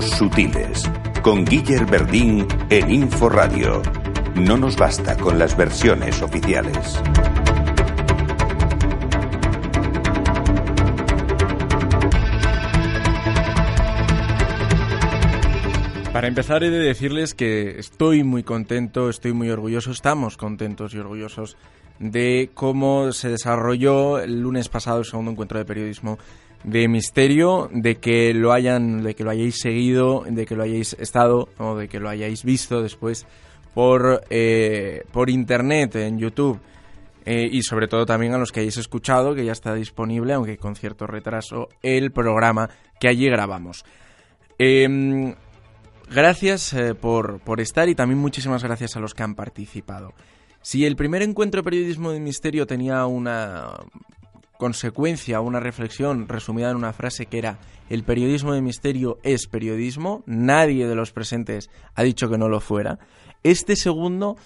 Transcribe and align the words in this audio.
Sutiles. 0.00 0.90
Con 1.22 1.44
Guiller 1.44 1.84
Verdín 1.84 2.46
en 2.70 2.90
Inforadio. 2.90 3.82
No 4.34 4.56
nos 4.56 4.76
basta 4.76 5.16
con 5.18 5.38
las 5.38 5.54
versiones 5.56 6.22
oficiales. 6.22 6.98
Para 16.12 16.28
empezar 16.28 16.62
he 16.62 16.70
de 16.70 16.78
decirles 16.78 17.34
que 17.34 17.78
estoy 17.78 18.24
muy 18.24 18.42
contento, 18.44 19.10
estoy 19.10 19.32
muy 19.32 19.50
orgulloso, 19.50 19.90
estamos 19.90 20.38
contentos 20.38 20.94
y 20.94 20.98
orgullosos 20.98 21.58
de 21.98 22.50
cómo 22.54 23.12
se 23.12 23.28
desarrolló 23.28 24.18
el 24.18 24.40
lunes 24.40 24.68
pasado 24.68 25.00
el 25.00 25.04
segundo 25.04 25.32
encuentro 25.32 25.58
de 25.58 25.64
periodismo 25.64 26.18
de 26.64 26.88
misterio, 26.88 27.68
de 27.72 27.96
que 27.96 28.32
lo 28.34 28.52
hayan, 28.52 29.02
de 29.02 29.14
que 29.14 29.24
lo 29.24 29.30
hayáis 29.30 29.58
seguido, 29.58 30.24
de 30.28 30.46
que 30.46 30.54
lo 30.54 30.62
hayáis 30.62 30.94
estado 30.94 31.48
o 31.58 31.76
de 31.76 31.88
que 31.88 31.98
lo 31.98 32.08
hayáis 32.08 32.44
visto 32.44 32.82
después 32.82 33.26
por, 33.74 34.24
eh, 34.30 35.04
por 35.12 35.30
internet, 35.30 35.96
en 35.96 36.18
YouTube. 36.18 36.60
Eh, 37.24 37.48
y 37.50 37.62
sobre 37.62 37.86
todo 37.86 38.04
también 38.04 38.34
a 38.34 38.38
los 38.38 38.50
que 38.50 38.60
hayáis 38.60 38.76
escuchado, 38.78 39.34
que 39.34 39.44
ya 39.44 39.52
está 39.52 39.74
disponible, 39.74 40.32
aunque 40.32 40.56
con 40.56 40.74
cierto 40.74 41.06
retraso, 41.06 41.68
el 41.82 42.10
programa 42.10 42.68
que 42.98 43.08
allí 43.08 43.28
grabamos. 43.28 43.84
Em, 44.58 45.34
gracias 46.10 46.72
eh, 46.72 46.94
por, 46.94 47.40
por 47.40 47.60
estar 47.60 47.88
y 47.88 47.94
también 47.94 48.18
muchísimas 48.18 48.62
gracias 48.62 48.96
a 48.96 49.00
los 49.00 49.14
que 49.14 49.22
han 49.22 49.34
participado. 49.34 50.14
Si 50.62 50.84
el 50.84 50.94
primer 50.94 51.22
encuentro 51.22 51.60
de 51.60 51.64
periodismo 51.64 52.12
de 52.12 52.20
misterio 52.20 52.66
tenía 52.66 53.06
una 53.06 53.74
consecuencia, 54.62 55.40
una 55.40 55.58
reflexión 55.58 56.28
resumida 56.28 56.70
en 56.70 56.76
una 56.76 56.92
frase 56.92 57.26
que 57.26 57.36
era 57.36 57.58
el 57.90 58.04
periodismo 58.04 58.54
de 58.54 58.62
misterio 58.62 59.18
es 59.24 59.48
periodismo, 59.48 60.22
nadie 60.24 60.86
de 60.86 60.94
los 60.94 61.10
presentes 61.10 61.68
ha 61.96 62.04
dicho 62.04 62.30
que 62.30 62.38
no 62.38 62.48
lo 62.48 62.60
fuera, 62.60 63.00
este 63.42 63.74
segundo 63.74 64.36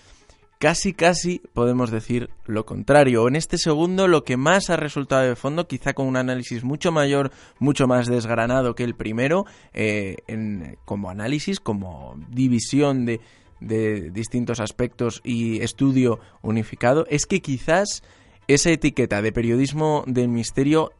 casi 0.59 0.95
casi 0.95 1.43
podemos 1.53 1.91
decir 1.91 2.31
lo 2.47 2.65
contrario. 2.65 3.29
En 3.29 3.37
este 3.37 3.59
segundo 3.59 4.09
lo 4.09 4.25
que 4.25 4.39
más 4.39 4.71
ha 4.71 4.77
resultado 4.77 5.23
de 5.29 5.37
fondo, 5.37 5.69
quizá 5.69 5.93
con 5.93 6.07
un 6.07 6.17
análisis 6.17 6.65
mucho 6.65 6.93
mayor, 6.93 7.31
mucho 7.59 7.87
más 7.87 8.07
desgranado 8.07 8.75
que 8.75 8.85
el 8.85 8.95
primero, 8.95 9.45
eh, 9.75 10.17
en, 10.29 10.79
como 10.87 11.11
análisis, 11.11 11.61
como 11.61 12.17
división 12.31 13.05
de, 13.05 13.21
de 13.61 14.11
distintos 14.13 14.61
aspectos 14.61 15.21
y 15.25 15.61
estudio 15.61 16.21
unificado, 16.41 17.05
es 17.11 17.27
que 17.27 17.43
quizás 17.43 18.03
esa 18.49 18.71
etiqueta 18.71 19.23
de 19.23 19.33
periodismo 19.33 20.05
del 20.07 20.29
misterio 20.29 20.93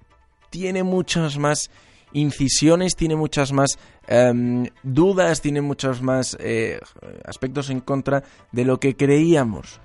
tiene 0.51 0.83
muchas 0.83 1.39
más 1.39 1.71
incisiones, 2.13 2.97
tiene 2.97 3.17
muchas 3.17 3.53
más 3.53 3.79
em, 4.07 4.69
dudas, 4.83 5.41
tiene 5.41 5.61
muchos 5.61 6.03
más 6.03 6.37
eh, 6.41 6.81
aspectos 7.25 7.71
en 7.71 7.81
contra 7.81 8.23
de 8.53 8.65
lo 8.65 8.81
que 8.81 8.97
creíamos. 8.97 9.81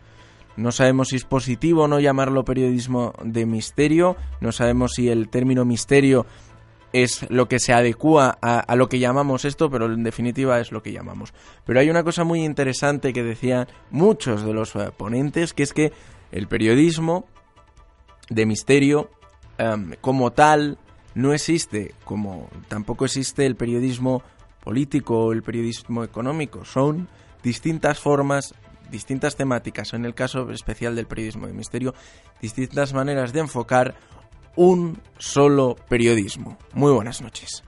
No 0.57 0.71
sabemos 0.71 1.09
si 1.09 1.15
es 1.15 1.25
positivo 1.25 1.83
o 1.83 1.87
no 1.87 1.99
llamarlo 1.99 2.43
periodismo 2.43 3.13
de 3.23 3.45
misterio, 3.45 4.17
no 4.41 4.51
sabemos 4.51 4.93
si 4.95 5.09
el 5.09 5.29
término 5.29 5.65
misterio 5.65 6.25
es 6.93 7.29
lo 7.29 7.47
que 7.47 7.59
se 7.59 7.73
adecua 7.73 8.37
a, 8.41 8.75
lo 8.75 8.89
que 8.89 8.99
llamamos 8.99 9.45
esto, 9.45 9.69
pero 9.69 9.85
en 9.85 10.03
definitiva 10.03 10.59
es 10.59 10.73
lo 10.73 10.83
que 10.83 10.91
llamamos. 10.91 11.33
Pero 11.65 11.79
hay 11.79 11.89
una 11.89 12.03
cosa 12.03 12.25
muy 12.25 12.43
interesante 12.43 13.13
que 13.13 13.23
decían 13.23 13.67
muchos 13.91 14.43
de 14.43 14.53
los 14.53 14.75
eh, 14.75 14.91
ponentes, 14.95 15.53
que 15.53 15.63
es 15.63 15.71
que 15.71 15.93
el 16.33 16.47
periodismo 16.47 17.25
de 18.31 18.45
misterio 18.45 19.11
como 19.99 20.31
tal 20.31 20.79
no 21.13 21.33
existe, 21.33 21.93
como 22.03 22.49
tampoco 22.67 23.05
existe 23.05 23.45
el 23.45 23.55
periodismo 23.55 24.23
político 24.63 25.25
o 25.25 25.33
el 25.33 25.43
periodismo 25.43 26.03
económico. 26.03 26.65
Son 26.65 27.07
distintas 27.43 27.99
formas, 27.99 28.55
distintas 28.89 29.35
temáticas, 29.35 29.93
en 29.93 30.05
el 30.05 30.15
caso 30.15 30.49
especial 30.51 30.95
del 30.95 31.05
periodismo 31.05 31.47
de 31.47 31.53
misterio, 31.53 31.93
distintas 32.41 32.93
maneras 32.93 33.33
de 33.33 33.41
enfocar 33.41 33.95
un 34.55 34.99
solo 35.17 35.75
periodismo. 35.89 36.57
Muy 36.73 36.91
buenas 36.91 37.21
noches. 37.21 37.63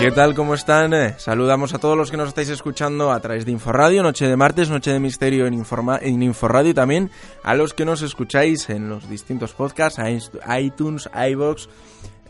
¿Qué 0.00 0.10
tal? 0.12 0.34
¿Cómo 0.34 0.54
están? 0.54 0.94
Eh, 0.94 1.14
saludamos 1.18 1.74
a 1.74 1.78
todos 1.78 1.94
los 1.94 2.10
que 2.10 2.16
nos 2.16 2.28
estáis 2.28 2.48
escuchando 2.48 3.12
a 3.12 3.20
través 3.20 3.44
de 3.44 3.52
Inforradio, 3.52 4.02
Noche 4.02 4.26
de 4.26 4.34
Martes, 4.34 4.70
Noche 4.70 4.92
de 4.92 4.98
Misterio 4.98 5.46
en, 5.46 5.52
Informa 5.52 5.98
en 6.00 6.22
Inforradio 6.22 6.70
y 6.70 6.74
también 6.74 7.10
a 7.44 7.54
los 7.54 7.74
que 7.74 7.84
nos 7.84 8.00
escucháis 8.00 8.70
en 8.70 8.88
los 8.88 9.10
distintos 9.10 9.52
podcasts, 9.52 10.00
iTunes, 10.58 11.10
iBox 11.14 11.68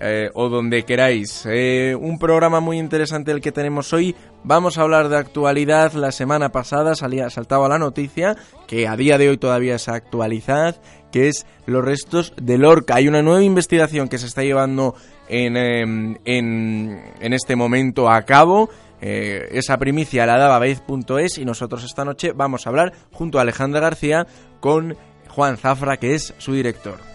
eh, 0.01 0.31
o 0.35 0.49
donde 0.49 0.85
queráis. 0.85 1.45
Eh, 1.47 1.97
un 1.99 2.19
programa 2.19 2.61
muy 2.61 2.79
interesante 2.79 3.31
el 3.31 3.41
que 3.41 3.53
tenemos 3.53 3.93
hoy. 3.93 4.17
Vamos 4.43 4.79
a 4.79 4.83
hablar 4.83 5.09
de 5.09 5.19
actualidad. 5.19 5.93
La 5.93 6.13
semana 6.13 6.51
pasada 6.51 6.95
salía, 6.95 7.31
saltaba 7.31 7.69
la 7.69 7.79
noticia 7.79 8.37
que 8.67 8.89
a 8.89 8.97
día 8.97 9.19
de 9.19 9.29
hoy 9.29 9.37
todavía 9.37 9.77
es 9.77 9.89
actualidad, 9.89 10.81
que 11.13 11.29
es 11.29 11.47
los 11.67 11.85
restos 11.85 12.33
de 12.41 12.59
Lorca. 12.59 12.97
Hay 12.97 13.09
una 13.09 13.23
nueva 13.23 13.43
investigación 13.43 14.09
que 14.09 14.19
se 14.19 14.27
está 14.27 14.43
llevando 14.43 14.95
Em, 15.33 16.17
en, 16.25 17.01
en, 17.21 17.33
este 17.33 17.55
momento 17.55 18.11
a 18.11 18.23
cabo. 18.23 18.69
Eh, 19.01 19.49
esa 19.53 19.79
primicia 19.79 20.27
la 20.27 20.37
daba 20.37 20.59
Vez.es 20.59 21.39
y 21.39 21.45
nosotros 21.45 21.85
esta 21.85 22.05
noche 22.05 22.33
vamos 22.33 22.67
a 22.67 22.71
hablar 22.71 22.93
junto 23.13 23.39
a 23.39 23.43
Alejandra 23.43 23.81
García 23.81 24.27
con 24.59 24.97
Juan 25.29 25.57
Zafra, 25.57 25.99
que 25.99 26.15
es 26.15 26.35
su 26.39 26.53
director. 26.53 27.10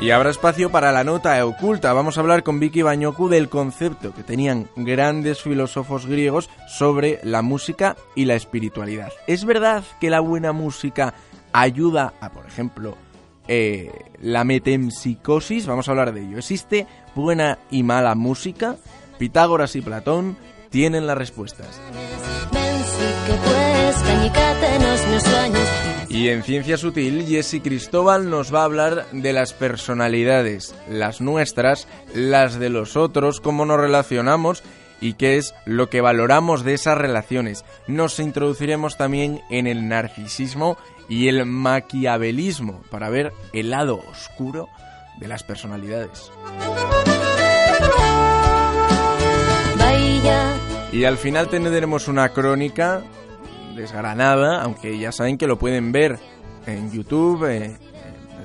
Y 0.00 0.12
habrá 0.12 0.30
espacio 0.30 0.70
para 0.70 0.92
la 0.92 1.04
nota 1.04 1.44
oculta. 1.44 1.92
Vamos 1.92 2.16
a 2.16 2.22
hablar 2.22 2.42
con 2.42 2.58
Vicky 2.58 2.80
Bañoku 2.80 3.28
del 3.28 3.50
concepto 3.50 4.14
que 4.14 4.22
tenían 4.22 4.66
grandes 4.74 5.42
filósofos 5.42 6.06
griegos 6.06 6.48
sobre 6.68 7.20
la 7.22 7.42
música 7.42 7.96
y 8.14 8.24
la 8.24 8.34
espiritualidad. 8.34 9.12
¿Es 9.26 9.44
verdad 9.44 9.84
que 10.00 10.08
la 10.08 10.20
buena 10.20 10.52
música 10.52 11.12
ayuda 11.52 12.14
a, 12.18 12.30
por 12.30 12.46
ejemplo, 12.46 12.96
eh, 13.46 13.92
la 14.22 14.44
metempsicosis, 14.44 15.66
vamos 15.66 15.86
a 15.86 15.90
hablar 15.90 16.14
de 16.14 16.22
ello. 16.22 16.38
¿Existe 16.38 16.86
buena 17.14 17.58
y 17.70 17.82
mala 17.82 18.14
música? 18.14 18.76
Pitágoras 19.18 19.76
y 19.76 19.82
Platón 19.82 20.38
tienen 20.70 21.06
las 21.06 21.18
respuestas. 21.18 21.78
Y 26.08 26.28
en 26.28 26.42
Ciencia 26.42 26.76
Sutil, 26.76 27.26
Jesse 27.26 27.62
Cristóbal 27.62 28.28
nos 28.28 28.54
va 28.54 28.60
a 28.60 28.64
hablar 28.64 29.06
de 29.12 29.32
las 29.32 29.52
personalidades, 29.52 30.74
las 30.88 31.20
nuestras, 31.20 31.88
las 32.14 32.58
de 32.58 32.68
los 32.68 32.96
otros, 32.96 33.40
cómo 33.40 33.64
nos 33.64 33.80
relacionamos 33.80 34.62
y 35.00 35.14
qué 35.14 35.38
es 35.38 35.54
lo 35.64 35.88
que 35.88 36.00
valoramos 36.00 36.64
de 36.64 36.74
esas 36.74 36.98
relaciones. 36.98 37.64
Nos 37.86 38.18
introduciremos 38.18 38.96
también 38.96 39.40
en 39.50 39.66
el 39.66 39.88
narcisismo 39.88 40.76
y 41.08 41.28
el 41.28 41.46
maquiavelismo 41.46 42.82
para 42.90 43.08
ver 43.08 43.32
el 43.52 43.70
lado 43.70 44.00
oscuro 44.10 44.68
de 45.18 45.28
las 45.28 45.42
personalidades. 45.42 46.30
Y 50.92 51.04
al 51.04 51.18
final 51.18 51.48
tendremos 51.48 52.08
una 52.08 52.30
crónica 52.30 53.02
desgranada, 53.76 54.62
aunque 54.62 54.98
ya 54.98 55.12
saben 55.12 55.38
que 55.38 55.46
lo 55.46 55.58
pueden 55.58 55.92
ver 55.92 56.18
en 56.66 56.90
YouTube. 56.90 57.44
Eh, 57.44 57.76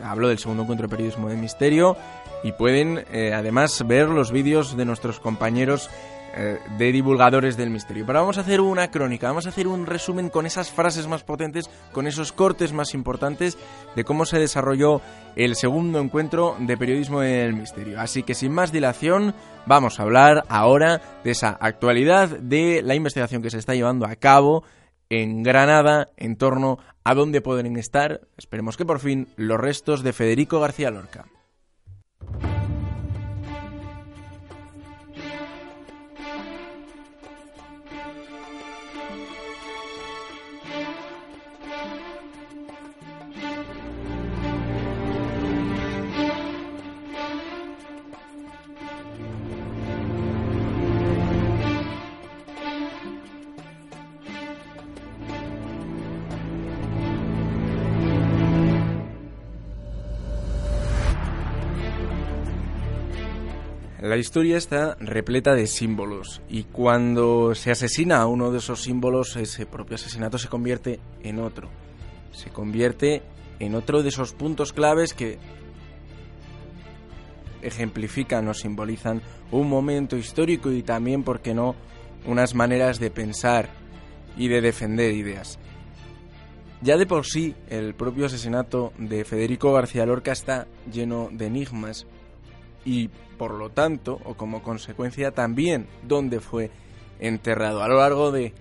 hablo 0.03 0.27
del 0.27 0.37
segundo 0.37 0.63
encuentro 0.63 0.87
de 0.87 0.91
periodismo 0.91 1.27
de 1.27 1.37
misterio 1.37 1.97
y 2.43 2.51
pueden 2.51 3.03
eh, 3.11 3.33
además 3.33 3.83
ver 3.87 4.09
los 4.09 4.31
vídeos 4.31 4.77
de 4.77 4.85
nuestros 4.85 5.19
compañeros 5.19 5.89
eh, 6.37 6.59
de 6.77 6.91
divulgadores 6.91 7.55
del 7.55 7.69
misterio. 7.69 8.05
Pero 8.05 8.19
vamos 8.19 8.37
a 8.37 8.41
hacer 8.41 8.59
una 8.59 8.91
crónica, 8.91 9.27
vamos 9.27 9.45
a 9.45 9.49
hacer 9.49 9.67
un 9.67 9.85
resumen 9.85 10.29
con 10.29 10.45
esas 10.45 10.69
frases 10.69 11.07
más 11.07 11.23
potentes, 11.23 11.69
con 11.93 12.07
esos 12.07 12.33
cortes 12.33 12.73
más 12.73 12.93
importantes 12.93 13.57
de 13.95 14.03
cómo 14.03 14.25
se 14.25 14.37
desarrolló 14.37 14.99
el 15.37 15.55
segundo 15.55 15.99
encuentro 15.99 16.57
de 16.59 16.75
periodismo 16.75 17.21
del 17.21 17.53
misterio. 17.53 18.01
Así 18.01 18.23
que 18.23 18.33
sin 18.33 18.51
más 18.51 18.73
dilación, 18.73 19.33
vamos 19.65 19.97
a 19.97 20.03
hablar 20.03 20.43
ahora 20.49 21.01
de 21.23 21.31
esa 21.31 21.57
actualidad 21.59 22.27
de 22.27 22.81
la 22.83 22.95
investigación 22.95 23.41
que 23.41 23.49
se 23.49 23.59
está 23.59 23.73
llevando 23.73 24.05
a 24.05 24.17
cabo 24.17 24.63
en 25.09 25.41
Granada 25.41 26.09
en 26.17 26.35
torno 26.35 26.79
a 27.05 27.13
dónde 27.13 27.39
pueden 27.39 27.77
estar, 27.77 28.21
esperemos 28.37 28.75
que 28.75 28.85
por 28.85 28.99
fin, 28.99 29.29
los 29.37 29.59
restos 29.59 30.03
de 30.03 30.11
Federico 30.11 30.59
García 30.59 30.91
Lorca. 30.91 31.25
La 64.05 64.17
historia 64.17 64.55
está 64.55 64.93
repleta 64.99 65.55
de 65.55 65.65
símbolos 65.65 66.39
y 66.47 66.65
cuando 66.65 67.55
se 67.55 67.71
asesina 67.71 68.17
a 68.17 68.27
uno 68.27 68.51
de 68.51 68.59
esos 68.59 68.83
símbolos, 68.83 69.35
ese 69.35 69.65
propio 69.65 69.95
asesinato 69.95 70.37
se 70.37 70.47
convierte 70.47 70.99
en 71.23 71.39
otro. 71.39 71.69
Se 72.31 72.51
convierte 72.51 73.23
en 73.57 73.73
otro 73.73 74.03
de 74.03 74.09
esos 74.09 74.33
puntos 74.33 74.73
claves 74.73 75.15
que 75.15 75.39
ejemplifican 77.63 78.47
o 78.47 78.53
simbolizan 78.53 79.23
un 79.49 79.67
momento 79.67 80.15
histórico 80.17 80.71
y 80.71 80.83
también, 80.83 81.23
¿por 81.23 81.39
qué 81.39 81.55
no?, 81.55 81.75
unas 82.27 82.53
maneras 82.53 82.99
de 82.99 83.09
pensar 83.09 83.69
y 84.37 84.49
de 84.49 84.61
defender 84.61 85.15
ideas. 85.15 85.57
Ya 86.83 86.95
de 86.95 87.07
por 87.07 87.25
sí, 87.25 87.55
el 87.69 87.95
propio 87.95 88.27
asesinato 88.27 88.93
de 88.99 89.25
Federico 89.25 89.73
García 89.73 90.05
Lorca 90.05 90.31
está 90.31 90.67
lleno 90.91 91.29
de 91.31 91.47
enigmas 91.47 92.05
y 92.85 93.09
por 93.37 93.53
lo 93.53 93.69
tanto, 93.69 94.19
o 94.25 94.35
como 94.35 94.63
consecuencia 94.63 95.31
también, 95.31 95.87
dónde 96.03 96.39
fue 96.39 96.71
enterrado. 97.19 97.83
A 97.83 97.87
lo 97.87 97.97
largo 97.97 98.31
de, 98.31 98.45
eh, 98.45 98.53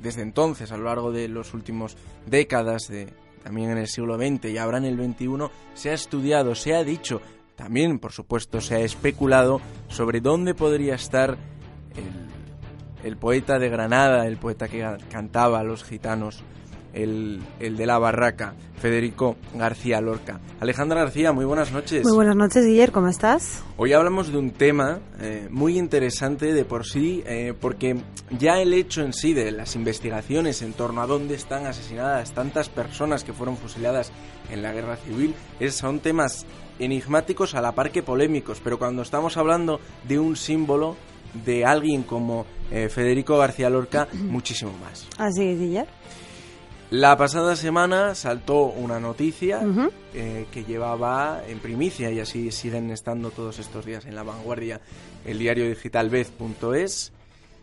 desde 0.00 0.22
entonces, 0.22 0.72
a 0.72 0.76
lo 0.76 0.84
largo 0.84 1.12
de 1.12 1.28
los 1.28 1.54
últimos 1.54 1.96
décadas, 2.26 2.88
de, 2.88 3.12
también 3.42 3.70
en 3.70 3.78
el 3.78 3.88
siglo 3.88 4.16
XX 4.16 4.46
y 4.46 4.58
ahora 4.58 4.78
en 4.78 4.84
el 4.84 4.96
XXI, 4.96 5.50
se 5.74 5.90
ha 5.90 5.94
estudiado, 5.94 6.54
se 6.54 6.74
ha 6.74 6.84
dicho, 6.84 7.20
también 7.56 7.98
por 7.98 8.12
supuesto 8.12 8.60
se 8.60 8.76
ha 8.76 8.80
especulado 8.80 9.60
sobre 9.88 10.20
dónde 10.20 10.54
podría 10.54 10.94
estar 10.94 11.36
el, 11.96 13.08
el 13.08 13.16
poeta 13.16 13.58
de 13.58 13.68
Granada, 13.68 14.26
el 14.26 14.38
poeta 14.38 14.68
que 14.68 14.84
cantaba 15.10 15.60
a 15.60 15.64
los 15.64 15.84
gitanos 15.84 16.42
el, 16.94 17.42
de 17.58 17.86
la 17.86 17.98
barraca, 17.98 18.54
Federico 18.80 19.36
García 19.54 20.00
Lorca. 20.00 20.40
Alejandra 20.60 21.00
García, 21.00 21.32
muy 21.32 21.44
buenas 21.44 21.72
noches. 21.72 22.04
Muy 22.04 22.14
buenas 22.14 22.36
noches, 22.36 22.64
Guillermo, 22.64 22.94
¿cómo 22.94 23.08
estás? 23.08 23.62
Hoy 23.76 23.92
hablamos 23.92 24.30
de 24.30 24.38
un 24.38 24.50
tema 24.50 25.00
eh, 25.20 25.48
muy 25.50 25.78
interesante 25.78 26.52
de 26.52 26.64
por 26.64 26.86
sí, 26.86 27.22
eh, 27.26 27.54
porque 27.58 27.96
ya 28.38 28.60
el 28.60 28.72
hecho 28.72 29.02
en 29.02 29.12
sí 29.12 29.34
de 29.34 29.50
las 29.50 29.74
investigaciones 29.74 30.62
en 30.62 30.72
torno 30.72 31.02
a 31.02 31.06
dónde 31.06 31.34
están 31.34 31.66
asesinadas 31.66 32.32
tantas 32.32 32.68
personas 32.68 33.24
que 33.24 33.32
fueron 33.32 33.56
fusiladas 33.56 34.12
en 34.50 34.62
la 34.62 34.72
guerra 34.72 34.96
civil 34.96 35.34
es, 35.60 35.74
son 35.74 36.00
temas 36.00 36.46
enigmáticos 36.78 37.54
a 37.54 37.60
la 37.60 37.72
par 37.72 37.90
que 37.90 38.02
polémicos, 38.02 38.60
pero 38.62 38.78
cuando 38.78 39.02
estamos 39.02 39.36
hablando 39.36 39.80
de 40.06 40.18
un 40.18 40.36
símbolo 40.36 40.96
de 41.44 41.64
alguien 41.64 42.02
como 42.02 42.46
eh, 42.70 42.88
Federico 42.88 43.36
García 43.36 43.68
Lorca, 43.70 44.08
muchísimo 44.12 44.72
más. 44.78 45.08
Así 45.18 45.44
es, 45.44 45.58
Guillermo. 45.58 45.90
La 46.96 47.16
pasada 47.16 47.56
semana 47.56 48.14
saltó 48.14 48.66
una 48.66 49.00
noticia 49.00 49.62
eh, 50.14 50.46
que 50.52 50.62
llevaba 50.62 51.42
en 51.48 51.58
primicia 51.58 52.12
y 52.12 52.20
así 52.20 52.52
siguen 52.52 52.92
estando 52.92 53.32
todos 53.32 53.58
estos 53.58 53.84
días 53.84 54.06
en 54.06 54.14
la 54.14 54.22
vanguardia 54.22 54.80
el 55.24 55.40
diario 55.40 55.68
digital 55.68 56.08
Vez.es 56.08 57.12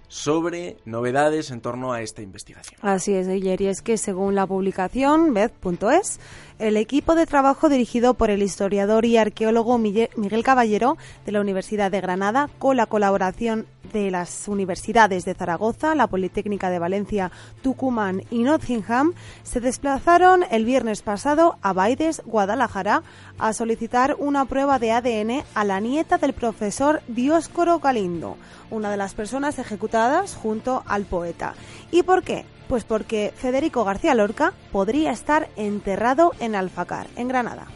sobre 0.10 0.76
novedades 0.84 1.50
en 1.50 1.62
torno 1.62 1.94
a 1.94 2.02
esta 2.02 2.22
investigación. 2.22 2.78
Así 2.84 3.14
es, 3.14 3.30
ayer 3.30 3.62
y 3.62 3.68
es 3.68 3.82
que 3.82 3.96
según 3.96 4.36
la 4.36 4.46
publicación 4.46 5.34
Vez.es, 5.34 6.20
el 6.60 6.76
equipo 6.76 7.16
de 7.16 7.26
trabajo 7.26 7.70
dirigido 7.70 8.16
por 8.16 8.32
el 8.32 8.44
historiador 8.44 9.06
y 9.06 9.16
arqueólogo 9.16 9.78
Miguel 9.78 10.44
Caballero 10.44 10.98
de 11.26 11.32
la 11.32 11.40
Universidad 11.40 11.90
de 11.90 12.02
Granada, 12.02 12.50
con 12.60 12.76
la 12.76 12.86
colaboración 12.86 13.66
de 13.92 14.12
las 14.12 14.48
universidades 14.48 15.26
de 15.26 15.34
Zaragoza, 15.34 15.96
la 15.96 16.08
Politécnica 16.08 16.70
de 16.70 16.80
Valencia, 16.80 17.32
Tucumán 17.62 18.24
y 18.30 18.44
Nottingham, 18.44 19.14
se 19.44 19.60
desplazaron 19.60 20.44
el 20.50 20.66
viernes 20.66 21.02
pasado 21.02 21.58
a 21.62 21.74
Baides, 21.74 22.22
Guadalajara, 22.26 23.04
a 23.40 23.54
solicitar 23.54 24.16
una 24.20 24.46
prueba 24.46 24.80
de 24.80 24.92
ADN 24.92 25.44
a 25.54 25.64
la 25.64 25.80
nieta 25.80 26.18
del 26.18 26.34
profesor 26.34 27.02
Dioscoro 27.08 27.80
Galindo, 27.80 28.38
una 28.70 28.90
de 28.90 28.98
las 28.98 29.14
personas 29.14 29.60
ejecutadas 29.60 30.36
junto 30.36 30.84
al 30.88 31.06
poeta. 31.06 31.54
¿Y 31.92 32.04
por 32.04 32.24
qué? 32.24 32.46
Pues 32.68 32.84
porque 32.84 33.34
Federico 33.36 33.84
García 33.84 34.16
Lorca 34.16 34.54
podría 34.72 35.12
estar 35.12 35.50
enterrado 35.56 36.32
en 36.40 36.56
Alfacar, 36.56 37.08
en 37.18 37.28
Granada. 37.28 37.68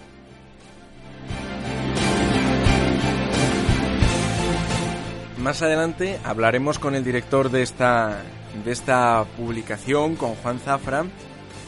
Más 5.46 5.62
adelante 5.62 6.20
hablaremos 6.24 6.80
con 6.80 6.96
el 6.96 7.04
director 7.04 7.52
de 7.52 7.62
esta, 7.62 8.24
de 8.64 8.72
esta 8.72 9.24
publicación, 9.38 10.16
con 10.16 10.34
Juan 10.34 10.58
Zafra, 10.58 11.06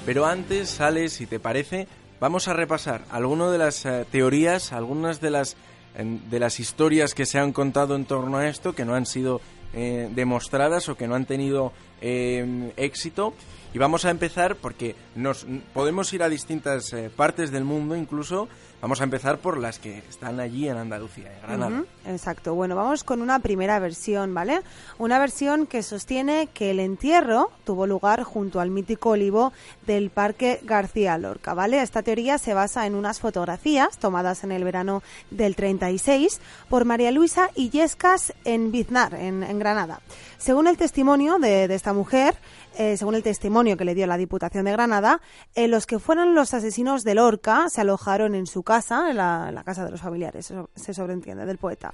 pero 0.03 0.25
antes, 0.25 0.67
sale, 0.67 1.09
si 1.09 1.27
te 1.27 1.39
parece, 1.39 1.87
vamos 2.19 2.47
a 2.47 2.53
repasar 2.53 3.05
algunas 3.11 3.51
de 3.51 3.59
las 3.59 3.85
eh, 3.85 4.03
teorías, 4.11 4.73
algunas 4.73 5.21
de 5.21 5.29
las, 5.29 5.57
de 5.95 6.39
las 6.39 6.59
historias 6.59 7.13
que 7.13 7.27
se 7.27 7.37
han 7.37 7.53
contado 7.53 7.95
en 7.95 8.05
torno 8.05 8.37
a 8.37 8.47
esto, 8.47 8.73
que 8.73 8.83
no 8.83 8.95
han 8.95 9.05
sido 9.05 9.41
eh, 9.75 10.09
demostradas 10.11 10.89
o 10.89 10.97
que 10.97 11.07
no 11.07 11.13
han 11.13 11.25
tenido 11.25 11.71
eh, 12.01 12.73
éxito. 12.77 13.35
Y 13.75 13.77
vamos 13.77 14.05
a 14.05 14.09
empezar 14.09 14.55
porque 14.55 14.95
nos 15.13 15.45
podemos 15.75 16.11
ir 16.13 16.23
a 16.23 16.29
distintas 16.29 16.95
partes 17.15 17.51
del 17.51 17.63
mundo 17.63 17.95
incluso. 17.95 18.49
Vamos 18.79 19.01
a 19.01 19.05
empezar 19.05 19.39
por 19.39 19.57
las 19.57 19.79
que 19.79 20.03
están 20.07 20.39
allí 20.39 20.69
en 20.69 20.77
Andalucía, 20.77 21.33
en 21.33 21.41
Granada. 21.41 21.83
exacto. 22.05 22.53
Bueno, 22.53 22.75
vamos 22.75 23.03
con 23.03 23.23
una 23.23 23.39
primera 23.39 23.79
versión, 23.79 24.35
¿vale? 24.35 24.61
Una 24.99 25.17
versión 25.17 25.65
que 25.65 25.81
sostiene 25.81 26.47
que 26.53 26.69
el 26.69 26.79
entierro 26.79 27.49
tuvo 27.63 27.87
lugar 27.87 28.21
junto 28.21 28.59
al 28.59 28.69
mítico 28.69 29.09
olivo 29.09 29.51
del 29.87 30.11
Parque 30.11 30.59
García 30.61 31.17
Lorca, 31.17 31.55
¿vale? 31.55 31.81
Esta 31.81 32.03
teoría 32.03 32.37
se 32.37 32.53
basa 32.53 32.85
en 32.85 32.93
unas 32.93 33.19
fotografías 33.19 33.97
tomadas 33.97 34.43
en 34.43 34.51
el 34.51 34.63
verano 34.63 35.01
del 35.31 35.55
36 35.55 36.39
por 36.69 36.85
María 36.85 37.09
Luisa 37.09 37.49
Illescas 37.55 38.33
en 38.45 38.71
Biznar, 38.71 39.15
en, 39.15 39.57
Granada. 39.57 40.01
Según 40.37 40.67
el 40.67 40.77
testimonio 40.77 41.39
de, 41.39 41.65
esta 41.73 41.93
mujer, 41.93 42.35
eh, 42.77 42.95
según 42.95 43.15
el 43.15 43.23
testimonio 43.23 43.75
que 43.75 43.85
le 43.85 43.95
dio 43.95 44.05
la 44.05 44.17
Diputación 44.17 44.65
de 44.65 44.71
Granada, 44.71 45.19
eh, 45.55 45.67
los 45.67 45.87
que 45.87 45.97
fueron 45.97 46.35
los 46.35 46.53
asesinos 46.53 47.03
de 47.03 47.15
Lorca 47.15 47.69
se 47.69 47.81
alojaron 47.81 48.35
en 48.35 48.45
su 48.45 48.61
casa, 48.67 49.09
en 49.09 49.15
la, 49.15 49.63
casa 49.65 49.85
de 49.85 49.91
los 49.91 50.01
familiares, 50.01 50.53
se 50.75 50.93
sobreentiende, 50.93 51.45
del 51.45 51.57
poeta. 51.57 51.93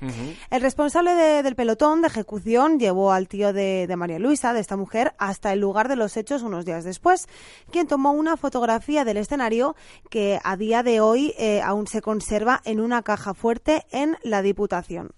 El 0.49 0.61
responsable 0.61 1.13
del 1.13 1.55
pelotón 1.55 2.01
de 2.01 2.07
ejecución 2.07 2.79
llevó 2.79 3.11
al 3.11 3.27
tío 3.27 3.53
de, 3.53 3.93
María 3.95 4.17
Luisa, 4.17 4.53
de 4.53 4.59
esta 4.59 4.75
mujer, 4.75 5.13
hasta 5.19 5.53
el 5.53 5.59
lugar 5.59 5.87
de 5.87 5.95
los 5.95 6.17
hechos 6.17 6.41
unos 6.41 6.65
días 6.65 6.83
después, 6.83 7.27
quien 7.71 7.87
tomó 7.87 8.11
una 8.11 8.37
fotografía 8.37 9.05
del 9.05 9.17
escenario 9.17 9.75
que 10.09 10.39
a 10.43 10.57
día 10.57 10.81
de 10.81 10.99
hoy 10.99 11.35
eh, 11.37 11.61
aún 11.61 11.85
se 11.85 12.01
conserva 12.01 12.59
en 12.65 12.79
una 12.79 13.03
caja 13.03 13.35
fuerte 13.35 13.85
en 13.91 14.17
la 14.23 14.41
Diputación. 14.41 15.11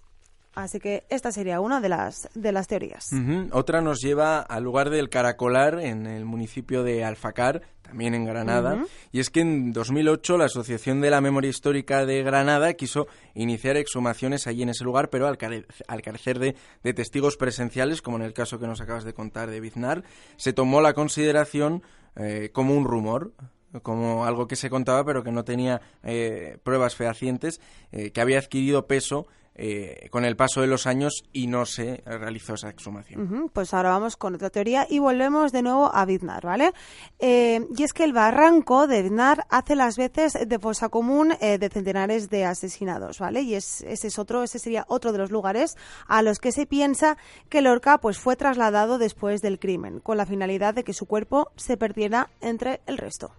Así 0.55 0.79
que 0.79 1.03
esta 1.09 1.33
sería 1.33 1.59
una 1.59 1.81
de 1.81 1.89
las, 1.89 2.29
de 2.33 2.51
las 2.53 2.67
teorías. 2.67 3.11
Otra 3.51 3.81
nos 3.81 3.99
lleva 3.99 4.39
al 4.39 4.63
lugar 4.63 4.89
del 4.89 5.09
Caracolar, 5.09 5.79
en 5.79 6.07
el 6.07 6.23
municipio 6.23 6.83
de 6.83 7.03
Alfacar, 7.03 7.61
también 7.81 8.15
en 8.15 8.25
Granada. 8.25 8.85
Y 9.11 9.19
es 9.19 9.29
que 9.29 9.41
en 9.41 9.73
2008 9.73 10.37
la 10.37 10.45
Asociación 10.45 11.01
de 11.01 11.09
la 11.09 11.19
Memoria 11.19 11.49
Histórica 11.49 12.05
de 12.05 12.23
Granada 12.23 12.73
quiso 12.73 13.07
iniciar 13.33 13.75
exhumaciones 13.75 14.47
allí 14.47 14.63
en 14.63 14.69
ese 14.69 14.85
lugar, 14.85 15.09
pero 15.09 15.27
al, 15.27 15.37
carecer 15.37 16.39
de, 16.39 16.93
testigos 16.93 17.35
presenciales, 17.35 18.01
como 18.01 18.15
en 18.15 18.23
el 18.23 18.33
caso 18.33 18.57
que 18.57 18.67
nos 18.67 18.79
acabas 18.79 19.03
de 19.03 19.13
contar 19.13 19.49
de 19.49 19.59
Biznar, 19.59 20.03
se 20.37 20.53
tomó 20.53 20.79
la 20.79 20.93
consideración 20.93 21.83
eh, 22.15 22.49
como 22.53 22.75
un 22.75 22.85
rumor 22.85 23.33
como 23.81 24.25
algo 24.25 24.47
que 24.47 24.55
se 24.55 24.69
contaba 24.69 25.03
pero 25.03 25.21
que 25.21 25.33
no 25.33 25.43
tenía 25.43 25.81
eh, 26.01 26.57
pruebas 26.63 26.95
fehacientes, 26.95 27.59
eh, 27.91 28.11
que 28.11 28.21
había 28.21 28.39
adquirido 28.39 28.87
peso 28.87 29.27
eh, 29.55 30.09
con 30.11 30.25
el 30.25 30.35
paso 30.35 30.61
de 30.61 30.67
los 30.67 30.85
años 30.85 31.23
y 31.31 31.47
no 31.47 31.65
se 31.65 32.03
realizó 32.05 32.55
esa 32.55 32.69
exhumación. 32.69 33.49
Pues 33.53 33.73
ahora 33.73 33.91
vamos 33.91 34.17
con 34.17 34.35
otra 34.35 34.49
teoría 34.49 34.85
y 34.89 34.99
volvemos 34.99 35.51
de 35.51 35.61
nuevo 35.61 35.89
a 35.93 36.05
Biznar, 36.05 36.45
¿vale? 36.45 36.73
Eh, 37.19 37.65
y 37.75 37.83
es 37.83 37.93
que 37.93 38.03
el 38.03 38.13
barranco 38.13 38.87
de 38.87 39.03
Biznar 39.03 39.45
hace 39.49 39.75
las 39.75 39.97
veces 39.97 40.37
de 40.45 40.59
fosa 40.59 40.89
común 40.89 41.33
eh, 41.39 41.57
de 41.57 41.69
centenares 41.69 42.29
de 42.29 42.45
asesinados, 42.45 43.19
¿vale? 43.19 43.41
Y 43.41 43.55
es, 43.55 43.81
ese 43.81 44.07
es 44.07 44.19
otro, 44.19 44.43
ese 44.43 44.59
sería 44.59 44.85
otro 44.89 45.11
de 45.11 45.19
los 45.19 45.31
lugares 45.31 45.77
a 46.07 46.21
los 46.21 46.39
que 46.39 46.51
se 46.51 46.65
piensa 46.65 47.17
que 47.49 47.61
Lorca 47.61 47.97
pues 47.99 48.17
fue 48.17 48.35
trasladado 48.35 48.97
después 48.97 49.41
del 49.41 49.59
crimen, 49.59 49.99
con 49.99 50.17
la 50.17 50.25
finalidad 50.25 50.73
de 50.73 50.83
que 50.83 50.93
su 50.93 51.05
cuerpo 51.05 51.51
se 51.55 51.77
perdiera 51.77 52.29
entre 52.41 52.81
el 52.85 52.97
resto. 52.97 53.31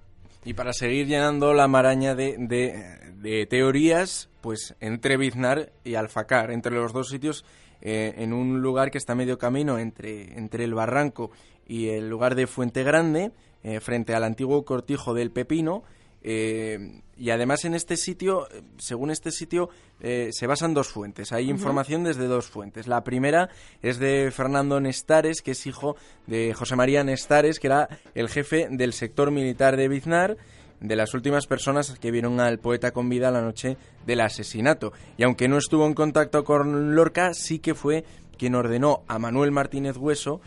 Y 0.47 0.55
para 0.55 0.73
seguir 0.73 1.09
llenando 1.09 1.53
la 1.55 1.67
maraña 1.67 2.15
de, 2.15 2.37
de, 2.39 3.47
teorías, 3.47 4.29
pues 4.47 4.77
entre 4.79 5.17
Biznar 5.17 5.73
y 5.83 5.97
Alfacar, 5.97 6.53
entre 6.53 6.71
los 6.71 6.93
dos 6.93 7.09
sitios, 7.09 7.45
eh, 7.83 8.15
en 8.19 8.33
un 8.33 8.63
lugar 8.63 8.93
que 8.93 8.99
está 8.99 9.17
medio 9.17 9.39
camino 9.39 9.77
entre, 9.77 10.39
entre 10.39 10.63
el 10.63 10.73
barranco 10.73 11.33
y 11.67 11.89
el 11.89 12.09
lugar 12.09 12.37
de 12.37 12.47
Fuente 12.47 12.85
Grande, 12.85 13.33
eh, 13.65 13.81
frente 13.81 14.15
al 14.15 14.23
antiguo 14.23 14.65
cortijo 14.65 15.15
del 15.15 15.33
Pepino, 15.33 15.83
eh, 16.23 17.03
y 17.17 17.31
además 17.31 17.65
en 17.65 17.75
este 17.75 17.97
sitio, 17.97 18.47
según 18.79 19.11
este 19.11 19.33
sitio, 19.33 19.69
se 19.99 20.47
basan 20.47 20.75
dos 20.75 20.89
fuentes. 20.89 21.33
Hay 21.33 21.51
información 21.51 22.05
desde 22.05 22.27
dos 22.27 22.47
fuentes. 22.47 22.87
La 22.87 23.03
primera 23.03 23.49
es 23.83 23.99
de 23.99 24.31
Fernando 24.31 24.81
Nestares, 24.81 25.43
que 25.43 25.53
es 25.53 25.67
hijo 25.67 25.97
de 26.29 26.55
José 26.55 26.77
María 26.77 27.03
Nestares, 27.03 27.59
que 27.59 27.67
era 27.67 27.89
el 28.15 28.29
jefe 28.29 28.69
del 28.71 28.93
sector 28.93 29.33
militar 29.33 29.77
de 29.77 29.89
Biznar, 29.89 30.37
de 30.81 30.97
las 30.97 31.15
últimas 31.15 31.47
personas 31.47 31.99
que 31.99 32.11
vieron 32.11 32.41
al 32.41 32.59
poeta 32.59 32.93
con 32.93 33.09
vida 33.09 33.31
la 33.31 33.43
noche 33.43 33.77
del 34.07 34.21
asesinato. 34.21 34.93
Y 35.17 35.25
aunque 35.25 35.49
no 35.49 35.59
estuvo 35.59 35.87
en 35.87 35.95
contacto 35.95 36.45
con 36.45 36.95
Lorca, 36.95 37.35
sí 37.35 37.59
que 37.59 37.75
fue 37.75 38.05
quien 38.39 38.55
ordenó 38.55 39.03
a 39.09 39.19
Manuel 39.19 39.51
Martínez 39.51 39.97
Hueso 39.97 40.41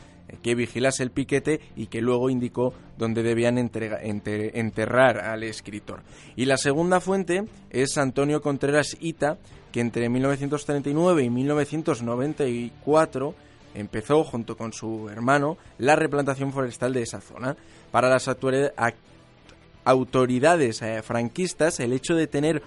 que 0.43 0.55
vigilase 0.55 1.03
el 1.03 1.11
piquete 1.11 1.59
y 1.75 1.87
que 1.87 2.01
luego 2.01 2.29
indicó 2.29 2.73
dónde 2.97 3.23
debían 3.23 3.57
enterrar 3.57 5.19
al 5.19 5.43
escritor. 5.43 6.01
Y 6.35 6.45
la 6.45 6.57
segunda 6.57 6.99
fuente 6.99 7.45
es 7.69 7.97
Antonio 7.97 8.41
Contreras 8.41 8.97
Ita, 8.99 9.37
que 9.71 9.81
entre 9.81 10.09
1939 10.09 11.23
y 11.23 11.29
1994 11.29 13.35
empezó, 13.75 14.23
junto 14.23 14.57
con 14.57 14.73
su 14.73 15.09
hermano, 15.09 15.57
la 15.77 15.95
replantación 15.95 16.51
forestal 16.51 16.93
de 16.93 17.03
esa 17.03 17.21
zona. 17.21 17.55
Para 17.91 18.09
las 18.09 18.27
autoridades 19.83 20.81
eh, 20.81 21.01
franquistas, 21.01 21.79
el 21.79 21.93
hecho 21.93 22.15
de 22.15 22.27
tener 22.27 22.61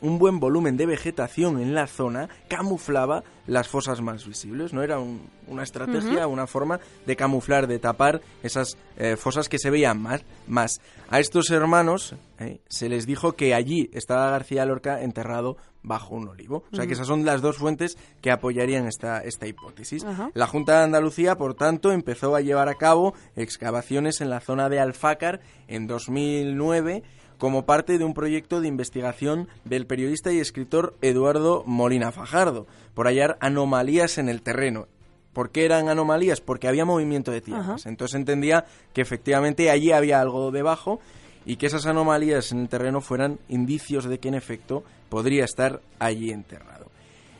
un 0.00 0.18
buen 0.18 0.38
volumen 0.38 0.76
de 0.76 0.86
vegetación 0.86 1.60
en 1.60 1.74
la 1.74 1.86
zona 1.86 2.28
camuflaba 2.48 3.24
las 3.46 3.68
fosas 3.68 4.00
más 4.00 4.26
visibles, 4.26 4.72
¿no? 4.72 4.82
Era 4.82 4.98
una 4.98 5.62
estrategia, 5.62 6.26
una 6.26 6.46
forma 6.46 6.80
de 7.06 7.16
camuflar, 7.16 7.66
de 7.66 7.78
tapar 7.78 8.20
esas 8.42 8.76
eh, 8.96 9.16
fosas 9.16 9.48
que 9.48 9.58
se 9.58 9.70
veían 9.70 10.00
más. 10.00 10.22
más. 10.46 10.80
A 11.08 11.18
estos 11.18 11.50
hermanos 11.50 12.14
eh, 12.38 12.60
se 12.68 12.88
les 12.88 13.06
dijo 13.06 13.32
que 13.32 13.54
allí 13.54 13.90
estaba 13.92 14.30
García 14.30 14.66
Lorca 14.66 15.02
enterrado 15.02 15.56
bajo 15.88 16.14
un 16.14 16.28
olivo. 16.28 16.62
O 16.72 16.76
sea 16.76 16.86
que 16.86 16.92
esas 16.92 17.06
son 17.06 17.24
las 17.24 17.42
dos 17.42 17.56
fuentes 17.56 17.98
que 18.20 18.30
apoyarían 18.30 18.86
esta, 18.86 19.18
esta 19.24 19.46
hipótesis. 19.46 20.06
La 20.34 20.46
Junta 20.46 20.78
de 20.78 20.84
Andalucía, 20.84 21.36
por 21.36 21.54
tanto, 21.54 21.90
empezó 21.90 22.36
a 22.36 22.40
llevar 22.40 22.68
a 22.68 22.74
cabo 22.74 23.14
excavaciones 23.34 24.20
en 24.20 24.30
la 24.30 24.40
zona 24.40 24.68
de 24.68 24.78
Alfácar 24.78 25.40
en 25.66 25.86
2009 25.86 27.02
como 27.38 27.64
parte 27.66 27.98
de 27.98 28.04
un 28.04 28.14
proyecto 28.14 28.60
de 28.60 28.68
investigación 28.68 29.48
del 29.64 29.86
periodista 29.86 30.32
y 30.32 30.40
escritor 30.40 30.96
Eduardo 31.02 31.62
Molina 31.66 32.12
Fajardo, 32.12 32.66
por 32.94 33.06
hallar 33.06 33.38
anomalías 33.40 34.18
en 34.18 34.28
el 34.28 34.42
terreno. 34.42 34.88
¿Por 35.32 35.50
qué 35.50 35.64
eran 35.64 35.88
anomalías? 35.88 36.40
Porque 36.40 36.66
había 36.66 36.84
movimiento 36.84 37.30
de 37.30 37.40
tierras. 37.40 37.86
Entonces 37.86 38.16
entendía 38.16 38.64
que 38.92 39.02
efectivamente 39.02 39.70
allí 39.70 39.92
había 39.92 40.20
algo 40.20 40.50
debajo 40.50 40.98
y 41.46 41.56
que 41.56 41.66
esas 41.66 41.86
anomalías 41.86 42.52
en 42.52 42.60
el 42.60 42.68
terreno 42.68 43.00
fueran 43.00 43.38
indicios 43.48 44.04
de 44.04 44.18
que 44.18 44.28
en 44.28 44.34
efecto 44.34 44.84
podría 45.08 45.44
estar 45.44 45.80
allí 45.98 46.30
enterrado. 46.30 46.86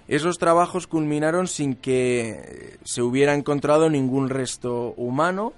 Esos 0.08 0.38
trabajos 0.38 0.86
culminaron 0.86 1.46
sin 1.46 1.74
que 1.74 2.78
se 2.82 3.02
hubiera 3.02 3.34
encontrado 3.34 3.90
ningún 3.90 4.30
resto 4.30 4.94
humano, 4.96 5.52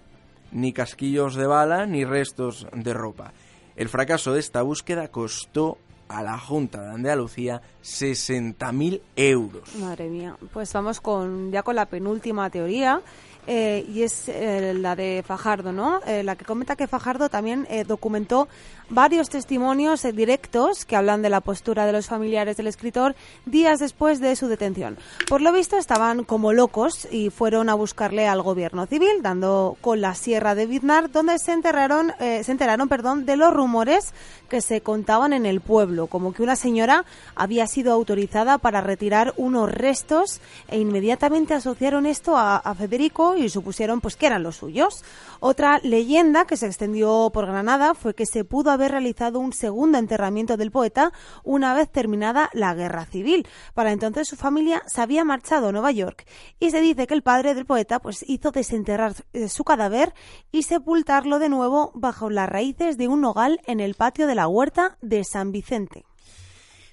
ni 0.50 0.72
casquillos 0.72 1.36
de 1.36 1.46
bala, 1.46 1.86
ni 1.86 2.04
restos 2.04 2.66
de 2.72 2.92
ropa. 2.92 3.32
El 3.76 3.88
fracaso 3.88 4.32
de 4.32 4.40
esta 4.40 4.62
búsqueda 4.62 5.08
costó 5.08 5.78
a 6.08 6.24
la 6.24 6.36
Junta 6.36 6.82
de 6.82 6.90
Andalucía 6.90 7.62
60.000 7.84 9.00
euros. 9.14 9.76
Madre 9.76 10.08
mía. 10.08 10.36
Pues 10.52 10.72
vamos 10.72 11.00
con 11.00 11.52
ya 11.52 11.62
con 11.62 11.76
la 11.76 11.86
penúltima 11.86 12.50
teoría 12.50 13.00
eh, 13.46 13.84
y 13.88 14.02
es 14.02 14.28
eh, 14.28 14.74
la 14.74 14.94
de 14.94 15.24
Fajardo, 15.26 15.72
¿no? 15.72 16.00
Eh, 16.06 16.22
la 16.22 16.36
que 16.36 16.44
comenta 16.44 16.76
que 16.76 16.86
Fajardo 16.86 17.28
también 17.28 17.66
documentó 17.86 18.48
varios 18.90 19.30
testimonios 19.30 20.02
directos 20.02 20.84
que 20.84 20.96
hablan 20.96 21.22
de 21.22 21.30
la 21.30 21.40
postura 21.40 21.86
de 21.86 21.92
los 21.92 22.06
familiares 22.06 22.56
del 22.56 22.66
escritor 22.66 23.14
días 23.46 23.78
después 23.78 24.20
de 24.20 24.34
su 24.36 24.48
detención. 24.48 24.98
Por 25.28 25.40
lo 25.40 25.52
visto 25.52 25.76
estaban 25.78 26.24
como 26.24 26.52
locos 26.52 27.06
y 27.10 27.30
fueron 27.30 27.68
a 27.68 27.74
buscarle 27.74 28.26
al 28.26 28.42
gobierno 28.42 28.86
civil, 28.86 29.22
dando 29.22 29.76
con 29.80 30.00
la 30.00 30.14
sierra 30.14 30.54
de 30.54 30.66
Biznar, 30.66 31.10
donde 31.10 31.38
se 31.38 31.52
enterraron, 31.52 32.12
se 32.18 32.50
enteraron, 32.50 32.88
perdón, 32.88 33.24
de 33.26 33.36
los 33.36 33.52
rumores 33.52 34.12
que 34.48 34.60
se 34.60 34.80
contaban 34.80 35.32
en 35.32 35.46
el 35.46 35.60
pueblo, 35.60 36.08
como 36.08 36.32
que 36.32 36.42
una 36.42 36.56
señora 36.56 37.04
había 37.36 37.68
sido 37.68 37.92
autorizada 37.92 38.58
para 38.58 38.80
retirar 38.80 39.32
unos 39.36 39.70
restos 39.70 40.40
e 40.66 40.78
inmediatamente 40.78 41.54
asociaron 41.54 42.06
esto 42.06 42.36
a, 42.36 42.56
a 42.56 42.74
Federico 42.74 43.36
y 43.36 43.48
supusieron 43.48 44.00
pues 44.00 44.16
que 44.16 44.26
eran 44.26 44.42
los 44.42 44.56
suyos. 44.56 45.04
Otra 45.38 45.78
leyenda 45.82 46.44
que 46.46 46.56
se 46.56 46.66
extendió 46.66 47.30
por 47.32 47.46
Granada 47.46 47.94
fue 47.94 48.14
que 48.14 48.26
se 48.26 48.44
pudo 48.44 48.72
haber 48.72 48.79
realizado 48.88 49.38
un 49.40 49.52
segundo 49.52 49.98
enterramiento 49.98 50.56
del 50.56 50.70
poeta 50.70 51.12
una 51.44 51.74
vez 51.74 51.90
terminada 51.90 52.50
la 52.52 52.74
guerra 52.74 53.04
civil. 53.04 53.46
Para 53.74 53.92
entonces 53.92 54.28
su 54.28 54.36
familia 54.36 54.82
se 54.86 55.00
había 55.00 55.24
marchado 55.24 55.68
a 55.68 55.72
Nueva 55.72 55.92
York 55.92 56.26
y 56.58 56.70
se 56.70 56.80
dice 56.80 57.06
que 57.06 57.14
el 57.14 57.22
padre 57.22 57.54
del 57.54 57.66
poeta 57.66 58.00
pues 58.00 58.24
hizo 58.28 58.50
desenterrar 58.50 59.14
eh, 59.32 59.48
su 59.48 59.64
cadáver 59.64 60.14
y 60.52 60.62
sepultarlo 60.62 61.38
de 61.38 61.48
nuevo 61.48 61.92
bajo 61.94 62.30
las 62.30 62.48
raíces 62.48 62.96
de 62.96 63.08
un 63.08 63.20
nogal 63.20 63.60
en 63.66 63.80
el 63.80 63.94
patio 63.94 64.26
de 64.26 64.34
la 64.34 64.48
huerta 64.48 64.98
de 65.00 65.24
San 65.24 65.52
Vicente. 65.52 66.04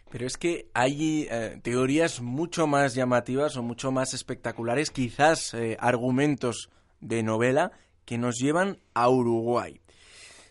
Pero 0.09 0.25
es 0.25 0.37
que 0.37 0.69
hay 0.73 1.27
eh, 1.29 1.59
teorías 1.61 2.21
mucho 2.21 2.65
más 2.65 2.95
llamativas 2.95 3.57
o 3.57 3.63
mucho 3.63 3.91
más 3.91 4.13
espectaculares, 4.13 4.89
quizás 4.89 5.53
eh, 5.53 5.75
argumentos 5.79 6.69
de 7.01 7.23
novela, 7.23 7.71
que 8.05 8.17
nos 8.17 8.37
llevan 8.37 8.79
a 8.93 9.09
Uruguay. 9.09 9.81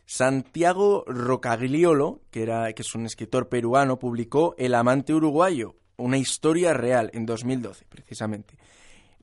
Santiago 0.06 1.04
Rocagliolo, 1.08 2.22
que, 2.30 2.44
era, 2.44 2.72
que 2.72 2.82
es 2.82 2.94
un 2.94 3.06
escritor 3.06 3.48
peruano, 3.48 3.98
publicó 3.98 4.54
El 4.56 4.76
amante 4.76 5.12
uruguayo, 5.12 5.74
una 5.96 6.16
historia 6.16 6.72
real, 6.72 7.10
en 7.12 7.26
2012, 7.26 7.86
precisamente. 7.88 8.56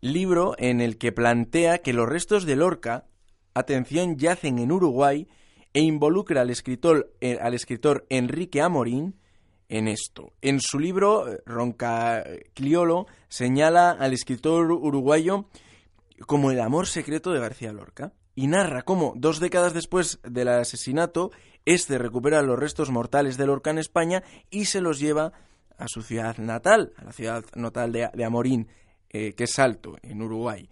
Libro 0.02 0.56
en 0.58 0.82
el 0.82 0.98
que 0.98 1.14
plantea 1.14 1.78
que 1.78 1.94
los 1.94 2.10
restos 2.10 2.46
de 2.46 2.58
Lorca, 2.58 3.06
atención, 3.54 4.18
yacen 4.18 4.60
en 4.60 4.74
Uruguay 4.74 5.30
e 5.74 5.80
involucra 5.80 6.42
al 6.42 6.50
escritor, 6.50 7.14
eh, 7.22 7.40
al 7.42 7.54
escritor 7.54 8.06
Enrique 8.10 8.62
Amorín, 8.62 9.16
en 9.70 9.88
esto. 9.88 10.34
En 10.42 10.60
su 10.60 10.80
libro, 10.80 11.26
Ronca 11.46 12.26
Cliolo 12.54 13.08
señala 13.30 13.92
al 13.92 14.12
escritor 14.12 14.70
uruguayo 14.70 15.46
como 16.28 16.52
el 16.52 16.60
amor 16.60 16.88
secreto 16.88 17.32
de 17.32 17.40
García 17.40 17.72
Lorca 17.72 18.12
y 18.36 18.48
narra 18.48 18.82
cómo, 18.82 19.14
dos 19.16 19.40
décadas 19.40 19.74
después 19.74 20.20
del 20.24 20.48
asesinato, 20.48 21.32
este 21.66 21.98
recupera 21.98 22.42
los 22.42 22.60
restos 22.60 22.90
mortales 22.92 23.38
de 23.38 23.48
Lorca 23.48 23.72
en 23.72 23.78
España 23.78 24.24
y 24.50 24.66
se 24.66 24.82
los 24.82 25.00
lleva 25.00 25.34
a 25.78 25.88
su 25.88 26.02
ciudad 26.02 26.38
natal, 26.38 26.94
a 26.98 27.06
la 27.06 27.12
ciudad 27.12 27.46
natal 27.56 27.92
de, 27.92 28.26
Amorín, 28.26 28.68
eh, 29.10 29.34
que 29.34 29.46
es 29.46 29.52
Salto, 29.52 29.98
en 30.02 30.22
Uruguay. 30.22 30.70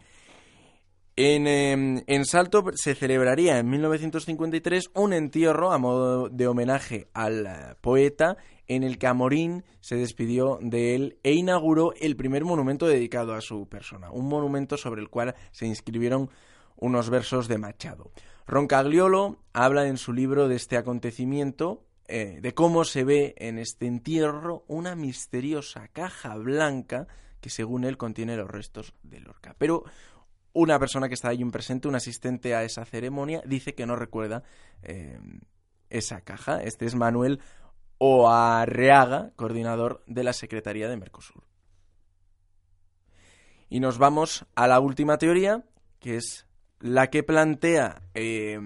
En, 1.15 1.45
em, 1.45 2.03
en, 2.07 2.25
Salto 2.25 2.63
se 2.73 2.95
celebraría 2.95 3.59
en 3.59 3.69
1953 3.69 4.91
un 4.95 5.13
entierro 5.13 5.71
a 5.71 5.77
modo 5.77 6.29
de 6.29 6.47
homenaje 6.47 7.09
al 7.13 7.45
eh, 7.45 7.75
poeta 7.81 8.37
en 8.67 8.83
el 8.83 8.97
que 8.97 9.07
Amorín 9.07 9.65
se 9.81 9.97
despidió 9.97 10.57
de 10.61 10.95
él 10.95 11.17
e 11.23 11.33
inauguró 11.33 11.93
el 11.99 12.15
primer 12.15 12.45
monumento 12.45 12.87
dedicado 12.87 13.33
a 13.33 13.41
su 13.41 13.67
persona, 13.67 14.09
un 14.11 14.29
monumento 14.29 14.77
sobre 14.77 15.01
el 15.01 15.09
cual 15.09 15.35
se 15.51 15.67
inscribieron 15.67 16.29
unos 16.75 17.09
versos 17.09 17.47
de 17.47 17.57
Machado. 17.57 18.11
Roncagliolo 18.47 19.39
habla 19.53 19.87
en 19.87 19.97
su 19.97 20.13
libro 20.13 20.47
de 20.47 20.55
este 20.55 20.77
acontecimiento, 20.77 21.85
eh, 22.07 22.39
de 22.41 22.53
cómo 22.53 22.83
se 22.83 23.03
ve 23.03 23.33
en 23.37 23.57
este 23.57 23.87
entierro 23.87 24.65
una 24.67 24.95
misteriosa 24.95 25.87
caja 25.87 26.35
blanca 26.35 27.07
que 27.39 27.49
según 27.49 27.83
él 27.83 27.97
contiene 27.97 28.35
los 28.35 28.49
restos 28.49 28.93
de 29.03 29.19
Lorca. 29.19 29.55
Pero 29.57 29.83
una 30.53 30.79
persona 30.79 31.07
que 31.07 31.13
está 31.13 31.29
allí 31.29 31.45
presente, 31.45 31.87
un 31.87 31.95
asistente 31.95 32.55
a 32.55 32.63
esa 32.63 32.85
ceremonia, 32.85 33.41
dice 33.45 33.73
que 33.73 33.85
no 33.85 33.95
recuerda 33.95 34.43
eh, 34.83 35.19
esa 35.89 36.21
caja. 36.21 36.61
Este 36.61 36.85
es 36.85 36.95
Manuel 36.95 37.39
o 37.97 38.29
a 38.29 38.65
Reaga, 38.65 39.31
coordinador 39.35 40.03
de 40.07 40.23
la 40.23 40.33
Secretaría 40.33 40.89
de 40.89 40.97
Mercosur. 40.97 41.43
Y 43.69 43.79
nos 43.79 43.97
vamos 43.97 44.45
a 44.55 44.67
la 44.67 44.79
última 44.79 45.17
teoría, 45.17 45.63
que 45.99 46.17
es 46.17 46.47
la 46.81 47.09
que 47.09 47.23
plantea 47.23 48.01
eh, 48.13 48.59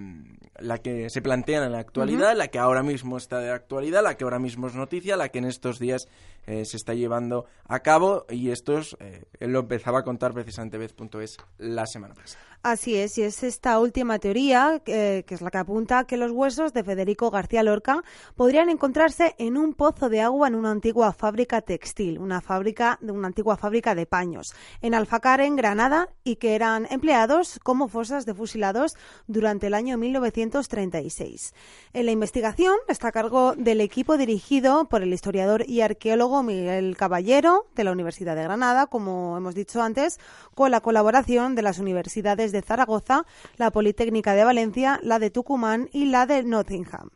la 0.59 0.77
que 0.77 1.09
se 1.09 1.21
plantea 1.21 1.65
en 1.65 1.71
la 1.71 1.79
actualidad, 1.79 2.35
la 2.35 2.47
que 2.47 2.59
ahora 2.59 2.83
mismo 2.83 3.17
está 3.17 3.39
de 3.39 3.51
actualidad, 3.51 4.03
la 4.03 4.15
que 4.15 4.23
ahora 4.23 4.39
mismo 4.39 4.67
es 4.67 4.75
noticia, 4.75 5.17
la 5.17 5.29
que 5.29 5.39
en 5.39 5.45
estos 5.45 5.79
días 5.79 6.07
eh, 6.45 6.65
se 6.65 6.77
está 6.77 6.93
llevando 6.93 7.45
a 7.67 7.79
cabo 7.79 8.25
y 8.29 8.51
esto 8.51 8.79
eh, 8.99 9.25
lo 9.39 9.59
empezaba 9.59 9.99
a 9.99 10.03
contar 10.03 10.33
precisamente 10.33 10.77
Vez.es 10.77 11.37
la 11.57 11.85
semana 11.85 12.13
pasada. 12.13 12.43
Así 12.65 12.95
es, 12.95 13.19
y 13.19 13.21
es 13.21 13.43
esta 13.43 13.79
última 13.79 14.17
teoría, 14.17 14.81
eh, 14.87 15.23
que 15.27 15.35
es 15.35 15.41
la 15.41 15.51
que 15.51 15.59
apunta 15.59 16.05
que 16.05 16.17
los 16.17 16.31
huesos 16.31 16.73
de 16.73 16.83
Federico 16.83 17.29
García 17.29 17.61
Lorca 17.61 18.03
podrían 18.35 18.71
encontrarse 18.71 19.35
en 19.37 19.55
un 19.55 19.75
pozo 19.75 20.09
de 20.09 20.21
agua 20.21 20.47
en 20.47 20.55
una 20.55 20.71
antigua 20.71 21.13
fábrica 21.13 21.61
textil, 21.61 22.17
una 22.17 22.41
fábrica 22.41 22.97
de 23.01 23.11
una 23.11 23.27
antigua 23.27 23.55
fábrica 23.55 23.93
de 23.93 24.07
paños, 24.07 24.55
en 24.81 24.95
Alfacar, 24.95 25.41
en 25.41 25.55
Granada, 25.55 26.09
y 26.23 26.37
que 26.37 26.55
eran 26.55 26.87
empleados 26.89 27.59
como 27.61 27.87
fosas 27.87 28.25
de 28.25 28.33
fusilados 28.33 28.95
durante 29.27 29.67
el 29.67 29.75
año 29.75 29.99
1936. 29.99 31.53
En 31.93 32.07
la 32.07 32.11
investigación 32.11 32.75
está 32.87 33.09
a 33.09 33.11
cargo 33.11 33.53
del 33.55 33.79
equipo 33.79 34.17
dirigido 34.17 34.89
por 34.89 35.03
el 35.03 35.13
historiador 35.13 35.69
y 35.69 35.81
arqueólogo 35.81 36.34
Miguel 36.43 36.95
Caballero 36.97 37.67
de 37.75 37.83
la 37.83 37.91
Universidad 37.91 38.35
de 38.35 38.43
Granada, 38.43 38.87
como 38.87 39.37
hemos 39.37 39.55
dicho 39.55 39.81
antes, 39.81 40.19
con 40.53 40.71
la 40.71 40.81
colaboración 40.81 41.55
de 41.55 41.61
las 41.61 41.79
universidades 41.79 42.51
de 42.51 42.61
Zaragoza, 42.61 43.25
la 43.57 43.71
Politécnica 43.71 44.33
de 44.33 44.43
Valencia, 44.43 44.99
la 45.03 45.19
de 45.19 45.29
Tucumán 45.29 45.89
y 45.91 46.05
la 46.05 46.25
de 46.25 46.43
Nottingham. 46.43 47.09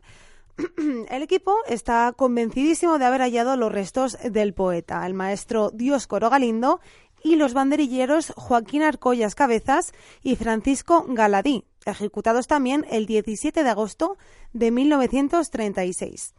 El 1.10 1.24
equipo 1.24 1.56
está 1.68 2.14
convencidísimo 2.16 3.00
de 3.00 3.06
haber 3.06 3.22
hallado 3.22 3.56
los 3.56 3.72
restos 3.72 4.18
del 4.24 4.54
poeta, 4.54 5.06
el 5.06 5.14
maestro 5.14 5.72
Dioscoro 5.72 6.30
Galindo 6.30 6.82
y 7.24 7.36
los 7.36 7.54
banderilleros 7.54 8.34
Joaquín 8.36 8.84
Arcollas 8.84 9.36
Cabezas 9.36 9.94
y 10.24 10.36
Francisco 10.36 11.06
Galadí, 11.08 11.66
ejecutados 11.86 12.48
también 12.48 12.86
el 12.90 13.06
17 13.06 13.64
de 13.64 13.70
agosto 13.70 14.18
de 14.54 14.72
1936. 14.72 16.34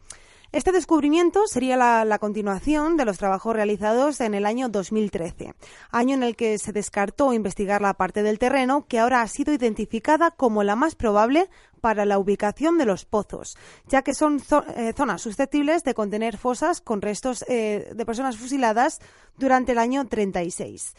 Este 0.51 0.73
descubrimiento 0.73 1.47
sería 1.47 1.77
la, 1.77 2.19
continuación 2.19 2.97
de 2.97 3.05
los 3.05 3.17
trabajos 3.17 3.55
realizados 3.55 4.19
en 4.19 4.33
el 4.33 4.45
año 4.45 4.67
2013, 4.67 5.55
año 5.91 6.15
en 6.15 6.23
el 6.23 6.35
que 6.35 6.57
se 6.57 6.73
descartó 6.73 7.31
investigar 7.31 7.81
la 7.81 7.93
parte 7.93 8.21
del 8.21 8.37
terreno 8.37 8.85
que 8.85 8.99
ahora 8.99 9.21
ha 9.21 9.27
sido 9.29 9.53
identificada 9.53 10.31
como 10.31 10.63
la 10.63 10.75
más 10.75 10.95
probable 10.95 11.49
para 11.79 12.03
la 12.03 12.19
ubicación 12.19 12.77
de 12.77 12.83
los 12.83 13.05
pozos, 13.05 13.57
ya 13.87 14.01
que 14.01 14.13
son 14.13 14.41
eh, 14.75 14.91
zonas 14.93 15.21
susceptibles 15.21 15.85
de 15.85 15.93
contener 15.93 16.37
fosas 16.37 16.81
con 16.81 17.01
restos 17.01 17.45
eh, 17.47 17.89
de 17.95 18.05
personas 18.05 18.35
fusiladas 18.35 18.99
durante 19.37 19.71
el 19.71 19.77
año 19.77 20.05
36. 20.05 20.95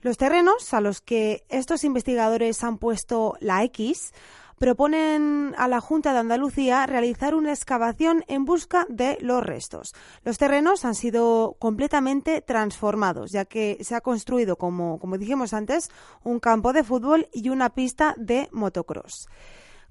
Los 0.00 0.16
terrenos 0.18 0.74
a 0.74 0.80
los 0.80 1.00
que 1.00 1.44
estos 1.48 1.84
investigadores 1.84 2.64
han 2.64 2.78
puesto 2.78 3.34
la 3.38 3.62
X 3.62 4.12
proponen 4.58 5.54
a 5.58 5.68
la 5.68 5.80
Junta 5.80 6.12
de 6.12 6.18
Andalucía 6.18 6.86
realizar 6.86 7.34
una 7.34 7.52
excavación 7.52 8.24
en 8.28 8.44
busca 8.44 8.86
de 8.88 9.18
los 9.20 9.42
restos. 9.42 9.94
Los 10.24 10.38
terrenos 10.38 10.84
han 10.84 10.94
sido 10.94 11.56
completamente 11.58 12.40
transformados, 12.40 13.32
ya 13.32 13.44
que 13.44 13.78
se 13.82 13.94
ha 13.94 14.00
construido, 14.00 14.56
como, 14.56 14.98
como 14.98 15.18
dijimos 15.18 15.52
antes, 15.52 15.90
un 16.24 16.40
campo 16.40 16.72
de 16.72 16.84
fútbol 16.84 17.28
y 17.32 17.48
una 17.48 17.70
pista 17.70 18.14
de 18.16 18.48
motocross 18.52 19.28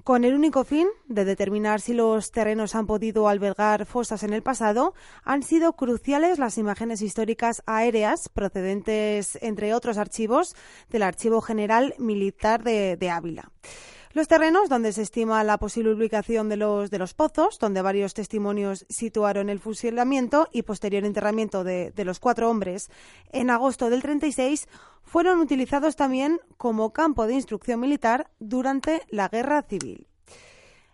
con 0.05 0.23
el 0.23 0.35
único 0.35 0.63
fin 0.63 0.87
de 1.07 1.25
determinar 1.25 1.81
si 1.81 1.95
los 1.95 2.31
terrenos 2.31 2.75
han 2.75 2.85
podido 2.85 3.27
albergar 3.27 3.87
fosas 3.87 4.21
en 4.21 4.33
el 4.33 4.43
pasado, 4.43 4.93
han 5.23 5.41
sido 5.41 5.73
cruciales 5.73 6.37
las 6.37 6.59
imágenes 6.59 7.01
históricas 7.01 7.63
aéreas 7.65 8.29
procedentes, 8.29 9.39
entre 9.41 9.73
otros 9.73 9.97
archivos, 9.97 10.55
del 10.91 11.01
Archivo 11.01 11.41
General 11.41 11.95
Militar 11.97 12.63
de, 12.63 12.97
de 12.97 13.09
Ávila. 13.09 13.51
Los 14.15 14.29
terrenos 14.29 14.69
donde 14.69 14.93
se 14.93 15.01
estima 15.01 15.43
la 15.43 15.57
posible 15.57 15.91
ubicación 15.91 16.47
de 16.47 16.55
los, 16.55 16.89
de 16.89 16.99
los 16.99 17.13
pozos, 17.13 17.59
donde 17.59 17.81
varios 17.81 18.13
testimonios 18.13 18.85
situaron 18.87 19.49
el 19.49 19.59
fusilamiento 19.59 20.47
y 20.53 20.61
posterior 20.61 21.03
enterramiento 21.03 21.65
de, 21.65 21.91
de 21.91 22.05
los 22.05 22.21
cuatro 22.21 22.49
hombres 22.49 22.89
en 23.33 23.49
agosto 23.49 23.89
del 23.89 24.01
36, 24.01 24.69
fueron 25.03 25.41
utilizados 25.41 25.97
también 25.97 26.39
como 26.55 26.93
campo 26.93 27.27
de 27.27 27.33
instrucción 27.33 27.81
militar 27.81 28.31
durante 28.39 29.01
la 29.09 29.27
Guerra 29.27 29.63
Civil. 29.63 30.07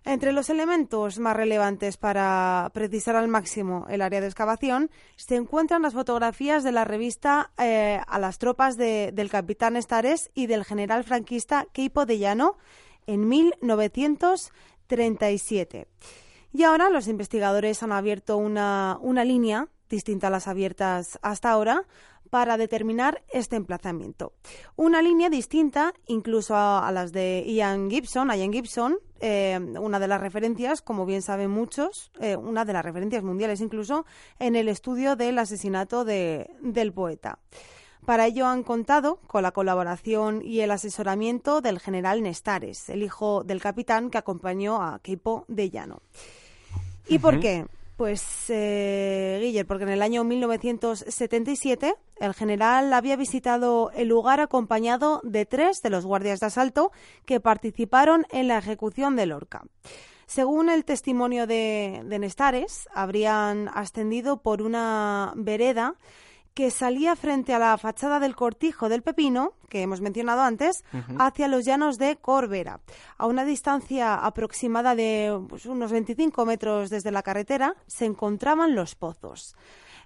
Entre 0.03 0.31
los 0.31 0.49
elementos 0.49 1.19
más 1.19 1.37
relevantes 1.37 1.97
para 1.97 2.71
precisar 2.73 3.15
al 3.15 3.27
máximo 3.27 3.85
el 3.87 4.01
área 4.01 4.19
de 4.19 4.25
excavación 4.25 4.89
se 5.15 5.35
encuentran 5.35 5.83
las 5.83 5.93
fotografías 5.93 6.63
de 6.63 6.71
la 6.71 6.85
revista 6.85 7.51
eh, 7.59 8.01
a 8.07 8.17
las 8.17 8.39
tropas 8.39 8.77
del 8.77 9.29
capitán 9.29 9.75
Estares 9.75 10.31
y 10.33 10.47
del 10.47 10.65
general 10.65 11.03
franquista 11.03 11.67
Queipo 11.71 12.07
de 12.07 12.17
Llano, 12.17 12.57
en 13.07 13.27
1937. 13.27 15.87
Y 16.53 16.63
ahora 16.63 16.89
los 16.89 17.07
investigadores 17.07 17.81
han 17.83 17.91
abierto 17.91 18.37
una, 18.37 18.97
una 19.01 19.23
línea 19.23 19.67
distinta 19.89 20.27
a 20.27 20.31
las 20.31 20.47
abiertas 20.47 21.19
hasta 21.21 21.51
ahora 21.51 21.85
para 22.31 22.57
determinar 22.57 23.21
este 23.31 23.57
emplazamiento. 23.57 24.33
Una 24.77 25.01
línea 25.01 25.29
distinta 25.29 25.93
incluso 26.07 26.55
a, 26.55 26.89
las 26.91 27.11
de 27.11 27.43
Ian 27.45 27.91
Gibson, 27.91 28.29
Ian 28.29 28.53
Gibson, 28.53 28.97
eh, 29.19 29.59
una 29.79 29.99
de 29.99 30.07
las 30.07 30.21
referencias, 30.21 30.81
como 30.81 31.05
bien 31.05 31.21
saben 31.21 31.51
muchos, 31.51 32.09
eh, 32.21 32.37
una 32.37 32.63
de 32.63 32.73
las 32.73 32.85
referencias 32.85 33.21
mundiales 33.21 33.59
incluso, 33.59 34.05
en 34.39 34.55
el 34.55 34.69
estudio 34.69 35.17
del 35.17 35.37
asesinato 35.39 36.05
de, 36.05 36.49
del 36.61 36.93
poeta. 36.93 37.37
Para 38.05 38.25
ello 38.25 38.47
han 38.47 38.63
contado 38.63 39.19
con 39.27 39.43
la 39.43 39.51
colaboración 39.51 40.41
y 40.43 40.61
el 40.61 40.71
asesoramiento 40.71 41.61
del 41.61 41.79
general 41.79 42.23
Nestares, 42.23 42.89
el 42.89 43.03
hijo 43.03 43.43
del 43.43 43.61
capitán 43.61 44.09
que 44.09 44.17
acompañó 44.17 44.81
a 44.81 44.99
Keipo 44.99 45.45
de 45.47 45.69
Llano. 45.69 46.01
¿Y 47.07 47.19
por 47.19 47.39
qué? 47.39 47.65
Pues, 47.97 48.45
eh, 48.49 49.37
Guiller, 49.41 49.67
porque 49.67 49.83
en 49.83 49.91
el 49.91 50.01
año 50.01 50.23
1977 50.23 51.93
el 52.19 52.33
general 52.33 52.91
había 52.93 53.15
visitado 53.15 53.91
el 53.91 54.07
lugar 54.07 54.39
acompañado 54.39 55.21
de 55.23 55.45
tres 55.45 55.83
de 55.83 55.91
los 55.91 56.03
guardias 56.03 56.39
de 56.39 56.47
asalto 56.47 56.91
que 57.25 57.39
participaron 57.39 58.25
en 58.31 58.47
la 58.47 58.57
ejecución 58.57 59.15
de 59.15 59.27
Lorca. 59.27 59.63
Según 60.25 60.69
el 60.69 60.83
testimonio 60.85 61.45
de, 61.45 62.01
de 62.05 62.17
Nestares, 62.17 62.87
habrían 62.91 63.69
ascendido 63.71 64.41
por 64.41 64.63
una 64.63 65.33
vereda 65.35 65.95
que 66.53 66.71
salía 66.71 67.15
frente 67.15 67.53
a 67.53 67.59
la 67.59 67.77
fachada 67.77 68.19
del 68.19 68.35
cortijo 68.35 68.89
del 68.89 69.03
Pepino, 69.03 69.53
que 69.69 69.81
hemos 69.81 70.01
mencionado 70.01 70.41
antes, 70.41 70.83
hacia 71.17 71.47
los 71.47 71.65
llanos 71.65 71.97
de 71.97 72.17
Corbera. 72.17 72.81
A 73.17 73.25
una 73.27 73.45
distancia 73.45 74.15
aproximada 74.15 74.95
de 74.95 75.39
pues, 75.47 75.65
unos 75.65 75.91
25 75.91 76.45
metros 76.45 76.89
desde 76.89 77.11
la 77.11 77.23
carretera 77.23 77.75
se 77.87 78.05
encontraban 78.05 78.75
los 78.75 78.95
pozos. 78.95 79.55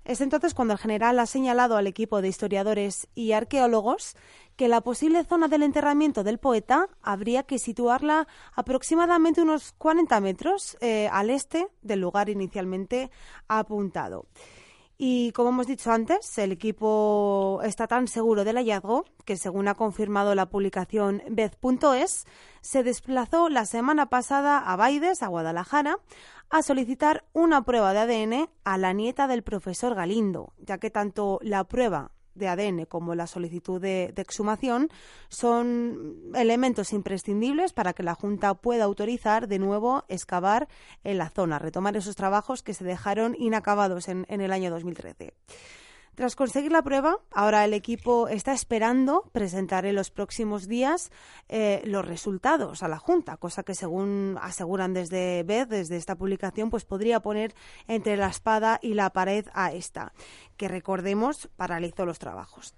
Es 0.05 0.21
entonces 0.21 0.53
cuando 0.53 0.75
el 0.75 0.79
general 0.79 1.17
ha 1.17 1.25
señalado 1.25 1.77
al 1.77 1.87
equipo 1.87 2.21
de 2.21 2.27
historiadores 2.27 3.07
y 3.15 3.31
arqueólogos 3.31 4.15
que 4.55 4.67
la 4.67 4.81
posible 4.81 5.23
zona 5.25 5.47
del 5.47 5.63
enterramiento 5.63 6.23
del 6.23 6.37
poeta 6.37 6.87
habría 7.01 7.41
que 7.41 7.57
situarla 7.57 8.27
aproximadamente 8.53 9.41
unos 9.41 9.73
40 9.79 10.21
metros 10.21 10.77
eh, 10.79 11.09
al 11.11 11.31
este 11.31 11.67
del 11.81 12.01
lugar 12.01 12.29
inicialmente 12.29 13.09
apuntado. 13.47 14.27
Y 14.97 15.33
como 15.33 15.49
hemos 15.49 15.67
dicho 15.67 15.91
antes, 15.91 16.37
el 16.37 16.53
equipo 16.53 17.59
está 17.63 17.85
tan 17.85 18.07
seguro 18.07 18.45
del 18.45 18.55
hallazgo 18.55 19.03
que, 19.25 19.35
según 19.35 19.67
ha 19.67 19.75
confirmado 19.75 20.35
la 20.35 20.45
publicación 20.45 21.21
Bez.es, 21.29 22.25
se 22.61 22.83
desplazó 22.83 23.49
la 23.49 23.65
semana 23.65 24.09
pasada 24.09 24.57
a 24.59 24.75
Baides, 24.77 25.21
a 25.21 25.27
Guadalajara, 25.27 25.97
a 26.49 26.61
solicitar 26.61 27.25
una 27.33 27.63
prueba 27.63 27.93
de 27.93 27.99
ADN 27.99 28.49
a 28.63 28.77
la 28.77 28.93
nieta 28.93 29.27
del 29.27 29.43
profesor 29.43 29.95
Galindo, 29.95 30.53
ya 30.59 30.77
que 30.77 30.89
tanto 30.89 31.39
la 31.41 31.65
prueba 31.65 32.11
de 32.35 32.47
ADN 32.47 32.85
como 32.85 33.15
la 33.15 33.27
solicitud 33.27 33.81
de, 33.81 34.13
exhumación 34.17 34.89
son 35.29 36.31
elementos 36.35 36.93
imprescindibles 36.93 37.73
para 37.73 37.93
que 37.93 38.03
la 38.03 38.15
Junta 38.15 38.53
pueda 38.53 38.83
autorizar 38.83 39.47
de 39.47 39.59
nuevo 39.59 40.03
excavar 40.07 40.67
en 41.03 41.17
la 41.17 41.29
zona, 41.29 41.59
retomar 41.59 41.97
esos 41.97 42.15
trabajos 42.15 42.63
que 42.63 42.73
se 42.73 42.83
dejaron 42.83 43.35
inacabados 43.39 44.07
en, 44.07 44.25
en 44.29 44.41
el 44.41 44.51
año 44.51 44.69
2013. 44.71 45.33
Tras 46.15 46.37
conseguir 46.37 46.71
la 46.71 46.81
prueba, 46.81 47.17
ahora 47.31 47.65
el 47.65 47.73
equipo 47.73 48.29
está 48.29 48.53
esperando 48.53 49.29
presentar 49.33 49.85
en 49.85 49.95
los 49.95 50.11
próximos 50.11 50.65
días 50.69 51.11
eh, 51.49 51.81
los 51.83 52.05
resultados 52.05 52.83
a 52.83 52.87
la 52.87 52.99
Junta, 52.99 53.35
cosa 53.35 53.63
que 53.63 53.75
según 53.75 54.37
aseguran 54.41 54.93
desde 54.93 55.43
BED, 55.43 55.67
desde 55.67 55.97
esta 55.97 56.15
publicación, 56.15 56.69
pues 56.69 56.85
podría 56.85 57.19
poner 57.19 57.53
entre 57.87 58.15
la 58.15 58.27
espada 58.27 58.79
y 58.81 58.93
la 58.93 59.09
pared 59.09 59.45
a 59.53 59.73
esta, 59.73 60.13
que 60.55 60.69
recordemos 60.69 61.49
paralizó 61.57 62.05
los 62.05 62.17
trabajos. 62.17 62.75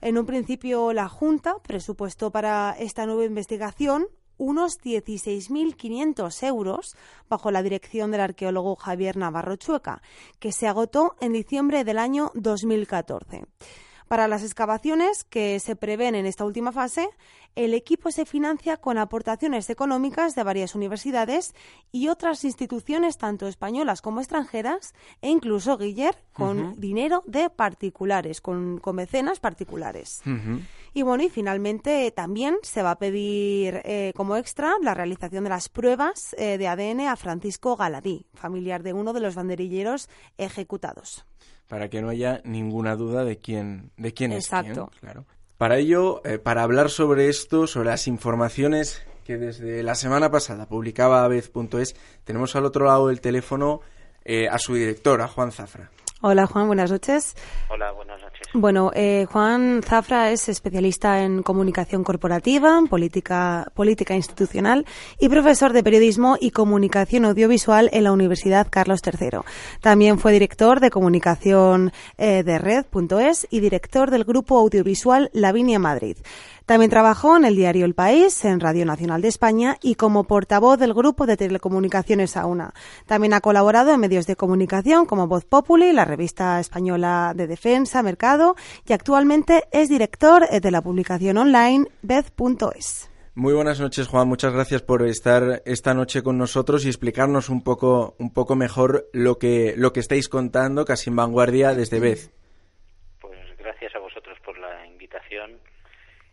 En 0.00 0.18
un 0.18 0.26
principio, 0.26 0.92
la 0.92 1.08
Junta 1.08 1.54
presupuestó 1.62 2.32
para 2.32 2.74
esta 2.76 3.06
nueva 3.06 3.24
investigación 3.24 4.08
unos 4.42 4.80
16.500 4.80 6.42
euros 6.42 6.96
bajo 7.28 7.52
la 7.52 7.62
dirección 7.62 8.10
del 8.10 8.22
arqueólogo 8.22 8.74
Javier 8.74 9.16
Navarro 9.16 9.54
Chueca, 9.54 10.02
que 10.40 10.50
se 10.50 10.66
agotó 10.66 11.14
en 11.20 11.32
diciembre 11.32 11.84
del 11.84 11.98
año 11.98 12.32
2014. 12.34 13.44
Para 14.12 14.28
las 14.28 14.42
excavaciones 14.42 15.24
que 15.24 15.58
se 15.58 15.74
prevén 15.74 16.14
en 16.14 16.26
esta 16.26 16.44
última 16.44 16.70
fase, 16.70 17.08
el 17.56 17.72
equipo 17.72 18.10
se 18.10 18.26
financia 18.26 18.76
con 18.76 18.98
aportaciones 18.98 19.70
económicas 19.70 20.34
de 20.34 20.42
varias 20.42 20.74
universidades 20.74 21.54
y 21.92 22.08
otras 22.08 22.44
instituciones, 22.44 23.16
tanto 23.16 23.48
españolas 23.48 24.02
como 24.02 24.20
extranjeras, 24.20 24.92
e 25.22 25.30
incluso, 25.30 25.78
Guiller, 25.78 26.14
con 26.34 26.78
dinero 26.78 27.22
de 27.24 27.48
particulares, 27.48 28.42
con, 28.42 28.82
mecenas 28.92 29.40
particulares. 29.40 30.20
Y 30.92 31.00
bueno, 31.00 31.22
y 31.22 31.30
finalmente 31.30 32.10
también 32.10 32.56
se 32.60 32.82
va 32.82 32.90
a 32.90 32.98
pedir 32.98 33.80
eh, 33.82 34.12
como 34.14 34.36
extra 34.36 34.74
la 34.82 34.92
realización 34.92 35.44
de 35.44 35.50
las 35.50 35.70
pruebas 35.70 36.36
eh, 36.36 36.58
de 36.58 36.68
ADN 36.68 37.08
a 37.08 37.16
Francisco 37.16 37.76
Galadí, 37.76 38.26
familiar 38.34 38.82
de 38.82 38.92
uno 38.92 39.14
de 39.14 39.20
los 39.20 39.36
banderilleros 39.36 40.10
ejecutados. 40.36 41.24
Para 41.68 41.88
que 41.88 42.02
no 42.02 42.08
haya 42.08 42.40
ninguna 42.44 42.96
duda 42.96 43.24
de 43.24 43.38
quién, 43.38 43.90
de 43.96 44.12
quién 44.12 44.32
es 44.32 44.48
quién, 44.48 44.74
claro. 45.00 45.26
Para 45.56 45.78
ello, 45.78 46.20
eh, 46.24 46.38
para 46.38 46.62
hablar 46.62 46.90
sobre 46.90 47.28
esto, 47.28 47.66
sobre 47.66 47.88
las 47.88 48.06
informaciones 48.08 49.06
que 49.24 49.38
desde 49.38 49.82
la 49.82 49.94
semana 49.94 50.30
pasada 50.30 50.66
publicaba 50.66 51.24
Aves.es, 51.24 51.94
tenemos 52.24 52.56
al 52.56 52.64
otro 52.64 52.86
lado 52.86 53.08
del 53.08 53.20
teléfono 53.20 53.80
eh, 54.24 54.48
a 54.48 54.58
su 54.58 54.74
director, 54.74 55.20
a 55.20 55.28
Juan 55.28 55.52
Zafra. 55.52 55.90
Hola 56.24 56.46
Juan, 56.46 56.68
buenas 56.68 56.88
noches. 56.92 57.34
Hola, 57.68 57.90
buenas 57.90 58.22
noches. 58.22 58.46
Bueno, 58.54 58.92
eh, 58.94 59.26
Juan 59.28 59.82
Zafra 59.82 60.30
es 60.30 60.48
especialista 60.48 61.24
en 61.24 61.42
comunicación 61.42 62.04
corporativa, 62.04 62.80
política, 62.88 63.66
política 63.74 64.14
institucional 64.14 64.86
y 65.18 65.28
profesor 65.28 65.72
de 65.72 65.82
periodismo 65.82 66.36
y 66.40 66.52
comunicación 66.52 67.24
audiovisual 67.24 67.90
en 67.92 68.04
la 68.04 68.12
Universidad 68.12 68.68
Carlos 68.70 69.00
III. 69.04 69.40
También 69.80 70.20
fue 70.20 70.30
director 70.30 70.78
de 70.78 70.90
comunicación 70.90 71.92
eh, 72.18 72.44
de 72.44 72.58
Red.es 72.58 73.48
y 73.50 73.58
director 73.58 74.12
del 74.12 74.22
grupo 74.22 74.58
audiovisual 74.60 75.28
Lavinia 75.32 75.80
Madrid. 75.80 76.18
También 76.72 76.90
trabajó 76.90 77.36
en 77.36 77.44
el 77.44 77.54
diario 77.54 77.84
El 77.84 77.92
País, 77.92 78.46
en 78.46 78.58
Radio 78.58 78.86
Nacional 78.86 79.20
de 79.20 79.28
España 79.28 79.76
y 79.82 79.96
como 79.96 80.24
portavoz 80.24 80.78
del 80.78 80.94
grupo 80.94 81.26
de 81.26 81.36
telecomunicaciones 81.36 82.34
AUNA. 82.34 82.72
También 83.04 83.34
ha 83.34 83.42
colaborado 83.42 83.92
en 83.92 84.00
medios 84.00 84.26
de 84.26 84.36
comunicación 84.36 85.04
como 85.04 85.26
Voz 85.26 85.44
Populi, 85.44 85.92
la 85.92 86.06
revista 86.06 86.58
española 86.60 87.34
de 87.36 87.46
defensa, 87.46 88.02
Mercado 88.02 88.54
y 88.88 88.94
actualmente 88.94 89.64
es 89.70 89.90
director 89.90 90.48
de 90.48 90.70
la 90.70 90.80
publicación 90.80 91.36
online 91.36 91.88
Beth.es. 92.00 93.10
Muy 93.34 93.52
buenas 93.52 93.78
noches, 93.78 94.08
Juan. 94.08 94.26
Muchas 94.26 94.54
gracias 94.54 94.80
por 94.80 95.02
estar 95.02 95.60
esta 95.66 95.92
noche 95.92 96.22
con 96.22 96.38
nosotros 96.38 96.86
y 96.86 96.88
explicarnos 96.88 97.50
un 97.50 97.62
poco, 97.62 98.16
un 98.18 98.32
poco 98.32 98.56
mejor 98.56 99.10
lo 99.12 99.36
que, 99.36 99.74
lo 99.76 99.92
que 99.92 100.00
estáis 100.00 100.30
contando, 100.30 100.86
casi 100.86 101.10
en 101.10 101.16
vanguardia, 101.16 101.74
desde 101.74 102.00
Beth. 102.00 102.32
Pues 103.20 103.38
gracias 103.58 103.94
a 103.94 103.98
vosotros 103.98 104.38
por 104.42 104.56
la 104.56 104.86
invitación 104.86 105.60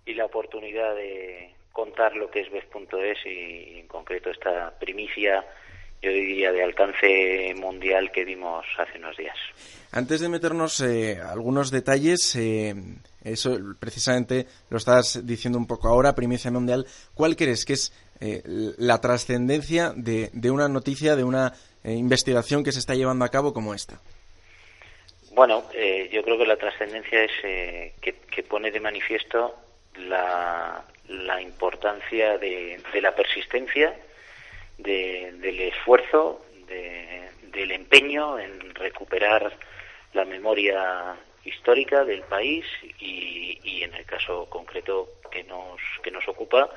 y 0.10 0.16
la 0.16 0.26
oportunidad 0.26 0.96
de 0.96 1.54
contar 1.72 2.16
lo 2.16 2.30
que 2.30 2.42
es 2.42 2.52
Beth.es 2.52 3.18
y 3.26 3.80
en 3.80 3.88
concreto 3.88 4.30
esta 4.30 4.74
primicia, 4.80 5.46
yo 6.02 6.12
diría, 6.12 6.52
de 6.52 6.64
alcance 6.64 7.54
mundial 7.56 8.12
que 8.12 8.26
dimos 8.26 8.66
hace 8.78 8.98
unos 8.98 9.16
días. 9.16 9.38
Antes 9.92 10.20
de 10.20 10.30
meternos 10.30 10.82
eh, 10.82 11.20
algunos 11.22 11.72
detalles, 11.72 12.36
eh, 12.36 12.74
eso 13.24 13.58
precisamente 13.80 14.46
lo 14.70 14.78
estás 14.78 15.26
diciendo 15.26 15.58
un 15.58 15.68
poco 15.68 15.88
ahora, 15.88 16.16
primicia 16.16 16.52
mundial, 16.52 16.86
¿cuál 17.14 17.36
crees 17.36 17.66
que 17.66 17.74
es 17.74 17.94
eh, 18.20 18.42
la 18.78 19.00
trascendencia 19.00 19.94
de, 19.96 20.32
una 20.52 20.68
noticia, 20.68 21.16
de 21.16 21.24
una 21.24 21.54
eh, 21.84 21.94
investigación 21.94 22.64
que 22.64 22.72
se 22.72 22.80
está 22.80 22.96
llevando 22.96 23.26
a 23.26 23.30
cabo 23.30 23.54
como 23.54 23.74
esta? 23.74 24.00
Bueno, 25.32 25.64
yo 26.12 26.24
creo 26.24 26.38
que 26.38 26.46
la 26.46 26.58
trascendencia 26.58 27.24
es 27.24 27.32
que, 28.02 28.16
que, 28.30 28.44
pone 28.44 28.72
de 28.72 28.80
manifiesto 28.82 29.56
la, 29.96 30.84
la 31.08 31.42
importancia 31.42 32.38
de, 32.38 32.82
la 33.02 33.16
persistencia, 33.16 33.96
del 34.78 35.60
esfuerzo, 35.60 36.46
del 36.68 37.72
empeño 37.72 38.40
en 38.40 38.74
recuperar 38.76 39.52
la 40.14 40.26
memoria 40.26 41.16
histórica 41.44 42.04
del 42.06 42.22
país 42.24 42.66
y, 43.00 43.60
y, 43.64 43.84
en 43.84 43.94
el 43.96 44.06
caso 44.06 44.48
concreto 44.50 45.10
que 45.32 45.44
nos, 45.44 45.80
que 46.04 46.12
nos 46.12 46.28
ocupa 46.28 46.70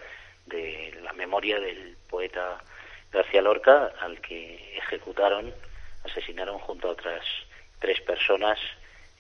de 0.47 0.99
la 1.03 1.13
memoria 1.13 1.61
del 1.61 1.97
poeta 2.09 2.63
García 3.13 3.43
Lorca 3.43 3.93
al 4.01 4.21
que 4.21 4.79
ejecutaron, 4.79 5.53
asesinaron 6.05 6.59
junto 6.59 6.89
a 6.89 6.93
otras 6.93 7.25
tres 7.79 8.01
personas 8.01 8.59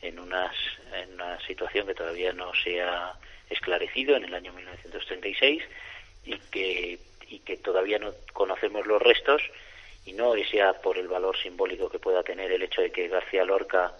en, 0.00 0.18
unas, 0.18 0.54
en 0.94 1.14
una 1.14 1.38
situación 1.46 1.86
que 1.86 1.94
todavía 1.94 2.32
no 2.32 2.52
se 2.54 2.80
ha 2.80 3.14
esclarecido 3.52 4.16
en 4.16 4.24
el 4.24 4.34
año 4.34 4.52
1936 4.52 5.62
y 6.24 6.38
que, 6.50 6.98
y 7.28 7.38
que 7.40 7.56
todavía 7.56 7.98
no 7.98 8.12
conocemos 8.32 8.86
los 8.86 9.00
restos 9.00 9.42
y 10.04 10.12
no 10.12 10.34
es 10.34 10.50
ya 10.50 10.72
por 10.74 10.98
el 10.98 11.08
valor 11.08 11.36
simbólico 11.36 11.88
que 11.88 11.98
pueda 11.98 12.22
tener 12.22 12.50
el 12.50 12.62
hecho 12.62 12.82
de 12.82 12.90
que 12.90 13.08
García 13.08 13.44
Lorca 13.44 13.92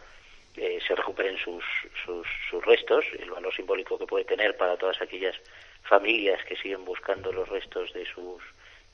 eh, 0.56 0.78
se 0.86 0.94
recuperen 0.94 1.38
sus, 1.38 1.64
sus, 2.04 2.26
sus, 2.50 2.64
restos, 2.64 3.04
el 3.18 3.30
valor 3.30 3.54
simbólico 3.54 3.98
que 3.98 4.06
puede 4.06 4.24
tener 4.24 4.56
para 4.56 4.76
todas 4.76 5.00
aquellas 5.00 5.36
familias 5.82 6.44
que 6.44 6.56
siguen 6.56 6.84
buscando 6.84 7.32
los 7.32 7.48
restos 7.48 7.92
de 7.92 8.04
sus 8.06 8.42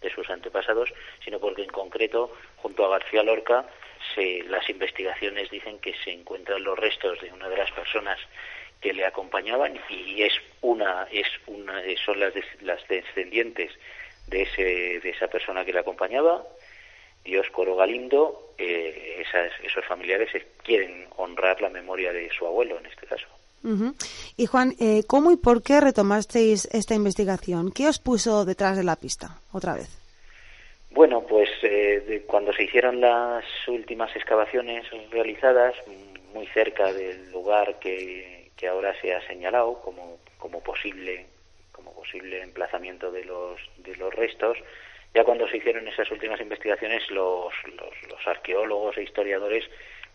de 0.01 0.11
sus 0.11 0.31
antepasados, 0.31 0.93
sino 1.25 1.41
porque 1.41 1.63
en 1.63 1.71
concreto, 1.71 2.33
junto 2.57 2.85
a 2.85 2.99
García 2.99 3.23
Lorca, 3.25 3.67
se, 4.15 4.45
las 4.45 4.69
investigaciones 4.71 5.51
dicen 5.51 5.81
que 5.81 5.95
se 6.05 6.13
encuentran 6.13 6.63
los 6.63 6.79
restos 6.79 7.21
de 7.21 7.33
una 7.33 7.49
de 7.49 7.57
las 7.57 7.71
personas 7.73 8.19
que 8.81 8.93
le 8.93 9.05
acompañaban 9.05 9.79
y 9.89 10.23
es 10.23 10.33
una 10.61 11.07
es 11.11 11.27
una 11.47 11.83
son 12.05 12.21
las, 12.21 12.33
las 12.61 12.87
descendientes 12.89 13.73
de 14.29 14.43
ese 14.43 15.01
de 15.01 15.11
esa 15.11 15.29
persona 15.29 15.65
que 15.65 15.73
le 15.73 15.81
acompañaba 15.81 16.45
Dioscoro 17.25 17.77
Galindo 17.77 18.55
eh, 18.57 19.23
esas, 19.27 19.53
esos 19.63 19.85
familiares 19.85 20.31
quieren 20.63 21.07
honrar 21.17 21.61
la 21.61 21.69
memoria 21.69 22.13
de 22.13 22.31
su 22.31 22.47
abuelo 22.47 22.79
en 22.79 22.87
este 22.87 23.07
caso. 23.07 23.27
Y 24.37 24.47
Juan 24.47 24.75
eh, 24.79 25.03
cómo 25.07 25.33
y 25.33 25.37
por 25.37 25.63
qué 25.63 25.81
retomasteis 25.81 26.69
esta 26.73 26.95
investigación 26.95 27.73
qué 27.73 27.89
os 27.89 27.99
puso 27.99 28.45
detrás 28.45 28.77
de 28.77 28.85
la 28.85 28.95
pista 28.95 29.41
otra 29.53 29.75
vez 29.75 29.89
bueno 30.93 31.27
pues 31.27 31.51
eh, 31.63 32.25
cuando 32.27 32.53
se 32.53 32.63
hicieron 32.63 33.01
las 33.01 33.45
últimas 33.67 34.15
excavaciones 34.15 34.87
realizadas 35.11 35.75
muy 36.33 36.47
cerca 36.47 36.93
del 36.93 37.33
lugar 37.33 37.81
que 37.81 38.38
que 38.59 38.69
ahora 38.69 38.95
se 39.01 39.15
ha 39.15 39.27
señalado 39.27 39.81
como, 39.81 40.19
como 40.37 40.63
posible 40.63 41.27
como 41.73 41.95
posible 41.95 42.43
emplazamiento 42.43 43.13
de 43.13 43.25
los 43.25 43.61
de 43.79 43.97
los 43.97 44.13
restos. 44.13 44.59
Ya 45.15 45.25
cuando 45.25 45.49
se 45.49 45.57
hicieron 45.57 45.87
esas 45.89 46.11
últimas 46.11 46.41
investigaciones 46.41 47.09
los, 47.11 47.55
los, 47.77 48.27
arqueólogos 48.27 48.99
e 48.99 49.05
historiadores 49.05 49.65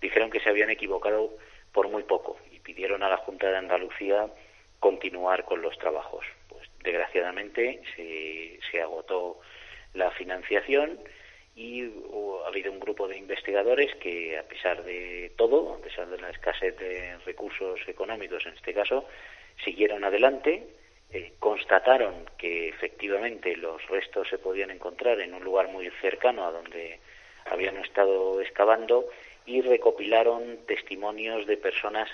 dijeron 0.02 0.30
que 0.30 0.42
se 0.42 0.50
habían 0.50 0.70
equivocado 0.70 1.32
por 1.72 1.88
muy 1.88 2.04
poco 2.04 2.38
y 2.52 2.60
pidieron 2.60 3.02
a 3.02 3.10
la 3.10 3.18
Junta 3.18 3.50
de 3.50 3.58
Andalucía 3.58 4.28
continuar 4.80 5.46
con 5.46 5.62
los 5.62 5.78
trabajos. 5.80 6.26
Pues 6.50 6.70
desgraciadamente 6.84 7.82
se, 7.96 8.60
se 8.70 8.82
agotó 8.82 9.40
la 9.94 10.12
financiación 10.12 11.00
y 11.56 11.84
ha 11.84 12.48
habido 12.48 12.72
un 12.72 12.80
grupo 12.80 13.08
de 13.08 13.18
investigadores 13.18 13.94
que, 13.96 14.38
a 14.38 14.44
pesar 14.44 14.84
de 14.84 15.32
todo, 15.36 15.76
a 15.76 15.82
pesar 15.82 16.08
de 16.10 16.20
la 16.20 16.30
escasez 16.30 16.78
de 16.78 17.18
recursos 17.26 17.80
económicos 17.88 18.46
en 18.46 18.54
este 18.54 18.74
caso, 18.74 19.06
siguieron 19.64 20.04
adelante, 20.04 20.68
eh, 21.12 21.34
constataron 21.40 22.26
que 22.38 22.70
efectivamente 22.70 23.56
los 23.56 23.86
restos 23.88 24.28
se 24.30 24.40
podían 24.40 24.72
encontrar 24.72 25.20
en 25.20 25.34
un 25.34 25.44
lugar 25.44 25.68
muy 25.68 25.90
cercano 26.02 26.46
a 26.46 26.52
donde 26.52 27.00
habían 27.46 27.78
estado 27.78 28.42
excavando 28.42 29.08
y 29.46 29.62
recopilaron 29.62 30.60
testimonios 30.66 31.46
de 31.46 31.58
personas 31.58 32.10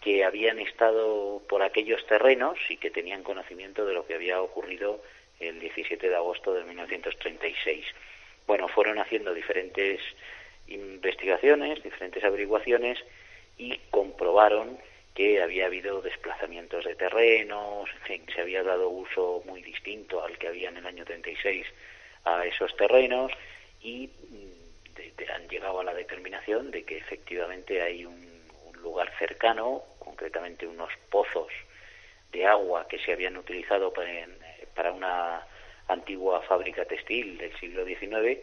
que 0.00 0.24
habían 0.24 0.60
estado 0.60 1.42
por 1.48 1.62
aquellos 1.62 2.06
terrenos 2.06 2.58
y 2.68 2.76
que 2.76 2.90
tenían 2.90 3.24
conocimiento 3.24 3.84
de 3.84 3.94
lo 3.94 4.06
que 4.06 4.14
había 4.14 4.40
ocurrido 4.40 5.02
el 5.40 5.58
17 5.58 6.08
de 6.08 6.14
agosto 6.14 6.54
de 6.54 6.64
1936 6.64 7.84
bueno, 8.46 8.68
fueron 8.68 8.98
haciendo 8.98 9.34
diferentes 9.34 10.00
investigaciones, 10.68 11.82
diferentes 11.82 12.22
averiguaciones 12.24 12.98
y 13.56 13.78
comprobaron 13.90 14.78
que 15.14 15.42
había 15.42 15.66
habido 15.66 16.02
desplazamientos 16.02 16.84
de 16.84 16.94
terrenos, 16.94 17.88
en 18.00 18.02
fin, 18.02 18.26
se 18.34 18.42
había 18.42 18.62
dado 18.62 18.90
uso 18.90 19.42
muy 19.46 19.62
distinto 19.62 20.22
al 20.22 20.36
que 20.36 20.48
había 20.48 20.68
en 20.68 20.76
el 20.76 20.86
año 20.86 21.04
36 21.04 21.66
a 22.24 22.44
esos 22.44 22.76
terrenos 22.76 23.32
y 23.80 24.08
mm, 24.08 25.30
han 25.34 25.48
llegado 25.48 25.80
a 25.80 25.84
la 25.84 25.94
determinación 25.94 26.70
de 26.70 26.84
que 26.84 26.98
efectivamente 26.98 27.82
hay 27.82 28.04
un, 28.04 28.36
lugar 28.82 29.10
cercano, 29.18 29.82
concretamente 29.98 30.64
unos 30.64 30.92
pozos 31.10 31.48
de 32.30 32.46
agua 32.46 32.86
que 32.86 33.00
se 33.00 33.12
habían 33.12 33.36
utilizado 33.36 33.92
para 33.92 34.92
una 34.92 35.44
antigua 35.88 36.42
fábrica 36.42 36.84
textil 36.84 37.38
del 37.38 37.56
siglo 37.58 37.84
XIX 37.84 38.40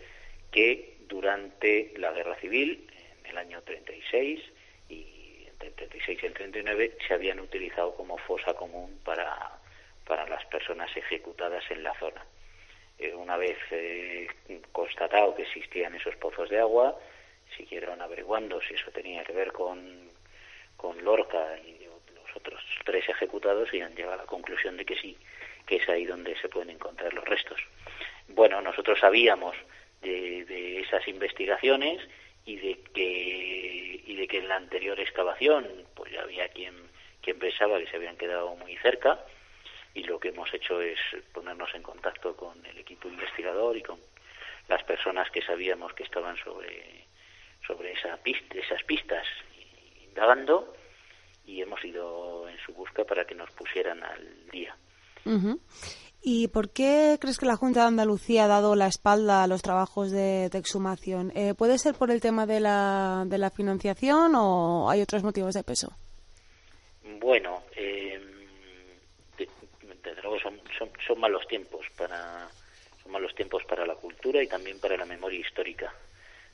que 0.52 0.98
durante 1.08 1.94
la 1.98 2.12
guerra 2.12 2.36
civil, 2.36 2.88
en 3.24 3.32
el 3.32 3.38
año 3.38 3.62
36 3.62 4.40
y 4.90 5.48
del 5.60 5.74
36 5.74 6.20
y 6.22 6.26
el 6.26 6.34
39 6.34 6.98
se 7.08 7.14
habían 7.14 7.40
utilizado 7.40 7.96
como 7.96 8.18
fosa 8.18 8.54
común 8.54 9.00
para, 9.04 9.60
para 10.06 10.28
las 10.28 10.46
personas 10.46 10.96
ejecutadas 10.96 11.64
en 11.70 11.84
la 11.84 11.94
zona. 12.00 12.26
Eh, 13.00 13.14
una 13.16 13.38
vez 13.38 13.58
eh, 13.72 14.28
constatado 14.72 15.36
que 15.36 15.44
existían 15.44 15.96
esos 15.96 16.16
pozos 16.18 16.50
de 16.50 16.60
agua, 16.60 16.98
siguieron 17.58 18.02
averiguando 18.02 18.62
si 18.62 18.76
eso 18.76 18.92
tenía 18.92 19.24
que 19.24 19.34
ver 19.34 19.52
con, 19.52 20.10
con 20.78 21.04
Lorca 21.04 21.58
y 21.66 21.86
los 21.86 22.36
otros 22.36 22.62
tres 22.86 23.08
ejecutados 23.10 23.74
y 23.74 23.82
han 23.82 23.96
llegado 23.96 24.14
a 24.14 24.18
la 24.18 24.26
conclusión 24.26 24.78
de 24.78 24.86
que 24.86 24.96
sí, 24.96 25.18
que 25.66 25.78
es 25.78 25.90
ahí 25.90 26.06
donde 26.06 26.38
se 26.40 26.50
pueden 26.50 26.70
encontrar 26.70 27.14
los 27.14 27.26
restos. 27.26 27.60
Bueno, 28.28 28.62
nosotros 28.62 29.00
sabíamos 29.00 29.56
de, 30.02 30.46
de 30.46 30.82
esas 30.82 31.08
investigaciones 31.08 32.02
y 32.46 32.58
de 32.58 32.80
que 32.94 34.04
y 34.06 34.16
de 34.16 34.28
que 34.28 34.40
en 34.40 34.50
la 34.50 34.58
anterior 34.58 35.00
excavación 35.00 35.66
pues 35.96 36.12
ya 36.12 36.22
había 36.22 36.50
quien 36.50 36.76
quien 37.22 37.40
pensaba 37.40 37.80
que 37.80 37.88
se 37.88 37.96
habían 37.96 38.18
quedado 38.18 38.56
muy 38.56 38.76
cerca 38.78 39.24
y 39.94 40.04
lo 40.04 40.20
que 40.20 40.30
hemos 40.30 40.54
hecho 40.54 40.82
es 40.82 41.00
ponernos 41.32 41.74
en 41.74 41.84
contacto 41.84 42.36
con 42.36 42.66
el 42.66 42.78
equipo 42.78 43.08
investigador 43.08 43.78
y 43.78 43.82
con 43.82 44.00
las 44.68 44.84
personas 44.84 45.30
que 45.32 45.42
sabíamos 45.42 45.94
que 45.94 46.04
estaban 46.04 46.36
sobre 46.38 47.06
sobre 47.66 47.94
esa 47.94 48.18
pista, 48.18 48.58
esas 48.58 48.84
pistas 48.84 49.26
indagando 50.04 50.76
y 51.46 51.62
hemos 51.62 51.84
ido 51.84 52.48
en 52.50 52.58
su 52.60 52.74
busca 52.74 53.06
para 53.06 53.26
que 53.26 53.36
nos 53.36 53.50
pusieran 53.52 54.04
al 54.04 54.50
día. 54.50 54.76
¿Y 56.26 56.48
por 56.48 56.70
qué 56.70 57.18
crees 57.20 57.38
que 57.38 57.46
la 57.46 57.58
Junta 57.58 57.82
de 57.82 57.88
Andalucía 57.88 58.46
ha 58.46 58.48
dado 58.48 58.76
la 58.76 58.88
espalda 58.88 59.44
a 59.44 59.48
los 59.48 59.62
trabajos 59.62 60.10
de, 60.10 60.46
exhumación? 60.46 61.34
Eh, 61.36 61.54
¿Puede 61.54 61.78
ser 61.78 61.96
por 61.96 62.12
el 62.12 62.22
tema 62.22 62.46
de 62.46 62.62
la, 62.62 63.24
de 63.28 63.38
la 63.38 63.50
financiación 63.50 64.34
o 64.36 64.90
hay 64.90 65.02
otros 65.02 65.22
motivos 65.22 65.54
de 65.54 65.64
peso? 65.64 65.92
Bueno, 67.20 67.64
eh, 67.76 68.22
desde 70.02 70.22
luego 70.22 70.40
son, 70.40 70.62
son, 71.06 71.20
malos 71.20 71.46
tiempos 71.48 71.86
para 71.98 72.48
son 73.02 73.12
malos 73.12 73.36
tiempos 73.36 73.64
para 73.66 73.86
la 73.86 73.96
cultura 73.96 74.42
y 74.42 74.48
también 74.48 74.80
para 74.80 74.96
la 74.96 75.06
memoria 75.06 75.40
histórica. 75.40 75.94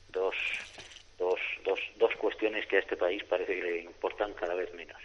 Dos, 0.08 0.34
dos, 1.16 1.38
dos, 1.64 1.78
dos 1.96 2.14
cuestiones 2.16 2.66
que 2.66 2.76
a 2.76 2.80
este 2.80 2.96
país 2.96 3.22
parece 3.22 3.54
que 3.54 3.62
le 3.62 3.82
importan 3.82 4.34
cada 4.34 4.54
vez 4.54 4.74
menos. 4.74 5.00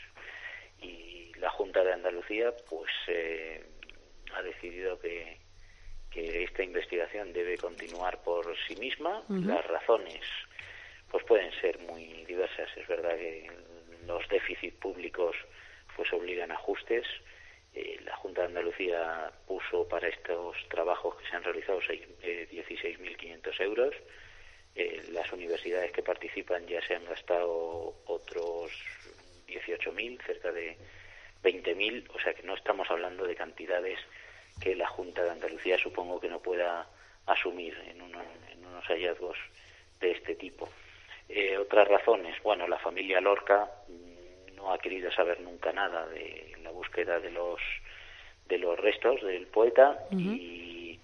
Y 0.82 1.15
la 1.46 1.52
Junta 1.52 1.84
de 1.84 1.94
Andalucía, 1.94 2.52
pues 2.68 2.92
eh, 3.08 3.64
ha 4.34 4.42
decidido 4.42 5.00
que, 5.00 5.38
que 6.10 6.44
esta 6.44 6.64
investigación 6.64 7.34
debe 7.34 7.56
continuar 7.60 8.24
por 8.24 8.44
sí 8.68 8.76
misma. 8.78 9.22
Las 9.30 9.64
razones 9.68 10.22
pues 11.12 11.24
pueden 11.26 11.52
ser 11.62 11.78
muy 11.82 12.26
diversas. 12.26 12.68
Es 12.76 12.88
verdad 12.88 13.16
que 13.16 13.48
los 14.08 14.28
déficits 14.28 14.76
públicos 14.78 15.36
pues 15.96 16.12
obligan 16.14 16.50
a 16.50 16.56
ajustes. 16.56 17.06
Eh, 17.76 18.00
la 18.04 18.16
Junta 18.16 18.42
de 18.42 18.48
Andalucía 18.48 19.32
puso 19.46 19.88
para 19.88 20.08
estos 20.08 20.58
trabajos 20.70 21.16
que 21.18 21.30
se 21.30 21.36
han 21.36 21.44
realizado 21.44 21.80
eh, 22.24 22.48
16.500 22.52 23.62
euros. 23.62 23.94
Eh, 24.74 25.04
las 25.12 25.32
universidades 25.32 25.92
que 25.92 26.02
participan 26.02 26.66
ya 26.66 26.82
se 26.88 26.96
han 26.96 27.06
gastado 27.06 28.02
otros 28.08 28.72
18.000, 29.48 30.26
cerca 30.26 30.52
de 30.52 30.76
20.000, 31.46 32.10
o 32.14 32.20
sea 32.20 32.34
que 32.34 32.44
no 32.44 32.56
estamos 32.56 32.90
hablando 32.90 33.26
de 33.26 33.36
cantidades 33.36 34.00
que 34.60 34.76
la 34.76 34.88
Junta 34.88 35.24
de 35.24 35.32
Andalucía 35.32 35.78
supongo 35.78 36.20
que 36.20 36.28
no 36.28 36.40
pueda 36.40 36.88
asumir 37.28 37.78
en, 37.88 38.02
unos 38.02 38.86
hallazgos 38.88 39.38
de 40.00 40.12
este 40.12 40.36
tipo. 40.36 40.68
Eh, 41.30 41.58
otras 41.58 41.88
razones, 41.88 42.36
bueno, 42.44 42.68
la 42.68 42.80
familia 42.80 43.22
Lorca 43.22 43.70
mm, 43.88 44.56
no 44.56 44.74
ha 44.74 44.80
querido 44.80 45.12
saber 45.12 45.40
nunca 45.42 45.72
nada 45.72 46.08
de 46.08 46.56
la 46.64 46.72
búsqueda 46.72 47.20
de 47.20 47.32
los 47.32 47.62
de 48.48 48.60
los 48.60 48.80
restos 48.80 49.24
del 49.24 49.48
poeta 49.48 50.06
y, 50.12 51.00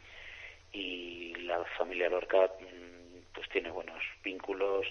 y 0.71 1.33
la 1.37 1.63
familia 1.77 2.07
Lorca 2.07 2.51
mm, 2.59 3.33
pues 3.33 3.49
tiene 3.49 3.71
buenos 3.71 4.03
vínculos 4.23 4.85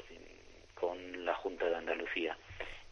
con 0.74 1.24
la 1.24 1.34
Junta 1.34 1.66
de 1.66 1.76
Andalucía. 1.76 2.36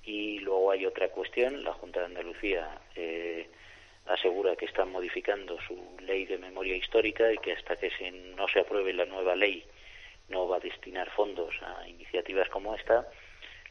Y 0.09 0.38
luego 0.38 0.71
hay 0.71 0.87
otra 0.87 1.11
cuestión, 1.11 1.62
la 1.62 1.75
Junta 1.75 2.01
de 2.01 2.07
Andalucía 2.07 2.81
eh, 2.97 3.47
asegura 4.07 4.57
que 4.57 4.64
están 4.64 4.90
modificando 4.90 5.61
su 5.61 5.77
ley 6.01 6.25
de 6.25 6.38
memoria 6.38 6.75
histórica 6.75 7.31
y 7.31 7.37
que 7.37 7.53
hasta 7.53 7.77
que 7.77 7.90
se, 7.90 8.11
no 8.11 8.49
se 8.49 8.61
apruebe 8.61 8.94
la 8.94 9.05
nueva 9.05 9.37
ley 9.37 9.62
no 10.31 10.49
va 10.49 10.57
a 10.57 10.61
destinar 10.61 11.11
fondos 11.11 11.55
a 11.61 11.87
iniciativas 11.87 12.49
como 12.49 12.75
esta. 12.75 13.07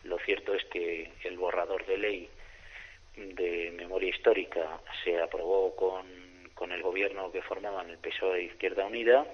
Lo 0.04 0.20
cierto 0.20 0.54
es 0.54 0.64
que 0.66 1.12
el 1.24 1.40
borrador 1.40 1.84
de 1.88 1.98
ley 1.98 2.30
de 3.16 3.72
memoria 3.72 4.10
histórica 4.10 4.80
se 5.04 5.20
aprobó 5.20 5.76
con, 5.76 6.06
con 6.54 6.72
el 6.72 6.84
gobierno 6.84 7.32
que 7.32 7.42
formaban 7.42 7.90
el 7.90 7.98
PSOE 7.98 8.42
e 8.42 8.44
Izquierda 8.44 8.86
Unida 8.86 9.26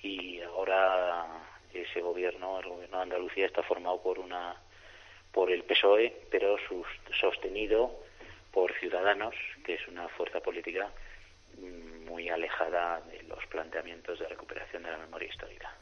y 0.00 0.40
ahora 0.42 1.26
ese 1.74 2.00
gobierno, 2.00 2.60
el 2.60 2.68
gobierno 2.68 2.98
de 2.98 3.02
Andalucía, 3.02 3.46
está 3.46 3.64
formado 3.64 4.00
por 4.00 4.20
una 4.20 4.56
por 5.32 5.50
el 5.50 5.64
PSOE, 5.64 6.12
pero 6.30 6.56
sostenido 7.20 8.00
por 8.52 8.72
Ciudadanos, 8.74 9.34
que 9.64 9.74
es 9.74 9.88
una 9.88 10.08
fuerza 10.08 10.40
política 10.40 10.90
mm, 11.58 12.08
muy 12.08 12.28
alejada 12.28 13.00
de 13.02 13.22
los 13.24 13.44
planteamientos 13.46 14.18
de 14.18 14.26
recuperación 14.26 14.82
de 14.82 14.90
la 14.90 14.98
memoria 14.98 15.28
histórica. 15.28 15.76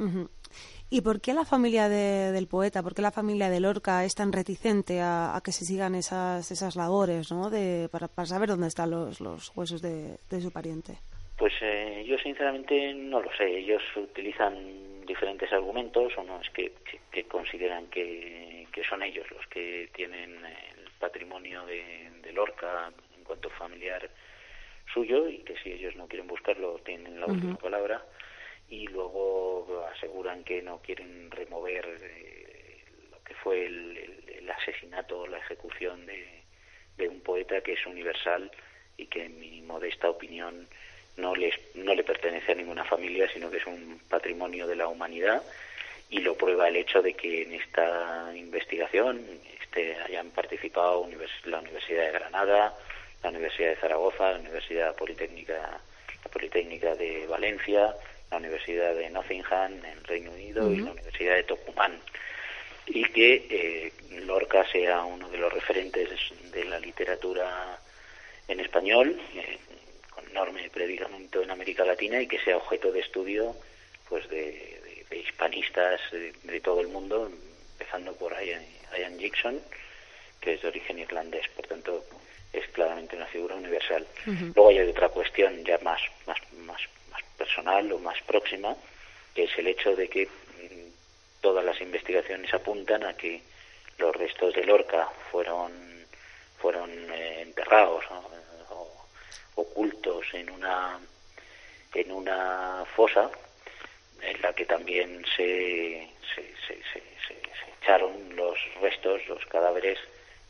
¿Y 0.91 1.01
por 1.03 1.21
qué 1.21 1.35
la 1.35 1.45
familia 1.45 1.89
del 1.89 2.47
poeta, 2.47 2.83
por 2.83 2.95
qué 2.95 3.03
la 3.03 3.11
familia 3.11 3.51
de 3.51 3.61
Lorca 3.61 4.05
es 4.05 4.15
tan 4.15 4.33
reticente 4.33 5.01
a, 5.01 5.39
que 5.45 5.53
se 5.53 5.65
sigan 5.65 5.95
esas, 5.95 6.51
esas 6.51 6.77
labores 6.77 7.31
¿no? 7.31 7.51
de, 7.51 7.89
para, 7.91 8.09
saber 8.27 8.49
dónde 8.49 8.69
están 8.69 8.91
los, 8.91 9.21
los 9.21 9.53
huesos 9.57 9.83
de, 9.83 10.19
su 10.41 10.53
pariente? 10.53 10.99
Pues 11.37 11.53
eh, 11.61 12.05
yo 12.07 12.19
sinceramente 12.19 12.95
no 12.95 13.21
lo 13.21 13.31
sé. 13.37 13.59
Ellos 13.59 13.83
utilizan 13.97 15.05
diferentes 15.07 15.53
argumentos. 15.53 16.13
Uno 16.17 16.41
es 16.41 16.51
que, 16.51 16.73
que, 17.11 17.25
consideran 17.25 17.87
que, 17.87 18.58
que, 18.79 18.89
son 18.89 19.03
ellos 19.03 19.29
los 19.31 19.47
que 19.49 19.89
tienen 19.93 20.45
el 20.45 20.91
patrimonio 20.99 21.67
de, 21.67 22.11
de 22.23 22.33
Lorca 22.33 22.93
en 23.17 23.25
cuanto 23.25 23.51
familiar 23.51 24.09
suyo 24.93 25.29
y 25.29 25.39
que 25.39 25.57
si 25.59 25.73
ellos 25.73 25.97
no 25.97 26.07
quieren 26.07 26.29
buscarlo 26.29 26.79
tienen 26.85 27.21
la 27.21 27.27
última 27.27 27.57
palabra. 27.57 28.05
Y 28.71 28.87
luego 28.87 29.87
aseguran 29.95 30.45
que 30.45 30.63
no 30.63 30.79
quieren 30.79 31.31
remover 31.31 31.87
eh, 32.03 32.85
lo 33.11 33.23
que 33.25 33.35
fue 33.35 33.67
el, 33.67 34.25
el, 34.39 34.51
asesinato 34.51 35.21
o 35.21 35.27
la 35.27 35.39
ejecución 35.39 36.07
de, 36.07 36.43
de, 36.97 37.09
un 37.09 37.21
poeta 37.21 37.61
que 37.63 37.73
es 37.73 37.87
universal 37.87 38.51
y 38.97 39.07
que 39.07 39.25
en 39.25 39.41
mi 39.41 39.63
modesta 39.63 40.11
opinión 40.11 40.69
no 41.17 41.35
les 41.35 41.55
no 41.75 41.95
le 41.95 42.05
pertenece 42.05 42.53
a 42.53 42.55
ninguna 42.55 42.85
familia 42.85 43.29
sino 43.33 43.51
que 43.51 43.57
es 43.57 43.67
un 43.67 44.01
patrimonio 44.09 44.67
de 44.67 44.77
la 44.77 44.89
humanidad 44.89 45.43
y 46.11 46.21
lo 46.21 46.37
prueba 46.37 46.69
el 46.69 46.77
hecho 46.77 47.03
de 47.03 47.15
que 47.15 47.43
en 47.43 47.55
esta 47.55 48.33
investigación 48.35 49.23
este, 49.61 49.95
hayan 49.97 50.31
participado 50.31 51.07
la 51.45 51.59
Universidad 51.59 52.07
de 52.07 52.13
Granada, 52.13 52.75
la 53.23 53.31
Universidad 53.31 53.71
de 53.71 53.77
Zaragoza, 53.77 54.33
la 54.33 54.39
Universidad 54.39 54.95
Politécnica, 54.97 55.81
la 56.25 56.31
Politécnica 56.31 56.95
de 56.95 57.27
Valencia, 57.27 57.95
la 58.31 58.37
Universidad 58.37 58.95
de 58.95 59.11
Nottingham 59.11 59.85
en 59.85 60.05
Reino 60.05 60.31
Unido 60.33 60.73
y 60.73 60.81
la 60.81 60.93
Universidad 60.93 61.35
de 61.37 61.45
Tucumán. 61.45 62.01
Y 62.87 63.05
que 63.05 63.47
eh, 63.51 63.93
Lorca 64.25 64.65
sea 64.71 65.05
uno 65.05 65.29
de 65.29 65.39
los 65.39 65.53
referentes 65.53 66.09
de 66.53 66.65
la 66.65 66.81
literatura 66.81 67.79
en 68.47 68.61
español 68.61 69.21
eh, 69.35 69.59
con 70.11 70.27
enorme 70.31 70.71
predicamento 70.71 71.43
en 71.43 71.51
América 71.51 71.85
Latina 71.85 72.21
y 72.21 72.27
que 72.27 72.39
sea 72.41 72.57
objeto 72.57 72.91
de 72.91 73.01
estudio 73.01 73.55
pues 74.09 74.27
de, 74.31 74.79
hispanistas 75.11 76.01
de, 76.11 76.61
todo 76.61 76.81
el 76.81 76.89
mundo 76.89 77.31
empezando 77.73 78.15
por 78.15 78.33
Ian, 78.33 78.65
Ian 78.99 79.19
Jackson 79.19 79.61
que 80.41 80.55
es 80.55 80.63
de 80.63 80.69
origen 80.69 80.99
irlandés 80.99 81.49
por 81.49 81.67
tanto 81.67 82.05
es 82.53 82.67
claramente 82.69 83.17
una 83.17 83.27
figura 83.27 83.57
universal. 83.57 84.07
Luego 84.25 84.71
hay 84.71 84.81
otra 84.81 85.09
cuestión 85.11 85.65
ya 85.65 85.79
más 85.79 86.01
más 86.27 86.39
más 86.59 86.81
personal 87.37 87.91
o 87.93 87.99
más 87.99 88.21
próxima, 88.23 88.77
que 89.35 89.45
es 89.45 89.59
el 89.59 89.69
hecho 89.69 89.95
de 89.95 90.09
que 90.09 90.27
mm, 90.27 91.41
todas 91.41 91.65
las 91.65 91.81
investigaciones 91.81 92.53
apuntan 92.53 93.05
a 93.05 93.15
que 93.15 93.41
los 93.99 94.15
restos 94.15 94.55
de 94.55 94.65
Lorca 94.65 95.09
fueron 95.31 95.73
fueron 96.59 96.91
eh, 97.13 97.43
enterrados 97.43 98.05
o, 98.11 99.07
ocultos 99.55 100.27
en 100.35 100.51
una 100.51 100.99
en 101.95 102.13
una 102.13 102.85
fosa 102.95 103.31
en 104.23 104.43
la 104.43 104.53
que 104.53 104.65
también 104.65 105.25
se, 105.37 106.09
se, 106.35 106.43
se, 106.67 107.03
echaron 107.81 108.37
los 108.37 108.59
restos, 108.81 109.27
los 109.29 109.45
cadáveres 109.47 109.99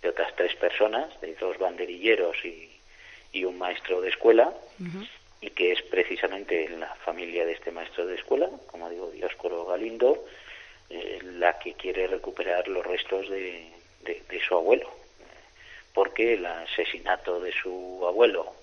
de 0.02 0.08
otras 0.08 0.34
tres 0.36 0.54
personas, 0.56 1.20
de 1.20 1.34
dos 1.34 1.58
banderilleros 1.58 2.36
y, 2.44 2.70
y 3.32 3.44
un 3.44 3.58
maestro 3.58 4.00
de 4.00 4.08
escuela, 4.08 4.52
y 5.40 5.50
que 5.50 5.72
es 5.72 5.82
precisamente 5.82 6.68
la 6.68 6.94
familia 6.96 7.44
de 7.46 7.52
este 7.52 7.70
maestro 7.70 8.06
de 8.06 8.16
escuela, 8.16 8.48
como 8.66 8.90
digo, 8.90 9.10
Dioscoro 9.10 9.66
Galindo, 9.66 10.24
eh, 10.90 11.20
la 11.22 11.58
que 11.58 11.74
quiere 11.74 12.06
recuperar 12.06 12.66
los 12.66 12.84
restos 12.84 13.28
de, 13.28 13.70
de, 14.02 14.40
su 14.40 14.54
abuelo, 14.54 14.90
porque 15.92 16.34
el 16.34 16.46
asesinato 16.46 17.40
de 17.40 17.52
su 17.52 18.02
abuelo 18.06 18.54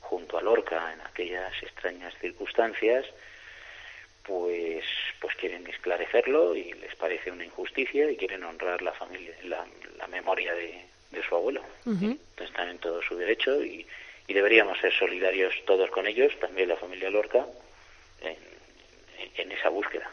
junto 0.00 0.38
a 0.38 0.42
Lorca 0.42 0.92
en 0.92 1.00
aquellas 1.02 1.52
extrañas 1.62 2.14
circunstancias, 2.20 3.04
pues, 4.26 4.84
pues 5.20 5.34
quieren 5.36 5.66
esclarecerlo 5.66 6.56
y 6.56 6.72
les 6.74 6.94
parece 6.96 7.30
una 7.30 7.44
injusticia 7.44 8.10
y 8.10 8.16
quieren 8.16 8.44
honrar 8.44 8.82
la 8.82 8.92
familia, 8.92 9.34
la, 9.44 9.66
memoria 10.08 10.54
de, 10.54 10.84
su 11.28 11.34
abuelo. 11.34 11.62
están 12.38 12.68
en 12.68 12.78
todo 12.78 13.02
su 13.02 13.16
derecho 13.16 13.64
y, 13.64 13.86
y, 14.28 14.34
deberíamos 14.34 14.78
ser 14.78 14.92
solidarios 14.92 15.54
todos 15.66 15.90
con 15.90 16.06
ellos, 16.06 16.32
también 16.38 16.68
la 16.68 16.76
familia 16.76 17.10
Lorca, 17.10 17.46
en 19.36 19.52
esa 19.52 19.68
búsqueda. 19.68 20.10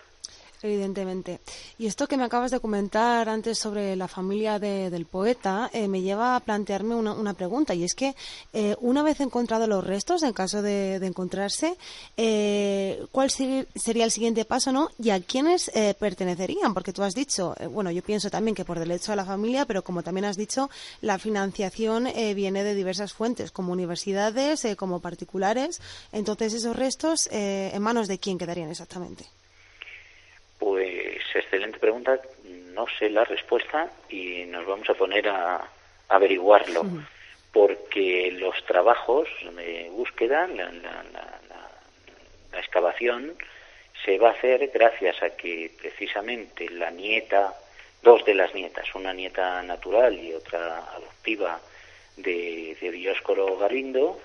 Evidentemente. 0.64 1.42
Y 1.78 1.88
esto 1.88 2.08
que 2.08 2.16
me 2.16 2.24
acabas 2.24 2.50
de 2.50 2.62
comentar 2.62 3.28
antes 3.28 3.60
sobre 3.60 3.98
la 3.98 4.08
familia 4.08 4.60
del 4.60 5.06
poeta 5.06 5.70
eh, 5.74 5.90
me 5.90 6.02
lleva 6.02 6.38
a 6.38 6.40
plantearme 6.40 6.96
una, 6.96 7.34
pregunta 7.34 7.76
y 7.76 7.84
es 7.84 7.94
que 7.94 8.16
eh, 8.54 8.74
una 8.80 9.04
vez 9.04 9.20
encontrados 9.20 9.68
los 9.68 9.84
restos, 9.86 10.24
en 10.24 10.32
caso 10.32 10.62
de, 10.62 10.96
encontrarse, 11.06 11.76
eh, 12.16 13.06
¿cuál 13.12 13.30
sería 13.30 14.06
el 14.06 14.12
siguiente 14.12 14.46
paso, 14.46 14.72
no? 14.72 14.90
Y 14.98 15.10
a 15.10 15.20
quiénes 15.20 15.70
pertenecerían, 16.00 16.74
porque 16.74 16.94
tú 16.94 17.04
has 17.04 17.14
dicho, 17.14 17.56
bueno, 17.72 17.92
yo 17.92 18.02
pienso 18.02 18.30
también 18.30 18.56
que 18.56 18.64
por 18.64 18.80
derecho 18.80 19.12
a 19.12 19.18
la 19.18 19.26
familia, 19.26 19.66
pero 19.66 19.84
como 19.84 20.02
también 20.02 20.24
has 20.24 20.38
dicho, 20.38 20.70
la 21.02 21.20
financiación 21.20 22.08
viene 22.36 22.64
de 22.64 22.74
diversas 22.74 23.12
fuentes, 23.12 23.52
como 23.52 23.74
universidades, 23.74 24.66
como 24.78 25.02
particulares. 25.02 25.82
Entonces, 26.14 26.54
esos 26.54 26.74
restos, 26.74 27.28
¿en 27.32 27.82
manos 27.82 28.08
de 28.08 28.18
quién 28.18 28.38
quedarían 28.38 28.70
exactamente? 28.70 29.26
Pues 30.64 31.20
excelente 31.36 31.78
pregunta. 31.78 32.22
No 32.46 32.86
sé 32.98 33.10
la 33.10 33.26
respuesta 33.26 33.92
y 34.08 34.46
nos 34.46 34.66
vamos 34.66 34.90
a 34.90 34.94
poner 34.94 35.28
a, 35.28 35.70
averiguarlo. 36.08 36.86
Porque 37.52 38.32
los 38.32 38.64
trabajos 38.66 39.28
de 39.58 39.90
búsqueda, 39.92 40.48
la, 40.48 40.72
excavación, 42.58 43.36
se 44.06 44.18
va 44.18 44.30
a 44.30 44.32
hacer 44.32 44.72
gracias 44.74 45.22
a 45.22 45.32
que 45.32 45.70
precisamente 45.78 46.70
la 46.70 46.92
nieta, 46.92 47.54
dos 48.02 48.24
de 48.24 48.34
las 48.34 48.56
nietas, 48.56 48.96
una 48.96 49.14
nieta 49.14 49.62
natural 49.64 50.18
y 50.18 50.34
otra 50.34 50.78
adoptiva 50.96 51.60
de, 52.16 52.78
de 52.80 52.92
Dioscoro 52.92 53.58
Galindo, 53.58 54.22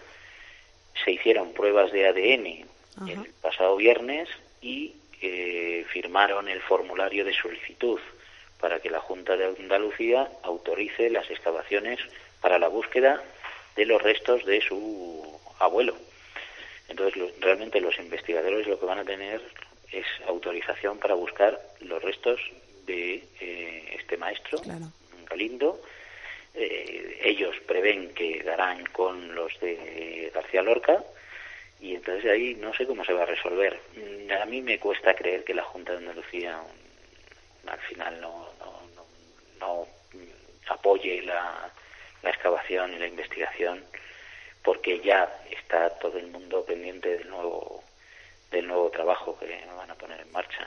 se 1.05 1.11
hicieron 1.11 1.53
pruebas 1.53 1.91
de 1.91 2.07
ADN 2.07 3.11
el 3.11 3.33
pasado 3.43 3.77
viernes 3.77 4.29
y 4.63 4.95
firmaron 5.89 6.49
el 6.49 6.61
formulario 6.61 7.25
de 7.25 7.33
solicitud 7.35 8.01
para 8.61 8.81
que 8.81 8.91
la 8.91 9.01
Junta 9.01 9.37
de 9.37 9.47
Andalucía 9.47 10.29
autorice 10.43 11.11
las 11.11 11.31
excavaciones 11.31 12.01
para 12.41 12.59
la 12.59 12.69
búsqueda 12.69 13.23
de 13.77 13.87
los 13.87 14.03
restos 14.03 14.45
de 14.45 14.61
su 14.61 15.41
abuelo. 15.59 15.97
Entonces, 16.89 17.23
realmente 17.41 17.81
los 17.81 17.99
investigadores 17.99 18.67
lo 18.67 18.79
que 18.79 18.87
van 18.87 18.99
a 18.99 19.05
tener 19.05 19.41
es 19.93 20.07
autorización 20.27 20.99
para 20.99 21.15
buscar 21.15 21.61
los 21.81 22.03
restos 22.03 22.41
de 22.87 23.23
eh, 23.41 23.97
este 23.99 24.17
maestro, 24.17 24.61
Galindo. 25.29 25.81
Eh, 26.55 27.21
ellos 27.23 27.55
prevén 27.67 28.15
que 28.15 28.43
darán 28.43 28.85
con 28.87 29.35
los 29.35 29.59
de 29.61 30.31
García 30.35 30.63
Lorca 30.63 31.05
y 31.81 31.95
entonces 31.95 32.31
ahí 32.31 32.55
no 32.57 32.75
sé 32.75 32.87
cómo 32.87 33.05
se 33.05 33.13
va 33.13 33.23
a 33.23 33.27
resolver. 33.27 33.81
Mm, 33.97 34.33
a 34.33 34.45
mí 34.47 34.63
me 34.63 34.79
cuesta 34.79 35.15
creer 35.15 35.45
que 35.45 35.55
la 35.55 35.63
Junta 35.63 35.93
de 35.93 35.99
Andalucía 35.99 36.59
mm, 36.59 37.69
al 37.69 37.81
final 37.81 38.21
no, 38.21 38.49
no, 38.59 38.81
no, 39.61 39.87
mm, 40.13 40.71
apoye 40.71 41.23
la, 41.23 41.71
la 42.23 42.31
excavación 42.31 42.95
y 42.95 42.99
la 42.99 43.07
investigación 43.07 43.85
porque 44.63 45.01
ya 45.01 45.43
está 45.51 45.91
todo 45.99 46.19
el 46.19 46.27
mundo 46.29 46.65
pendiente 46.65 47.09
del 47.19 47.29
nuevo 47.29 47.83
del 48.51 48.67
nuevo 48.67 48.91
trabajo 48.91 49.39
que 49.39 49.47
van 49.77 49.91
a 49.91 49.95
poner 49.95 50.21
en 50.21 50.33
marcha. 50.33 50.67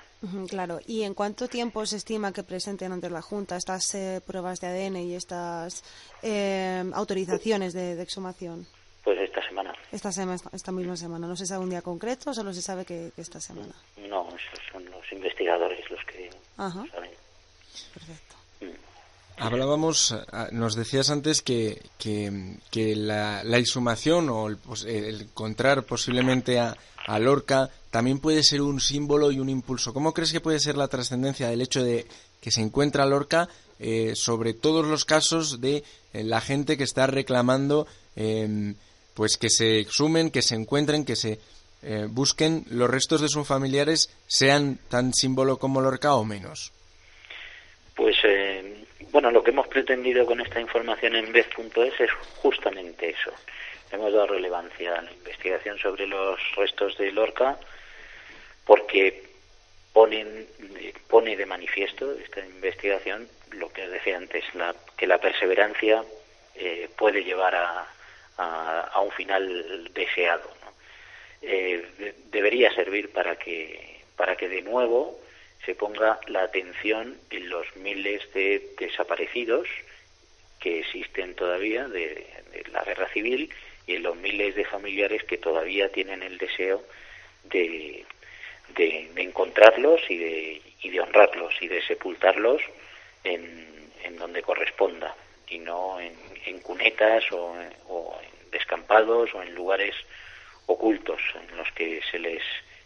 claro. 0.49 0.79
¿Y 0.85 1.01
en 1.01 1.15
cuánto 1.15 1.47
tiempo 1.47 1.83
se 1.87 1.97
estima 1.97 2.31
que 2.31 2.43
presenten 2.43 2.91
ante 2.91 3.09
la 3.09 3.23
Junta 3.23 3.57
estas 3.57 3.95
eh, 3.95 4.21
pruebas 4.23 4.59
de 4.59 4.67
ADN 4.67 4.97
y 4.97 5.15
estas 5.15 5.83
eh, 6.21 6.83
autorizaciones 6.93 7.73
de 7.73 7.99
exhumación? 7.99 8.67
Pues 9.03 9.19
esta 9.19 9.41
semana. 9.47 9.73
Esta, 9.91 10.11
semana, 10.11 10.39
esta 10.53 10.71
misma 10.71 10.95
semana. 10.95 11.27
¿No 11.27 11.35
se 11.35 11.45
sabe 11.45 11.63
un 11.63 11.69
día 11.69 11.81
concreto 11.81 12.29
o 12.29 12.33
solo 12.33 12.53
se 12.53 12.61
sabe 12.61 12.85
que, 12.85 13.11
esta 13.17 13.39
semana? 13.41 13.73
No, 13.97 14.27
esos 14.29 14.59
son 14.71 14.85
los 14.85 15.11
investigadores 15.11 15.89
los 15.89 16.03
que 16.05 16.29
saben. 16.55 17.11
Perfecto. 17.93 18.35
Mm. 18.61 18.65
Hablábamos, 19.37 20.11
ah, 20.31 20.49
nos 20.51 20.75
decías 20.75 21.09
antes 21.09 21.41
que, 21.41 21.81
que, 21.97 22.95
la, 22.95 23.43
la, 23.43 23.57
exhumación 23.57 24.29
o 24.29 24.47
el, 24.47 24.57
pues, 24.57 24.85
encontrar 24.85 25.83
posiblemente 25.83 26.59
a, 26.59 26.75
a, 27.07 27.17
Lorca 27.17 27.71
también 27.89 28.19
puede 28.19 28.43
ser 28.43 28.61
un 28.61 28.79
símbolo 28.79 29.31
y 29.31 29.39
un 29.39 29.49
impulso. 29.49 29.93
¿Cómo 29.93 30.13
crees 30.13 30.31
que 30.31 30.41
puede 30.41 30.59
ser 30.59 30.77
la 30.77 30.87
trascendencia 30.89 31.49
del 31.49 31.61
hecho 31.61 31.83
de 31.83 32.05
que 32.39 32.51
se 32.51 32.61
encuentra 32.61 33.05
Lorca 33.07 33.49
eh, 33.79 34.13
sobre 34.15 34.53
todos 34.53 34.85
los 34.85 35.05
casos 35.05 35.59
de 35.59 35.83
eh, 36.13 36.23
la 36.23 36.39
gente 36.39 36.77
que 36.77 36.83
está 36.83 37.07
reclamando 37.07 37.87
eh, 38.15 38.75
pues 39.13 39.37
que 39.37 39.49
se 39.49 39.79
exhumen, 39.79 40.31
que 40.31 40.41
se 40.41 40.55
encuentren, 40.55 41.05
que 41.05 41.15
se 41.15 41.39
eh, 41.83 42.07
busquen 42.09 42.63
los 42.69 42.89
restos 42.89 43.21
de 43.21 43.27
sus 43.27 43.47
familiares, 43.47 44.15
sean 44.27 44.77
tan 44.89 45.13
símbolo 45.13 45.57
como 45.57 45.81
Lorca 45.81 46.15
o 46.15 46.23
menos. 46.23 46.71
Pues 47.95 48.15
eh, 48.23 48.85
bueno, 49.11 49.31
lo 49.31 49.43
que 49.43 49.51
hemos 49.51 49.67
pretendido 49.67 50.25
con 50.25 50.41
esta 50.41 50.59
información 50.59 51.15
en 51.15 51.31
vez.es 51.31 51.99
es 51.99 52.11
justamente 52.41 53.09
eso. 53.09 53.31
Hemos 53.91 54.13
dado 54.13 54.27
relevancia 54.27 54.95
a 54.95 55.01
la 55.01 55.11
investigación 55.11 55.77
sobre 55.77 56.07
los 56.07 56.39
restos 56.55 56.97
de 56.97 57.11
Lorca 57.11 57.57
porque 58.65 59.23
ponen, 59.91 60.47
pone 61.09 61.35
de 61.35 61.45
manifiesto 61.45 62.13
esta 62.13 62.39
investigación 62.45 63.27
lo 63.51 63.71
que 63.73 63.87
decía 63.87 64.17
antes, 64.17 64.43
la, 64.55 64.73
que 64.95 65.07
la 65.07 65.17
perseverancia 65.17 66.03
eh, 66.55 66.89
puede 66.97 67.23
llevar 67.23 67.55
a, 67.55 67.87
a, 68.41 69.01
un 69.01 69.11
final 69.11 69.89
deseado. 69.93 70.49
Eh, 71.41 72.13
debería 72.31 72.73
servir 72.73 73.11
para 73.11 73.35
que, 73.35 74.01
para 74.15 74.35
que 74.35 74.47
de 74.47 74.61
nuevo 74.61 75.19
se 75.65 75.75
ponga 75.75 76.19
la 76.27 76.43
atención 76.43 77.17
en 77.29 77.49
los 77.49 77.75
miles 77.75 78.21
de 78.33 78.73
desaparecidos 78.79 79.67
que 80.59 80.79
existen 80.79 81.35
todavía 81.35 81.87
de, 81.87 82.27
la 82.71 82.83
guerra 82.83 83.07
civil 83.09 83.49
y 83.87 83.95
en 83.95 84.03
los 84.03 84.15
miles 84.15 84.55
de 84.55 84.65
familiares 84.65 85.23
que 85.23 85.37
todavía 85.37 85.89
tienen 85.89 86.21
el 86.21 86.37
deseo 86.37 86.83
de, 87.43 88.05
de, 88.75 89.09
encontrarlos 89.15 90.01
y 90.09 90.17
de, 90.17 90.61
y 90.83 90.89
de 90.89 90.99
honrarlos 90.99 91.53
y 91.61 91.67
de 91.67 91.81
sepultarlos 91.81 92.61
en, 93.23 93.89
en 94.03 94.17
donde 94.17 94.41
corresponda 94.41 95.15
y 95.47 95.59
no 95.59 95.99
en, 95.99 96.59
cunetas 96.61 97.23
o, 97.31 97.53
o, 97.87 98.19
descampados 98.51 99.33
o 99.33 99.41
en 99.41 99.55
lugares 99.55 99.95
ocultos 100.65 101.21
en 101.49 101.57
los 101.57 101.71
que 101.71 102.01
se 102.09 102.19
les 102.19 102.43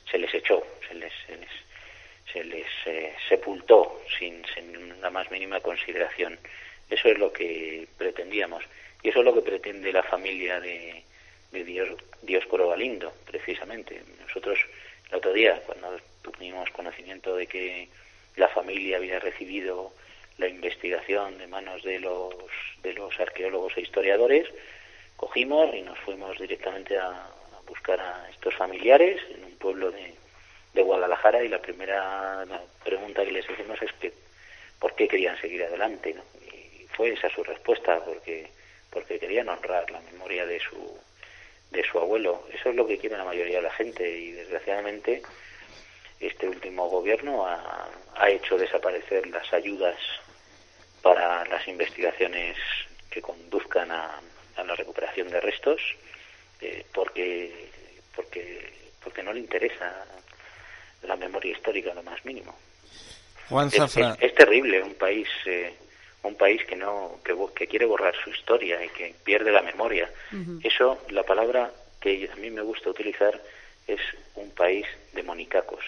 se 0.10 0.17
les 0.17 0.34
echó, 0.34 0.63
se 0.88 0.93
les 0.95 1.13
se 2.32 2.43
les, 2.43 2.67
eh, 2.86 3.13
sepultó 3.30 4.01
sin, 4.17 4.43
sin 4.54 5.01
la 5.01 5.10
más 5.10 5.30
mínima 5.32 5.62
consideración. 5.62 6.38
Eso 6.89 7.08
es 7.08 7.17
lo 7.17 7.32
que 7.32 7.88
pretendíamos 7.97 8.63
y 9.01 9.09
eso 9.09 9.20
es 9.20 9.26
lo 9.26 9.34
que 9.34 9.41
pretende 9.41 9.93
la 9.93 10.03
familia 10.03 10.59
de, 10.59 11.03
de 11.51 11.63
Dios, 11.63 11.89
Dios 12.22 12.43
Galindo, 12.49 13.13
precisamente. 13.26 14.01
Nosotros 14.20 14.59
el 15.09 15.16
otro 15.16 15.34
día, 15.34 15.61
cuando 15.66 15.97
tuvimos 16.22 16.70
conocimiento 16.72 17.36
de 17.36 17.47
que 17.47 17.88
la 18.36 18.49
familia 18.49 18.97
había 18.97 19.20
recibido 19.20 19.93
la 20.38 20.47
investigación 20.47 21.38
de 21.38 21.47
manos 21.47 21.84
de 21.84 21.99
los, 21.99 22.34
de 22.84 22.93
los 22.93 23.18
arqueólogos 23.20 23.78
e 23.78 23.82
historiadores, 23.82 24.47
cogimos 25.16 25.74
y 25.74 25.82
nos 25.82 25.97
fuimos 25.99 26.38
directamente 26.39 26.97
a, 26.97 27.30
buscar 27.68 27.99
a 27.99 28.30
estos 28.30 28.53
familiares 28.55 29.20
en 29.32 29.43
un 29.43 29.57
pueblo 29.57 29.89
de, 29.89 30.13
de 30.74 30.82
Guadalajara 30.84 31.43
y 31.43 31.47
la 31.47 31.59
primera 31.59 32.45
pregunta 32.84 33.26
que 33.26 33.32
les 33.32 33.49
hicimos 33.49 33.82
es 33.82 33.91
que 33.93 34.13
por 34.80 34.93
qué 34.95 35.07
querían 35.07 35.39
seguir 35.41 35.63
adelante 35.63 36.16
y 36.51 36.86
fue 36.95 37.13
esa 37.13 37.28
su 37.30 37.43
respuesta 37.43 37.99
porque 38.05 38.51
porque 38.91 39.20
querían 39.20 39.49
honrar 39.49 39.89
la 39.89 39.99
memoria 40.01 40.45
de 40.45 40.59
su 40.59 40.97
de 41.72 41.84
su 41.84 41.97
abuelo. 41.97 42.47
Eso 42.53 42.70
es 42.70 42.76
lo 42.76 42.86
que 42.86 42.97
quiere 42.97 43.18
la 43.18 43.26
mayoría 43.26 43.57
de 43.57 43.63
la 43.63 43.74
gente 43.74 44.07
y 44.07 44.32
desgraciadamente 44.32 45.24
este 46.20 46.47
último 46.47 46.88
gobierno 46.88 47.45
ha, 47.45 47.89
ha 48.16 48.30
hecho 48.30 48.57
desaparecer 48.57 49.28
las 49.28 49.51
ayudas 49.53 49.97
para 51.01 51.43
las 51.45 51.68
investigaciones 51.68 52.57
que 53.09 53.22
conduzcan 53.22 53.91
a, 53.91 54.22
la 54.64 54.76
recuperación 54.76 55.30
de 55.30 55.41
restos 55.41 55.82
eh, 56.62 56.86
porque 56.93 57.70
porque 58.16 58.74
porque 59.03 59.24
no 59.24 59.34
le 59.34 59.39
interesa 59.39 60.06
la 61.03 61.16
memoria 61.16 61.51
histórica 61.51 61.93
lo 61.93 62.03
más 62.03 62.24
mínimo 62.26 62.58
Juan 63.49 63.70
es, 63.70 64.36
terrible 64.36 64.82
un 64.82 64.95
país 64.95 65.28
eh, 65.45 65.74
un 66.26 66.36
país 66.36 66.62
que 66.68 66.76
no 66.76 67.20
que, 67.24 67.36
que 67.56 67.68
quiere 67.68 67.86
borrar 67.86 68.14
su 68.24 68.30
historia 68.30 68.84
y 68.84 68.89
que 68.89 69.16
pierde 69.24 69.51
la 69.51 69.62
memoria. 69.62 70.10
Eso, 70.64 70.97
la 71.10 71.24
palabra 71.24 71.72
que 71.99 72.30
a 72.32 72.36
mí 72.38 72.49
me 72.49 72.62
gusta 72.62 72.89
utilizar 72.89 73.39
es 73.88 73.99
un 74.36 74.49
país 74.51 74.86
de 75.14 75.24
monicacos. 75.24 75.84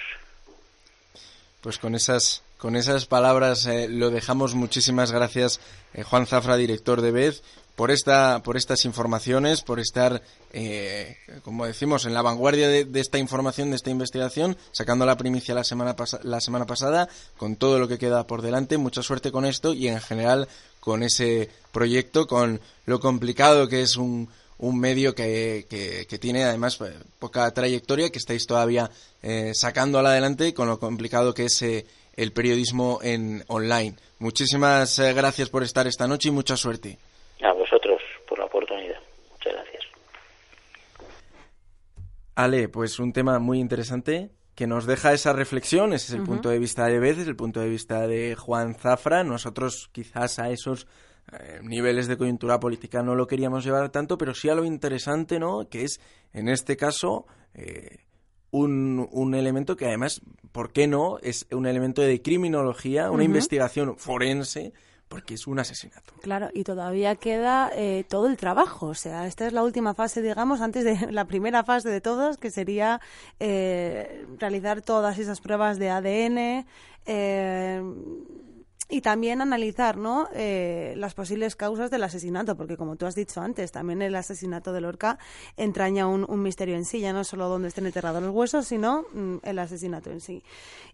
Pues 1.61 1.77
con 1.79 1.95
esas 1.95 2.43
con 2.57 2.75
esas 2.75 3.05
palabras 3.05 3.65
eh, 3.65 3.87
lo 3.89 4.09
dejamos. 4.09 4.55
Muchísimas 4.55 5.11
gracias, 5.11 5.59
eh, 5.93 6.03
Juan 6.03 6.27
Zafra, 6.27 6.55
director 6.55 7.01
de 7.01 7.11
BED, 7.11 7.35
por 7.77 7.91
esta 7.91 8.41
por 8.43 8.57
estas 8.57 8.83
informaciones, 8.83 9.61
por 9.61 9.79
estar, 9.79 10.21
eh, 10.51 11.15
como 11.43 11.65
decimos, 11.65 12.05
en 12.05 12.13
la 12.13 12.21
vanguardia 12.21 12.67
de, 12.67 12.87
esta 12.99 13.19
información, 13.19 13.69
de 13.69 13.77
esta 13.77 13.91
investigación, 13.91 14.57
sacando 14.73 15.05
la 15.05 15.15
primicia 15.15 15.55
la 15.55 15.63
semana 15.63 15.95
la 16.23 16.41
semana 16.41 16.65
pasada, 16.65 17.07
con 17.37 17.55
todo 17.55 17.79
lo 17.79 17.87
que 17.87 17.97
queda 17.97 18.27
por 18.27 18.41
delante. 18.41 18.77
Mucha 18.77 19.01
suerte 19.01 19.31
con 19.31 19.45
esto 19.45 19.73
y 19.73 19.87
en 19.87 20.01
general 20.01 20.49
con 20.81 21.03
ese 21.03 21.49
proyecto, 21.71 22.27
con 22.27 22.59
lo 22.85 22.99
complicado 22.99 23.69
que 23.69 23.81
es 23.83 23.95
un 23.95 24.27
un 24.59 24.79
medio 24.79 25.13
que, 25.13 25.67
que, 25.69 26.17
tiene 26.17 26.43
además 26.43 26.79
eh, 26.81 26.91
poca 27.19 27.51
trayectoria, 27.51 28.09
que 28.09 28.17
estáis 28.17 28.47
todavía 28.47 28.89
eh, 29.21 29.51
sacándola 29.53 30.09
adelante 30.09 30.53
con 30.53 30.67
lo 30.67 30.79
complicado 30.79 31.33
que 31.33 31.45
es 31.45 31.61
eh, 31.61 31.85
el 32.15 32.33
periodismo 32.33 32.99
en 33.03 33.43
online. 33.47 33.95
Muchísimas 34.19 34.97
eh, 34.99 35.13
gracias 35.13 35.49
por 35.49 35.63
estar 35.63 35.87
esta 35.87 36.07
noche 36.07 36.29
y 36.29 36.31
mucha 36.31 36.57
suerte. 36.57 36.97
A 37.41 37.53
vosotros 37.53 38.01
por 38.27 38.39
la 38.39 38.45
oportunidad. 38.45 38.99
Muchas 39.31 39.53
gracias. 39.53 39.83
Ale, 42.35 42.69
pues 42.69 42.99
un 42.99 43.13
tema 43.13 43.39
muy 43.39 43.59
interesante 43.59 44.31
que 44.57 44.67
nos 44.67 44.87
deja 44.87 45.13
esa 45.13 45.33
reflexión, 45.33 45.93
ese 45.93 46.13
es 46.13 46.19
el 46.19 46.23
punto 46.23 46.49
de 46.49 46.57
vista 46.57 46.85
de 46.87 46.99
Veces, 46.99 47.27
el 47.27 47.35
punto 47.35 47.59
de 47.59 47.69
vista 47.69 48.07
de 48.07 48.35
Juan 48.35 48.73
Zafra. 48.73 49.23
Nosotros 49.23 49.87
quizás 49.91 50.39
a 50.39 50.49
esos 50.49 50.87
eh, 51.31 51.59
niveles 51.61 52.07
de 52.07 52.17
coyuntura 52.17 52.59
política 52.59 53.03
no 53.03 53.13
lo 53.13 53.27
queríamos 53.27 53.63
llevar 53.63 53.89
tanto, 53.89 54.17
pero 54.17 54.33
sí 54.33 54.49
a 54.49 54.55
lo 54.55 54.65
interesante, 54.65 55.39
¿no? 55.39 55.67
Que 55.69 55.83
es, 55.83 55.99
en 56.33 56.49
este 56.49 56.75
caso, 56.75 57.27
eh, 57.53 58.05
un, 58.49 59.07
un, 59.11 59.35
elemento 59.35 59.75
que 59.75 59.85
además, 59.85 60.21
¿por 60.51 60.71
qué 60.71 60.87
no? 60.87 61.19
Es 61.21 61.45
un 61.51 61.67
elemento 61.67 62.01
de 62.01 62.21
criminología, 62.21 63.11
una 63.11 63.25
investigación 63.25 63.97
forense, 63.97 64.73
porque 65.07 65.35
es 65.35 65.47
un 65.47 65.59
asesinato. 65.59 66.13
Claro, 66.21 66.49
y 66.53 66.63
todavía 66.63 67.15
queda 67.15 67.71
eh, 67.73 68.05
todo 68.07 68.27
el 68.27 68.37
trabajo. 68.37 68.87
O 68.87 68.95
sea, 68.95 69.27
esta 69.27 69.47
es 69.47 69.53
la 69.53 69.63
última 69.63 69.93
fase, 69.93 70.21
digamos, 70.21 70.61
antes 70.61 70.83
de 70.83 70.97
la 71.11 71.25
primera 71.25 71.63
fase 71.63 71.89
de 71.89 72.01
todas, 72.01 72.37
que 72.37 72.51
sería 72.51 73.01
realizar 73.39 74.81
todas 74.81 75.17
esas 75.19 75.41
pruebas 75.41 75.79
de 75.79 75.89
ADN. 75.89 76.65
Eh, 77.07 77.81
y 78.89 79.01
también 79.01 79.41
analizar 79.41 79.97
¿no? 79.97 80.29
Eh, 80.33 80.93
las 80.97 81.13
posibles 81.13 81.55
causas 81.55 81.91
del 81.91 82.03
asesinato, 82.03 82.55
porque 82.55 82.77
como 82.77 82.95
tú 82.95 83.05
has 83.05 83.15
dicho 83.15 83.41
antes, 83.41 83.71
también 83.71 84.01
el 84.01 84.15
asesinato 84.15 84.71
de 84.71 84.81
Lorca 84.81 85.17
entraña 85.57 86.07
un, 86.07 86.25
misterio 86.41 86.75
en 86.75 86.85
sí, 86.85 86.99
ya 86.99 87.11
no 87.11 87.23
solo 87.23 87.49
donde 87.49 87.67
estén 87.67 87.85
enterrados 87.85 88.21
los 88.21 88.33
huesos, 88.33 88.67
sino 88.67 89.05
mm, 89.13 89.37
el 89.43 89.59
asesinato 89.59 90.11
en 90.11 90.21
sí. 90.21 90.43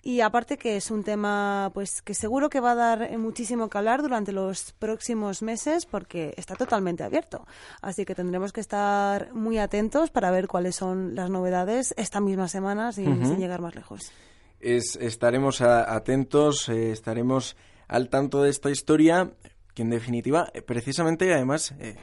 Y 0.01 0.21
aparte 0.21 0.57
que 0.57 0.77
es 0.77 0.89
un 0.89 1.03
tema 1.03 1.71
pues 1.73 2.01
que 2.01 2.13
seguro 2.13 2.49
que 2.49 2.59
va 2.59 2.71
a 2.71 2.75
dar 2.75 3.17
muchísimo 3.17 3.69
que 3.69 3.77
hablar 3.77 4.01
durante 4.01 4.31
los 4.31 4.71
próximos 4.73 5.41
meses, 5.41 5.85
porque 5.85 6.33
está 6.37 6.55
totalmente 6.55 7.03
abierto. 7.03 7.45
Así 7.81 8.05
que 8.05 8.15
tendremos 8.15 8.51
que 8.51 8.61
estar 8.61 9.33
muy 9.33 9.59
atentos 9.59 10.09
para 10.09 10.31
ver 10.31 10.47
cuáles 10.47 10.75
son 10.75 11.15
las 11.15 11.29
novedades 11.29 11.93
esta 11.97 12.19
misma 12.19 12.47
semana 12.47 12.91
sin, 12.91 13.37
llegar 13.37 13.61
más 13.61 13.75
lejos. 13.75 14.11
Es, 14.59 14.95
estaremos 14.95 15.61
atentos, 15.61 16.69
eh, 16.69 16.91
estaremos 16.91 17.55
al 17.93 18.09
tanto 18.09 18.41
de 18.41 18.49
esta 18.49 18.71
historia, 18.71 19.33
que 19.75 19.83
en 19.83 19.91
definitiva, 19.91 20.49
eh, 20.55 20.63
precisamente, 20.63 21.31
además, 21.31 21.75
eh, 21.79 21.95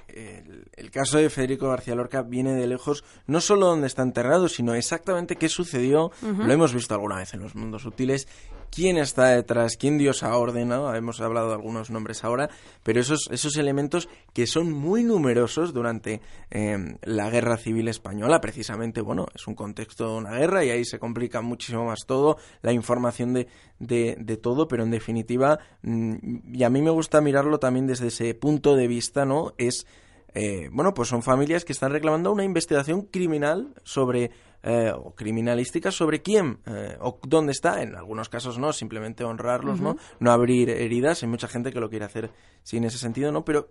el, 0.77 0.91
caso 0.93 1.19
de 1.19 1.29
Federico 1.31 1.69
García 1.69 1.97
Lorca 1.97 2.23
viene 2.23 2.55
de 2.55 2.69
lejos, 2.69 3.03
no 3.27 3.41
solo 3.41 3.67
donde 3.67 3.89
está 3.89 4.03
enterrado, 4.03 4.49
sino 4.49 4.75
exactamente 4.75 5.35
qué 5.35 5.49
sucedió, 5.49 6.13
lo 6.23 6.53
hemos 6.53 6.73
visto 6.73 6.95
alguna 6.95 7.17
vez 7.17 7.35
en 7.35 7.41
los 7.41 7.57
mundos 7.57 7.87
útiles, 7.87 8.29
quién 8.71 8.97
está 8.97 9.29
detrás, 9.29 9.77
quién 9.77 9.99
dio 9.99 10.13
esa 10.13 10.37
orden, 10.37 10.73
hemos 10.73 11.21
hablado 11.21 11.49
de 11.49 11.55
algunos 11.55 11.91
nombres 11.91 12.25
ahora, 12.25 12.51
pero 12.83 13.01
esos, 13.01 13.29
esos 13.31 13.57
elementos 13.57 14.09
que 14.33 14.47
son 14.47 14.73
muy 14.73 15.03
numerosos 15.03 15.73
durante 15.73 16.21
em, 16.51 16.97
la 17.03 17.31
guerra 17.31 17.57
civil 17.57 17.89
española, 17.89 18.41
precisamente, 18.41 19.01
bueno, 19.01 19.27
es 19.35 19.47
un 19.47 19.55
contexto 19.55 20.09
de 20.09 20.19
una 20.19 20.39
guerra 20.39 20.65
y 20.65 20.71
ahí 20.71 20.85
se 20.85 20.99
complica 20.99 21.41
muchísimo 21.41 21.85
más 21.85 22.07
todo, 22.07 22.39
la 22.63 22.73
información 22.73 23.35
de, 23.35 23.49
de, 23.79 24.37
todo, 24.37 24.69
pero 24.69 24.85
en 24.85 24.91
definitiva, 24.91 25.59
mm, 25.83 26.55
y 26.55 26.63
a 26.63 26.71
mí 26.71 26.83
me 26.83 26.91
gusta 26.91 27.21
mirarlo 27.21 27.59
también 27.59 27.87
desde 27.87 28.09
ese 28.09 28.35
punto 28.35 28.77
de 28.77 28.87
vista, 28.87 29.25
¿no? 29.25 29.53
Es, 29.59 29.87
eh, 30.35 30.69
bueno, 30.73 30.95
pues 30.95 31.09
son 31.09 31.23
familias 31.23 31.65
que 31.65 31.73
están 31.73 31.91
reclamando 31.93 32.33
una 32.33 32.45
investigación 32.45 33.03
criminal 33.03 33.75
sobre 33.83 34.31
eh, 34.63 34.93
o 34.95 35.15
criminalística 35.15 35.91
sobre 35.91 36.21
quién 36.21 36.59
eh, 36.67 36.97
o 37.01 37.19
dónde 37.27 37.53
está. 37.53 37.83
En 37.83 37.97
algunos 37.97 38.29
casos 38.29 38.59
no, 38.59 38.73
simplemente 38.73 39.25
honrarlos, 39.25 39.81
¿no? 39.81 39.97
No 40.19 40.33
abrir 40.33 40.71
heridas. 40.71 41.23
Hay 41.23 41.29
mucha 41.29 41.49
gente 41.49 41.73
que 41.73 41.81
lo 41.81 41.89
quiere 41.89 42.05
hacer 42.05 42.31
sin 42.63 42.85
ese 42.85 42.99
sentido, 42.99 43.33
¿no? 43.33 43.45
Pero 43.45 43.71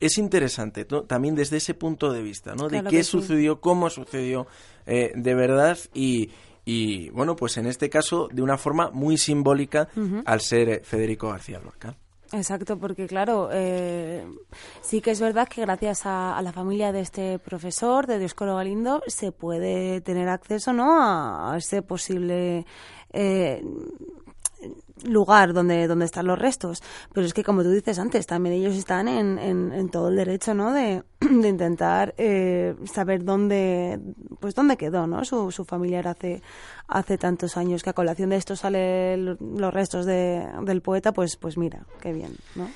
es 0.00 0.18
interesante 0.18 0.84
también 0.84 1.34
desde 1.34 1.56
ese 1.56 1.74
punto 1.74 2.12
de 2.12 2.22
vista, 2.22 2.54
¿no? 2.54 2.68
de 2.68 2.84
qué 2.84 3.02
sucedió, 3.02 3.60
cómo 3.60 3.90
sucedió 3.90 4.46
eh, 4.86 5.12
de 5.14 5.34
verdad 5.34 5.76
y, 5.92 6.30
y, 6.64 7.10
bueno, 7.10 7.34
pues 7.34 7.56
en 7.56 7.66
este 7.66 7.90
caso 7.90 8.28
de 8.32 8.42
una 8.42 8.56
forma 8.58 8.90
muy 8.90 9.18
simbólica 9.18 9.88
al 10.24 10.40
ser 10.40 10.84
Federico 10.84 11.28
García 11.30 11.58
Lorca. 11.58 11.96
Exacto, 12.32 12.78
porque 12.78 13.06
claro, 13.06 13.48
eh, 13.52 14.26
sí 14.82 15.00
que 15.00 15.12
es 15.12 15.20
verdad 15.20 15.48
que 15.48 15.62
gracias 15.62 16.02
a, 16.04 16.38
la 16.42 16.52
familia 16.52 16.92
de 16.92 17.00
este 17.00 17.38
profesor, 17.38 18.06
de 18.06 18.18
Dioscoro 18.18 18.56
Galindo, 18.56 19.02
se 19.06 19.32
puede 19.32 20.02
tener 20.02 20.28
acceso 20.28 20.74
¿no? 20.74 20.98
a, 21.00 21.56
ese 21.56 21.80
posible 21.80 22.66
eh, 23.12 23.64
lugar 25.04 25.52
donde, 25.52 25.86
donde 25.86 26.04
están 26.04 26.26
los 26.26 26.38
restos. 26.38 26.82
Pero 27.12 27.26
es 27.26 27.32
que, 27.32 27.44
como 27.44 27.62
tú 27.62 27.70
dices 27.70 27.98
antes, 27.98 28.26
también 28.26 28.56
ellos 28.56 28.74
están 28.76 29.08
en, 29.08 29.38
en, 29.38 29.88
todo 29.90 30.08
el 30.08 30.16
derecho 30.16 30.54
¿no? 30.54 30.72
de, 30.72 31.02
de 31.20 31.48
intentar 31.48 32.14
eh, 32.18 32.74
saber 32.92 33.24
dónde, 33.24 34.00
pues 34.40 34.54
dónde 34.54 34.76
quedó 34.76 35.06
¿no? 35.06 35.24
su, 35.24 35.50
su 35.50 35.64
familiar 35.64 36.08
hace, 36.08 36.42
hace 36.86 37.18
tantos 37.18 37.56
años. 37.56 37.82
Que 37.82 37.90
a 37.90 37.94
colación 37.94 38.30
de 38.30 38.36
esto 38.36 38.56
salen 38.56 39.24
los 39.24 39.74
restos 39.74 40.06
de, 40.06 40.46
del 40.62 40.82
poeta, 40.82 41.12
pues, 41.12 41.36
pues 41.36 41.56
mira, 41.56 41.84
qué 42.00 42.12
bien. 42.12 42.36
¿no? 42.54 42.68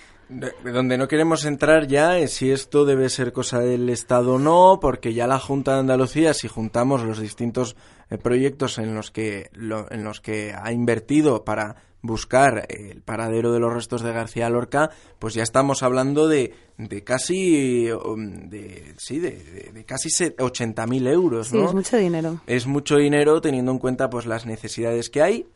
donde 0.65 0.97
no 0.97 1.09
queremos 1.09 1.45
entrar 1.45 1.87
ya 1.87 2.19
es 2.19 2.33
si 2.33 2.51
esto 2.51 2.85
debe 2.85 3.11
ser 3.11 3.33
cosa 3.33 3.59
del 3.61 3.89
Estado 3.91 4.35
o 4.35 4.39
no, 4.39 4.79
porque 4.81 5.13
ya 5.13 5.27
la 5.27 5.39
Junta 5.39 5.75
de 5.75 5.81
Andalucía, 5.81 6.33
si 6.33 6.49
juntamos 6.49 7.03
los 7.03 7.21
distintos 7.21 7.77
eh, 8.13 8.19
proyectos 8.19 8.79
en 8.79 8.95
los 8.95 9.11
que 9.11 9.51
en 9.55 10.05
los 10.05 10.21
que 10.21 10.55
ha 10.55 10.73
invertido 10.73 11.45
para 11.45 11.77
buscar 12.03 12.67
el 12.69 13.01
paradero 13.01 13.53
de 13.53 13.61
los 13.61 13.73
restos 13.73 14.03
de 14.03 14.13
García 14.13 14.51
Lorca, 14.51 14.91
pues 15.19 15.35
ya 15.35 15.45
estamos 15.45 15.83
hablando 15.85 16.27
de, 16.27 16.53
de 16.77 17.05
casi 17.05 17.91
um, 17.93 18.49
de, 18.51 18.95
sí, 18.99 19.21
de, 19.21 19.71
de, 19.73 19.85
casi 19.85 20.09
80.000 20.09 21.09
euros, 21.09 21.53
¿no? 21.53 21.61
Sí, 21.61 21.67
es 21.67 21.75
mucho 21.75 21.97
dinero. 21.97 22.41
Es 22.47 22.67
mucho 22.67 22.97
dinero 22.97 23.41
teniendo 23.41 23.71
en 23.71 23.79
cuenta 23.79 24.11
pues 24.11 24.27
las 24.27 24.47
necesidades 24.47 25.11
que 25.11 25.23
hay. 25.23 25.47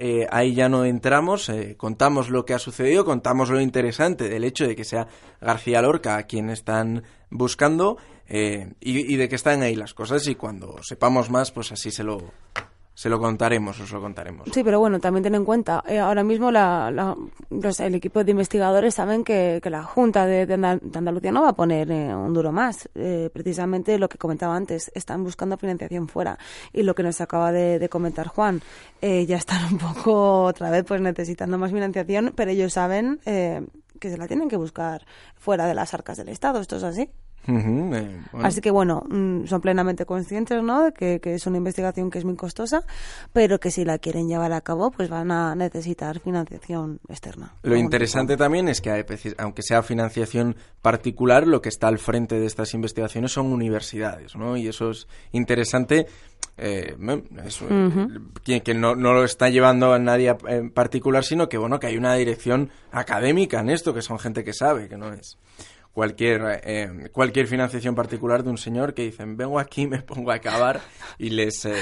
Eh, 0.00 0.26
ahí 0.30 0.54
ya 0.54 0.68
no 0.68 0.84
entramos, 0.84 1.48
eh, 1.48 1.74
contamos 1.76 2.30
lo 2.30 2.44
que 2.44 2.54
ha 2.54 2.60
sucedido, 2.60 3.04
contamos 3.04 3.50
lo 3.50 3.60
interesante 3.60 4.28
del 4.28 4.44
hecho 4.44 4.64
de 4.64 4.76
que 4.76 4.84
sea 4.84 5.08
García 5.40 5.82
Lorca 5.82 6.16
a 6.16 6.22
quien 6.24 6.50
están 6.50 7.02
buscando 7.30 7.98
eh, 8.28 8.72
y, 8.80 9.12
y 9.12 9.16
de 9.16 9.28
que 9.28 9.36
están 9.36 9.62
ahí 9.62 9.74
las 9.74 9.94
cosas 9.94 10.26
y 10.28 10.34
cuando 10.34 10.82
sepamos 10.82 11.30
más, 11.30 11.50
pues 11.50 11.72
así 11.72 11.90
se 11.90 12.04
lo, 12.04 12.32
se 12.98 13.08
lo 13.08 13.20
contaremos, 13.20 13.78
os 13.78 13.92
lo 13.92 14.00
contaremos. 14.00 14.48
Sí, 14.52 14.64
pero 14.64 14.80
bueno, 14.80 14.98
también 14.98 15.22
ten 15.22 15.36
en 15.36 15.44
cuenta, 15.44 15.84
eh, 15.86 16.00
ahora 16.00 16.24
mismo 16.24 16.50
la, 16.50 17.16
el 17.48 17.94
equipo 17.94 18.24
de 18.24 18.32
investigadores 18.32 18.96
saben 18.96 19.22
que, 19.22 19.60
la 19.70 19.84
Junta 19.84 20.26
de, 20.26 20.52
Andalucía 20.52 21.30
no 21.30 21.42
va 21.42 21.50
a 21.50 21.52
poner 21.52 21.88
eh, 21.92 22.12
un 22.12 22.34
duro 22.34 22.50
más. 22.50 22.88
Eh, 22.96 23.30
precisamente 23.32 23.96
lo 24.00 24.08
que 24.08 24.18
comentaba 24.18 24.56
antes, 24.56 24.90
están 24.96 25.22
buscando 25.22 25.56
financiación 25.56 26.08
fuera. 26.08 26.40
Y 26.72 26.82
lo 26.82 26.96
que 26.96 27.04
nos 27.04 27.20
acaba 27.20 27.52
de, 27.52 27.88
comentar 27.88 28.26
Juan, 28.26 28.62
ya 29.00 29.36
están 29.36 29.74
un 29.74 29.78
poco 29.78 30.42
otra 30.42 30.68
vez 30.68 30.84
pues 30.84 31.00
necesitando 31.00 31.56
más 31.56 31.70
financiación, 31.70 32.32
pero 32.34 32.50
ellos 32.50 32.72
saben 32.72 33.20
que 33.24 34.10
se 34.10 34.18
la 34.18 34.26
tienen 34.26 34.48
que 34.48 34.56
buscar 34.56 35.06
fuera 35.36 35.68
de 35.68 35.74
las 35.74 35.94
arcas 35.94 36.16
del 36.16 36.30
Estado. 36.30 36.58
¿Esto 36.58 36.78
es 36.78 36.82
así? 36.82 37.08
Eh, 37.48 38.20
Así 38.42 38.60
que 38.60 38.70
bueno, 38.70 39.02
mm, 39.08 39.46
son 39.46 39.60
plenamente 39.60 40.04
conscientes, 40.04 40.62
¿no? 40.62 40.84
De 40.84 40.92
que, 40.92 41.34
es 41.34 41.46
una 41.46 41.56
investigación 41.56 42.10
que 42.10 42.18
es 42.18 42.24
muy 42.24 42.36
costosa, 42.36 42.84
pero 43.32 43.58
que 43.58 43.70
si 43.70 43.84
la 43.84 43.98
quieren 43.98 44.28
llevar 44.28 44.52
a 44.52 44.60
cabo, 44.60 44.90
pues 44.90 45.08
van 45.08 45.30
a 45.30 45.54
necesitar 45.54 46.20
financiación 46.20 47.00
externa. 47.08 47.54
Lo 47.62 47.76
interesante 47.76 48.36
también 48.36 48.68
es 48.68 48.80
que, 48.80 49.04
aunque 49.38 49.62
sea 49.62 49.82
financiación 49.82 50.56
particular, 50.82 51.46
lo 51.46 51.62
que 51.62 51.70
está 51.70 51.88
al 51.88 51.98
frente 51.98 52.38
de 52.38 52.46
estas 52.46 52.74
investigaciones 52.74 53.32
son 53.32 53.46
universidades, 53.46 54.36
¿no? 54.36 54.56
Y 54.56 54.68
eso 54.68 54.90
es 54.90 55.08
interesante. 55.32 56.06
Eh, 56.60 56.96
que, 58.64 58.74
no, 58.74 58.96
no, 58.96 59.12
lo 59.12 59.24
está 59.24 59.48
llevando 59.48 59.92
a 59.92 59.98
nadie 60.00 60.36
en 60.48 60.70
particular, 60.70 61.24
sino 61.24 61.48
que 61.48 61.56
bueno 61.56 61.78
que 61.78 61.86
hay 61.86 61.96
una 61.96 62.14
dirección 62.14 62.70
académica 62.90 63.60
en 63.60 63.70
esto, 63.70 63.94
que 63.94 64.02
son 64.02 64.18
gente 64.18 64.42
que 64.42 64.52
sabe, 64.52 64.88
que 64.88 64.96
no 64.96 65.12
es 65.12 65.38
cualquier, 65.98 66.60
eh, 66.62 67.08
cualquier 67.10 67.48
financiación 67.48 67.96
particular 67.96 68.44
de 68.44 68.50
un 68.50 68.56
señor 68.56 68.94
que 68.94 69.02
dicen, 69.02 69.36
vengo 69.36 69.58
aquí, 69.58 69.88
me 69.88 70.00
pongo 70.00 70.30
a 70.30 70.34
acabar 70.34 70.80
y 71.18 71.30
les, 71.30 71.64
eh, 71.64 71.74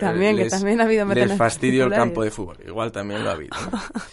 también, 0.00 0.36
les, 0.36 0.50
también 0.50 0.80
ha 0.80 0.84
habido 0.84 1.04
les 1.04 1.36
fastidio 1.36 1.84
el 1.84 1.90
campo 1.90 2.24
de 2.24 2.30
fútbol. 2.30 2.56
Igual 2.66 2.92
también 2.92 3.22
lo 3.22 3.28
ha 3.28 3.34
habido. 3.34 3.54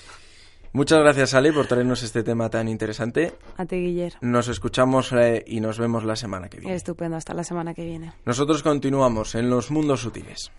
Muchas 0.74 1.00
gracias, 1.00 1.34
Ale, 1.36 1.54
por 1.54 1.68
traernos 1.68 2.04
este 2.04 2.22
tema 2.22 2.50
tan 2.50 2.68
interesante. 2.68 3.32
A 3.56 3.66
ti, 3.66 3.78
Guiller. 3.78 4.16
Nos 4.20 4.50
escuchamos 4.50 5.14
eh, 5.14 5.46
y 5.48 5.62
nos 5.62 5.80
vemos 5.80 6.04
la 6.04 6.18
semana 6.18 6.50
que 6.50 6.60
viene. 6.60 6.76
Estupendo, 6.76 7.16
hasta 7.16 7.34
la 7.34 7.46
semana 7.46 7.74
que 7.74 7.86
viene. 7.86 8.12
Nosotros 8.26 8.62
continuamos 8.62 9.36
en 9.36 9.50
los 9.50 9.72
mundos 9.72 10.02
sutiles. 10.02 10.52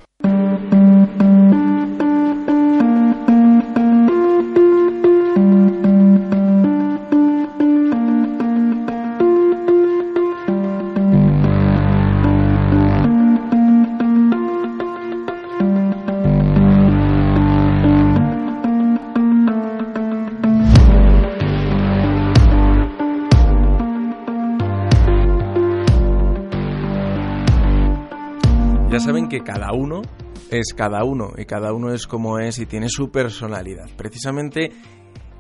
Que 29.28 29.40
cada 29.40 29.72
uno 29.72 30.03
es 30.51 30.74
cada 30.74 31.05
uno 31.05 31.32
y 31.38 31.46
cada 31.46 31.72
uno 31.72 31.92
es 31.92 32.07
como 32.07 32.38
es 32.38 32.59
y 32.59 32.66
tiene 32.66 32.88
su 32.90 33.11
personalidad. 33.11 33.88
Precisamente 33.96 34.72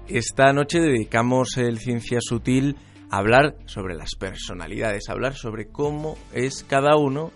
esta 0.08 0.52
noche 0.54 0.80
dedicamos 0.80 1.58
el 1.58 1.78
Ciencia 1.78 2.20
Sutil 2.22 2.76
a 3.10 3.18
hablar 3.18 3.56
sobre 3.66 3.94
las 3.94 4.14
personalidades, 4.18 5.08
a 5.08 5.12
hablar 5.12 5.34
sobre 5.34 5.66
cómo 5.66 6.16
es 6.32 6.64
cada 6.64 6.96
uno 6.96 7.32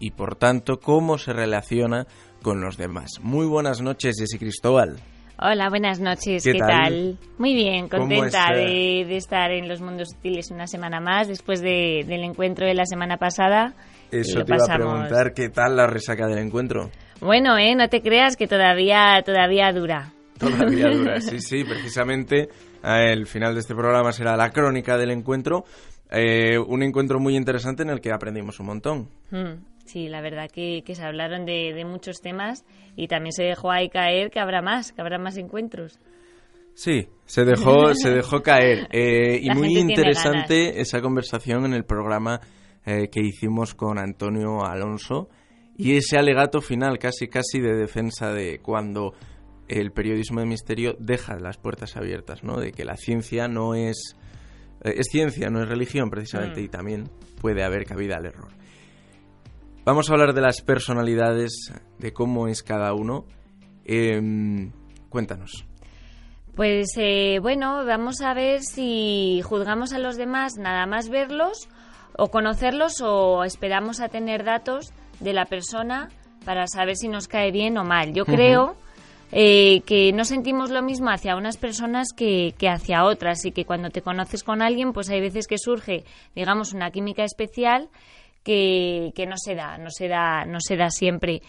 y 0.00 0.10
por 0.10 0.34
tanto 0.34 0.80
cómo 0.80 1.18
se 1.18 1.32
relaciona 1.32 2.06
con 2.42 2.60
los 2.60 2.76
demás. 2.76 3.20
Muy 3.22 3.46
buenas 3.46 3.80
noches, 3.80 4.16
Jessy 4.18 4.38
Cristóbal. 4.38 4.96
Hola, 5.38 5.68
buenas 5.68 6.00
noches, 6.00 6.42
¿qué, 6.42 6.54
tal? 6.54 7.18
Muy 7.38 7.54
bien, 7.54 7.88
contenta 7.88 8.52
de, 8.54 9.16
estar 9.16 9.52
en 9.52 9.68
los 9.68 9.80
mundos 9.80 10.08
sutiles 10.10 10.50
una 10.50 10.66
semana 10.66 10.98
más 10.98 11.28
después 11.28 11.60
del 11.60 12.24
encuentro 12.24 12.66
de 12.66 12.74
la 12.74 12.86
semana 12.86 13.18
pasada 13.18 13.76
eso 14.10 14.44
te 14.44 14.54
iba 14.54 14.64
a 14.64 14.76
preguntar, 14.76 15.34
¿qué 15.34 15.48
tal 15.48 15.76
la 15.76 15.86
resaca 15.86 16.26
del 16.26 16.38
encuentro? 16.38 16.90
Bueno, 17.20 17.56
eh, 17.58 17.74
no 17.74 17.88
te 17.88 18.02
creas 18.02 18.36
que 18.36 18.46
todavía, 18.46 19.22
todavía 19.24 19.72
dura. 19.72 20.12
Todavía 20.38 20.90
dura, 20.90 21.20
sí, 21.22 21.40
sí, 21.40 21.64
precisamente 21.64 22.48
el 22.82 23.26
final 23.26 23.54
de 23.54 23.60
este 23.60 23.74
programa 23.74 24.12
será 24.12 24.36
la 24.36 24.50
crónica 24.50 24.98
del 24.98 25.10
encuentro, 25.10 25.64
eh, 26.10 26.58
un 26.58 26.82
encuentro 26.82 27.18
muy 27.18 27.36
interesante 27.36 27.82
en 27.82 27.90
el 27.90 28.00
que 28.00 28.12
aprendimos 28.12 28.60
un 28.60 28.66
montón. 28.66 29.08
Hmm, 29.30 29.64
sí, 29.84 30.08
la 30.08 30.20
verdad 30.20 30.48
que, 30.50 30.82
se 30.86 31.02
hablaron 31.02 31.44
de, 31.46 31.84
muchos 31.84 32.20
temas 32.20 32.64
y 32.94 33.08
también 33.08 33.32
se 33.32 33.44
dejó 33.44 33.70
ahí 33.72 33.88
caer 33.88 34.30
que 34.30 34.38
habrá 34.38 34.62
más, 34.62 34.92
que 34.92 35.00
habrá 35.00 35.18
más 35.18 35.36
encuentros. 35.36 35.98
Sí, 36.74 37.08
se 37.24 37.44
dejó, 37.44 37.94
se 37.94 38.10
dejó 38.14 38.42
caer. 38.42 38.88
Eh, 38.92 39.40
y 39.42 39.50
muy 39.50 39.76
interesante 39.78 40.80
esa 40.80 41.00
conversación 41.00 41.64
en 41.64 41.72
el 41.72 41.84
programa 41.84 42.40
eh, 42.86 43.08
que 43.10 43.20
hicimos 43.20 43.74
con 43.74 43.98
Antonio 43.98 44.64
Alonso 44.64 45.28
y 45.76 45.96
ese 45.96 46.16
alegato 46.16 46.60
final 46.60 46.98
casi 46.98 47.28
casi 47.28 47.60
de 47.60 47.74
defensa 47.74 48.32
de 48.32 48.60
cuando 48.60 49.12
el 49.68 49.90
periodismo 49.92 50.40
de 50.40 50.46
misterio 50.46 50.96
deja 50.98 51.38
las 51.38 51.58
puertas 51.58 51.96
abiertas, 51.96 52.44
¿no? 52.44 52.60
De 52.60 52.72
que 52.72 52.84
la 52.84 52.96
ciencia 52.96 53.48
no 53.48 53.74
es 53.74 54.16
eh, 54.82 54.94
es 54.98 55.06
ciencia, 55.10 55.50
no 55.50 55.62
es 55.62 55.68
religión 55.68 56.10
precisamente 56.10 56.60
mm. 56.60 56.64
y 56.64 56.68
también 56.68 57.10
puede 57.40 57.64
haber 57.64 57.84
cabida 57.84 58.16
al 58.16 58.26
error. 58.26 58.52
Vamos 59.84 60.10
a 60.10 60.14
hablar 60.14 60.34
de 60.34 60.40
las 60.40 60.62
personalidades, 60.62 61.72
de 61.98 62.12
cómo 62.12 62.48
es 62.48 62.62
cada 62.62 62.92
uno. 62.92 63.24
Em, 63.84 64.72
cuéntanos. 65.08 65.64
Pues 66.56 66.88
eh, 66.96 67.38
bueno, 67.40 67.84
vamos 67.84 68.20
a 68.20 68.34
ver 68.34 68.62
si 68.62 69.42
juzgamos 69.42 69.92
a 69.92 69.98
los 69.98 70.16
demás 70.16 70.54
nada 70.58 70.86
más 70.86 71.08
verlos 71.08 71.68
o 72.16 72.28
conocerlos 72.28 73.00
o 73.02 73.44
esperamos 73.44 74.00
a 74.00 74.08
tener 74.08 74.44
datos 74.44 74.92
de 75.20 75.32
la 75.32 75.44
persona 75.44 76.08
para 76.44 76.66
saber 76.66 76.96
si 76.96 77.08
nos 77.08 77.28
cae 77.28 77.50
bien 77.50 77.76
o 77.78 77.84
mal. 77.84 78.12
Yo 78.14 78.24
creo 78.24 78.76
eh, 79.32 79.82
que 79.86 80.12
no 80.12 80.24
sentimos 80.24 80.70
lo 80.70 80.82
mismo 80.82 81.10
hacia 81.10 81.36
unas 81.36 81.56
personas 81.56 82.12
que, 82.16 82.54
que, 82.58 82.68
hacia 82.68 83.04
otras 83.04 83.44
y 83.44 83.52
que 83.52 83.64
cuando 83.64 83.90
te 83.90 84.02
conoces 84.02 84.44
con 84.44 84.62
alguien, 84.62 84.92
pues 84.92 85.10
hay 85.10 85.20
veces 85.20 85.46
que 85.46 85.58
surge, 85.58 86.04
digamos, 86.34 86.72
una 86.72 86.90
química 86.90 87.24
especial 87.24 87.88
que, 88.44 89.12
que 89.16 89.26
no 89.26 89.36
se 89.36 89.56
da, 89.56 89.76
no 89.78 89.90
se 89.90 90.08
da, 90.08 90.44
no 90.44 90.60
se 90.60 90.76
da 90.76 90.90
siempre. 90.90 91.42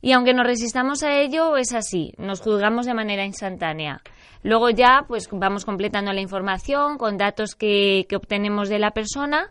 Y 0.00 0.12
aunque 0.12 0.34
nos 0.34 0.46
resistamos 0.46 1.02
a 1.02 1.18
ello, 1.18 1.56
es 1.56 1.72
así, 1.72 2.12
nos 2.16 2.40
juzgamos 2.40 2.86
de 2.86 2.94
manera 2.94 3.24
instantánea. 3.24 4.00
Luego 4.44 4.70
ya, 4.70 5.04
pues 5.08 5.28
vamos 5.32 5.64
completando 5.64 6.12
la 6.12 6.20
información 6.20 6.98
con 6.98 7.16
datos 7.16 7.56
que, 7.56 8.06
que 8.08 8.14
obtenemos 8.14 8.68
de 8.68 8.78
la 8.78 8.92
persona 8.92 9.50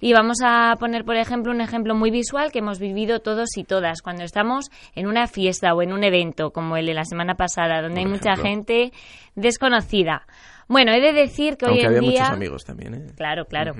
y 0.00 0.12
vamos 0.12 0.38
a 0.44 0.74
poner, 0.78 1.04
por 1.04 1.16
ejemplo, 1.16 1.52
un 1.52 1.60
ejemplo 1.60 1.94
muy 1.94 2.10
visual 2.10 2.52
que 2.52 2.60
hemos 2.60 2.78
vivido 2.78 3.20
todos 3.20 3.56
y 3.56 3.64
todas 3.64 4.02
cuando 4.02 4.24
estamos 4.24 4.70
en 4.94 5.06
una 5.06 5.26
fiesta 5.26 5.74
o 5.74 5.82
en 5.82 5.92
un 5.92 6.04
evento 6.04 6.50
como 6.50 6.76
el 6.76 6.86
de 6.86 6.94
la 6.94 7.04
semana 7.04 7.34
pasada, 7.34 7.82
donde 7.82 8.00
hay 8.00 8.06
mucha 8.06 8.36
gente 8.36 8.92
desconocida. 9.34 10.26
Bueno, 10.68 10.92
he 10.92 11.00
de 11.00 11.12
decir 11.12 11.56
que 11.56 11.66
hoy 11.66 11.80
en 11.80 11.86
había 11.86 12.00
día... 12.00 12.10
muchos 12.10 12.28
amigos 12.30 12.64
también, 12.64 12.94
¿eh? 12.94 13.06
Claro, 13.16 13.44
claro. 13.44 13.74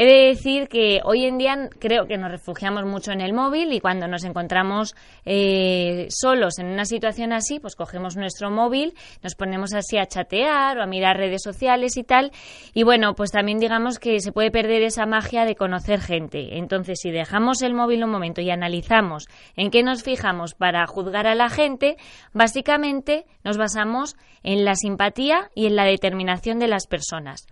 He 0.00 0.06
de 0.06 0.28
decir 0.28 0.68
que 0.68 1.00
hoy 1.02 1.24
en 1.24 1.38
día 1.38 1.70
creo 1.80 2.06
que 2.06 2.16
nos 2.18 2.30
refugiamos 2.30 2.84
mucho 2.84 3.10
en 3.10 3.20
el 3.20 3.32
móvil 3.32 3.72
y 3.72 3.80
cuando 3.80 4.06
nos 4.06 4.22
encontramos 4.22 4.94
eh, 5.24 6.06
solos 6.08 6.60
en 6.60 6.66
una 6.66 6.84
situación 6.84 7.32
así, 7.32 7.58
pues 7.58 7.74
cogemos 7.74 8.16
nuestro 8.16 8.48
móvil, 8.48 8.94
nos 9.24 9.34
ponemos 9.34 9.74
así 9.74 9.98
a 9.98 10.06
chatear 10.06 10.78
o 10.78 10.84
a 10.84 10.86
mirar 10.86 11.16
redes 11.16 11.42
sociales 11.42 11.96
y 11.96 12.04
tal. 12.04 12.30
Y 12.74 12.84
bueno, 12.84 13.16
pues 13.16 13.32
también 13.32 13.58
digamos 13.58 13.98
que 13.98 14.20
se 14.20 14.30
puede 14.30 14.52
perder 14.52 14.82
esa 14.82 15.04
magia 15.04 15.44
de 15.44 15.56
conocer 15.56 16.00
gente. 16.00 16.58
Entonces, 16.58 17.00
si 17.02 17.10
dejamos 17.10 17.60
el 17.62 17.74
móvil 17.74 18.04
un 18.04 18.10
momento 18.10 18.40
y 18.40 18.50
analizamos 18.50 19.26
en 19.56 19.72
qué 19.72 19.82
nos 19.82 20.04
fijamos 20.04 20.54
para 20.54 20.86
juzgar 20.86 21.26
a 21.26 21.34
la 21.34 21.48
gente, 21.48 21.96
básicamente 22.32 23.26
nos 23.42 23.58
basamos 23.58 24.14
en 24.44 24.64
la 24.64 24.76
simpatía 24.76 25.50
y 25.56 25.66
en 25.66 25.74
la 25.74 25.86
determinación 25.86 26.60
de 26.60 26.68
las 26.68 26.86
personas. 26.86 27.48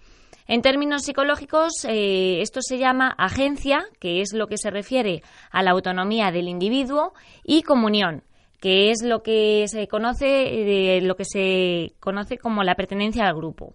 En 0.49 0.63
términos 0.63 1.03
psicológicos, 1.03 1.85
eh, 1.89 2.41
esto 2.41 2.61
se 2.63 2.79
llama 2.79 3.09
agencia, 3.19 3.85
que 3.99 4.21
es 4.21 4.33
lo 4.33 4.47
que 4.47 4.59
se 4.59 4.71
refiere 4.71 5.23
a 5.51 5.63
la 5.63 5.73
autonomía 5.73 6.31
del 6.31 6.49
individuo, 6.49 7.15
y 7.43 7.63
comunión, 7.63 8.23
que 8.61 8.91
es 8.91 9.03
lo 9.03 9.25
que 9.25 9.67
se 9.67 9.89
conoce, 9.89 10.97
eh, 10.97 11.01
lo 11.01 11.17
que 11.17 11.25
se 11.25 11.95
conoce 11.99 12.39
como 12.39 12.63
la 12.63 12.77
pertenencia 12.77 13.27
al 13.27 13.35
grupo. 13.35 13.75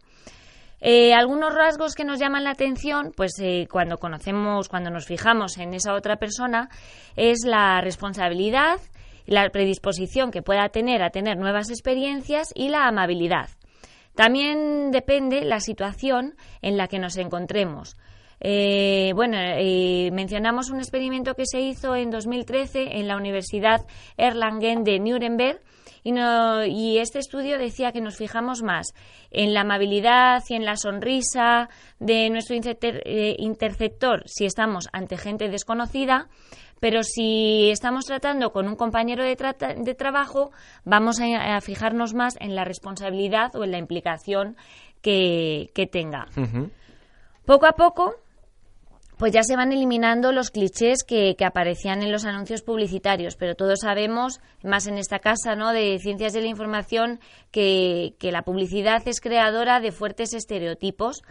Eh, 0.79 1.13
algunos 1.13 1.53
rasgos 1.53 1.93
que 1.93 2.05
nos 2.05 2.19
llaman 2.19 2.45
la 2.45 2.51
atención, 2.51 3.11
pues 3.15 3.33
cuando 3.69 3.97
conocemos, 3.97 4.69
cuando 4.69 4.89
nos 4.89 5.05
fijamos 5.05 5.57
en 5.57 5.73
esa 5.73 5.93
otra 5.93 6.15
persona, 6.15 6.69
es 7.17 7.39
la 7.45 7.81
responsabilidad, 7.81 8.79
la 9.27 9.47
predisposición 9.49 10.31
que 10.31 10.41
pueda 10.41 10.69
tener 10.69 11.03
a 11.03 11.11
tener 11.11 11.37
nuevas 11.37 11.69
experiencias 11.69 12.51
y 12.55 12.69
la 12.69 12.87
amabilidad. 12.87 13.49
También 14.21 14.91
depende 14.91 15.43
la 15.45 15.59
situación 15.59 16.35
en 16.61 16.77
la 16.77 16.87
que 16.87 16.99
nos 16.99 17.17
encontremos. 17.17 17.97
Eh, 18.39 19.13
bueno, 19.15 19.35
eh, 19.39 20.11
mencionamos 20.13 20.69
un 20.69 20.77
experimento 20.77 21.33
que 21.33 21.47
se 21.47 21.59
hizo 21.59 21.95
en 21.95 22.11
2013 22.11 22.99
en 22.99 23.07
la 23.07 23.17
Universidad 23.17 23.83
Erlangen 24.17 24.83
de 24.83 24.99
Nuremberg 24.99 25.59
y, 26.03 26.13
y, 26.69 26.99
este 26.99 27.17
estudio 27.17 27.57
decía 27.57 27.91
que 27.91 28.01
nos 28.01 28.15
fijamos 28.15 28.61
más 28.61 28.93
en 29.31 29.55
la 29.55 29.61
amabilidad 29.61 30.43
y 30.49 30.53
en 30.53 30.65
la 30.65 30.75
sonrisa 30.75 31.69
de 31.97 32.29
nuestro 32.29 32.55
eh, 32.55 33.35
interceptor 33.39 34.21
si 34.27 34.45
estamos 34.45 34.87
ante 34.93 35.17
gente 35.17 35.49
desconocida 35.49 36.27
pero 36.81 37.03
si 37.03 37.69
estamos 37.69 38.05
tratando 38.05 38.51
con 38.51 38.67
un 38.67 38.75
compañero 38.75 39.23
de, 39.23 39.37
de 39.77 39.93
trabajo, 39.93 40.51
vamos 40.83 41.19
a, 41.21 41.61
fijarnos 41.61 42.15
más 42.15 42.35
en 42.41 42.55
la 42.55 42.65
responsabilidad 42.65 43.55
o 43.55 43.63
en 43.63 43.71
la 43.71 43.77
implicación 43.77 44.57
que, 45.03 45.69
tenga. 45.91 46.25
Poco 47.45 47.67
a 47.67 47.73
poco 47.73 48.15
pues 49.17 49.31
ya 49.31 49.43
se 49.43 49.55
van 49.55 49.71
eliminando 49.71 50.31
los 50.31 50.49
clichés 50.49 51.03
que, 51.03 51.35
aparecían 51.45 52.01
en 52.01 52.11
los 52.11 52.25
anuncios 52.25 52.63
publicitarios, 52.63 53.35
pero 53.35 53.53
todos 53.53 53.81
sabemos, 53.81 54.41
más 54.63 54.87
en 54.87 54.97
esta 54.97 55.19
casa 55.19 55.55
¿no? 55.55 55.73
de 55.73 55.99
ciencias 55.99 56.33
de 56.33 56.41
la 56.41 56.47
información, 56.47 57.19
que, 57.51 58.15
que 58.17 58.31
la 58.31 58.41
publicidad 58.41 59.07
es 59.07 59.21
creadora 59.21 59.79
de 59.79 59.91
fuertes 59.91 60.33
estereotipos 60.33 61.21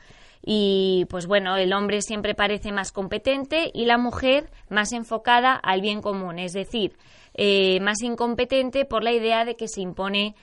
y 0.43 1.07
pues 1.11 1.27
bueno, 1.27 1.57
el 1.57 1.73
hombre 1.73 2.03
siempre 2.03 2.35
parece 2.35 2.73
más 2.73 2.93
competente 2.93 3.71
y 3.75 3.85
la 3.85 3.99
mujer 3.99 4.51
más 4.69 4.93
enfocada 4.93 5.55
al 5.55 5.81
bien 5.81 6.01
común, 6.01 6.39
es 6.39 6.53
decir, 6.53 6.97
eh, 7.35 7.81
más 7.81 8.01
incompetente 8.03 8.85
por 8.85 9.05
la 9.05 9.13
idea 9.13 9.45
de 9.45 9.57
que 9.57 9.69
se 9.69 9.81
impone, 9.81 10.35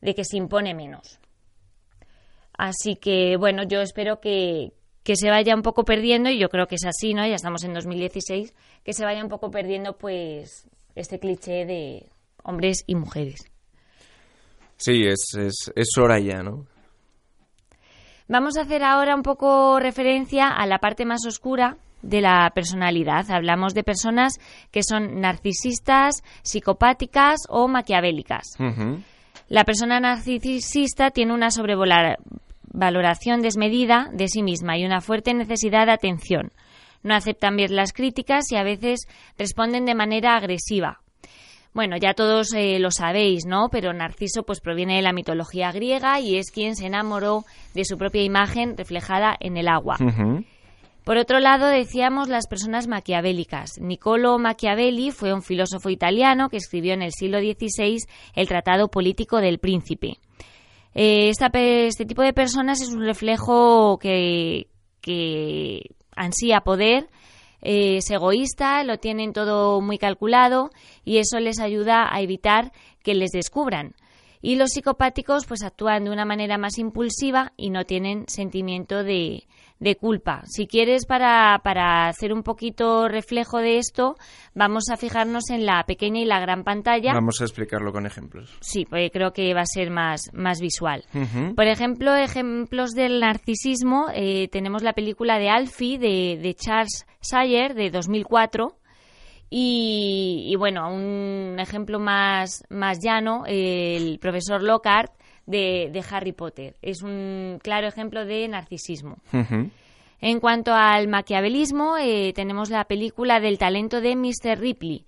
de 0.00 0.14
que 0.14 0.24
se 0.24 0.36
impone 0.36 0.74
menos. 0.74 1.20
Así 2.58 2.96
que 2.96 3.36
bueno, 3.36 3.62
yo 3.62 3.80
espero 3.80 4.20
que, 4.20 4.72
que 5.06 5.14
se 5.14 5.30
vaya 5.30 5.54
un 5.54 5.62
poco 5.62 5.84
perdiendo, 5.84 6.30
y 6.30 6.38
yo 6.38 6.48
creo 6.48 6.66
que 6.66 6.74
es 6.74 6.84
así, 6.84 7.14
¿no? 7.14 7.24
Ya 7.26 7.36
estamos 7.36 7.62
en 7.62 7.74
2016, 7.74 8.54
que 8.82 8.92
se 8.92 9.04
vaya 9.04 9.22
un 9.22 9.28
poco 9.28 9.52
perdiendo, 9.52 9.96
pues, 9.96 10.66
este 10.96 11.20
cliché 11.20 11.64
de 11.64 12.10
hombres 12.42 12.82
y 12.88 12.96
mujeres. 12.96 13.40
Sí, 14.78 15.04
es, 15.06 15.34
es, 15.38 15.70
es 15.76 15.88
hora 15.96 16.18
ya, 16.18 16.42
¿no? 16.42 16.66
Vamos 18.28 18.56
a 18.56 18.62
hacer 18.62 18.82
ahora 18.82 19.14
un 19.14 19.22
poco 19.22 19.78
referencia 19.78 20.48
a 20.48 20.66
la 20.66 20.78
parte 20.78 21.04
más 21.04 21.24
oscura 21.26 21.76
de 22.02 22.20
la 22.20 22.50
personalidad. 22.54 23.30
Hablamos 23.30 23.72
de 23.72 23.84
personas 23.84 24.38
que 24.72 24.82
son 24.82 25.20
narcisistas, 25.20 26.24
psicopáticas 26.42 27.42
o 27.48 27.68
maquiavélicas. 27.68 28.56
La 29.48 29.64
persona 29.64 30.00
narcisista 30.00 31.10
tiene 31.10 31.34
una 31.34 31.50
sobrevolar 31.50 32.18
valoración 32.72 33.42
desmedida 33.42 34.08
de 34.12 34.26
sí 34.26 34.42
misma 34.42 34.76
y 34.76 34.84
una 34.84 35.00
fuerte 35.00 35.32
necesidad 35.32 35.86
de 35.86 35.92
atención. 35.92 36.50
No 37.04 37.14
aceptan 37.14 37.56
bien 37.56 37.76
las 37.76 37.92
críticas 37.92 38.50
y 38.50 38.56
a 38.56 38.64
veces 38.64 39.06
responden 39.38 39.84
de 39.84 39.94
manera 39.94 40.34
agresiva. 40.34 41.00
Bueno, 41.76 41.98
ya 41.98 42.14
todos 42.14 42.54
eh, 42.54 42.78
lo 42.78 42.90
sabéis, 42.90 43.44
¿no? 43.44 43.68
Pero 43.70 43.92
Narciso 43.92 44.44
pues 44.44 44.60
proviene 44.60 44.96
de 44.96 45.02
la 45.02 45.12
mitología 45.12 45.70
griega 45.72 46.18
y 46.20 46.38
es 46.38 46.50
quien 46.50 46.74
se 46.74 46.86
enamoró 46.86 47.44
de 47.74 47.84
su 47.84 47.98
propia 47.98 48.22
imagen 48.22 48.78
reflejada 48.78 49.36
en 49.38 49.58
el 49.58 49.68
agua. 49.68 49.98
Por 51.04 51.18
otro 51.18 51.38
lado, 51.38 51.66
decíamos 51.66 52.30
las 52.30 52.46
personas 52.46 52.88
maquiavélicas. 52.88 53.78
Niccolo 53.78 54.38
Machiavelli 54.38 55.10
fue 55.10 55.34
un 55.34 55.42
filósofo 55.42 55.90
italiano 55.90 56.48
que 56.48 56.56
escribió 56.56 56.94
en 56.94 57.02
el 57.02 57.12
siglo 57.12 57.40
XVI 57.40 57.98
el 58.34 58.48
Tratado 58.48 58.88
Político 58.88 59.42
del 59.42 59.58
Príncipe. 59.58 60.16
Eh, 60.94 61.28
este 61.28 62.06
tipo 62.06 62.22
de 62.22 62.32
personas 62.32 62.80
es 62.80 62.88
un 62.88 63.04
reflejo 63.04 63.98
que, 63.98 64.70
ansía 66.16 66.62
poder, 66.62 67.10
eh, 67.66 67.96
es 67.96 68.08
egoísta, 68.10 68.84
lo 68.84 68.98
tienen 68.98 69.32
todo 69.32 69.80
muy 69.80 69.98
calculado 69.98 70.70
y 71.04 71.18
eso 71.18 71.40
les 71.40 71.58
ayuda 71.58 72.14
a 72.14 72.20
evitar 72.20 72.72
que 73.02 73.14
les 73.14 73.30
descubran. 73.32 73.96
Y 74.40 74.54
los 74.54 74.70
psicopáticos 74.70 75.46
pues 75.46 75.64
actúan 75.64 76.04
de 76.04 76.10
una 76.10 76.24
manera 76.24 76.58
más 76.58 76.78
impulsiva 76.78 77.52
y 77.56 77.70
no 77.70 77.84
tienen 77.84 78.28
sentimiento 78.28 79.02
de, 79.02 79.48
de 79.78 79.96
culpa. 79.96 80.42
Si 80.46 80.66
quieres, 80.66 81.06
para, 81.06 81.60
para 81.62 82.08
hacer 82.08 82.32
un 82.32 82.42
poquito 82.42 83.08
reflejo 83.08 83.58
de 83.58 83.78
esto, 83.78 84.16
vamos 84.54 84.84
a 84.90 84.96
fijarnos 84.96 85.50
en 85.50 85.66
la 85.66 85.84
pequeña 85.84 86.20
y 86.20 86.24
la 86.24 86.40
gran 86.40 86.64
pantalla. 86.64 87.12
Vamos 87.12 87.40
a 87.40 87.44
explicarlo 87.44 87.92
con 87.92 88.06
ejemplos. 88.06 88.56
Sí, 88.60 88.86
porque 88.86 89.10
creo 89.10 89.32
que 89.32 89.52
va 89.54 89.62
a 89.62 89.66
ser 89.66 89.90
más, 89.90 90.30
más 90.32 90.60
visual. 90.60 91.04
Por 91.54 91.66
ejemplo, 91.66 92.14
ejemplos 92.14 92.92
del 92.92 93.20
narcisismo, 93.20 94.06
eh, 94.14 94.48
tenemos 94.48 94.82
la 94.82 94.94
película 94.94 95.38
de 95.38 95.50
Alfie 95.50 95.98
de, 95.98 96.38
de 96.40 96.54
Charles 96.54 97.06
Sayer 97.20 97.74
de 97.74 97.90
2004. 97.90 98.76
Y, 99.48 100.48
y, 100.48 100.56
bueno, 100.56 100.92
un 100.92 101.60
ejemplo 101.60 102.00
más, 102.00 102.64
más 102.68 102.98
llano, 103.00 103.44
el 103.46 104.18
profesor 104.18 104.60
Lockhart 104.60 105.12
de, 105.46 106.04
Harry 106.10 106.32
Potter. 106.32 106.76
Es 106.82 107.02
un 107.02 107.58
claro 107.62 107.86
ejemplo 107.86 108.24
de 108.24 108.46
narcisismo. 108.48 109.18
En 110.20 110.40
cuanto 110.40 110.72
al 110.72 111.08
maquiavelismo, 111.08 111.96
eh, 111.98 112.32
tenemos 112.34 112.70
la 112.70 112.84
película 112.84 113.38
del 113.40 113.58
talento 113.58 114.00
de 114.00 114.16
Mr. 114.16 114.58
Ripley. 114.58 115.04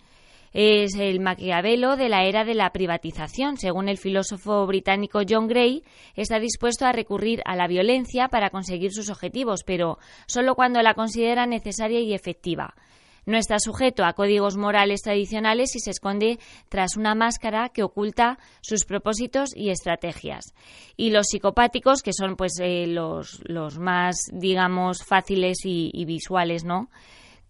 Es 0.53 0.95
el 0.97 1.20
Maquiavelo 1.20 1.97
de 1.97 2.09
la 2.09 2.24
era 2.24 2.45
de 2.45 2.55
la 2.55 2.70
privatización. 2.70 3.59
Según 3.59 3.89
el 3.89 3.99
filósofo 3.99 4.66
británico 4.66 5.20
John 5.28 5.47
Gray, 5.47 5.82
está 6.16 6.39
dispuesto 6.39 6.86
a 6.86 6.93
recurrir 6.93 7.43
a 7.45 7.55
la 7.55 7.68
violencia 7.68 8.28
para 8.28 8.51
conseguir 8.51 8.93
sus 8.93 9.11
objetivos, 9.11 9.62
pero 9.64 9.99
solo 10.26 10.55
cuando 10.55 10.80
la 10.82 10.95
considera 10.95 11.47
necesaria 11.47 12.01
y 12.01 12.14
efectiva 12.14 12.74
no 13.29 13.37
está 13.37 13.59
sujeto 13.59 14.07
a 14.07 14.14
códigos 14.14 14.57
morales 14.57 15.03
tradicionales 15.03 15.76
y 15.76 15.81
se 15.81 15.91
esconde 15.91 16.39
tras 16.70 16.97
una 16.97 17.14
máscara 17.14 17.68
que 17.68 17.83
oculta 17.83 18.39
sus 18.62 18.87
propósitos 18.87 19.55
y 19.55 19.68
estrategias. 19.68 20.55
Y 20.97 21.11
los 21.11 21.26
psicopáticos, 21.26 22.03
que 22.03 22.14
son 22.14 22.37
pues 22.37 22.55
eh, 22.59 22.87
los, 22.87 23.43
los, 23.45 23.79
más, 23.79 24.16
digamos, 24.33 25.05
fáciles 25.05 25.59
y, 25.64 26.05
visuales, 26.07 26.64
¿no? 26.64 26.89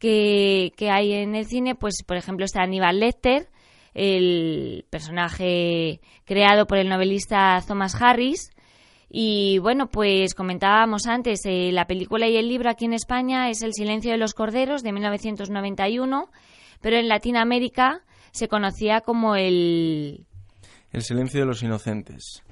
Que, 0.01 0.73
que, 0.77 0.91
hay 0.91 1.13
en 1.13 1.37
el 1.37 1.47
cine, 1.47 1.77
pues 1.77 2.03
por 2.05 2.17
ejemplo 2.17 2.45
está 2.45 2.63
Aníbal 2.63 2.99
Lecter, 2.99 3.49
el 3.95 4.85
personaje 4.91 6.01
creado 6.25 6.67
por 6.67 6.79
el 6.79 6.89
novelista 6.89 7.63
Thomas 7.67 7.95
Harris, 8.01 8.51
y 9.11 9.59
bueno, 9.59 9.89
pues 9.89 10.35
comentábamos 10.35 11.07
antes, 11.07 11.41
eh, 11.47 11.71
la 11.73 11.87
película 11.87 12.29
y 12.29 12.37
el 12.37 12.49
libro 12.49 12.69
aquí 12.69 12.85
en 12.85 12.93
España 12.93 13.49
es 13.49 13.63
El 13.63 13.73
silencio 13.73 14.13
de 14.13 14.19
los 14.19 14.35
corderos 14.35 14.83
de 14.83 14.93
1991, 14.93 16.31
pero 16.83 16.97
en 16.97 17.09
Latinoamérica 17.09 18.03
se 18.33 18.49
conocía 18.49 19.01
como 19.01 19.35
el... 19.35 20.27
El 20.93 21.03
silencio 21.03 21.41
de 21.41 21.47
los 21.47 21.63
inocentes. 21.63 22.43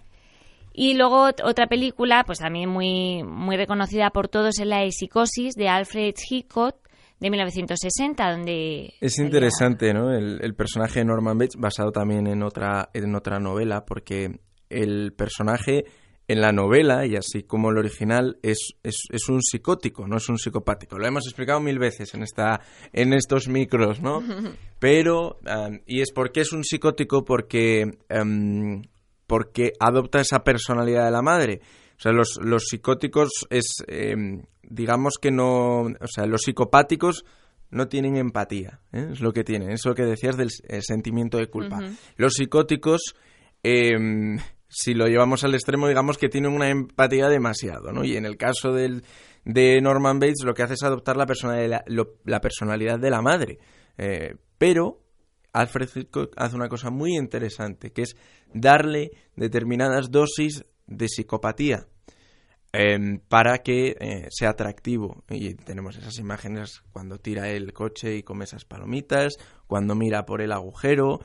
Y 0.72 0.94
luego 0.94 1.30
otra 1.44 1.66
película, 1.66 2.24
pues 2.24 2.38
también 2.38 2.68
muy, 2.68 3.22
muy 3.22 3.56
reconocida 3.56 4.10
por 4.10 4.28
todos, 4.28 4.58
es 4.58 4.66
la 4.66 4.80
de 4.80 4.92
Psicosis 4.92 5.54
de 5.54 5.68
Alfred 5.68 6.14
Hitchcock 6.30 6.76
de 7.18 7.30
1960, 7.30 8.30
donde... 8.30 8.94
Es 9.00 9.18
interesante, 9.18 9.92
¿no? 9.94 10.12
El, 10.12 10.38
el, 10.42 10.54
personaje 10.54 11.00
de 11.00 11.06
Norman 11.06 11.38
Bates, 11.38 11.56
basado 11.56 11.92
también 11.92 12.26
en 12.26 12.42
otra, 12.42 12.90
en 12.92 13.14
otra 13.14 13.38
novela, 13.38 13.86
porque 13.86 14.40
el 14.68 15.14
personaje 15.14 15.84
en 16.28 16.40
la 16.40 16.52
novela, 16.52 17.06
y 17.06 17.14
así 17.16 17.44
como 17.44 17.70
el 17.70 17.78
original, 17.78 18.38
es, 18.42 18.74
es, 18.82 19.28
un 19.28 19.42
psicótico, 19.42 20.08
no 20.08 20.16
es 20.16 20.28
un 20.28 20.38
psicopático. 20.38 20.98
Lo 20.98 21.06
hemos 21.06 21.26
explicado 21.26 21.60
mil 21.60 21.78
veces 21.78 22.14
en, 22.14 22.22
esta, 22.22 22.60
en 22.92 23.12
estos 23.12 23.48
micros, 23.48 24.00
¿no? 24.00 24.22
Pero, 24.80 25.38
y 25.86 26.00
es 26.00 26.12
porque 26.12 26.40
es 26.40 26.52
un 26.52 26.64
psicótico 26.64 27.24
porque, 27.24 27.98
em, 28.08 28.82
porque 29.26 29.72
adopta 29.78 30.20
esa 30.20 30.42
personalidad 30.42 31.04
de 31.04 31.12
la 31.12 31.22
madre. 31.22 31.60
O 31.96 32.00
sea, 32.00 32.12
los, 32.12 32.38
los 32.42 32.64
psicóticos 32.66 33.46
es, 33.48 33.76
em, 33.86 34.42
digamos 34.62 35.14
que 35.20 35.30
no, 35.30 35.82
o 35.82 36.06
sea, 36.12 36.26
los 36.26 36.42
psicopáticos 36.42 37.24
no 37.70 37.86
tienen 37.88 38.16
empatía, 38.16 38.80
¿eh? 38.92 39.08
es 39.12 39.20
lo 39.20 39.32
que 39.32 39.44
tienen, 39.44 39.70
es 39.70 39.84
lo 39.84 39.94
que 39.94 40.04
decías 40.04 40.36
del 40.36 40.50
sentimiento 40.82 41.38
de 41.38 41.46
culpa. 41.46 41.80
Los 42.16 42.34
psicóticos... 42.34 43.14
Eh, 43.62 44.38
si 44.78 44.92
lo 44.92 45.06
llevamos 45.06 45.42
al 45.42 45.54
extremo, 45.54 45.88
digamos 45.88 46.18
que 46.18 46.28
tiene 46.28 46.48
una 46.48 46.68
empatía 46.68 47.30
demasiado, 47.30 47.92
¿no? 47.92 48.04
Y 48.04 48.14
en 48.14 48.26
el 48.26 48.36
caso 48.36 48.74
del, 48.74 49.04
de 49.42 49.80
Norman 49.80 50.18
Bates, 50.18 50.44
lo 50.44 50.52
que 50.52 50.64
hace 50.64 50.74
es 50.74 50.82
adoptar 50.82 51.16
la 51.16 51.24
personalidad, 51.24 51.82
la 52.24 52.40
personalidad 52.42 52.98
de 52.98 53.10
la 53.10 53.22
madre. 53.22 53.58
Eh, 53.96 54.34
pero 54.58 55.00
Alfred 55.54 55.88
Hitchcock 55.94 56.34
hace 56.36 56.56
una 56.56 56.68
cosa 56.68 56.90
muy 56.90 57.16
interesante, 57.16 57.90
que 57.90 58.02
es 58.02 58.16
darle 58.52 59.12
determinadas 59.34 60.10
dosis 60.10 60.66
de 60.86 61.08
psicopatía 61.08 61.86
em, 62.74 63.18
para 63.18 63.62
que 63.62 63.96
eh, 63.98 64.26
sea 64.28 64.50
atractivo. 64.50 65.24
Y 65.30 65.54
tenemos 65.54 65.96
esas 65.96 66.18
imágenes 66.18 66.82
cuando 66.92 67.16
tira 67.16 67.48
el 67.48 67.72
coche 67.72 68.14
y 68.14 68.22
come 68.22 68.44
esas 68.44 68.66
palomitas, 68.66 69.38
cuando 69.66 69.94
mira 69.94 70.26
por 70.26 70.42
el 70.42 70.52
agujero, 70.52 71.20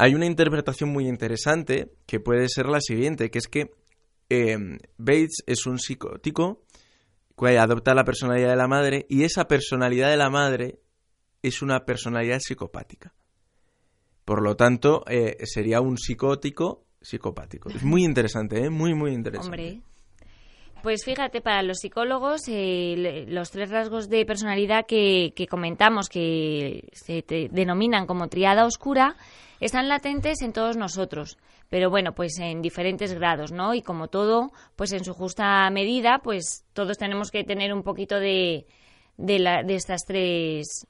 hay 0.00 0.14
una 0.14 0.24
interpretación 0.24 0.88
muy 0.88 1.06
interesante 1.06 1.92
que 2.06 2.20
puede 2.20 2.48
ser 2.48 2.66
la 2.66 2.80
siguiente, 2.80 3.30
que 3.30 3.38
es 3.38 3.48
que 3.48 3.70
em, 4.30 4.78
Bates 4.96 5.42
es 5.46 5.66
un 5.66 5.78
psicótico 5.78 6.62
que 7.36 7.58
adopta 7.58 7.92
la 7.92 8.04
personalidad 8.04 8.48
de 8.48 8.56
la 8.56 8.66
madre 8.66 9.04
y 9.10 9.24
esa 9.24 9.46
personalidad 9.46 10.08
de 10.08 10.16
la 10.16 10.30
madre 10.30 10.80
es 11.42 11.60
una 11.60 11.84
personalidad 11.84 12.38
psicopática. 12.40 13.12
Por 14.24 14.42
lo 14.42 14.56
tanto, 14.56 15.04
eh, 15.06 15.36
sería 15.44 15.82
un 15.82 15.98
psicótico 15.98 16.86
psicopático. 17.02 17.68
Es 17.68 17.82
muy 17.82 18.02
interesante, 18.02 18.64
¿eh? 18.64 18.70
Muy, 18.70 18.94
muy 18.94 19.12
interesante. 19.12 19.54
Hombre. 19.54 19.82
Pues 20.82 21.04
fíjate, 21.04 21.40
para 21.40 21.62
los 21.62 21.78
psicólogos, 21.78 22.42
eh, 22.48 23.26
los 23.28 23.50
tres 23.50 23.70
rasgos 23.70 24.08
de 24.08 24.24
personalidad 24.24 24.86
que, 24.86 25.32
comentamos, 25.50 26.08
que 26.08 26.88
se 26.92 27.22
denominan 27.50 28.06
como 28.06 28.28
triada 28.28 28.64
oscura, 28.64 29.16
están 29.60 29.88
latentes 29.88 30.40
en 30.40 30.52
todos 30.52 30.76
nosotros, 30.76 31.36
pero 31.68 31.90
bueno, 31.90 32.14
pues 32.14 32.38
en 32.38 32.62
diferentes 32.62 33.12
grados, 33.12 33.52
¿no? 33.52 33.74
Y 33.74 33.82
como 33.82 34.08
todo, 34.08 34.52
pues 34.74 34.92
en 34.92 35.04
su 35.04 35.12
justa 35.12 35.68
medida, 35.70 36.20
pues 36.22 36.64
todos 36.72 36.96
tenemos 36.96 37.30
que 37.30 37.44
tener 37.44 37.74
un 37.74 37.82
poquito 37.82 38.18
de, 38.18 38.66
de, 39.18 39.38
la, 39.38 39.62
de 39.62 39.74
estas 39.74 40.04
tres 40.06 40.86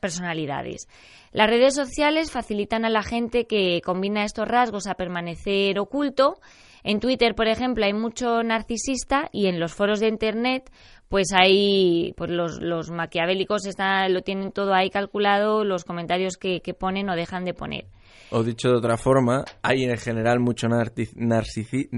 personalidades. 0.00 0.88
Las 1.32 1.48
redes 1.48 1.74
sociales 1.74 2.32
facilitan 2.32 2.84
a 2.84 2.90
la 2.90 3.02
gente 3.02 3.46
que 3.46 3.80
combina 3.84 4.24
estos 4.24 4.48
rasgos 4.48 4.86
a 4.86 4.94
permanecer 4.94 5.78
oculto. 5.78 6.40
En 6.84 7.00
Twitter, 7.00 7.34
por 7.34 7.48
ejemplo, 7.48 7.84
hay 7.84 7.92
mucho 7.92 8.42
narcisista 8.42 9.28
y 9.32 9.46
en 9.46 9.60
los 9.60 9.74
foros 9.74 10.00
de 10.00 10.08
Internet, 10.08 10.70
pues 11.08 11.28
hay, 11.32 12.12
pues 12.16 12.30
los, 12.30 12.60
los 12.60 12.90
maquiavélicos 12.90 13.66
están, 13.66 14.12
lo 14.12 14.22
tienen 14.22 14.52
todo 14.52 14.74
ahí 14.74 14.90
calculado, 14.90 15.64
los 15.64 15.84
comentarios 15.84 16.36
que, 16.36 16.60
que 16.60 16.74
ponen 16.74 17.08
o 17.08 17.16
dejan 17.16 17.44
de 17.44 17.54
poner. 17.54 17.86
O 18.30 18.42
dicho 18.42 18.68
de 18.68 18.76
otra 18.76 18.98
forma, 18.98 19.44
hay 19.62 19.84
en 19.84 19.96
general 19.96 20.38
mucho 20.38 20.68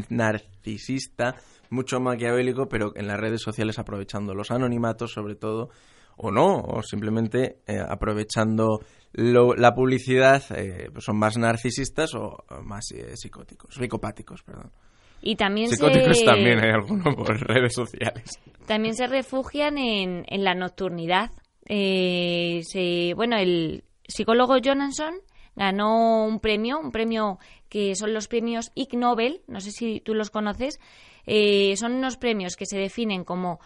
narcisista, 0.08 1.34
mucho 1.70 2.00
maquiavélico, 2.00 2.68
pero 2.68 2.92
en 2.94 3.08
las 3.08 3.18
redes 3.18 3.42
sociales 3.42 3.80
aprovechando 3.80 4.34
los 4.34 4.52
anonimatos 4.52 5.12
sobre 5.12 5.34
todo, 5.34 5.70
o 6.16 6.30
no, 6.30 6.56
o 6.56 6.82
simplemente 6.82 7.58
eh, 7.66 7.78
aprovechando 7.78 8.80
la 9.12 9.74
publicidad, 9.74 10.42
eh, 10.56 10.88
pues 10.92 11.04
son 11.04 11.18
más 11.18 11.36
narcisistas 11.36 12.14
o 12.14 12.44
más 12.62 12.92
eh, 12.92 13.16
psicóticos, 13.16 13.74
psicopáticos, 13.74 14.42
perdón. 14.42 14.70
Y 15.22 15.36
también 15.36 15.68
Psicóticos 15.68 16.24
también 16.24 16.60
hay 16.60 16.70
algunos 16.70 17.14
por 17.14 17.38
redes 17.46 17.74
sociales. 17.74 18.38
También 18.66 18.94
se 18.94 19.06
refugian 19.06 19.76
en, 19.76 20.24
en 20.28 20.44
la 20.44 20.54
nocturnidad. 20.54 21.30
se, 21.66 23.12
bueno, 23.14 23.36
el 23.36 23.84
psicólogo 24.06 24.58
Jonathan 24.58 25.14
ganó 25.56 26.24
un 26.24 26.40
premio, 26.40 26.78
un 26.78 26.90
premio 26.90 27.38
que 27.68 27.94
son 27.94 28.14
los 28.14 28.28
premios 28.28 28.72
Ig 28.74 28.96
Nobel, 28.96 29.42
no 29.46 29.60
sé 29.60 29.70
si 29.70 30.00
tú 30.00 30.14
los 30.14 30.30
conoces, 30.30 30.80
eh, 31.26 31.74
son 31.76 31.92
unos 31.92 32.16
premios 32.16 32.56
que 32.56 32.66
se 32.66 32.78
definen 32.78 33.24
como 33.24 33.60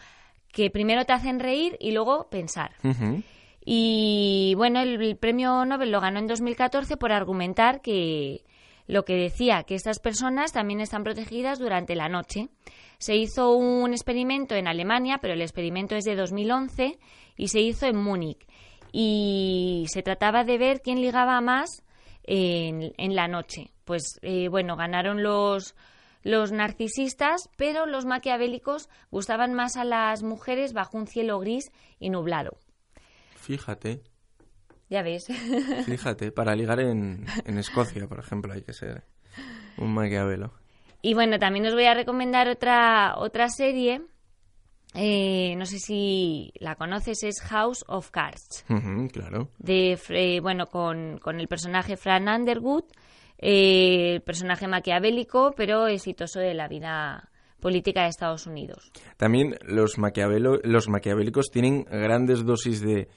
que 0.55 0.71
primero 0.71 1.05
te 1.05 1.13
hacen 1.13 1.41
reír 1.41 1.77
y 1.81 1.91
luego 1.91 2.29
pensar. 2.31 2.71
Y 3.65 4.55
bueno, 4.57 4.81
el, 4.81 5.17
premio 5.17 5.65
Nobel 5.65 5.91
lo 5.91 6.01
ganó 6.01 6.21
en 6.21 6.29
2014 6.29 6.97
por 6.97 7.13
argumentar 7.13 7.83
que 7.83 8.45
lo 8.87 9.05
que 9.05 9.15
decía, 9.15 9.65
que 9.65 9.75
estas 9.75 9.99
personas 9.99 10.53
también 10.53 10.81
están 10.81 11.03
protegidas 11.03 11.59
durante 11.59 11.97
la 11.97 12.09
noche. 12.09 12.49
Se 12.99 13.17
hizo 13.17 13.53
un 13.57 13.93
experimento 13.93 14.55
en 14.55 14.69
Alemania, 14.69 15.19
pero 15.21 15.35
el 15.35 15.43
experimento 15.43 15.97
es 15.97 16.05
de 16.05 16.15
2011 16.15 16.99
y 17.37 17.49
se 17.49 17.61
hizo 17.61 17.87
en 17.87 17.97
Múnich. 17.97 18.47
Y 18.93 19.87
se 19.89 20.03
trataba 20.03 20.45
de 20.45 20.57
ver 20.57 20.83
quién 20.83 21.01
ligaba 21.01 21.41
más 21.41 21.83
en, 22.23 22.93
la 23.15 23.27
noche. 23.27 23.73
Pues 23.85 24.21
eh, 24.23 24.49
bueno, 24.49 24.77
ganaron 24.77 25.23
los, 25.23 25.75
los 26.25 26.51
narcisistas, 26.51 27.49
pero 27.57 27.87
los 27.87 28.05
maquiavélicos 28.07 28.89
gustaban 29.13 29.55
más 29.55 29.77
a 29.77 29.85
las 29.85 30.25
mujeres 30.25 30.73
bajo 30.73 30.99
un 30.99 31.07
cielo 31.07 31.39
gris 31.39 31.71
y 32.01 32.11
nublado. 32.11 32.59
Fíjate. 33.37 34.03
Ya 34.91 35.03
ves. 35.03 35.27
Fíjate, 35.87 36.33
para 36.33 36.57
ligar 36.57 36.81
en, 36.81 37.27
en 37.45 37.59
Escocia, 37.59 38.09
por 38.09 38.19
ejemplo, 38.19 38.53
hay 38.53 38.63
que 38.63 38.73
ser 38.73 39.05
un 39.79 39.95
maquiavelo. 39.95 40.53
Y 41.03 41.15
bueno, 41.15 41.39
también 41.39 41.67
os 41.67 41.75
voy 41.75 41.85
a 41.85 41.95
recomendar 41.95 42.49
otra, 42.49 43.15
otra 43.19 43.49
serie 43.49 44.03
eh, 44.95 45.57
no 45.57 45.67
sé 45.67 45.81
si 45.81 46.53
la 46.61 46.77
conoces, 46.77 47.25
es 47.25 47.41
House 47.43 47.85
of 47.89 48.11
Cards. 48.11 48.65
claro. 49.13 49.51
De, 49.59 49.99
eh, 50.11 50.41
bueno, 50.41 50.67
con, 50.67 51.21
el 51.27 51.49
personaje 51.49 51.97
Fran 51.97 52.29
Underwood, 52.29 52.85
eh, 53.39 54.21
personaje 54.25 54.69
maquiavélico, 54.69 55.55
pero 55.57 55.87
exitoso 55.87 56.41
de 56.41 56.55
la 56.55 56.69
vida 56.69 57.31
política 57.61 58.03
de 58.03 58.09
Estados 58.09 58.47
Unidos. 58.47 58.91
También 59.17 59.57
los, 59.63 59.97
los 59.97 60.89
maquiavélicos 60.89 61.51
tienen 61.51 61.85
grandes 61.85 62.45
dosis 62.45 62.81
de, 62.83 63.09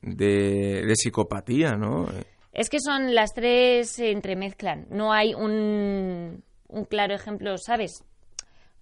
de, 0.00 0.82
de 0.86 0.94
psicopatía, 0.96 1.72
¿no? 1.72 2.06
Es 2.52 2.68
que 2.68 2.78
son 2.80 3.14
las 3.14 3.32
tres 3.32 3.90
se 3.90 4.10
entremezclan. 4.10 4.86
No 4.90 5.12
hay 5.12 5.34
un, 5.34 6.42
un 6.68 6.84
claro 6.84 7.14
ejemplo, 7.14 7.56
¿sabes? 7.58 8.04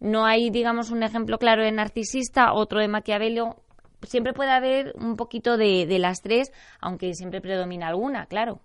No 0.00 0.24
hay, 0.24 0.50
digamos, 0.50 0.90
un 0.90 1.02
ejemplo 1.02 1.38
claro 1.38 1.62
de 1.62 1.72
narcisista, 1.72 2.52
otro 2.54 2.80
de 2.80 2.88
Maquiavelo. 2.88 3.62
Siempre 4.02 4.32
puede 4.32 4.50
haber 4.50 4.94
un 4.96 5.16
poquito 5.16 5.58
de, 5.58 5.86
las 5.98 6.22
tres, 6.22 6.50
aunque 6.80 7.12
siempre 7.14 7.42
predomina 7.42 7.88
alguna, 7.88 8.26
claro. 8.26 8.60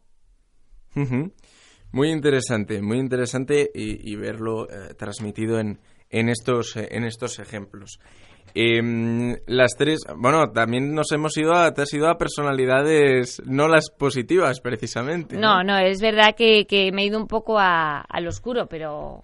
Muy 1.95 2.11
interesante, 2.11 2.81
muy 2.81 2.97
interesante 2.99 3.71
y, 3.73 4.13
verlo 4.17 4.69
eh, 4.69 4.95
transmitido 4.97 5.61
en, 5.61 5.79
en, 6.09 6.27
estos, 6.27 6.75
en 6.75 7.05
estos 7.05 7.39
ejemplos. 7.39 8.01
Em, 8.53 9.37
las 9.47 9.77
tres, 9.77 10.01
bueno, 10.17 10.51
también 10.51 10.93
nos 10.93 11.13
hemos 11.13 11.37
ido 11.37 11.53
a, 11.53 11.73
te 11.73 11.83
has 11.83 11.93
ido 11.93 12.09
a 12.09 12.17
personalidades 12.17 13.41
no 13.45 13.69
las 13.69 13.89
positivas, 13.91 14.59
precisamente. 14.59 15.37
No, 15.37 15.63
no, 15.63 15.77
es 15.77 16.01
verdad 16.01 16.35
que, 16.35 16.65
que, 16.67 16.91
me 16.91 17.03
he 17.03 17.05
ido 17.05 17.17
un 17.17 17.27
poco 17.27 17.59
a, 17.59 18.01
al 18.01 18.27
oscuro, 18.27 18.67
pero 18.67 19.21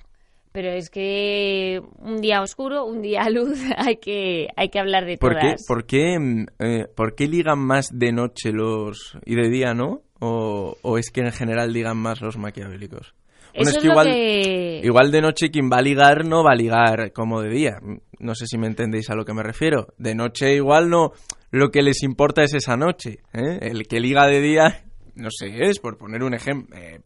pero 0.54 0.70
es 0.70 0.90
que 0.90 1.82
un 2.00 2.22
día 2.22 2.42
oscuro, 2.42 2.86
un 2.86 3.02
día 3.02 3.30
luz, 3.30 3.60
hay 3.76 3.98
que, 3.98 4.48
hay 4.56 4.70
que 4.70 4.80
hablar 4.80 5.06
de 5.06 5.18
¿Por 5.18 5.34
todas. 5.34 5.62
Qué, 5.62 5.66
por, 5.68 5.86
qué, 5.86 6.18
mm, 6.18 6.46
eh, 6.60 6.88
¿Por 6.96 7.16
qué 7.16 7.28
ligan 7.28 7.60
más 7.60 7.90
de 7.92 8.14
noche 8.14 8.54
los 8.54 9.18
y 9.26 9.36
de 9.36 9.50
día 9.50 9.74
no? 9.74 10.04
¿O, 10.24 10.78
o 10.84 10.98
es 11.00 11.10
que 11.10 11.22
en 11.22 11.32
general 11.32 11.74
ligan 11.74 11.98
más 11.98 12.22
los 12.22 12.38
maquiavélicos? 12.38 13.16
Bueno, 13.54 13.70
es 13.70 13.78
que 13.80 13.88
igual, 13.88 14.08
que... 14.08 14.82
igual 14.84 15.12
de 15.12 15.22
noche 15.22 15.50
quien 15.50 15.70
va 15.70 15.78
a 15.78 15.82
ligar 15.82 16.26
no 16.26 16.44
va 16.44 16.52
a 16.52 16.56
ligar 16.56 17.12
como 17.12 17.42
de 17.42 17.50
día. 17.50 17.80
No 18.20 18.36
sé 18.36 18.46
si 18.48 18.58
me 18.58 18.68
entendéis 18.68 19.10
a 19.10 19.16
lo 19.16 19.26
que 19.26 19.34
me 19.34 19.44
refiero. 19.44 19.94
De 19.98 20.16
noche 20.16 20.56
igual 20.56 20.90
no, 20.90 21.12
lo 21.50 21.72
que 21.72 21.82
les 21.82 22.04
importa 22.04 22.44
es 22.44 22.54
esa 22.54 22.78
noche. 22.78 23.20
¿eh? 23.34 23.60
El 23.62 23.88
que 23.88 24.00
liga 24.00 24.28
de 24.28 24.42
día, 24.42 24.86
no 25.16 25.30
sé, 25.32 25.48
es 25.64 25.80
por 25.80 25.98
poner 25.98 26.24
un 26.24 26.34
ejemplo, 26.34 26.78
eh, 26.78 27.02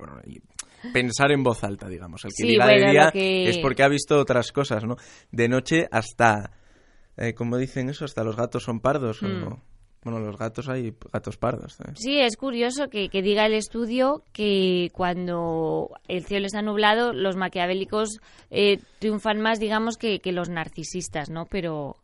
pensar 0.93 1.31
en 1.31 1.41
voz 1.41 1.63
alta, 1.63 1.87
digamos. 1.87 2.25
El 2.25 2.31
que 2.37 2.45
liga 2.45 2.67
de 2.67 2.91
día 2.91 3.11
es 3.13 3.57
porque 3.59 3.83
ha 3.83 3.87
visto 3.87 4.19
otras 4.19 4.51
cosas, 4.51 4.83
¿no? 4.83 4.97
De 5.31 5.47
noche 5.47 5.87
hasta, 5.89 6.51
eh, 7.17 7.33
como 7.33 7.57
dicen 7.57 7.89
eso, 7.89 8.05
hasta 8.05 8.23
los 8.23 8.35
gatos 8.35 8.63
son 8.63 8.81
pardos. 8.81 9.21
Hmm. 9.21 9.55
Bueno, 10.05 10.19
los 10.19 10.37
gatos 10.37 10.69
hay 10.69 10.93
gatos 11.11 11.35
pardos. 11.35 11.77
¿eh? 11.81 11.91
Sí, 11.95 12.19
es 12.19 12.37
curioso 12.37 12.87
que, 12.87 13.09
diga 13.09 13.45
el 13.45 13.53
estudio 13.53 14.23
que 14.31 14.89
cuando 14.93 15.89
el 16.07 16.23
cielo 16.23 16.45
está 16.45 16.61
nublado, 16.61 17.11
los 17.11 17.35
maquiavélicos 17.35 18.19
eh, 18.51 18.79
triunfan 18.99 19.41
más, 19.41 19.59
digamos, 19.59 19.97
que, 19.97 20.21
los 20.25 20.47
narcisistas, 20.49 21.29
¿no? 21.29 21.47
Pero, 21.47 21.97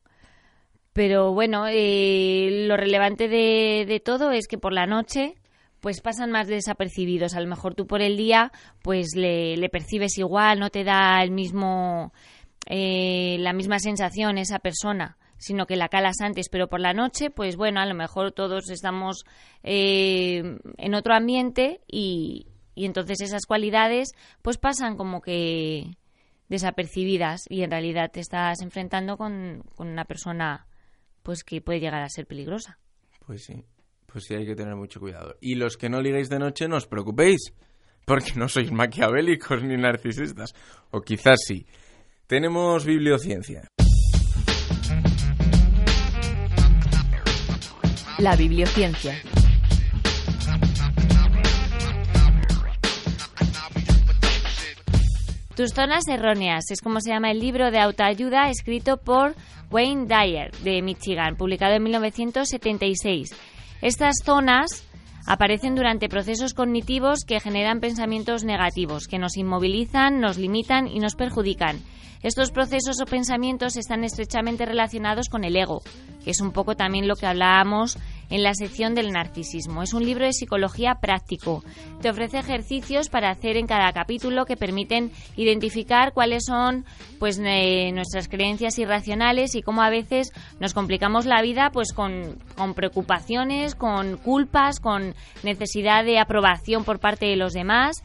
pero 0.91 1.31
bueno, 1.31 1.65
lo 1.67 2.77
relevante 2.77 3.29
de, 3.29 3.85
de 3.87 3.99
todo 4.03 4.31
es 4.31 4.47
que 4.47 4.57
por 4.57 4.73
la 4.73 4.87
noche 4.87 5.35
pues 5.81 5.99
pasan 5.99 6.31
más 6.31 6.47
desapercibidos. 6.47 7.35
A 7.35 7.41
lo 7.41 7.47
mejor 7.47 7.75
tú 7.75 7.87
por 7.87 8.01
el 8.01 8.15
día, 8.15 8.51
pues 8.81 9.15
le, 9.15 9.69
percibes 9.69 10.17
igual, 10.17 10.59
no 10.59 10.69
te 10.69 10.83
da 10.83 11.21
el 11.21 11.31
mismo, 11.31 12.13
eh, 12.67 13.37
la 13.39 13.51
misma 13.51 13.79
sensación 13.79 14.37
esa 14.37 14.59
persona 14.59 15.17
sino 15.41 15.65
que 15.65 15.75
la 15.75 15.89
calas 15.89 16.21
antes, 16.21 16.49
pero 16.49 16.67
por 16.67 16.79
la 16.79 16.93
noche, 16.93 17.31
pues 17.31 17.55
bueno, 17.55 17.81
a 17.81 17.85
lo 17.87 17.95
mejor 17.95 18.31
todos 18.31 18.69
estamos 18.69 19.25
eh, 19.63 20.59
en 20.77 20.93
otro 20.93 21.15
ambiente 21.15 21.81
y, 21.87 22.45
y 22.75 22.85
entonces 22.85 23.21
esas 23.21 23.47
cualidades 23.47 24.11
pues 24.43 24.59
pasan 24.59 24.95
como 24.97 25.21
que 25.21 25.97
desapercibidas 26.47 27.45
y 27.49 27.63
en 27.63 27.71
realidad 27.71 28.11
te 28.11 28.19
estás 28.19 28.61
enfrentando 28.61 29.17
con, 29.17 29.63
con 29.75 29.87
una 29.87 30.05
persona 30.05 30.67
pues 31.23 31.43
que 31.43 31.59
puede 31.59 31.79
llegar 31.79 32.03
a 32.03 32.09
ser 32.09 32.27
peligrosa. 32.27 32.77
Pues 33.25 33.43
sí. 33.45 33.65
Pues 34.05 34.25
sí, 34.25 34.35
hay 34.35 34.45
que 34.45 34.55
tener 34.55 34.75
mucho 34.75 34.99
cuidado. 34.99 35.37
Y 35.39 35.55
los 35.55 35.77
que 35.77 35.89
no 35.89 36.01
liguéis 36.01 36.29
de 36.29 36.37
noche, 36.37 36.67
no 36.67 36.75
os 36.75 36.85
preocupéis, 36.85 37.53
porque 38.05 38.33
no 38.35 38.49
sois 38.49 38.71
maquiavélicos 38.71 39.63
ni 39.63 39.77
narcisistas. 39.77 40.53
O 40.91 40.99
quizás 40.99 41.39
sí. 41.47 41.65
Tenemos 42.27 42.85
bibliociencia. 42.85 43.69
La 48.21 48.35
bibliociencia. 48.35 49.15
Tus 55.55 55.73
zonas 55.73 56.07
erróneas 56.07 56.69
es 56.69 56.81
como 56.81 57.01
se 57.01 57.09
llama 57.09 57.31
el 57.31 57.39
libro 57.39 57.71
de 57.71 57.79
autoayuda 57.79 58.51
escrito 58.51 58.97
por 58.97 59.33
Wayne 59.71 60.05
Dyer 60.05 60.51
de 60.63 60.83
Michigan, 60.83 61.35
publicado 61.35 61.73
en 61.73 61.81
1976. 61.81 63.29
Estas 63.81 64.17
zonas 64.23 64.83
aparecen 65.25 65.73
durante 65.73 66.07
procesos 66.07 66.53
cognitivos 66.53 67.21
que 67.25 67.39
generan 67.39 67.79
pensamientos 67.79 68.43
negativos, 68.43 69.07
que 69.07 69.17
nos 69.17 69.35
inmovilizan, 69.35 70.19
nos 70.19 70.37
limitan 70.37 70.87
y 70.87 70.99
nos 70.99 71.15
perjudican. 71.15 71.79
Estos 72.23 72.51
procesos 72.51 73.01
o 73.01 73.05
pensamientos 73.05 73.77
están 73.77 74.03
estrechamente 74.03 74.65
relacionados 74.65 75.27
con 75.27 75.43
el 75.43 75.55
ego, 75.55 75.81
que 76.23 76.31
es 76.31 76.39
un 76.39 76.51
poco 76.51 76.75
también 76.75 77.07
lo 77.07 77.15
que 77.15 77.25
hablábamos 77.25 77.97
en 78.29 78.43
la 78.43 78.53
sección 78.53 78.95
del 78.95 79.11
narcisismo. 79.11 79.83
Es 79.83 79.93
un 79.93 80.05
libro 80.05 80.25
de 80.25 80.33
psicología 80.33 80.99
práctico. 81.01 81.63
Te 82.01 82.09
ofrece 82.09 82.39
ejercicios 82.39 83.09
para 83.09 83.29
hacer 83.29 83.57
en 83.57 83.67
cada 83.67 83.91
capítulo 83.91 84.45
que 84.45 84.55
permiten 84.55 85.11
identificar 85.35 86.13
cuáles 86.13 86.45
son 86.45 86.85
pues 87.19 87.39
eh, 87.43 87.91
nuestras 87.91 88.27
creencias 88.27 88.79
irracionales 88.79 89.55
y 89.55 89.61
cómo 89.61 89.81
a 89.81 89.89
veces 89.89 90.31
nos 90.59 90.73
complicamos 90.73 91.25
la 91.25 91.41
vida 91.41 91.71
pues 91.71 91.91
con, 91.91 92.37
con 92.55 92.73
preocupaciones, 92.73 93.75
con 93.75 94.17
culpas, 94.17 94.79
con 94.79 95.13
necesidad 95.43 96.05
de 96.05 96.19
aprobación 96.19 96.83
por 96.83 96.99
parte 96.99 97.25
de 97.25 97.35
los 97.35 97.53
demás. 97.53 98.03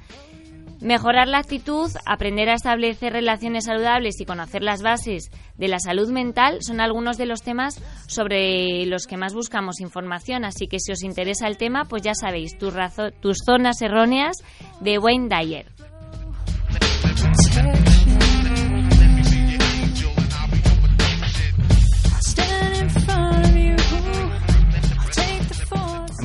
Mejorar 0.81 1.27
la 1.27 1.39
actitud, 1.39 1.91
aprender 2.05 2.49
a 2.51 2.55
establecer 2.55 3.13
relaciones 3.13 3.65
saludables 3.65 4.21
y 4.21 4.27
conocer 4.27 4.63
las 4.63 4.83
bases 4.83 5.31
de 5.57 5.69
la 5.69 5.79
salud 5.79 6.11
mental 6.11 6.59
son 6.61 6.81
algunos 6.81 7.17
de 7.17 7.27
los 7.27 7.43
temas 7.43 7.81
sobre 8.07 8.85
los 8.87 9.07
que 9.07 9.17
más 9.17 9.35
buscamos 9.35 9.81
información. 9.81 10.45
Así 10.45 10.67
que 10.69 10.79
si 10.79 10.93
os 10.93 11.03
interesa 11.03 11.49
el 11.49 11.57
tema, 11.57 11.85
pues 11.87 12.03
ya 12.03 12.15
sabéis, 12.15 12.59
tus, 12.59 12.75
tus 13.21 13.39
zonas 13.45 13.81
erróneas 13.81 14.37
de 14.81 14.99
Wayne 14.99 15.29
Dyer. 15.29 15.67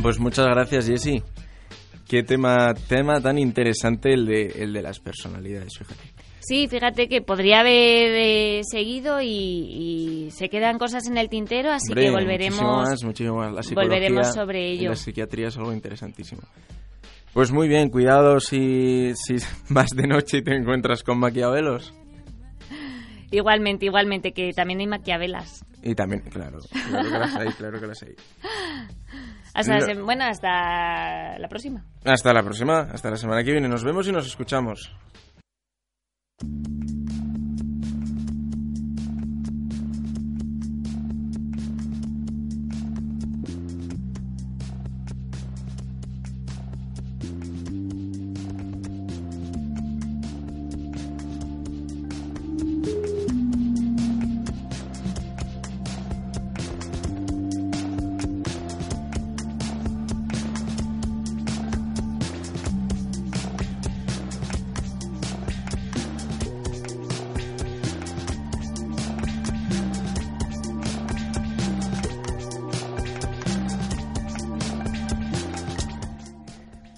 Pues 0.01 0.19
muchas 0.19 0.47
gracias, 0.47 0.87
Jessy. 0.87 1.23
Qué 2.11 2.23
tema, 2.23 2.73
tema 2.89 3.21
tan 3.21 3.39
interesante 3.39 4.11
el 4.11 4.25
de, 4.25 4.47
el 4.57 4.73
de 4.73 4.81
las 4.81 4.99
personalidades, 4.99 5.77
fíjate. 5.77 6.01
Sí, 6.41 6.67
fíjate 6.67 7.07
que 7.07 7.21
podría 7.21 7.61
haber 7.61 8.11
eh, 8.11 8.61
seguido 8.69 9.21
y, 9.21 10.27
se 10.31 10.49
quedan 10.49 10.77
cosas 10.77 11.07
en 11.07 11.17
el 11.17 11.29
tintero, 11.29 11.71
así 11.71 11.93
que 11.93 12.11
volveremos, 12.11 12.61
más, 12.61 13.01
muchísimo 13.05 13.37
más. 13.37 13.53
La 13.53 13.61
volveremos 13.73 14.33
sobre 14.33 14.71
ello. 14.71 14.89
La 14.89 14.97
psiquiatría 14.97 15.47
es 15.47 15.57
algo 15.57 15.71
interesantísimo. 15.71 16.41
Pues 17.31 17.53
muy 17.53 17.69
bien, 17.69 17.87
cuidado 17.87 18.41
si, 18.41 19.13
si 19.15 19.35
vas 19.69 19.91
de 19.91 20.05
noche 20.05 20.39
y 20.39 20.41
te 20.41 20.53
encuentras 20.53 21.03
con 21.03 21.17
maquiavelos. 21.17 21.93
Igualmente, 23.31 23.85
igualmente, 23.85 24.33
que 24.33 24.51
también 24.51 24.81
hay 24.81 24.87
maquiavelas. 24.87 25.63
Y 25.81 25.95
también, 25.95 26.23
claro, 26.23 26.59
claro 26.89 27.09
que 27.09 27.19
las 27.19 27.35
hay, 27.37 27.47
claro 27.53 27.79
que 27.79 27.87
las 27.87 28.03
hay. 28.03 28.15
Hasta 29.53 29.79
la 29.79 30.01
bueno, 30.01 30.25
hasta 30.25 31.37
la 31.37 31.47
próxima. 31.47 31.83
Hasta 32.05 32.33
la 32.33 32.43
próxima, 32.43 32.81
hasta 32.91 33.09
la 33.09 33.17
semana 33.17 33.43
que 33.43 33.51
viene. 33.51 33.67
Nos 33.67 33.83
vemos 33.83 34.07
y 34.07 34.11
nos 34.11 34.25
escuchamos. 34.25 34.95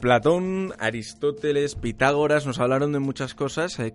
Platón, 0.03 0.73
Aristóteles, 0.79 1.75
Pitágoras 1.75 2.45
nos 2.45 2.59
hablaron 2.59 2.91
de 2.91 2.99
muchas 2.99 3.33
cosas, 3.33 3.79
eh, 3.79 3.93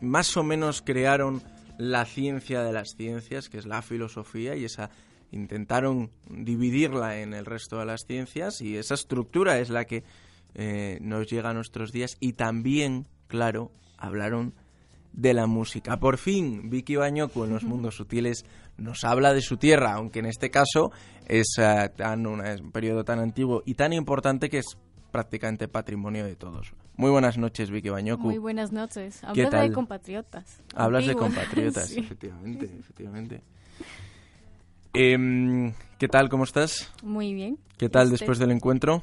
más 0.00 0.34
o 0.38 0.42
menos 0.42 0.80
crearon 0.80 1.42
la 1.76 2.06
ciencia 2.06 2.62
de 2.62 2.72
las 2.72 2.94
ciencias, 2.96 3.50
que 3.50 3.58
es 3.58 3.66
la 3.66 3.82
filosofía, 3.82 4.56
y 4.56 4.64
esa 4.64 4.88
intentaron 5.30 6.10
dividirla 6.26 7.20
en 7.20 7.34
el 7.34 7.44
resto 7.44 7.78
de 7.78 7.84
las 7.84 8.06
ciencias, 8.06 8.62
y 8.62 8.78
esa 8.78 8.94
estructura 8.94 9.58
es 9.58 9.68
la 9.68 9.84
que 9.84 10.04
eh, 10.54 10.96
nos 11.02 11.26
llega 11.26 11.50
a 11.50 11.52
nuestros 11.52 11.92
días, 11.92 12.16
y 12.18 12.32
también, 12.32 13.06
claro, 13.26 13.72
hablaron 13.98 14.54
de 15.12 15.34
la 15.34 15.46
música. 15.46 15.98
Por 15.98 16.16
fin, 16.16 16.70
Vicky 16.70 16.96
Bañoco 16.96 17.44
en 17.44 17.52
Los 17.52 17.64
Mundos 17.64 17.96
Sutiles 17.96 18.46
nos 18.78 19.04
habla 19.04 19.34
de 19.34 19.42
su 19.42 19.58
tierra, 19.58 19.92
aunque 19.92 20.20
en 20.20 20.26
este 20.26 20.50
caso 20.50 20.92
es, 21.28 21.56
eh, 21.58 21.90
tan 21.94 22.24
es 22.40 22.62
un 22.62 22.72
periodo 22.72 23.04
tan 23.04 23.18
antiguo 23.18 23.62
y 23.66 23.74
tan 23.74 23.92
importante 23.92 24.48
que 24.48 24.60
es 24.60 24.78
prácticamente 25.12 25.68
patrimonio 25.68 26.24
de 26.24 26.34
todos. 26.34 26.72
Muy 26.96 27.10
buenas 27.10 27.38
noches, 27.38 27.70
Vicky 27.70 27.90
Bañoku. 27.90 28.24
Muy 28.24 28.38
buenas 28.38 28.72
noches. 28.72 29.22
Hablas 29.22 29.52
de 29.52 29.72
compatriotas. 29.72 30.62
Hablas 30.74 31.06
de 31.06 31.14
compatriotas, 31.14 31.90
efectivamente, 31.96 32.68
efectivamente. 32.80 33.42
Em, 34.94 35.72
¿Qué 35.98 36.08
tal? 36.08 36.28
¿Cómo 36.28 36.44
estás? 36.44 36.92
Muy 37.02 37.32
bien. 37.34 37.58
¿Qué 37.76 37.88
tal 37.88 38.10
después 38.10 38.38
del 38.38 38.50
encuentro? 38.50 39.02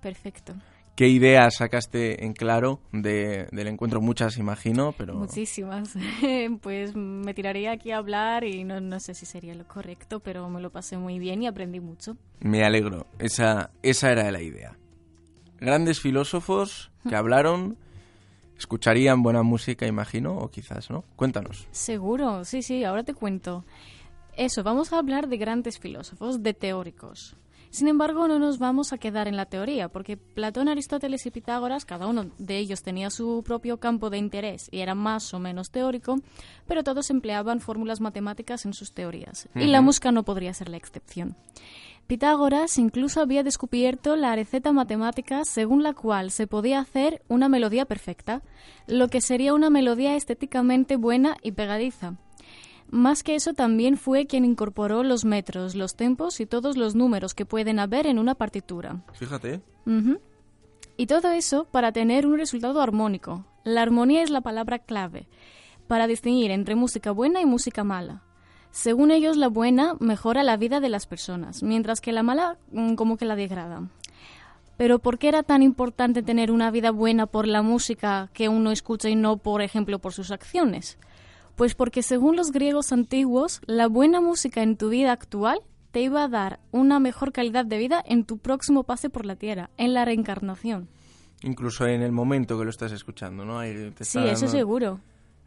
Perfecto. 0.00 0.54
¿Qué 0.96 1.08
ideas 1.08 1.56
sacaste 1.56 2.24
en 2.24 2.34
claro 2.34 2.80
de, 2.92 3.48
del 3.52 3.68
encuentro? 3.68 4.00
Muchas, 4.00 4.36
imagino, 4.36 4.92
pero... 4.98 5.14
Muchísimas. 5.14 5.94
pues 6.62 6.94
me 6.94 7.32
tiraría 7.32 7.72
aquí 7.72 7.90
a 7.90 7.98
hablar 7.98 8.44
y 8.44 8.64
no, 8.64 8.80
no, 8.80 9.00
sé 9.00 9.14
si 9.14 9.24
sería 9.24 9.54
lo 9.54 9.66
correcto, 9.66 10.20
pero 10.20 10.48
me 10.50 10.60
lo 10.60 10.70
pasé 10.70 10.98
muy 10.98 11.18
bien 11.18 11.42
y 11.42 11.46
aprendí 11.46 11.80
mucho. 11.80 12.16
Me 12.40 12.64
alegro. 12.64 13.06
Esa, 13.18 13.70
esa 13.82 14.10
era 14.10 14.30
la 14.30 14.42
idea 14.42 14.76
grandes 15.60 16.00
filósofos 16.00 16.90
que 17.08 17.16
hablaron, 17.16 17.76
escucharían 18.58 19.22
buena 19.22 19.42
música, 19.42 19.86
imagino, 19.86 20.36
o 20.36 20.50
quizás, 20.50 20.90
¿no? 20.90 21.04
Cuéntanos. 21.16 21.66
Seguro, 21.70 22.44
sí, 22.44 22.62
sí, 22.62 22.84
ahora 22.84 23.04
te 23.04 23.14
cuento. 23.14 23.64
Eso, 24.36 24.62
vamos 24.62 24.92
a 24.92 24.98
hablar 24.98 25.28
de 25.28 25.36
grandes 25.36 25.78
filósofos, 25.78 26.42
de 26.42 26.54
teóricos. 26.54 27.36
Sin 27.70 27.86
embargo, 27.86 28.26
no 28.26 28.40
nos 28.40 28.58
vamos 28.58 28.92
a 28.92 28.98
quedar 28.98 29.28
en 29.28 29.36
la 29.36 29.46
teoría, 29.46 29.88
porque 29.88 30.16
Platón, 30.16 30.68
Aristóteles 30.68 31.24
y 31.26 31.30
Pitágoras, 31.30 31.84
cada 31.84 32.08
uno 32.08 32.26
de 32.36 32.58
ellos 32.58 32.82
tenía 32.82 33.10
su 33.10 33.44
propio 33.44 33.78
campo 33.78 34.10
de 34.10 34.18
interés 34.18 34.68
y 34.72 34.80
era 34.80 34.96
más 34.96 35.32
o 35.34 35.38
menos 35.38 35.70
teórico, 35.70 36.16
pero 36.66 36.82
todos 36.82 37.10
empleaban 37.10 37.60
fórmulas 37.60 38.00
matemáticas 38.00 38.66
en 38.66 38.72
sus 38.72 38.92
teorías, 38.92 39.48
y 39.54 39.66
la 39.66 39.82
música 39.82 40.10
no 40.10 40.24
podría 40.24 40.52
ser 40.52 40.68
la 40.68 40.78
excepción. 40.78 41.36
Pitágoras 42.10 42.76
incluso 42.76 43.20
había 43.20 43.44
descubierto 43.44 44.16
la 44.16 44.34
receta 44.34 44.72
matemática 44.72 45.44
según 45.44 45.84
la 45.84 45.92
cual 45.92 46.32
se 46.32 46.48
podía 46.48 46.80
hacer 46.80 47.22
una 47.28 47.48
melodía 47.48 47.84
perfecta, 47.84 48.42
lo 48.88 49.06
que 49.06 49.20
sería 49.20 49.54
una 49.54 49.70
melodía 49.70 50.16
estéticamente 50.16 50.96
buena 50.96 51.36
y 51.40 51.52
pegadiza. 51.52 52.16
Más 52.88 53.22
que 53.22 53.36
eso, 53.36 53.54
también 53.54 53.96
fue 53.96 54.26
quien 54.26 54.44
incorporó 54.44 55.04
los 55.04 55.24
metros, 55.24 55.76
los 55.76 55.94
tempos 55.94 56.40
y 56.40 56.46
todos 56.46 56.76
los 56.76 56.96
números 56.96 57.32
que 57.32 57.46
pueden 57.46 57.78
haber 57.78 58.08
en 58.08 58.18
una 58.18 58.34
partitura. 58.34 59.04
Fíjate. 59.12 59.60
Y 60.96 61.06
todo 61.06 61.30
eso 61.30 61.68
para 61.70 61.92
tener 61.92 62.26
un 62.26 62.38
resultado 62.38 62.80
armónico. 62.80 63.46
La 63.62 63.82
armonía 63.82 64.24
es 64.24 64.30
la 64.30 64.40
palabra 64.40 64.80
clave 64.80 65.28
para 65.86 66.08
distinguir 66.08 66.50
entre 66.50 66.74
música 66.74 67.12
buena 67.12 67.40
y 67.40 67.46
música 67.46 67.84
mala. 67.84 68.24
Según 68.72 69.10
ellos, 69.10 69.36
la 69.36 69.48
buena 69.48 69.94
mejora 69.98 70.42
la 70.42 70.56
vida 70.56 70.80
de 70.80 70.88
las 70.88 71.06
personas, 71.06 71.62
mientras 71.62 72.00
que 72.00 72.12
la 72.12 72.22
mala 72.22 72.56
mm, 72.72 72.94
como 72.94 73.16
que 73.16 73.24
la 73.24 73.36
degrada. 73.36 73.88
Pero 74.76 74.98
¿por 74.98 75.18
qué 75.18 75.28
era 75.28 75.42
tan 75.42 75.62
importante 75.62 76.22
tener 76.22 76.50
una 76.50 76.70
vida 76.70 76.90
buena 76.90 77.26
por 77.26 77.46
la 77.46 77.62
música 77.62 78.30
que 78.32 78.48
uno 78.48 78.70
escucha 78.70 79.10
y 79.10 79.16
no, 79.16 79.36
por 79.36 79.60
ejemplo, 79.60 79.98
por 79.98 80.12
sus 80.12 80.30
acciones? 80.30 80.98
Pues 81.56 81.74
porque 81.74 82.02
según 82.02 82.36
los 82.36 82.52
griegos 82.52 82.90
antiguos, 82.92 83.60
la 83.66 83.88
buena 83.88 84.22
música 84.22 84.62
en 84.62 84.78
tu 84.78 84.88
vida 84.88 85.12
actual 85.12 85.60
te 85.90 86.00
iba 86.00 86.24
a 86.24 86.28
dar 86.28 86.60
una 86.70 87.00
mejor 87.00 87.32
calidad 87.32 87.66
de 87.66 87.76
vida 87.76 88.02
en 88.06 88.24
tu 88.24 88.38
próximo 88.38 88.84
pase 88.84 89.10
por 89.10 89.26
la 89.26 89.36
tierra, 89.36 89.68
en 89.76 89.92
la 89.92 90.04
reencarnación. 90.04 90.88
Incluso 91.42 91.86
en 91.86 92.02
el 92.02 92.12
momento 92.12 92.58
que 92.58 92.64
lo 92.64 92.70
estás 92.70 92.92
escuchando, 92.92 93.44
¿no? 93.44 93.60
sí, 94.00 94.18
eso 94.18 94.48
seguro. 94.48 95.00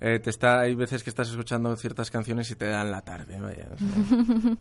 Eh, 0.06 0.20
te 0.20 0.30
está, 0.30 0.60
hay 0.60 0.76
veces 0.76 1.01
que 1.01 1.10
estás 1.10 1.30
escuchando 1.30 1.74
ciertas 1.78 2.12
canciones 2.12 2.51
y 2.51 2.56
te 2.56 2.68
dan 2.68 2.91
la 2.91 3.01
tarde. 3.01 3.39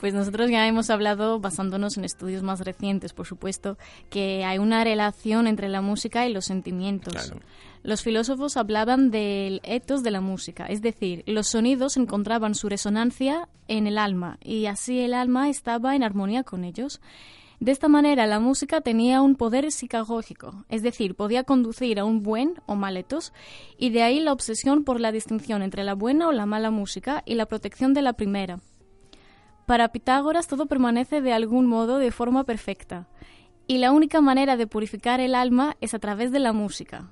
Pues 0.00 0.14
nosotros 0.14 0.50
ya 0.50 0.66
hemos 0.66 0.88
hablado, 0.88 1.40
basándonos 1.40 1.98
en 1.98 2.06
estudios 2.06 2.42
más 2.42 2.60
recientes, 2.60 3.12
por 3.12 3.26
supuesto, 3.26 3.76
que 4.08 4.46
hay 4.46 4.56
una 4.56 4.82
relación 4.82 5.46
entre 5.46 5.68
la 5.68 5.82
música 5.82 6.26
y 6.26 6.32
los 6.32 6.46
sentimientos. 6.46 7.34
Los 7.82 8.02
filósofos 8.02 8.56
hablaban 8.56 9.10
del 9.10 9.60
etos 9.62 10.02
de 10.02 10.10
la 10.10 10.22
música, 10.22 10.64
es 10.64 10.80
decir, 10.80 11.22
los 11.26 11.48
sonidos 11.48 11.98
encontraban 11.98 12.54
su 12.54 12.70
resonancia 12.70 13.50
en 13.68 13.86
el 13.86 13.98
alma 13.98 14.38
y 14.42 14.64
así 14.64 15.00
el 15.00 15.12
alma 15.12 15.50
estaba 15.50 15.94
en 15.94 16.02
armonía 16.02 16.44
con 16.44 16.64
ellos. 16.64 17.02
De 17.60 17.72
esta 17.72 17.88
manera, 17.88 18.26
la 18.26 18.40
música 18.40 18.80
tenía 18.80 19.20
un 19.20 19.36
poder 19.36 19.70
psicagógico, 19.70 20.64
es 20.70 20.82
decir, 20.82 21.14
podía 21.14 21.44
conducir 21.44 22.00
a 22.00 22.06
un 22.06 22.22
buen 22.22 22.54
o 22.64 22.74
mal 22.74 22.96
etos, 22.96 23.34
y 23.76 23.90
de 23.90 24.02
ahí 24.02 24.18
la 24.18 24.32
obsesión 24.32 24.82
por 24.82 24.98
la 24.98 25.12
distinción 25.12 25.60
entre 25.60 25.84
la 25.84 25.92
buena 25.94 26.28
o 26.28 26.32
la 26.32 26.46
mala 26.46 26.70
música 26.70 27.22
y 27.26 27.34
la 27.34 27.44
protección 27.44 27.92
de 27.92 28.00
la 28.00 28.14
primera. 28.14 28.60
Para 29.66 29.92
Pitágoras 29.92 30.48
todo 30.48 30.64
permanece 30.64 31.20
de 31.20 31.34
algún 31.34 31.66
modo 31.66 31.98
de 31.98 32.10
forma 32.12 32.44
perfecta, 32.44 33.08
y 33.66 33.76
la 33.76 33.92
única 33.92 34.22
manera 34.22 34.56
de 34.56 34.66
purificar 34.66 35.20
el 35.20 35.34
alma 35.34 35.76
es 35.82 35.92
a 35.92 35.98
través 35.98 36.32
de 36.32 36.40
la 36.40 36.54
música. 36.54 37.10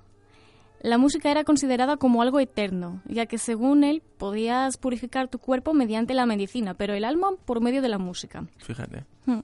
La 0.80 0.96
música 0.96 1.30
era 1.30 1.44
considerada 1.44 1.98
como 1.98 2.22
algo 2.22 2.40
eterno, 2.40 3.02
ya 3.04 3.26
que 3.26 3.36
según 3.36 3.84
él 3.84 4.02
podías 4.16 4.78
purificar 4.78 5.28
tu 5.28 5.40
cuerpo 5.40 5.74
mediante 5.74 6.14
la 6.14 6.24
medicina, 6.24 6.72
pero 6.72 6.94
el 6.94 7.04
alma 7.04 7.32
por 7.44 7.60
medio 7.60 7.82
de 7.82 7.88
la 7.90 7.98
música. 7.98 8.46
Fíjate. 8.56 9.04
Hmm, 9.26 9.40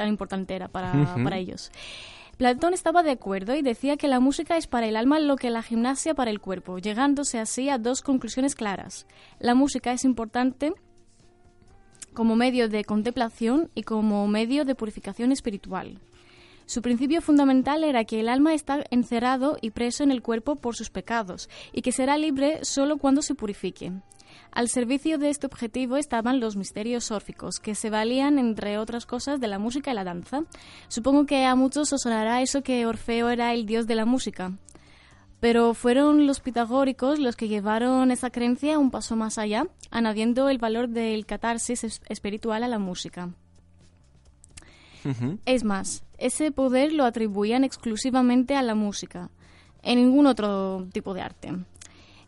Tan 0.00 0.08
importante 0.08 0.56
era 0.56 0.68
para, 0.68 0.94
para 1.22 1.36
ellos. 1.36 1.70
Platón 2.38 2.72
estaba 2.72 3.02
de 3.02 3.10
acuerdo 3.10 3.54
y 3.54 3.60
decía 3.60 3.98
que 3.98 4.08
la 4.08 4.18
música 4.18 4.56
es 4.56 4.66
para 4.66 4.86
el 4.86 4.96
alma 4.96 5.20
lo 5.20 5.36
que 5.36 5.50
la 5.50 5.62
gimnasia 5.62 6.14
para 6.14 6.30
el 6.30 6.40
cuerpo, 6.40 6.78
llegándose 6.78 7.38
así 7.38 7.68
a 7.68 7.76
dos 7.76 8.00
conclusiones 8.00 8.54
claras. 8.54 9.06
La 9.40 9.54
música 9.54 9.92
es 9.92 10.06
importante 10.06 10.72
como 12.14 12.34
medio 12.34 12.70
de 12.70 12.82
contemplación 12.82 13.68
y 13.74 13.82
como 13.82 14.26
medio 14.26 14.64
de 14.64 14.74
purificación 14.74 15.32
espiritual. 15.32 15.98
Su 16.64 16.80
principio 16.80 17.20
fundamental 17.20 17.84
era 17.84 18.04
que 18.04 18.20
el 18.20 18.30
alma 18.30 18.54
está 18.54 18.82
encerrado 18.90 19.58
y 19.60 19.72
preso 19.72 20.02
en 20.02 20.12
el 20.12 20.22
cuerpo 20.22 20.56
por 20.56 20.76
sus 20.76 20.88
pecados 20.88 21.50
y 21.74 21.82
que 21.82 21.92
será 21.92 22.16
libre 22.16 22.60
solo 22.64 22.96
cuando 22.96 23.20
se 23.20 23.34
purifique. 23.34 23.92
Al 24.52 24.68
servicio 24.68 25.16
de 25.18 25.30
este 25.30 25.46
objetivo 25.46 25.96
estaban 25.96 26.40
los 26.40 26.56
misterios 26.56 27.10
órficos, 27.12 27.60
que 27.60 27.74
se 27.76 27.88
valían, 27.88 28.38
entre 28.38 28.78
otras 28.78 29.06
cosas, 29.06 29.40
de 29.40 29.46
la 29.48 29.58
música 29.60 29.92
y 29.92 29.94
la 29.94 30.02
danza. 30.04 30.42
Supongo 30.88 31.24
que 31.26 31.44
a 31.44 31.54
muchos 31.54 31.92
os 31.92 32.00
sonará 32.02 32.42
eso 32.42 32.62
que 32.62 32.84
Orfeo 32.84 33.30
era 33.30 33.52
el 33.54 33.64
dios 33.64 33.86
de 33.86 33.94
la 33.94 34.04
música. 34.06 34.52
Pero 35.38 35.72
fueron 35.72 36.26
los 36.26 36.40
pitagóricos 36.40 37.18
los 37.18 37.36
que 37.36 37.48
llevaron 37.48 38.10
esa 38.10 38.30
creencia 38.30 38.78
un 38.78 38.90
paso 38.90 39.16
más 39.16 39.38
allá, 39.38 39.66
añadiendo 39.90 40.48
el 40.50 40.58
valor 40.58 40.88
del 40.88 41.24
catarsis 41.26 41.84
es- 41.84 42.02
espiritual 42.08 42.62
a 42.64 42.68
la 42.68 42.78
música. 42.78 43.30
Es 45.46 45.64
más, 45.64 46.04
ese 46.18 46.50
poder 46.52 46.92
lo 46.92 47.04
atribuían 47.04 47.64
exclusivamente 47.64 48.54
a 48.54 48.62
la 48.62 48.74
música, 48.74 49.30
en 49.82 49.96
ningún 49.98 50.26
otro 50.26 50.86
tipo 50.92 51.14
de 51.14 51.22
arte. 51.22 51.54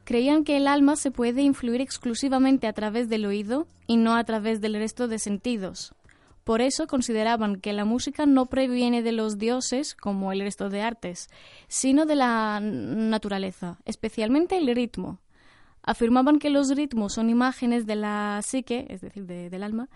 Creían 0.05 0.45
que 0.45 0.57
el 0.57 0.67
alma 0.67 0.97
se 0.97 1.11
puede 1.11 1.43
influir 1.43 1.81
exclusivamente 1.81 2.67
a 2.67 2.73
través 2.73 3.09
del 3.09 3.25
oído 3.25 3.67
y 3.87 3.97
no 3.97 4.17
a 4.17 4.25
través 4.25 4.61
del 4.61 4.75
resto 4.75 5.07
de 5.09 5.19
sentidos. 5.19 5.95
Por 6.45 6.61
eso 6.61 6.89
consideraban 6.89 7.61
que 7.61 7.73
la 7.73 7.85
música 7.85 8.27
no 8.27 8.47
previene 8.47 9.03
de 9.03 9.13
los 9.13 9.39
dioses 9.39 9.95
como 9.95 10.33
el 10.33 10.41
resto 10.41 10.71
de 10.71 10.83
artes, 10.83 11.29
sino 11.69 12.05
de 12.05 12.17
la 12.17 12.59
naturaleza, 12.61 13.79
especialmente 13.85 14.57
el 14.59 14.75
ritmo. 14.75 15.21
Afirmaban 15.85 16.41
que 16.41 16.51
los 16.51 16.69
ritmos 16.75 17.13
son 17.15 17.31
imágenes 17.31 17.87
de 17.87 17.95
la 17.97 18.41
psique, 18.45 18.87
es 18.89 19.01
decir, 19.03 19.25
de- 19.27 19.51
del 19.51 19.63
alma, 19.63 19.89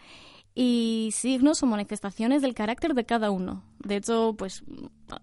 y 0.59 1.11
signos 1.13 1.63
o 1.63 1.67
manifestaciones 1.67 2.41
del 2.41 2.55
carácter 2.55 2.95
de 2.95 3.05
cada 3.05 3.31
uno. 3.31 3.63
De 3.85 3.97
hecho, 3.97 4.35
pues 4.39 4.65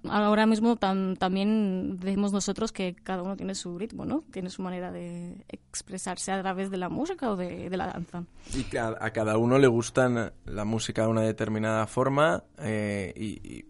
ahora 0.08 0.46
mismo 0.46 0.78
tam- 0.78 1.18
también 1.18 1.98
decimos 2.00 2.32
nosotros 2.32 2.72
que 2.72 2.94
cada 2.94 3.24
uno 3.24 3.36
tiene 3.36 3.56
su 3.56 3.80
ritmo, 3.80 4.06
¿no? 4.06 4.24
Tiene 4.32 4.52
su 4.52 4.62
manera 4.62 4.92
de 4.92 5.44
expresarse 5.50 6.32
a 6.32 6.40
través 6.40 6.70
de 6.70 6.78
la 6.78 6.88
música 6.88 7.32
o 7.32 7.36
de, 7.36 7.68
de 7.68 7.78
la 7.78 7.88
danza. 7.88 8.24
Y 8.54 8.64
que 8.66 8.78
a, 8.78 8.96
a 9.02 9.10
cada 9.10 9.40
uno 9.40 9.58
le 9.58 9.66
gustan 9.68 10.32
la 10.46 10.66
música 10.66 11.02
de 11.02 11.08
una 11.08 11.22
determinada 11.22 11.88
forma 11.88 12.44
eh, 12.60 13.12
y, 13.18 13.24
y 13.58 13.66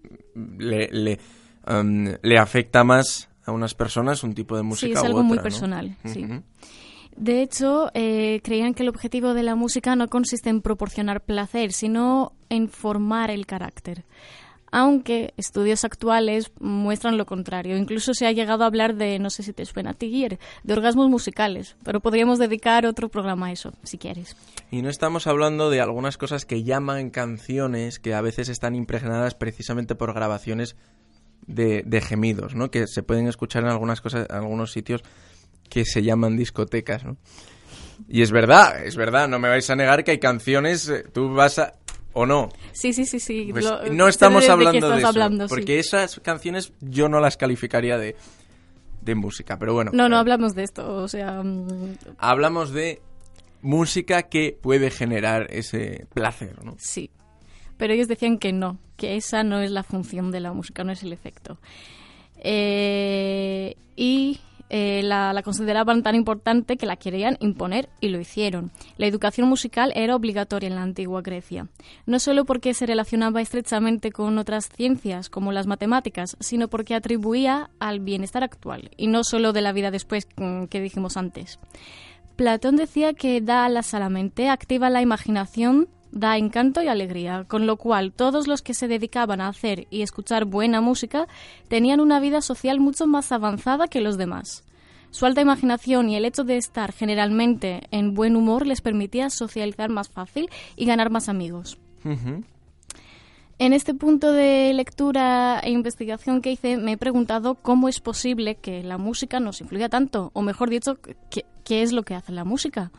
le, 0.60 0.90
le, 0.92 1.20
um, 1.66 2.10
le 2.22 2.38
afecta 2.38 2.84
más 2.84 3.30
a 3.46 3.54
unas 3.54 3.74
personas 3.74 4.22
un 4.24 4.34
tipo 4.34 4.58
de 4.58 4.64
música 4.64 4.88
sí, 4.88 4.92
es 4.92 5.02
u 5.02 5.06
algo 5.06 5.24
muy 5.24 5.40
personal, 5.40 5.96
sí. 6.04 6.26
De 7.16 7.42
hecho, 7.42 7.92
eh, 7.94 8.42
creían 8.44 8.74
que 8.74 8.84
el 8.84 8.90
objetivo 8.90 9.34
de 9.34 9.44
la 9.44 9.56
música 9.56 9.96
no 9.96 10.08
consiste 10.08 10.50
en 10.50 10.62
proporcionar 10.62 11.22
placer, 11.22 11.72
sino 11.72 12.34
en 12.50 12.70
formar 12.70 13.30
el 13.30 13.46
carácter. 13.46 14.06
Aunque 14.72 15.36
estudios 15.38 15.86
actuales 15.86 16.52
muestran 16.60 17.16
lo 17.16 17.28
contrario. 17.28 17.78
Incluso 17.78 18.16
se 18.16 18.26
ha 18.26 18.32
llegado 18.32 18.64
a 18.64 18.68
hablar 18.68 18.96
de, 18.96 19.20
no 19.20 19.30
sé 19.30 19.44
si 19.44 19.54
te 19.54 19.66
suena 19.66 19.92
a 19.92 19.94
ti, 19.94 20.28
de 20.64 20.74
orgasmos 20.74 21.10
musicales. 21.10 21.76
Pero 21.84 22.00
podríamos 22.00 22.40
dedicar 22.40 22.88
otro 22.88 23.10
programa 23.10 23.48
a 23.48 23.52
eso, 23.52 23.74
si 23.84 24.00
quieres. 24.00 24.36
Y 24.72 24.82
no 24.82 24.90
estamos 24.90 25.28
hablando 25.28 25.70
de 25.70 25.80
algunas 25.80 26.18
cosas 26.18 26.46
que 26.46 26.64
llaman 26.64 27.12
canciones 27.12 28.00
que 28.00 28.16
a 28.16 28.22
veces 28.22 28.50
están 28.50 28.74
impregnadas 28.74 29.36
precisamente 29.36 29.94
por 29.94 30.12
grabaciones 30.16 30.76
de, 31.46 31.84
de 31.86 32.02
gemidos, 32.02 32.56
¿no? 32.56 32.72
Que 32.72 32.88
se 32.88 33.04
pueden 33.04 33.28
escuchar 33.28 33.64
en 33.64 33.70
algunas 33.70 34.02
cosas, 34.02 34.26
en 34.28 34.36
algunos 34.36 34.72
sitios 34.72 35.04
que 35.70 35.86
se 35.86 36.04
llaman 36.04 36.38
discotecas, 36.38 37.04
¿no? 37.04 37.18
Y 38.10 38.22
es 38.22 38.32
verdad, 38.32 38.84
es 38.86 38.96
verdad, 38.96 39.28
no 39.28 39.40
me 39.40 39.48
vais 39.50 39.70
a 39.70 39.76
negar 39.76 40.04
que 40.04 40.12
hay 40.12 40.20
canciones, 40.20 40.90
eh, 40.90 41.04
tú 41.14 41.34
vas 41.34 41.60
a... 41.60 41.74
¿O 42.16 42.26
no? 42.28 42.50
Sí, 42.74 42.94
sí, 42.94 43.06
sí, 43.06 43.20
sí. 43.20 43.48
Pues 43.52 43.66
lo- 43.66 43.92
no 43.92 44.08
estamos 44.08 44.42
de- 44.44 44.48
de 44.48 44.54
hablando 44.54 44.88
de, 44.90 44.96
estás 44.98 45.00
eso, 45.00 45.08
hablando, 45.08 45.48
sí. 45.48 45.50
porque 45.50 45.80
esas 45.80 46.20
canciones 46.20 46.72
yo 46.82 47.10
no 47.10 47.20
las 47.20 47.38
calificaría 47.38 47.98
de, 47.98 48.16
de 49.02 49.16
música, 49.16 49.58
pero 49.58 49.74
bueno. 49.74 49.90
No, 49.96 50.08
no 50.10 50.18
hablamos 50.18 50.54
de 50.54 50.64
esto, 50.64 50.96
o 50.98 51.08
sea... 51.08 51.42
mm, 51.42 51.96
Hablamos 52.20 52.72
de 52.72 53.02
música 53.64 54.24
que 54.24 54.56
puede 54.62 54.92
generar 54.92 55.48
ese 55.50 56.06
placer, 56.14 56.64
¿no? 56.64 56.76
Sí. 56.78 57.10
Pero 57.78 57.94
ellos 57.94 58.08
decían 58.08 58.38
que 58.38 58.54
no, 58.54 58.78
que 58.98 59.16
esa 59.16 59.44
no 59.44 59.60
es 59.62 59.72
la 59.72 59.82
función 59.84 60.30
de 60.30 60.40
la 60.40 60.54
música, 60.54 60.84
no 60.84 60.92
es 60.92 61.02
el 61.02 61.14
efecto. 61.14 61.58
Eh, 62.38 63.76
y 63.96 64.40
eh, 64.76 65.04
la, 65.04 65.34
la 65.34 65.44
consideraban 65.44 66.02
tan 66.02 66.16
importante 66.16 66.78
que 66.78 66.88
la 66.88 66.96
querían 66.96 67.38
imponer 67.40 67.90
y 68.02 68.10
lo 68.10 68.20
hicieron. 68.20 68.72
La 68.98 69.06
educación 69.06 69.48
musical 69.48 69.94
era 69.94 70.16
obligatoria 70.16 70.66
en 70.66 70.74
la 70.74 70.82
antigua 70.82 71.22
Grecia, 71.22 71.68
no 72.08 72.18
solo 72.18 72.44
porque 72.44 72.74
se 72.74 72.88
relacionaba 72.88 73.40
estrechamente 73.40 74.12
con 74.12 74.36
otras 74.40 74.70
ciencias 74.76 75.30
como 75.30 75.52
las 75.52 75.68
matemáticas, 75.68 76.38
sino 76.40 76.70
porque 76.70 76.96
atribuía 76.96 77.70
al 77.78 78.00
bienestar 78.00 78.44
actual 78.44 78.90
y 78.98 79.06
no 79.06 79.24
solo 79.24 79.54
de 79.54 79.62
la 79.62 79.74
vida 79.74 79.92
después 79.92 80.28
mm, 80.38 80.64
que 80.64 80.82
dijimos 80.82 81.18
antes. 81.18 81.60
Platón 82.36 82.76
decía 82.76 83.14
que 83.14 83.42
da 83.42 83.66
alas 83.66 83.94
a 83.94 84.00
la 84.00 84.10
mente, 84.10 84.50
activa 84.50 84.90
la 84.90 85.04
imaginación, 85.04 85.88
da 86.14 86.38
encanto 86.38 86.82
y 86.82 86.88
alegría, 86.88 87.44
con 87.48 87.66
lo 87.66 87.78
cual 87.78 88.14
todos 88.14 88.48
los 88.48 88.62
que 88.62 88.74
se 88.74 88.88
dedicaban 88.88 89.42
a 89.42 89.48
hacer 89.48 89.88
y 89.90 90.04
escuchar 90.04 90.46
buena 90.46 90.80
música 90.80 91.28
tenían 91.68 92.00
una 92.00 92.20
vida 92.20 92.42
social 92.42 92.80
mucho 92.80 93.08
más 93.08 93.32
avanzada 93.32 93.88
que 93.88 94.00
los 94.00 94.18
demás. 94.18 94.64
Su 95.10 95.26
alta 95.26 95.42
imaginación 95.42 96.10
y 96.10 96.16
el 96.16 96.26
hecho 96.26 96.44
de 96.44 96.58
estar 96.58 96.92
generalmente 96.92 97.84
en 97.92 98.14
buen 98.14 98.36
humor 98.36 98.66
les 98.66 98.82
permitía 98.82 99.30
socializar 99.30 99.90
más 99.90 100.10
fácil 100.10 100.50
y 100.76 100.86
ganar 100.86 101.10
más 101.10 101.30
amigos. 101.30 101.78
En 103.60 103.74
este 103.74 103.94
punto 103.94 104.32
de 104.32 104.74
lectura 104.74 105.60
e 105.60 105.72
investigación 105.72 106.42
que 106.42 106.52
hice, 106.52 106.78
me 106.78 106.94
he 106.94 106.98
preguntado 106.98 107.56
cómo 107.56 107.90
es 107.90 108.00
posible 108.00 108.56
que 108.56 108.84
la 108.84 108.98
música 108.98 109.40
nos 109.40 109.62
influya 109.62 109.90
tanto, 109.90 110.32
o 110.34 110.42
mejor 110.42 110.70
dicho, 110.70 110.98
¿qué, 111.30 111.46
qué 111.64 111.82
es 111.82 111.92
lo 111.92 112.04
que 112.04 112.16
hace 112.16 112.32
la 112.32 112.44
música? 112.44 112.92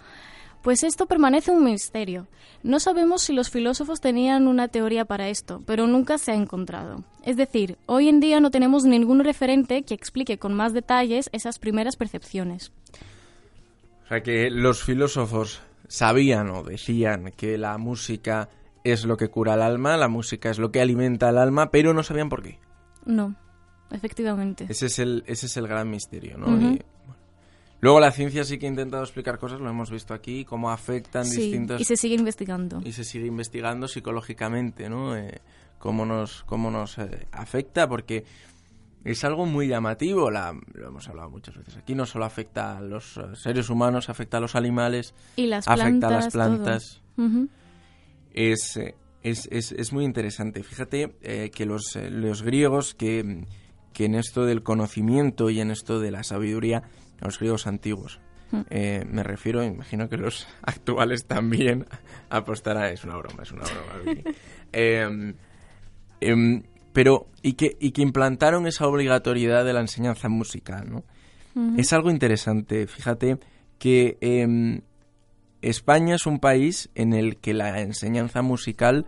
Pues 0.65 0.83
esto 0.83 1.05
permanece 1.05 1.51
un 1.51 1.63
misterio. 1.63 2.27
No 2.63 2.81
sabemos 2.81 3.21
si 3.21 3.35
los 3.35 3.51
filósofos 3.51 4.01
tenían 4.01 4.49
una 4.49 4.69
teoría 4.69 5.05
para 5.05 5.29
esto, 5.29 5.63
pero 5.67 5.87
nunca 5.87 6.17
se 6.17 6.33
ha 6.33 6.35
encontrado. 6.35 7.05
Es 7.23 7.37
decir, 7.37 7.77
hoy 7.85 8.09
en 8.09 8.19
día 8.19 8.41
no 8.41 8.51
tenemos 8.51 8.87
ningún 8.87 9.23
referente 9.23 9.83
que 9.83 9.93
explique 9.93 10.39
con 10.39 10.55
más 10.55 10.73
detalles 10.73 11.29
esas 11.35 11.59
primeras 11.59 11.97
percepciones. 11.97 12.73
O 14.05 14.09
sea 14.09 14.23
que 14.23 14.49
los 14.49 14.83
filósofos 14.83 15.61
sabían 15.87 16.49
o 16.49 16.63
decían 16.63 17.33
que 17.37 17.59
la 17.59 17.77
música 17.77 18.49
es 18.85 19.05
lo 19.05 19.19
que 19.19 19.29
cura 19.29 19.53
el 19.53 19.61
alma, 19.61 19.99
la 19.99 20.09
música 20.09 20.49
es 20.49 20.59
lo 20.59 20.73
que 20.73 20.81
alimenta 20.81 21.29
el 21.29 21.37
alma, 21.37 21.71
pero 21.71 21.93
no 21.93 22.03
sabían 22.03 22.31
por 22.31 22.43
qué. 22.43 22.59
No, 23.05 23.35
efectivamente. 23.91 24.65
Ese 24.71 24.87
es 24.87 24.99
el, 24.99 25.25
ese 25.27 25.45
es 25.45 25.59
el 25.59 25.69
gran 25.69 25.91
misterio, 25.91 26.39
¿no? 26.39 26.79
Luego 27.85 28.01
la 28.01 28.13
ciencia 28.13 28.45
sí 28.45 28.57
que 28.57 28.65
ha 28.65 28.71
intentado 28.71 29.03
explicar 29.03 29.39
cosas, 29.39 29.61
lo 29.61 29.69
hemos 29.69 29.91
visto 29.91 30.15
aquí, 30.15 30.47
cómo 30.47 30.71
afectan 30.71 31.27
Sí, 31.27 31.43
distintos... 31.43 31.83
y 31.83 31.85
se 31.85 31.99
sigue 31.99 32.15
investigando. 32.15 32.81
y 32.83 32.93
se 32.93 33.05
sigue 33.05 33.27
investigando 33.27 33.89
psicológicamente, 33.89 34.89
¿no? 34.89 35.15
Eh, 35.15 35.43
cómo 35.79 36.07
nos, 36.07 36.45
cómo 36.45 36.71
nos 36.71 36.97
eh, 36.97 37.27
afecta, 37.31 37.87
porque 37.87 38.25
es 39.05 39.23
algo 39.23 39.45
muy 39.45 39.69
llamativo, 39.69 40.31
la, 40.31 40.59
lo 40.73 40.89
hemos 40.89 41.07
hablado 41.11 41.29
muchas 41.29 41.59
veces 41.59 41.77
aquí, 41.77 41.95
no 41.95 42.07
solo 42.07 42.25
afecta 42.25 42.79
a 42.79 42.81
los 42.81 43.19
eh, 43.19 43.21
seres 43.35 43.69
humanos, 43.69 44.09
afecta 44.09 44.39
a 44.39 44.41
los 44.41 44.55
animales, 44.55 45.13
Y 45.37 45.47
las 45.49 45.69
afecta 45.69 46.07
a 46.07 46.11
las 46.11 46.33
plantas. 46.33 47.03
Es, 48.33 48.81
es, 49.23 49.47
es, 49.53 49.73
es 49.73 49.93
muy 49.93 50.07
interesante. 50.07 50.63
Fíjate 50.63 51.17
eh, 51.21 51.51
que 51.55 51.67
los, 51.67 51.97
los 51.97 52.41
griegos, 52.41 52.95
que, 52.95 53.45
que 53.93 54.07
en 54.07 54.15
esto 54.15 54.47
del 54.47 54.63
conocimiento 54.63 55.51
y 55.51 55.61
en 55.61 55.71
esto 55.71 56.01
de 56.01 56.13
la 56.13 56.23
sabiduría, 56.23 56.85
los 57.21 57.39
griegos 57.39 57.67
antiguos, 57.67 58.21
Mm. 58.55 58.61
eh, 58.71 59.05
me 59.11 59.23
refiero, 59.23 59.65
imagino 59.65 60.09
que 60.09 60.17
los 60.17 60.47
actuales 60.63 61.27
también 61.27 61.87
apostarán. 62.31 62.93
Es 62.93 63.05
una 63.05 63.17
broma, 63.17 63.43
es 63.43 63.53
una 63.53 63.65
broma. 63.65 64.21
Eh, 64.77 65.35
pero, 66.93 67.29
y 67.43 67.53
que, 67.53 67.77
y 67.79 67.93
que 67.93 68.03
implantaron 68.03 68.67
esa 68.67 68.89
obligatoriedad 68.89 69.65
de 69.65 69.73
la 69.73 69.81
enseñanza 69.81 70.29
musical, 70.29 70.91
¿no? 70.91 71.05
Es 71.77 71.93
algo 71.93 72.11
interesante, 72.11 72.89
fíjate 72.89 73.39
que 73.79 74.19
em, 74.21 74.81
España 75.63 76.17
es 76.17 76.27
un 76.27 76.41
país 76.41 76.91
en 76.97 77.13
el 77.13 77.37
que 77.37 77.55
la 77.55 77.81
enseñanza 77.83 78.43
musical 78.43 79.07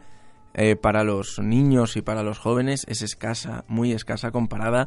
eh, 0.54 0.76
para 0.76 1.02
los 1.02 1.40
niños 1.40 1.96
y 1.96 2.02
para 2.02 2.22
los 2.22 2.38
jóvenes 2.38 2.84
es 2.88 3.02
escasa, 3.02 3.64
muy 3.66 3.90
escasa 3.90 4.30
comparada 4.30 4.86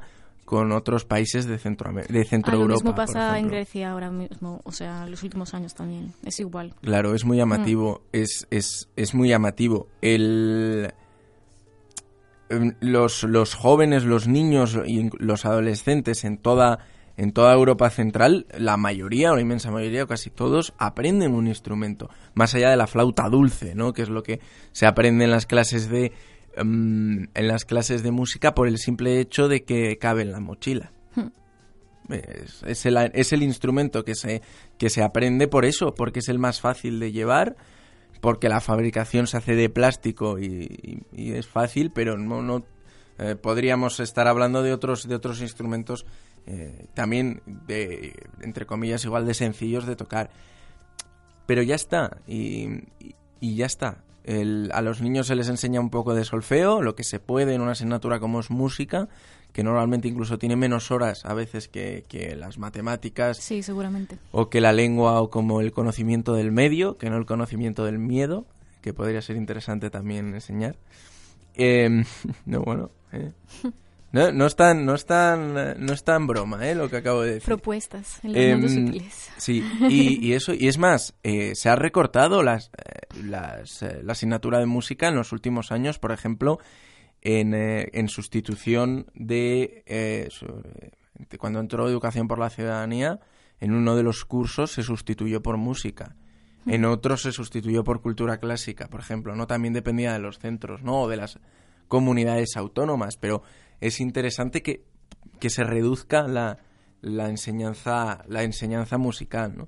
con 0.49 0.71
otros 0.71 1.05
países 1.05 1.45
de 1.45 1.59
Centro, 1.59 1.93
de 1.93 2.25
Centro 2.25 2.53
Ah, 2.53 2.55
lo 2.55 2.67
mismo 2.69 2.95
pasa 2.95 3.37
en. 3.37 3.49
Grecia 3.49 3.91
ahora 3.91 4.09
mismo, 4.09 4.61
o 4.63 4.71
sea, 4.71 5.03
en 5.03 5.11
los 5.11 5.21
últimos 5.21 5.53
años 5.53 5.75
también. 5.75 6.11
Es 6.25 6.39
igual. 6.39 6.73
Claro, 6.81 7.13
es 7.13 7.23
muy 7.23 7.37
llamativo, 7.37 8.01
es, 8.13 8.47
es, 8.49 8.89
es 8.95 9.13
muy 9.13 9.29
llamativo. 9.29 9.89
El, 10.01 10.91
em, 12.49 12.73
los, 12.79 13.21
los 13.25 13.53
jóvenes, 13.53 14.05
los 14.05 14.27
niños 14.27 14.75
y 14.87 15.11
los 15.19 15.45
adolescentes 15.45 16.23
en 16.23 16.39
toda, 16.39 16.79
en 17.15 17.31
toda 17.31 17.53
Europa 17.53 17.91
Central, 17.91 18.47
la 18.57 18.75
mayoría 18.75 19.31
o 19.31 19.35
la 19.35 19.41
inmensa 19.41 19.69
mayoría, 19.69 20.05
o 20.05 20.07
casi 20.07 20.31
todos, 20.31 20.73
aprenden 20.79 21.35
un 21.35 21.45
instrumento. 21.45 22.09
Más 22.33 22.55
allá 22.55 22.71
de 22.71 22.75
la 22.75 22.87
flauta 22.87 23.29
dulce, 23.29 23.75
¿no? 23.75 23.93
Que 23.93 24.01
es 24.01 24.09
lo 24.09 24.23
que 24.23 24.39
se 24.71 24.87
aprende 24.87 25.25
en 25.25 25.31
las 25.31 25.45
clases 25.45 25.91
de, 25.91 26.11
em, 26.59 27.27
en 27.33 27.47
las 27.47 27.65
clases 27.65 28.03
de 28.03 28.11
música 28.11 28.53
por 28.53 28.67
el 28.67 28.77
simple 28.77 29.19
hecho 29.19 29.47
de 29.47 29.63
que 29.63 29.97
cabe 29.97 30.21
en 30.23 30.31
la 30.31 30.39
mochila. 30.39 30.91
Es, 32.09 32.63
es 32.63 32.85
el, 32.87 32.97
es 33.13 33.33
el 33.33 33.43
instrumento 33.43 34.03
que 34.03 34.15
se, 34.15 34.41
que 34.79 34.89
se 34.89 35.03
aprende 35.03 35.47
por 35.47 35.65
eso, 35.65 35.93
porque 35.93 36.19
es 36.19 36.29
el 36.29 36.39
más 36.39 36.59
fácil 36.59 36.99
de 36.99 37.11
llevar, 37.11 37.55
porque 38.19 38.49
la 38.49 38.61
fabricación 38.61 39.27
se 39.27 39.37
hace 39.37 39.53
de 39.55 39.69
plástico 39.69 40.39
y, 40.39 40.45
y- 40.81 41.03
y 41.15 41.31
es 41.33 41.47
fácil, 41.47 41.91
pero 41.91 42.17
no, 42.17 42.41
no 42.41 42.65
eh, 43.19 43.35
podríamos 43.35 43.99
estar 43.99 44.27
hablando 44.27 44.63
de 44.63 44.73
otros, 44.73 45.07
de 45.07 45.13
otros 45.15 45.41
instrumentos 45.41 46.05
eh, 46.47 46.87
también 46.95 47.41
de, 47.45 48.15
entre 48.41 48.65
comillas, 48.65 49.05
igual 49.05 49.27
de 49.27 49.35
sencillos 49.35 49.85
de 49.85 49.95
tocar. 49.95 50.31
Pero 51.45 51.61
ya 51.61 51.75
está, 51.75 52.17
y 52.27 52.81
ya 53.41 53.65
está. 53.67 54.03
El- 54.29 54.69
a 54.75 54.81
los 54.81 55.01
niños 55.01 55.25
se 55.25 55.35
les 55.35 55.49
enseña 55.49 55.79
un 55.79 55.89
poco 55.89 56.13
de 56.13 56.23
solfeo, 56.23 56.83
lo 56.83 56.93
que 56.95 57.03
se 57.03 57.19
puede 57.19 57.55
en 57.55 57.61
una 57.61 57.71
asignatura 57.71 58.19
como 58.19 58.39
es 58.39 58.51
música, 58.51 59.09
que 59.53 59.63
normalmente 59.63 60.07
incluso 60.07 60.37
tiene 60.37 60.55
menos 60.55 60.91
horas 60.91 61.25
a 61.25 61.33
veces 61.33 61.67
que, 61.67 62.05
que 62.07 62.35
las 62.35 62.59
matemáticas 62.59 63.37
Sí, 63.37 63.63
seguramente. 63.63 64.19
o 64.31 64.49
que 64.51 64.61
la 64.61 64.71
lengua 64.71 65.19
o 65.21 65.31
como 65.31 65.61
el 65.61 65.71
conocimiento 65.71 66.33
del 66.35 66.51
medio, 66.51 66.97
que 66.99 67.09
no 67.09 67.17
el 67.17 67.25
conocimiento 67.25 67.85
del 67.85 67.97
miedo, 67.97 68.45
que 68.83 68.93
podría 68.93 69.21
ser 69.23 69.35
interesante 69.35 69.89
también 69.89 70.35
enseñar. 70.35 70.75
Em, 71.55 72.05
no, 72.45 72.61
bueno, 72.61 72.91
eh. 73.11 73.31
no, 74.11 74.31
no 74.31 74.45
es 74.45 74.55
tan, 74.55 74.85
no 74.85 74.95
es 74.95 75.05
tan, 75.05 75.57
eh, 75.57 75.75
no 75.77 75.93
es 75.93 76.03
tan 76.03 76.25
broma, 76.27 76.67
eh, 76.67 76.75
lo 76.75 76.89
que 76.89 76.97
acabo 76.97 77.21
de 77.21 77.33
decir. 77.33 77.45
Propuestas 77.45 78.19
en 78.23 78.61
los 78.61 78.73
Em, 78.73 78.83
mundos. 78.85 79.03
Sí, 79.37 79.63
y, 79.89 80.25
y 80.27 80.33
eso, 80.33 80.53
y 80.53 80.67
es 80.67 80.77
más, 80.77 81.13
eh, 81.23 81.53
se 81.55 81.69
ha 81.69 81.75
recortado 81.75 82.41
las, 82.43 82.71
eh, 82.77 83.21
las, 83.23 83.81
eh, 83.83 84.01
la 84.03 84.13
asignatura 84.13 84.59
de 84.59 84.65
música 84.65 85.07
en 85.07 85.15
los 85.15 85.31
últimos 85.31 85.71
años, 85.71 85.99
por 85.99 86.11
ejemplo, 86.11 86.59
en, 87.21 87.53
eh, 87.53 87.89
en 87.93 88.07
sustitución 88.09 89.07
de, 89.13 89.83
eh, 89.85 90.27
su- 90.31 90.63
de 91.29 91.37
cuando 91.37 91.59
entró 91.59 91.87
Educación 91.87 92.27
por 92.27 92.39
la 92.39 92.49
Ciudadanía, 92.49 93.19
en 93.59 93.73
uno 93.73 93.95
de 93.95 94.03
los 94.03 94.23
cursos 94.23 94.71
se 94.71 94.83
sustituyó 94.83 95.41
por 95.43 95.57
música. 95.57 96.15
En 96.65 96.85
otros 96.85 97.23
se 97.23 97.31
sustituyó 97.31 97.83
por 97.83 98.01
cultura 98.01 98.37
clásica, 98.37 98.87
por 98.87 98.99
ejemplo, 99.01 99.35
¿no? 99.35 99.47
También 99.47 99.73
dependía 99.73 100.13
de 100.13 100.19
los 100.19 100.39
centros, 100.39 100.81
¿no? 100.83 101.01
O 101.01 101.09
de 101.09 101.17
las 101.17 101.39
comunidades 101.87 102.55
autónomas, 102.55 103.17
pero 103.17 103.41
es 103.81 103.99
interesante 103.99 104.61
que, 104.61 104.83
que 105.39 105.49
se 105.49 105.63
reduzca 105.63 106.27
la, 106.27 106.57
la 107.01 107.29
enseñanza, 107.29 108.23
la 108.27 108.43
enseñanza 108.43 108.97
musical, 108.97 109.55
¿no? 109.57 109.67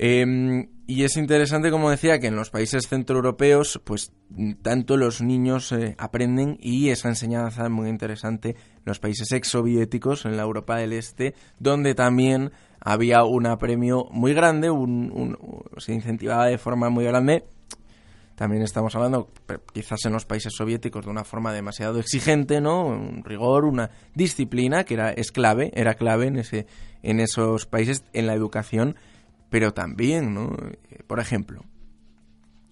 Em, 0.00 0.68
y 0.86 1.02
es 1.02 1.16
interesante, 1.16 1.72
como 1.72 1.90
decía, 1.90 2.20
que 2.20 2.28
en 2.28 2.36
los 2.36 2.50
países 2.50 2.86
centroeuropeos, 2.88 3.80
pues 3.84 4.12
tanto 4.62 4.96
los 4.96 5.20
niños 5.20 5.72
eh, 5.72 5.96
aprenden 5.98 6.56
y 6.60 6.90
esa 6.90 7.08
enseñanza 7.08 7.64
es 7.64 7.70
muy 7.70 7.88
interesante 7.88 8.50
en 8.50 8.82
los 8.84 9.00
países 9.00 9.32
exsoviéticos, 9.32 10.24
en 10.24 10.36
la 10.36 10.44
Europa 10.44 10.76
del 10.76 10.92
Este, 10.92 11.34
donde 11.58 11.96
también 11.96 12.52
había 12.80 13.24
un 13.24 13.46
apremio 13.46 14.04
muy 14.12 14.34
grande, 14.34 14.70
un, 14.70 15.10
un- 15.12 15.36
se 15.78 15.92
incentivaba 15.94 16.46
de 16.46 16.58
forma 16.58 16.90
muy 16.90 17.04
grande. 17.04 17.44
También 18.38 18.62
estamos 18.62 18.94
hablando, 18.94 19.32
quizás 19.72 19.98
en 20.04 20.12
los 20.12 20.24
países 20.24 20.52
soviéticos, 20.56 21.04
de 21.04 21.10
una 21.10 21.24
forma 21.24 21.52
demasiado 21.52 21.98
exigente, 21.98 22.60
¿no? 22.60 22.86
Un 22.86 23.24
rigor, 23.24 23.64
una 23.64 23.90
disciplina 24.14 24.84
que 24.84 24.94
era, 24.94 25.10
es 25.10 25.32
clave, 25.32 25.72
era 25.74 25.94
clave 25.94 26.28
en, 26.28 26.36
ese, 26.38 26.66
en 27.02 27.18
esos 27.18 27.66
países, 27.66 28.04
en 28.12 28.28
la 28.28 28.34
educación, 28.34 28.94
pero 29.50 29.74
también, 29.74 30.34
¿no? 30.34 30.52
Eh, 30.90 31.02
Por 31.08 31.18
ejemplo, 31.18 31.64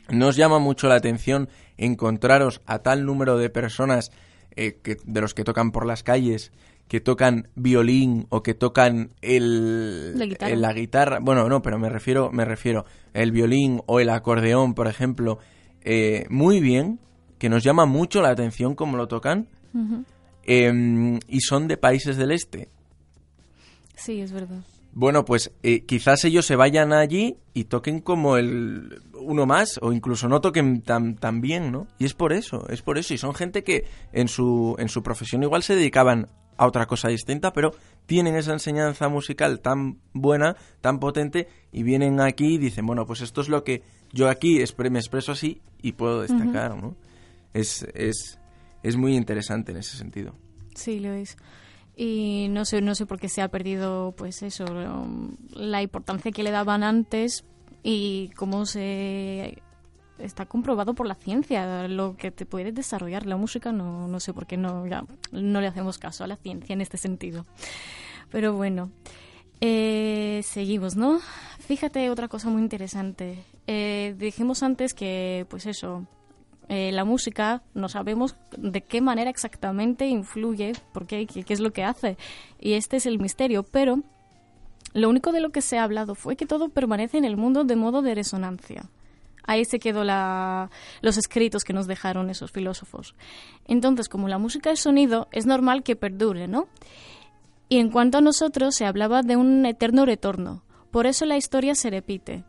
nos 0.09 0.37
llama 0.37 0.61
mucho 0.61 0.87
la 0.89 0.95
atención 0.95 1.49
encontraros 1.79 2.63
a 2.67 2.79
tal 2.79 3.05
número 3.05 3.37
de 3.37 3.51
personas 3.51 4.11
eh, 4.55 4.79
que, 4.83 4.97
de 5.05 5.21
los 5.21 5.35
que 5.35 5.43
tocan 5.43 5.73
por 5.73 5.85
las 5.85 6.05
calles, 6.05 6.53
que 6.87 7.01
tocan 7.01 7.49
violín 7.57 8.27
o 8.29 8.45
que 8.45 8.55
tocan 8.55 9.11
el, 9.21 10.17
La 10.17 10.27
guitarra. 10.27 10.53
el- 10.53 10.63
la 10.63 10.73
guitarra. 10.73 11.19
Bueno, 11.21 11.49
no, 11.49 11.61
pero 11.61 11.77
me 11.81 11.89
refiero, 11.89 12.31
me 12.31 12.45
refiero 12.45 12.85
el 13.15 13.33
violín 13.33 13.83
o 13.87 13.99
el 13.99 14.11
acordeón, 14.11 14.75
por 14.75 14.87
ejemplo, 14.87 15.39
eh, 15.87 16.27
muy 16.29 16.61
bien, 16.61 16.99
que 17.39 17.49
nos 17.49 17.63
llama 17.63 17.87
mucho 17.87 18.21
la 18.21 18.31
atención 18.31 18.75
cómo 18.75 18.97
lo 18.97 19.07
tocan, 19.07 19.47
em, 20.43 21.21
y 21.29 21.41
son 21.41 21.69
de 21.69 21.77
países 21.77 22.17
del 22.17 22.33
este. 22.33 22.69
Sí, 23.95 24.21
es 24.21 24.33
verdad. 24.33 24.59
Bueno, 24.93 25.25
pues 25.25 25.53
eh, 25.63 25.85
quizás 25.85 26.25
ellos 26.25 26.45
se 26.45 26.57
vayan 26.57 26.93
allí 26.93 27.37
y 27.55 27.65
toquen 27.65 28.01
como 28.01 28.37
el 28.37 29.01
uno 29.21 29.47
más 29.47 29.79
o 29.81 29.93
incluso 29.93 30.29
no 30.29 30.41
toquen 30.41 30.83
tan, 30.83 31.17
tan 31.17 31.41
bien, 31.41 31.71
¿no? 31.71 31.87
Y 31.99 32.05
es 32.05 32.15
por 32.15 32.33
eso, 32.33 32.67
es 32.69 32.83
por 32.83 32.99
eso. 32.99 33.15
Y 33.15 33.19
son 33.19 33.35
gente 33.35 33.63
que 33.63 33.85
en 34.13 34.27
su, 34.27 34.75
en 34.79 34.89
su 34.89 35.03
profesión 35.03 35.43
igual 35.43 35.63
se 35.63 35.77
dedicaban 35.77 36.29
a 36.57 36.67
otra 36.67 36.87
cosa 36.87 37.09
distinta, 37.09 37.53
pero 37.53 37.73
tienen 38.07 38.35
esa 38.37 38.53
enseñanza 38.53 39.09
musical 39.09 39.61
tan 39.61 39.99
buena, 40.13 40.57
tan 40.81 40.99
potente, 40.99 41.49
y 41.73 41.83
vienen 41.83 42.21
aquí 42.21 42.55
y 42.55 42.59
dicen, 42.59 42.87
bueno, 42.87 43.07
pues 43.07 43.21
esto 43.21 43.41
es 43.41 43.49
lo 43.49 43.63
que 43.65 43.83
yo 44.13 44.29
aquí 44.29 44.59
expre- 44.59 44.91
me 44.91 44.99
expreso 44.99 45.33
así 45.33 45.61
y 45.83 45.93
puedo 45.93 46.23
destacar, 46.23 46.77
¿no? 46.77 46.97
Es, 47.53 47.87
es, 47.95 48.39
es 48.83 48.97
muy 48.97 49.17
interesante 49.17 49.73
en 49.73 49.79
ese 49.79 49.97
sentido. 49.97 50.35
Sí, 50.75 51.01
lo 51.01 51.13
es. 51.13 51.37
Y 51.97 52.49
no 52.51 52.65
sé, 52.67 52.83
no 52.83 52.95
sé 52.95 53.07
por 53.07 53.19
qué 53.19 53.29
se 53.29 53.41
ha 53.43 53.49
perdido, 53.49 54.13
pues 54.17 54.43
eso, 54.43 54.65
la 55.55 55.83
importancia 55.83 56.31
que 56.31 56.43
le 56.43 56.51
daban 56.51 56.83
antes 56.83 57.45
y 57.83 58.29
cómo 58.37 58.67
se 58.67 59.63
está 60.19 60.47
comprobado 60.47 60.95
por 60.95 61.07
la 61.07 61.15
ciencia 61.15 61.89
lo 61.89 62.17
que 62.17 62.31
te 62.31 62.47
puede 62.47 62.73
desarrollar 62.73 63.27
la 63.27 63.37
música. 63.37 63.73
No, 63.73 64.09
no 64.09 64.21
sé 64.21 64.33
por 64.33 64.47
qué 64.47 64.57
no, 64.57 64.87
ya, 64.87 65.05
no 65.33 65.61
le 65.61 65.67
hacemos 65.67 65.99
caso 65.99 66.25
a 66.25 66.27
la 66.27 66.37
ciencia 66.37 66.73
en 66.73 66.81
este 66.81 66.97
sentido. 66.97 67.47
Pero 68.31 68.55
bueno, 68.55 68.91
eh, 69.61 70.41
seguimos, 70.45 70.97
¿no? 70.97 71.21
Fíjate 71.59 72.11
otra 72.11 72.29
cosa 72.29 72.49
muy 72.49 72.63
interesante. 72.63 73.39
Eh, 73.67 74.15
dijimos 74.19 74.63
antes 74.63 74.95
que, 74.95 75.47
pues 75.49 75.67
eso, 75.67 76.07
eh, 76.69 76.91
la 76.93 77.05
música 77.05 77.63
no 77.75 77.89
sabemos 77.89 78.37
de 78.57 78.83
qué 78.83 79.01
manera 79.01 79.31
exactamente 79.31 80.07
influye, 80.07 80.73
por 80.93 81.07
qué, 81.07 81.27
qué, 81.27 81.45
qué 81.45 81.53
es 81.53 81.61
lo 81.61 81.73
que 81.73 81.85
hace. 81.85 82.17
Y 82.61 82.73
este 82.75 82.97
es 82.97 83.07
el 83.07 83.19
misterio, 83.19 83.63
pero 83.63 84.01
lo 84.93 85.09
único 85.09 85.33
de 85.33 85.41
lo 85.41 85.51
que 85.51 85.63
se 85.63 85.79
ha 85.79 85.85
hablado 85.85 86.15
fue 86.15 86.37
que 86.37 86.47
todo 86.47 86.69
permanece 86.69 87.19
en 87.19 87.25
el 87.25 87.37
mundo 87.37 87.65
de 87.65 87.77
modo 87.77 88.03
de 88.03 88.15
resonancia. 88.15 88.89
Ahí 89.47 89.65
se 89.65 89.79
quedó 89.79 90.05
la, 90.05 90.71
los 91.03 91.17
escritos 91.17 91.65
que 91.65 91.73
nos 91.73 91.87
dejaron 91.87 92.31
esos 92.31 92.51
filósofos. 92.53 93.15
Entonces, 93.67 94.09
como 94.09 94.29
la 94.29 94.39
música 94.39 94.71
es 94.71 94.81
sonido, 94.81 95.29
es 95.33 95.47
normal 95.47 95.83
que 95.83 95.97
perdure, 95.97 96.49
¿no? 96.49 96.69
Y 97.69 97.79
en 97.79 97.91
cuanto 97.91 98.19
a 98.19 98.21
nosotros, 98.21 98.75
se 98.75 98.87
hablaba 98.87 99.23
de 99.23 99.37
un 99.37 99.67
eterno 99.67 100.05
retorno. 100.05 100.63
Por 100.91 101.07
eso 101.07 101.25
la 101.27 101.37
historia 101.37 101.75
se 101.75 101.91
repite. 101.91 102.45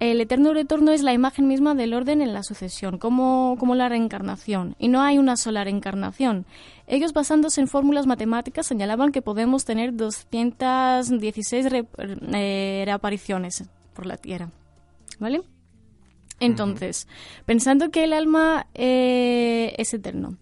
El 0.00 0.20
eterno 0.20 0.52
retorno 0.52 0.92
es 0.92 1.02
la 1.02 1.12
imagen 1.12 1.48
misma 1.48 1.74
del 1.74 1.92
orden 1.92 2.22
en 2.22 2.32
la 2.32 2.44
sucesión, 2.44 2.98
como, 2.98 3.56
como 3.58 3.74
la 3.74 3.88
reencarnación. 3.88 4.76
Y 4.78 4.86
no 4.86 5.00
hay 5.02 5.18
una 5.18 5.36
sola 5.36 5.64
reencarnación. 5.64 6.46
Ellos, 6.86 7.12
basándose 7.12 7.60
en 7.60 7.66
fórmulas 7.66 8.06
matemáticas, 8.06 8.66
señalaban 8.66 9.10
que 9.10 9.22
podemos 9.22 9.64
tener 9.64 9.94
216 9.96 11.70
re- 11.70 11.86
eh, 12.32 12.82
reapariciones 12.84 13.64
por 13.94 14.06
la 14.06 14.16
Tierra. 14.16 14.50
¿Vale? 15.18 15.42
Entonces, 16.40 17.08
pensando 17.46 17.90
que 17.90 18.04
el 18.04 18.12
alma 18.12 18.68
eh, 18.74 19.74
es 19.76 19.92
eterno, 19.92 20.36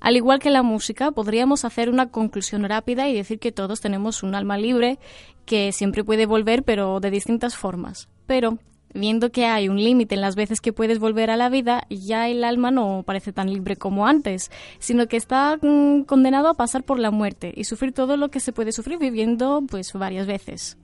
al 0.00 0.16
igual 0.16 0.38
que 0.38 0.50
la 0.50 0.62
música, 0.62 1.10
podríamos 1.10 1.64
hacer 1.64 1.90
una 1.90 2.10
conclusión 2.10 2.64
rápida 2.64 3.08
y 3.08 3.14
decir 3.14 3.38
que 3.38 3.52
todos 3.52 3.80
tenemos 3.80 4.22
un 4.22 4.34
alma 4.34 4.56
libre 4.56 4.98
que 5.44 5.72
siempre 5.72 6.04
puede 6.04 6.24
volver, 6.24 6.62
pero 6.62 7.00
de 7.00 7.10
distintas 7.10 7.56
formas. 7.56 8.08
Pero 8.26 8.58
viendo 8.94 9.30
que 9.30 9.46
hay 9.46 9.68
un 9.68 9.82
límite 9.82 10.14
en 10.14 10.20
las 10.20 10.36
veces 10.36 10.60
que 10.60 10.72
puedes 10.72 10.98
volver 10.98 11.30
a 11.30 11.36
la 11.36 11.48
vida, 11.48 11.86
ya 11.90 12.28
el 12.28 12.44
alma 12.44 12.70
no 12.70 13.02
parece 13.06 13.32
tan 13.32 13.52
libre 13.52 13.76
como 13.76 14.06
antes, 14.06 14.50
sino 14.78 15.06
que 15.06 15.16
está 15.16 15.58
mm, 15.60 16.02
condenado 16.02 16.48
a 16.48 16.54
pasar 16.54 16.84
por 16.84 16.98
la 16.98 17.10
muerte 17.10 17.52
y 17.54 17.64
sufrir 17.64 17.92
todo 17.92 18.16
lo 18.16 18.30
que 18.30 18.40
se 18.40 18.52
puede 18.52 18.72
sufrir 18.72 18.98
viviendo 18.98 19.62
pues 19.68 19.92
varias 19.92 20.26
veces. 20.26 20.78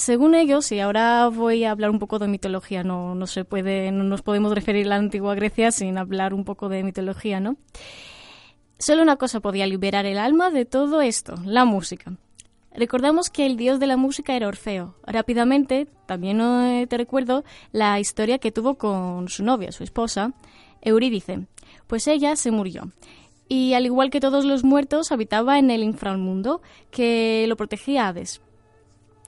Según 0.00 0.34
ellos, 0.34 0.72
y 0.72 0.80
ahora 0.80 1.28
voy 1.28 1.64
a 1.64 1.72
hablar 1.72 1.90
un 1.90 1.98
poco 1.98 2.18
de 2.18 2.26
mitología, 2.26 2.82
no, 2.82 3.14
no 3.14 3.26
se 3.26 3.44
puede, 3.44 3.92
no 3.92 4.02
nos 4.02 4.22
podemos 4.22 4.54
referir 4.54 4.86
a 4.86 4.88
la 4.88 4.96
antigua 4.96 5.34
Grecia 5.34 5.70
sin 5.72 5.98
hablar 5.98 6.32
un 6.32 6.44
poco 6.46 6.70
de 6.70 6.82
mitología, 6.82 7.38
¿no? 7.38 7.58
Solo 8.78 9.02
una 9.02 9.16
cosa 9.16 9.40
podía 9.40 9.66
liberar 9.66 10.06
el 10.06 10.16
alma 10.16 10.48
de 10.48 10.64
todo 10.64 11.02
esto, 11.02 11.34
la 11.44 11.66
música. 11.66 12.14
Recordamos 12.72 13.28
que 13.28 13.44
el 13.44 13.58
dios 13.58 13.78
de 13.78 13.88
la 13.88 13.98
música 13.98 14.34
era 14.34 14.48
Orfeo. 14.48 14.94
Rápidamente, 15.06 15.86
también 16.06 16.40
eh, 16.40 16.86
te 16.88 16.96
recuerdo 16.96 17.44
la 17.70 18.00
historia 18.00 18.38
que 18.38 18.52
tuvo 18.52 18.76
con 18.76 19.28
su 19.28 19.44
novia, 19.44 19.70
su 19.70 19.84
esposa, 19.84 20.32
Eurídice. 20.80 21.46
Pues 21.86 22.08
ella 22.08 22.36
se 22.36 22.50
murió. 22.50 22.90
Y 23.48 23.74
al 23.74 23.84
igual 23.84 24.08
que 24.08 24.20
todos 24.20 24.46
los 24.46 24.64
muertos, 24.64 25.12
habitaba 25.12 25.58
en 25.58 25.70
el 25.70 25.82
inframundo, 25.82 26.62
que 26.90 27.44
lo 27.48 27.58
protegía 27.58 28.08
Hades. 28.08 28.40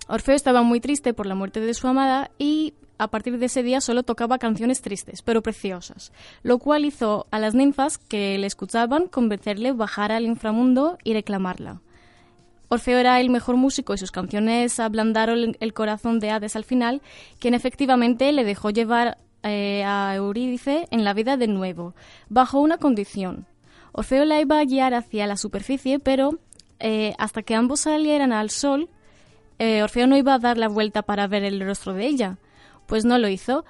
Orfeo 0.09 0.35
estaba 0.35 0.63
muy 0.63 0.81
triste 0.81 1.15
por 1.15 1.27
la 1.27 1.35
muerte 1.35 1.61
de 1.61 1.75
su 1.75 1.87
amada 1.87 2.31
y 2.39 2.75
a 2.99 3.09
partir 3.09 3.39
de 3.39 3.47
ese 3.47 3.63
día 3.63 3.81
solo 3.81 4.03
tocaba 4.03 4.39
canciones 4.39 4.81
tristes, 4.81 5.23
pero 5.23 5.43
preciosas, 5.43 6.13
lo 6.43 6.59
cual 6.59 6.85
hizo 6.85 7.27
a 7.31 7.39
las 7.39 7.55
ninfas 7.55 7.99
que 7.99 8.39
le 8.39 8.47
escuchaban 8.47 9.09
convencerle 9.09 9.73
bajar 9.73 10.13
al 10.13 10.25
inframundo 10.25 10.99
y 11.03 11.13
reclamarla. 11.13 11.81
Orfeo 12.69 12.99
era 12.99 13.21
el 13.21 13.29
mejor 13.29 13.57
músico 13.57 13.93
y 13.93 13.99
sus 13.99 14.13
canciones 14.13 14.81
ablandaron 14.81 15.57
el 15.61 15.75
corazón 15.75 16.21
de 16.21 16.31
Hades 16.31 16.57
al 16.57 16.65
final, 16.65 17.03
quien 17.39 17.55
efectivamente 17.55 18.33
le 18.33 18.45
dejó 18.45 18.71
llevar 18.71 19.19
eh, 19.43 19.83
a 19.85 20.15
Eurídice 20.15 20.87
en 20.91 21.05
la 21.05 21.13
vida 21.13 21.37
de 21.37 21.49
nuevo, 21.49 21.95
bajo 22.29 22.61
una 22.61 22.79
condición. 22.79 23.47
Orfeo 23.93 24.25
la 24.25 24.41
iba 24.41 24.59
a 24.59 24.65
guiar 24.65 24.95
hacia 24.95 25.27
la 25.27 25.37
superficie, 25.37 25.99
pero 25.99 26.39
eh, 26.79 27.15
hasta 27.19 27.43
que 27.43 27.55
ambos 27.55 27.81
salieran 27.81 28.33
al 28.33 28.49
sol, 28.49 28.89
eh, 29.59 29.83
Orfeo 29.83 30.07
no 30.07 30.17
iba 30.17 30.35
a 30.35 30.39
dar 30.39 30.59
la 30.59 30.69
vuelta 30.69 31.03
para 31.03 31.27
ver 31.27 31.45
el 31.45 31.61
rostro 31.61 31.95
de 31.95 32.07
ella. 32.07 32.39
Pues 32.87 33.05
no 33.05 33.19
lo 33.19 33.29
hizo. 33.29 33.65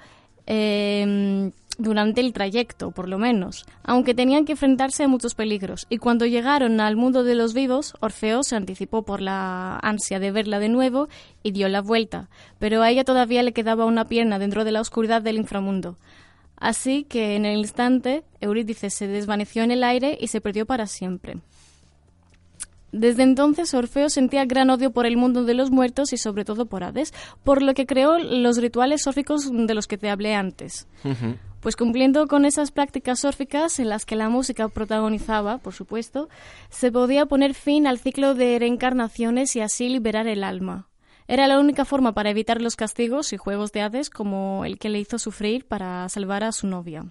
Em, 0.45 1.51
durante 1.77 2.21
el 2.21 2.33
trayecto, 2.33 2.91
por 2.91 3.09
lo 3.09 3.17
menos, 3.17 3.65
aunque 3.83 4.13
tenían 4.13 4.45
que 4.45 4.51
enfrentarse 4.53 5.03
a 5.03 5.07
muchos 5.07 5.35
peligros. 5.35 5.87
Y 5.89 5.97
cuando 5.97 6.25
llegaron 6.25 6.79
al 6.79 6.95
mundo 6.95 7.23
de 7.23 7.35
los 7.35 7.53
vivos, 7.53 7.95
Orfeo 7.99 8.43
se 8.43 8.55
anticipó 8.55 9.03
por 9.03 9.21
la 9.21 9.79
ansia 9.81 10.19
de 10.19 10.31
verla 10.31 10.59
de 10.59 10.69
nuevo 10.69 11.07
y 11.41 11.51
dio 11.51 11.67
la 11.69 11.81
vuelta, 11.81 12.29
pero 12.59 12.81
a 12.81 12.91
ella 12.91 13.03
todavía 13.03 13.43
le 13.43 13.53
quedaba 13.53 13.85
una 13.85 14.05
pierna 14.05 14.39
dentro 14.39 14.63
de 14.63 14.71
la 14.71 14.81
oscuridad 14.81 15.21
del 15.21 15.37
inframundo. 15.37 15.97
Así 16.57 17.03
que 17.03 17.35
en 17.35 17.45
el 17.45 17.59
instante, 17.59 18.23
Eurídice 18.39 18.89
se 18.89 19.07
desvaneció 19.07 19.63
en 19.63 19.71
el 19.71 19.83
aire 19.83 20.17
y 20.19 20.27
se 20.27 20.41
perdió 20.41 20.65
para 20.65 20.87
siempre. 20.87 21.37
Desde 22.93 23.23
entonces 23.23 23.73
Orfeo 23.73 24.07
sentía 24.07 24.45
gran 24.45 24.69
odio 24.69 24.91
por 24.91 25.07
el 25.07 25.17
mundo 25.17 25.43
de 25.45 25.55
los 25.55 25.71
muertos 25.71 26.13
y 26.13 26.17
sobre 26.17 26.45
todo 26.45 26.67
por 26.67 26.83
Hades, 26.83 27.11
por 27.43 27.63
lo 27.63 27.73
que 27.73 27.87
creó 27.87 28.19
los 28.19 28.57
rituales 28.57 29.07
órficos 29.07 29.49
de 29.51 29.73
los 29.73 29.87
que 29.87 29.97
te 29.97 30.11
hablé 30.11 30.35
antes. 30.35 30.87
Pues 31.59 31.75
cumpliendo 31.75 32.27
con 32.27 32.45
esas 32.45 32.69
prácticas 32.69 33.25
órficas 33.25 33.79
en 33.79 33.89
las 33.89 34.05
que 34.05 34.15
la 34.15 34.29
música 34.29 34.69
protagonizaba, 34.69 35.57
por 35.57 35.73
supuesto, 35.73 36.29
se 36.69 36.91
podía 36.91 37.25
poner 37.25 37.55
fin 37.55 37.87
al 37.87 37.97
ciclo 37.97 38.35
de 38.35 38.59
reencarnaciones 38.59 39.55
y 39.55 39.61
así 39.61 39.89
liberar 39.89 40.27
el 40.27 40.43
alma. 40.43 40.87
Era 41.27 41.47
la 41.47 41.59
única 41.59 41.85
forma 41.85 42.13
para 42.13 42.29
evitar 42.29 42.61
los 42.61 42.75
castigos 42.75 43.33
y 43.33 43.37
juegos 43.37 43.71
de 43.71 43.81
Hades 43.81 44.11
como 44.11 44.65
el 44.65 44.77
que 44.77 44.89
le 44.89 44.99
hizo 44.99 45.17
sufrir 45.17 45.65
para 45.65 46.07
salvar 46.09 46.43
a 46.43 46.51
su 46.51 46.67
novia. 46.67 47.07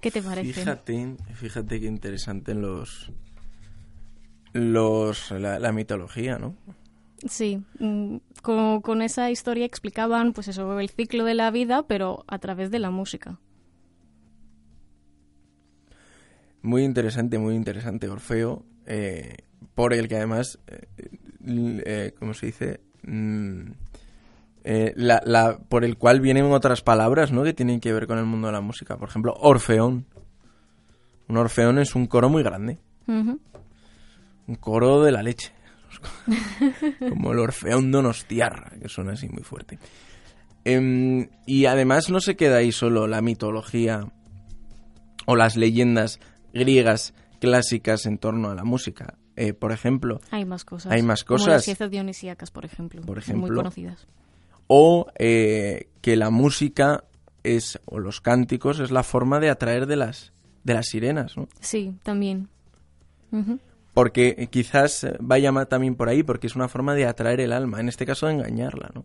¿Qué 0.00 0.10
te 0.10 0.22
parece? 0.22 0.52
Fíjate, 0.52 1.16
fíjate 1.34 1.78
qué 1.78 1.86
interesante 1.86 2.54
los, 2.54 3.12
los 4.52 5.30
la, 5.30 5.72
mitología, 5.72 6.38
¿no? 6.38 6.54
Sí, 7.26 7.62
mm, 7.78 8.16
con, 8.42 8.80
con, 8.80 9.02
esa 9.02 9.30
historia 9.30 9.64
explicaban 9.64 10.32
pues 10.32 10.48
eso, 10.48 10.78
el 10.78 10.90
ciclo 10.90 11.24
de 11.24 11.34
la 11.34 11.50
vida, 11.50 11.84
pero 11.86 12.24
a 12.26 12.38
través 12.38 12.70
de 12.70 12.78
la 12.78 12.90
música. 12.90 13.38
Muy 16.62 16.84
interesante, 16.84 17.38
muy 17.38 17.54
interesante. 17.54 18.08
Orfeo, 18.08 18.64
eh, 18.86 19.36
por 19.74 19.94
el 19.94 20.08
que 20.08 20.16
además, 20.16 20.58
eh, 20.66 20.86
eh, 21.46 22.14
¿cómo 22.18 22.34
se 22.34 22.46
dice? 22.46 22.80
Mm, 23.02 23.72
la, 24.94 25.20
la, 25.24 25.58
por 25.58 25.84
el 25.84 25.96
cual 25.96 26.20
vienen 26.20 26.44
otras 26.52 26.82
palabras, 26.82 27.32
¿no? 27.32 27.42
Que 27.42 27.52
tienen 27.52 27.80
que 27.80 27.92
ver 27.92 28.06
con 28.06 28.18
el 28.18 28.26
mundo 28.26 28.46
de 28.48 28.52
la 28.52 28.60
música. 28.60 28.96
Por 28.96 29.08
ejemplo, 29.08 29.34
Orfeón. 29.40 30.06
Un 31.28 31.36
Orfeón 31.36 31.78
es 31.78 31.94
un 31.94 32.06
coro 32.06 32.28
muy 32.28 32.42
grande 32.42 32.78
un 34.46 34.56
coro 34.56 35.02
de 35.02 35.12
la 35.12 35.22
leche. 35.22 35.52
Como 37.08 37.32
el 37.32 37.38
Orfeón 37.38 37.90
Donostiarra, 37.90 38.72
que 38.80 38.88
suena 38.88 39.12
así 39.12 39.28
muy 39.28 39.42
fuerte. 39.42 39.78
Em, 40.64 41.28
y 41.46 41.66
además 41.66 42.10
no 42.10 42.20
se 42.20 42.36
queda 42.36 42.58
ahí 42.58 42.72
solo 42.72 43.06
la 43.06 43.20
mitología 43.20 44.06
o 45.26 45.36
las 45.36 45.56
leyendas 45.56 46.20
griegas 46.52 47.14
clásicas 47.40 48.06
en 48.06 48.18
torno 48.18 48.50
a 48.50 48.54
la 48.54 48.64
música. 48.64 49.18
Eh, 49.34 49.54
por 49.54 49.72
ejemplo, 49.72 50.20
hay 50.30 50.44
más 50.44 50.64
cosas. 50.64 50.92
Hay 50.92 51.02
más 51.02 51.24
cosas. 51.24 51.46
Como 51.46 51.54
las 51.54 51.64
fiestas 51.64 51.90
dionisíacas, 51.90 52.50
por 52.50 52.64
ejemplo, 52.64 53.02
por 53.02 53.18
ejemplo 53.18 53.46
muy 53.48 53.56
conocidas. 53.56 54.06
O 54.66 55.06
eh, 55.18 55.88
que 56.00 56.16
la 56.16 56.30
música 56.30 57.04
es 57.42 57.80
o 57.86 57.98
los 57.98 58.20
cánticos 58.20 58.78
es 58.78 58.90
la 58.90 59.02
forma 59.02 59.40
de 59.40 59.50
atraer 59.50 59.86
de 59.86 59.96
las 59.96 60.32
de 60.64 60.74
las 60.74 60.86
sirenas, 60.86 61.36
¿no? 61.36 61.48
Sí, 61.60 61.96
también 62.04 62.48
porque 63.94 64.48
quizás 64.50 65.06
vaya 65.20 65.52
también 65.66 65.94
por 65.94 66.08
ahí, 66.08 66.22
porque 66.22 66.46
es 66.46 66.56
una 66.56 66.68
forma 66.68 66.94
de 66.94 67.06
atraer 67.06 67.40
el 67.40 67.52
alma, 67.52 67.80
en 67.80 67.88
este 67.88 68.06
caso 68.06 68.26
de 68.26 68.34
engañarla, 68.34 68.90
¿no? 68.94 69.04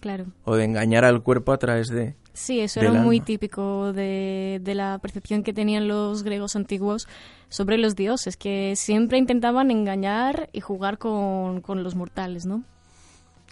Claro. 0.00 0.26
O 0.44 0.56
de 0.56 0.64
engañar 0.64 1.04
al 1.04 1.22
cuerpo 1.22 1.52
a 1.52 1.58
través 1.58 1.88
de... 1.88 2.16
Sí, 2.32 2.60
eso 2.60 2.80
era 2.80 2.92
muy 2.92 3.20
típico 3.20 3.94
de, 3.94 4.60
de, 4.62 4.74
la 4.74 4.98
percepción 5.00 5.42
que 5.42 5.54
tenían 5.54 5.88
los 5.88 6.22
griegos 6.22 6.54
antiguos 6.54 7.08
sobre 7.48 7.78
los 7.78 7.96
dioses, 7.96 8.36
que 8.36 8.74
siempre 8.76 9.16
intentaban 9.16 9.70
engañar 9.70 10.50
y 10.52 10.60
jugar 10.60 10.98
con, 10.98 11.62
con 11.62 11.82
los 11.82 11.94
mortales, 11.94 12.44
¿no? 12.44 12.62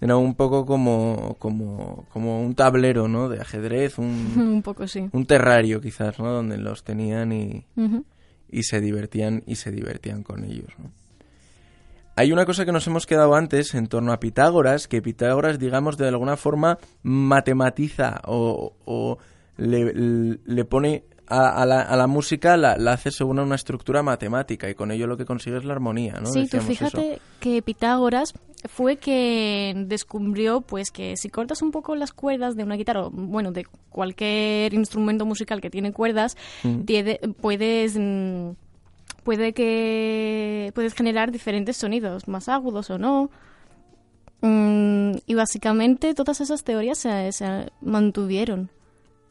Era 0.03 0.19
un 0.19 0.35
poco 0.35 0.67
como, 0.67 1.37
como, 1.39 2.05
como 2.13 2.43
un 2.43 2.55
tablero, 2.55 3.09
¿no? 3.09 3.31
De 3.31 3.41
ajedrez, 3.41 3.99
un... 3.99 4.35
un 4.37 4.63
poco, 4.63 4.87
sí. 4.87 5.09
Un 5.13 5.25
terrario, 5.25 5.81
quizás, 5.81 6.19
¿no? 6.19 6.31
Donde 6.31 6.59
los 6.59 6.85
tenían 6.85 7.33
y 7.33 7.65
y 8.55 8.63
se 8.63 8.81
divertían 8.81 9.43
y 9.47 9.57
se 9.57 9.71
divertían 9.73 10.23
con 10.23 10.45
ellos. 10.45 10.69
Hay 12.17 12.31
una 12.31 12.47
cosa 12.47 12.65
que 12.65 12.71
nos 12.71 12.87
hemos 12.87 13.07
quedado 13.07 13.35
antes 13.35 13.75
en 13.75 13.89
torno 13.89 14.13
a 14.13 14.21
Pitágoras, 14.21 14.87
que 14.87 15.03
Pitágoras, 15.03 15.59
digamos, 15.59 15.99
de 15.99 16.07
alguna 16.07 16.37
forma 16.37 16.79
matematiza 17.03 18.21
o, 18.27 19.19
le, 19.57 20.65
pone 20.65 21.05
a, 21.27 21.67
la, 21.67 22.07
música, 22.07 22.57
la, 22.57 22.75
hace 22.93 23.11
según 23.11 23.41
una 23.41 23.57
estructura 23.57 24.05
matemática 24.05 24.71
y 24.71 24.77
con 24.77 24.93
ello 24.93 25.09
lo 25.09 25.17
que 25.17 25.25
consigue 25.25 25.57
es 25.57 25.65
la 25.65 25.73
armonía, 25.73 26.21
¿no? 26.21 26.27
Sí, 26.27 26.47
tú 26.47 26.61
fíjate 26.61 27.21
que 27.41 27.61
Pitágoras 27.63 28.33
fue 28.69 28.97
que 28.97 29.75
descubrió 29.87 30.61
pues 30.61 30.91
que 30.91 31.17
si 31.17 31.29
cortas 31.29 31.63
un 31.63 31.71
poco 31.71 31.95
las 31.95 32.13
cuerdas 32.13 32.57
de 32.57 32.65
una 32.65 32.77
guitarra, 32.77 33.07
o 33.07 33.11
bueno, 33.11 33.53
de 33.53 33.67
cualquier 33.91 34.75
instrumento 34.75 35.27
musical 35.27 35.61
que 35.61 35.71
tiene 35.71 35.93
cuerdas, 35.93 36.37
mm. 36.63 37.33
puedes 37.41 37.97
mm, 37.99 38.51
puede 39.25 39.53
que 39.53 40.71
puedes 40.75 40.95
generar 40.95 41.33
diferentes 41.33 41.77
sonidos, 41.77 42.29
más 42.29 42.49
agudos 42.49 42.91
o 42.91 42.99
no. 42.99 43.31
Mm, 44.41 45.17
y 45.27 45.35
básicamente 45.35 46.15
todas 46.15 46.41
esas 46.41 46.65
teorías 46.65 46.99
se, 46.99 47.31
mantuvieron 47.81 48.71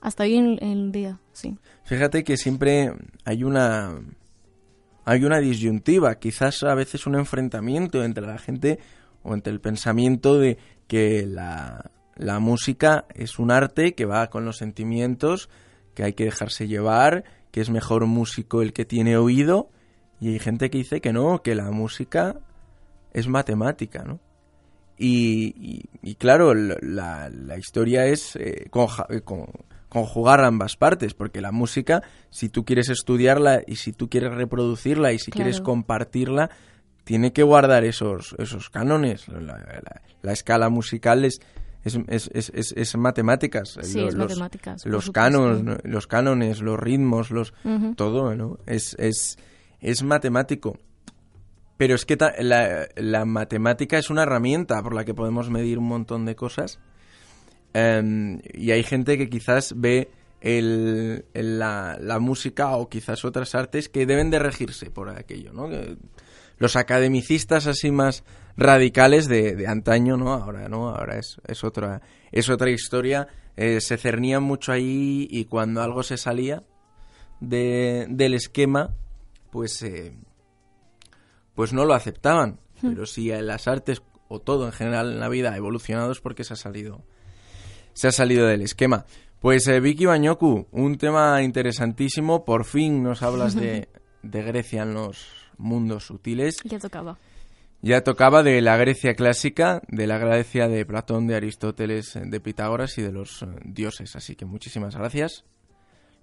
hasta 0.02 0.24
hoy 0.24 0.36
en, 0.36 0.62
el 0.62 0.92
día, 0.92 1.20
sí. 1.32 1.58
Fíjate 1.86 2.24
que 2.24 2.36
siempre 2.36 2.92
hay 3.24 3.44
una 3.44 3.96
hay 5.06 5.24
una 5.24 5.40
disyuntiva, 5.40 6.16
quizás 6.16 6.64
a 6.64 6.74
veces 6.76 7.06
un 7.06 7.16
enfrentamiento 7.16 8.04
entre 8.04 8.26
la 8.26 8.38
gente 8.38 8.80
o 9.24 9.34
entre 9.34 9.52
el 9.52 9.62
pensamiento 9.62 10.38
de 10.38 10.58
que 10.88 11.26
la, 11.26 11.92
la 12.16 12.40
música 12.40 13.06
es 13.16 13.40
un 13.40 13.52
arte 13.52 13.96
que 13.96 14.06
va 14.06 14.30
con 14.30 14.46
los 14.46 14.58
sentimientos, 14.58 15.50
que 15.96 16.04
hay 16.04 16.14
que 16.14 16.26
dejarse 16.26 16.68
llevar, 16.68 17.24
que 17.52 17.62
es 17.62 17.70
mejor 17.70 18.06
músico 18.06 18.62
el 18.62 18.74
que 18.74 18.86
tiene 18.86 19.18
oído, 19.18 19.70
y 20.20 20.30
hay 20.30 20.40
gente 20.40 20.70
que 20.70 20.78
dice 20.78 21.02
que 21.02 21.14
no, 21.14 21.42
que 21.42 21.56
la 21.56 21.72
música 21.72 22.40
es 23.14 23.28
matemática, 23.28 24.04
¿no? 24.04 24.20
Y, 24.98 25.90
y, 26.02 26.16
claro, 26.16 26.54
la, 26.54 27.30
la, 27.30 27.58
historia 27.58 28.06
es 28.06 28.36
eh, 28.36 28.70
eh, 28.70 29.22
conjugar 29.90 30.44
ambas 30.46 30.78
partes, 30.78 31.14
porque 31.16 31.42
la 31.42 31.52
música, 31.52 32.04
si 32.30 32.48
tú 32.48 32.64
quieres 32.64 32.90
estudiarla 32.90 33.64
y 33.66 33.78
si 33.78 33.92
tú 33.92 34.08
quieres 34.08 34.34
reproducirla 34.34 35.12
y 35.12 35.20
si 35.20 35.32
quieres 35.32 35.62
compartirla, 35.62 36.52
tiene 37.04 37.34
que 37.34 37.44
guardar 37.44 37.84
esos, 37.84 38.36
esos 38.38 38.70
cánones. 38.70 39.28
La, 39.28 40.32
escala 40.32 40.70
musical 40.70 41.26
es, 41.26 41.42
es, 41.84 42.30
es, 42.34 42.74
es, 42.76 42.98
matemáticas. 42.98 43.78
Sí, 43.82 44.00
los, 44.00 44.10
es 44.10 44.16
matemáticas. 44.16 44.86
Los, 44.86 45.12
cánones, 45.12 45.80
los 45.84 46.08
cánones, 46.08 46.62
los 46.62 46.80
ritmos, 46.80 47.32
los, 47.32 47.54
todo, 47.96 48.36
¿no? 48.36 48.60
Es, 48.66 48.96
es, 49.00 49.38
es 49.82 50.04
matemático. 50.04 50.78
pero 51.78 51.96
es 51.96 52.06
que 52.06 52.18
la, 52.40 52.88
la, 52.96 53.26
matemática 53.26 53.98
es 53.98 54.10
una 54.10 54.24
herramienta 54.24 54.82
por 54.82 54.94
la 54.94 55.04
que 55.04 55.14
podemos 55.14 55.50
medir 55.50 55.78
un 55.80 55.88
montón 55.88 56.26
de 56.26 56.36
cosas. 56.36 56.80
Em, 57.74 58.40
y 58.54 58.72
hay 58.72 58.84
gente 58.84 59.18
que 59.18 59.30
quizás 59.30 59.74
ve 59.76 60.10
el, 60.40 61.26
la, 61.34 61.98
la, 62.00 62.20
música 62.20 62.76
o 62.78 62.88
quizás 62.88 63.26
otras 63.26 63.56
artes 63.56 63.90
que 63.90 64.06
deben 64.06 64.30
de 64.30 64.40
regirse 64.40 64.92
por 64.92 65.10
aquello, 65.10 65.52
¿no? 65.54 65.70
Los 66.58 66.76
academicistas 66.76 67.68
así 67.68 67.92
más 67.92 68.24
radicales 68.56 69.28
de, 69.28 69.56
de, 69.56 69.68
antaño, 69.68 70.18
¿no? 70.18 70.34
Ahora, 70.34 70.70
¿no? 70.70 70.90
Ahora 70.90 71.18
es, 71.18 71.38
es 71.48 71.64
otra, 71.64 72.02
es 72.32 72.50
otra 72.50 72.70
historia. 72.70 73.28
Eh, 73.56 73.82
se 73.82 73.98
cernían 73.98 74.44
mucho 74.44 74.72
ahí 74.72 75.28
y 75.30 75.46
cuando 75.46 75.82
algo 75.82 76.04
se 76.04 76.18
salía 76.18 76.64
de, 77.40 78.08
del 78.10 78.34
esquema, 78.34 78.96
pues, 79.52 79.82
eh, 79.84 80.16
pues 81.56 81.74
no 81.74 81.86
lo 81.86 81.94
aceptaban. 81.94 82.60
Hmm. 82.82 82.90
Pero 82.90 83.06
si 83.06 83.30
las 83.30 83.68
artes 83.68 84.02
o 84.28 84.40
todo 84.40 84.66
en 84.66 84.72
general 84.72 85.12
en 85.12 85.20
la 85.20 85.30
vida 85.30 85.52
ha 85.54 85.58
evolucionado 85.58 86.12
es 86.12 86.20
porque 86.20 86.44
se 86.44 86.54
ha 86.54 86.58
salido, 86.58 87.04
se 87.94 88.08
ha 88.08 88.12
salido 88.12 88.48
del 88.48 88.62
esquema. 88.62 89.06
Pues 89.40 89.68
eh, 89.68 89.80
Vicky 89.80 90.06
Bañoku, 90.06 90.68
un 90.72 90.98
tema 90.98 91.42
interesantísimo. 91.42 92.46
Por 92.46 92.66
fin 92.66 93.04
nos 93.04 93.22
hablas 93.22 93.56
de, 93.56 93.90
de 94.24 94.42
Grecia 94.42 94.84
en 94.84 94.94
los 94.94 95.43
mundos 95.58 96.06
sutiles. 96.06 96.58
Ya 96.64 96.80
tocaba. 96.80 97.18
Ya 97.82 98.02
tocaba 98.02 98.44
de 98.44 98.62
la 98.62 98.78
Grecia 98.78 99.14
clásica, 99.14 99.82
de 99.90 100.08
la 100.08 100.18
Grecia 100.18 100.70
de 100.70 100.86
Platón, 100.86 101.28
de 101.28 101.36
Aristóteles, 101.36 102.18
de 102.18 102.40
Pitágoras 102.40 102.98
y 102.98 103.02
de 103.02 103.12
los 103.12 103.42
eh, 103.42 103.48
dioses. 103.66 104.16
Así 104.16 104.36
que 104.36 104.46
muchísimas 104.46 104.96
gracias. 104.96 105.44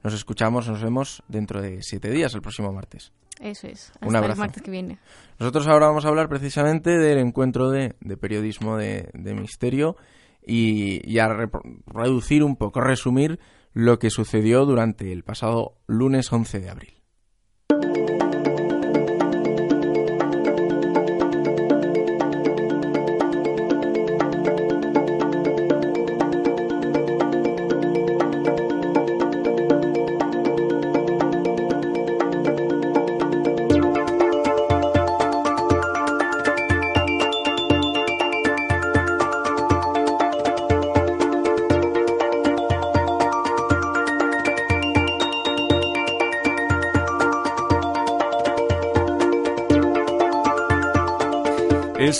Nos 0.02 0.14
escuchamos, 0.14 0.66
nos 0.68 0.82
vemos 0.82 1.22
dentro 1.28 1.60
de 1.60 1.82
siete 1.82 2.10
días, 2.10 2.34
el 2.34 2.40
próximo 2.40 2.72
martes. 2.72 3.12
Eso 3.40 3.66
es. 3.66 3.90
Hasta 3.90 4.06
Un 4.06 4.16
abrazo. 4.16 4.32
el 4.32 4.38
martes 4.38 4.62
que 4.62 4.70
viene. 4.70 4.98
Nosotros 5.38 5.66
ahora 5.66 5.88
vamos 5.88 6.06
a 6.06 6.08
hablar 6.08 6.30
precisamente 6.30 6.96
del 6.96 7.18
encuentro 7.18 7.70
de, 7.70 7.94
periodismo 8.18 8.78
de, 8.78 9.10
misterio 9.14 9.96
y, 10.46 11.00
y 11.10 11.18
a 11.18 11.28
reducir 11.86 12.42
un 12.42 12.56
poco, 12.56 12.80
resumir 12.80 13.38
lo 13.74 13.98
que 13.98 14.08
sucedió 14.08 14.64
durante 14.64 15.12
el 15.12 15.24
pasado 15.24 15.76
lunes 15.86 16.32
11 16.32 16.60
de 16.60 16.70
abril. 16.70 16.99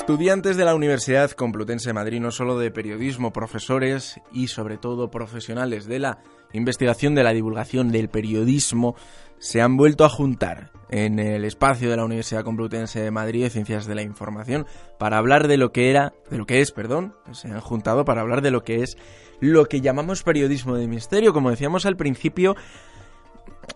Estudiantes 0.01 0.57
de 0.57 0.65
la 0.65 0.75
Universidad 0.75 1.31
Complutense 1.33 1.91
de 1.91 1.93
Madrid, 1.93 2.21
no 2.21 2.31
solo 2.31 2.59
de 2.59 2.71
periodismo, 2.71 3.35
profesores 3.35 4.19
y 4.33 4.49
sobre 4.49 4.79
todo 4.79 5.11
profesionales 5.11 5.87
de 5.87 5.99
la 5.99 6.21
investigación, 6.55 7.15
de 7.15 7.23
la 7.23 7.35
divulgación 7.35 7.93
del 7.93 8.09
periodismo, 8.09 8.97
se 9.39 9.61
han 9.61 9.77
vuelto 9.77 10.07
a 10.07 10.09
juntar 10.09 10.73
en 10.89 11.19
el 11.19 11.45
espacio 11.45 11.91
de 11.91 11.99
la 11.99 12.07
Universidad 12.07 12.45
Complutense 12.45 12.99
de 13.03 13.11
Madrid 13.11 13.43
de 13.43 13.51
Ciencias 13.51 13.87
de 13.87 13.95
la 13.95 14.03
Información 14.03 14.67
para 14.99 15.19
hablar 15.19 15.49
de 15.49 15.59
lo 15.59 15.71
que 15.71 15.91
era, 15.91 16.15
de 16.31 16.39
lo 16.39 16.47
que 16.47 16.63
es, 16.63 16.73
perdón, 16.73 17.15
se 17.33 17.49
han 17.49 17.61
juntado 17.61 18.07
para 18.07 18.23
hablar 18.23 18.41
de 18.41 18.51
lo 18.51 18.65
que 18.65 18.83
es 18.83 18.97
lo 19.39 19.67
que 19.67 19.83
llamamos 19.83 20.23
periodismo 20.23 20.77
de 20.77 20.89
misterio, 20.89 21.35
como 21.35 21.51
decíamos 21.51 21.85
al 21.85 21.97
principio, 21.97 22.57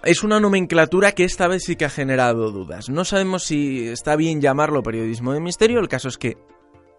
es 0.03 0.25
una 0.25 0.41
nomenclatura 0.41 1.13
que 1.13 1.25
esta 1.25 1.49
vez 1.49 1.65
sí 1.65 1.77
que 1.77 1.85
ha 1.85 1.91
generado 1.91 2.51
dudas. 2.51 2.89
No 2.89 3.05
sabemos 3.05 3.45
si 3.45 3.89
está 3.89 4.17
bien 4.17 4.41
llamarlo 4.41 4.83
periodismo 4.83 5.33
de 5.33 5.41
misterio, 5.41 5.81
el 5.81 5.89
caso 5.89 6.09
es 6.09 6.19
que 6.19 6.37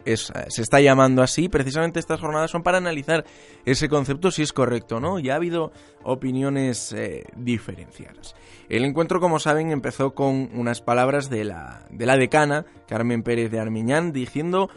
se 0.06 0.62
está 0.62 0.80
llamando 0.80 1.22
así. 1.24 1.50
Precisamente 1.50 2.00
estas 2.00 2.20
jornadas 2.20 2.52
son 2.52 2.64
para 2.64 2.78
analizar 2.78 3.26
ese 3.66 3.90
concepto 3.90 4.32
si 4.32 4.44
es 4.44 4.54
correcto 4.54 4.98
o 4.98 5.00
no. 5.00 5.20
Ya 5.20 5.34
ha 5.34 5.38
habido 5.38 5.72
opiniones 6.04 6.94
eh, 6.94 7.24
diferenciadas. 7.36 8.36
El 8.70 8.86
encuentro, 8.86 9.20
como 9.20 9.40
saben, 9.40 9.72
empezó 9.72 10.14
con 10.14 10.50
unas 10.54 10.82
palabras 10.82 11.30
de 11.30 11.44
la, 11.44 11.86
de 11.90 12.06
la 12.06 12.18
decana, 12.18 12.66
Carmen 12.88 13.24
Pérez 13.24 13.52
de 13.52 13.60
Armiñán, 13.60 14.12
diciendo 14.12 14.70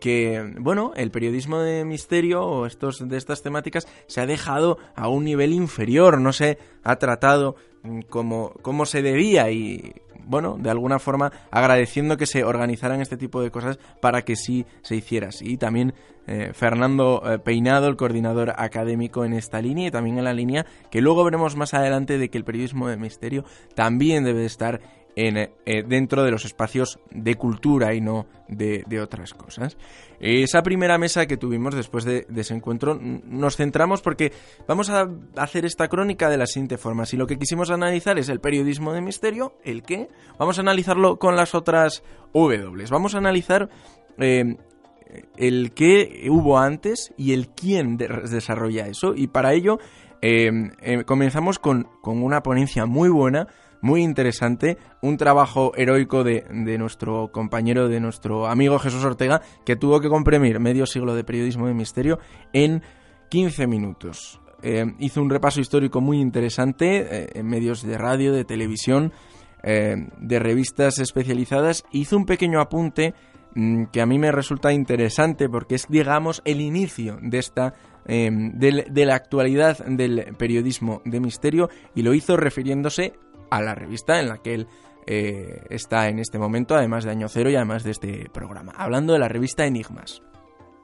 que, 0.00 0.54
bueno, 0.58 0.92
el 0.96 1.10
periodismo 1.10 1.58
de 1.60 1.84
misterio 1.84 2.42
o 2.42 2.66
estos, 2.66 3.08
de 3.08 3.16
estas 3.16 3.42
temáticas 3.42 3.86
se 4.06 4.20
ha 4.20 4.26
dejado 4.26 4.78
a 4.94 5.08
un 5.08 5.24
nivel 5.24 5.52
inferior, 5.52 6.20
no 6.20 6.32
se 6.32 6.58
ha 6.82 6.96
tratado 6.96 7.56
mm, 7.82 8.00
como, 8.02 8.52
como 8.62 8.84
se 8.84 9.02
debía 9.02 9.50
y, 9.50 9.94
bueno, 10.26 10.56
de 10.58 10.70
alguna 10.70 10.98
forma 10.98 11.32
agradeciendo 11.50 12.16
que 12.16 12.26
se 12.26 12.44
organizaran 12.44 13.00
este 13.00 13.16
tipo 13.16 13.42
de 13.42 13.50
cosas 13.50 13.78
para 14.00 14.22
que 14.22 14.36
sí 14.36 14.66
se 14.82 14.96
hiciera 14.96 15.28
así. 15.28 15.52
Y 15.52 15.56
también 15.56 15.94
eh, 16.26 16.52
Fernando 16.52 17.22
eh, 17.24 17.38
Peinado, 17.38 17.88
el 17.88 17.96
coordinador 17.96 18.54
académico 18.56 19.24
en 19.24 19.34
esta 19.34 19.60
línea 19.60 19.88
y 19.88 19.90
también 19.90 20.18
en 20.18 20.24
la 20.24 20.32
línea 20.32 20.66
que 20.90 21.00
luego 21.00 21.24
veremos 21.24 21.56
más 21.56 21.74
adelante 21.74 22.18
de 22.18 22.28
que 22.28 22.38
el 22.38 22.44
periodismo 22.44 22.88
de 22.88 22.96
misterio 22.96 23.44
también 23.74 24.24
debe 24.24 24.44
estar 24.44 24.80
en, 25.16 25.36
eh, 25.36 25.50
dentro 25.86 26.24
de 26.24 26.30
los 26.30 26.44
espacios 26.44 26.98
de 27.10 27.34
cultura 27.36 27.94
y 27.94 28.00
no 28.00 28.26
de, 28.48 28.84
otras 29.00 29.34
cosas. 29.34 29.76
Esa 30.20 30.62
primera 30.62 30.98
mesa 30.98 31.26
que 31.26 31.36
tuvimos 31.36 31.74
después 31.74 32.04
de, 32.04 32.26
ese 32.34 32.54
encuentro 32.54 32.98
nos 33.00 33.56
centramos 33.56 34.02
porque 34.02 34.32
vamos 34.66 34.90
a 34.90 35.08
hacer 35.36 35.64
esta 35.64 35.88
crónica 35.88 36.28
de 36.28 36.36
la 36.36 36.46
siguiente 36.46 36.78
forma. 36.78 37.06
Si 37.06 37.16
lo 37.16 37.26
que 37.26 37.38
quisimos 37.38 37.70
analizar 37.70 38.18
es 38.18 38.28
el 38.28 38.40
periodismo 38.40 38.92
de 38.92 39.00
misterio, 39.00 39.54
¿el 39.64 39.82
qué? 39.82 40.08
Vamos 40.38 40.58
a 40.58 40.62
analizarlo 40.62 41.18
con 41.18 41.36
las 41.36 41.54
otras 41.54 42.02
W. 42.32 42.84
Vamos 42.90 43.14
a 43.14 43.18
analizar 43.18 43.68
eh, 44.18 44.56
el 45.36 45.72
qué 45.72 46.26
hubo 46.30 46.58
antes 46.58 47.12
y 47.16 47.32
el 47.32 47.48
quién 47.48 47.96
desarrolla 47.96 48.86
eso. 48.86 49.14
Y 49.14 49.28
para 49.28 49.52
ello 49.52 49.78
eh, 50.22 50.50
comenzamos 51.06 51.58
con, 51.58 51.88
con 52.00 52.22
una 52.22 52.42
ponencia 52.42 52.86
muy 52.86 53.08
buena 53.08 53.48
muy 53.84 54.02
interesante, 54.02 54.78
un 55.02 55.18
trabajo 55.18 55.72
heroico 55.76 56.24
de, 56.24 56.42
nuestro 56.78 57.30
compañero, 57.30 57.86
de 57.86 58.00
nuestro 58.00 58.46
amigo 58.46 58.78
Jesús 58.78 59.04
Ortega, 59.04 59.42
que 59.66 59.76
tuvo 59.76 60.00
que 60.00 60.08
comprimir 60.08 60.58
medio 60.58 60.86
siglo 60.86 61.14
de 61.14 61.22
periodismo 61.22 61.66
de 61.66 61.74
misterio 61.74 62.18
en 62.54 62.82
15 63.28 63.66
minutos. 63.66 64.40
Eh, 64.62 64.86
hizo 65.00 65.20
un 65.20 65.28
repaso 65.28 65.60
histórico 65.60 66.00
muy 66.00 66.18
interesante 66.18 67.00
eh, 67.00 67.30
en 67.34 67.46
medios 67.46 67.82
de 67.82 67.98
radio, 67.98 68.32
de 68.32 68.46
televisión, 68.46 69.12
eh, 69.62 69.96
de 70.18 70.38
revistas 70.38 70.98
especializadas. 70.98 71.84
Hizo 71.92 72.16
un 72.16 72.24
pequeño 72.24 72.62
apunte 72.62 73.12
mm, 73.54 73.84
que 73.92 74.00
a 74.00 74.06
mí 74.06 74.18
me 74.18 74.32
resulta 74.32 74.72
interesante 74.72 75.50
porque 75.50 75.74
es, 75.74 75.88
digamos, 75.90 76.40
el 76.46 76.62
inicio 76.62 77.18
de 77.20 77.38
esta 77.38 77.74
de, 78.06 78.84
de, 78.90 79.06
la 79.06 79.14
actualidad 79.14 79.78
del 79.86 80.34
periodismo 80.36 81.00
de 81.06 81.20
misterio 81.20 81.70
y 81.94 82.02
lo 82.02 82.12
hizo 82.12 82.36
refiriéndose 82.36 83.14
a 83.56 83.62
la 83.62 83.74
revista 83.74 84.20
en 84.20 84.28
la 84.28 84.38
que 84.38 84.54
él 84.54 84.68
eh, 85.06 85.62
está 85.70 86.08
en 86.08 86.18
este 86.18 86.38
momento, 86.38 86.74
además 86.74 87.04
de 87.04 87.10
Año 87.10 87.28
Cero 87.28 87.50
y 87.50 87.56
además 87.56 87.84
de 87.84 87.90
este 87.90 88.30
programa. 88.32 88.72
Hablando 88.76 89.12
de 89.12 89.18
la 89.18 89.28
revista 89.28 89.66
Enigmas. 89.66 90.22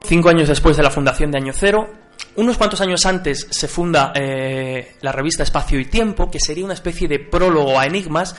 Cinco 0.03 0.29
años 0.29 0.47
después 0.47 0.77
de 0.77 0.83
la 0.83 0.89
fundación 0.89 1.31
de 1.31 1.37
Año 1.37 1.53
Cero, 1.53 1.87
unos 2.35 2.57
cuantos 2.57 2.81
años 2.81 3.05
antes 3.05 3.47
se 3.49 3.67
funda 3.67 4.13
eh, 4.15 4.95
la 5.01 5.11
revista 5.11 5.43
Espacio 5.43 5.79
y 5.79 5.85
Tiempo, 5.85 6.29
que 6.29 6.39
sería 6.39 6.65
una 6.65 6.73
especie 6.73 7.07
de 7.07 7.19
prólogo 7.19 7.79
a 7.79 7.85
Enigmas, 7.85 8.35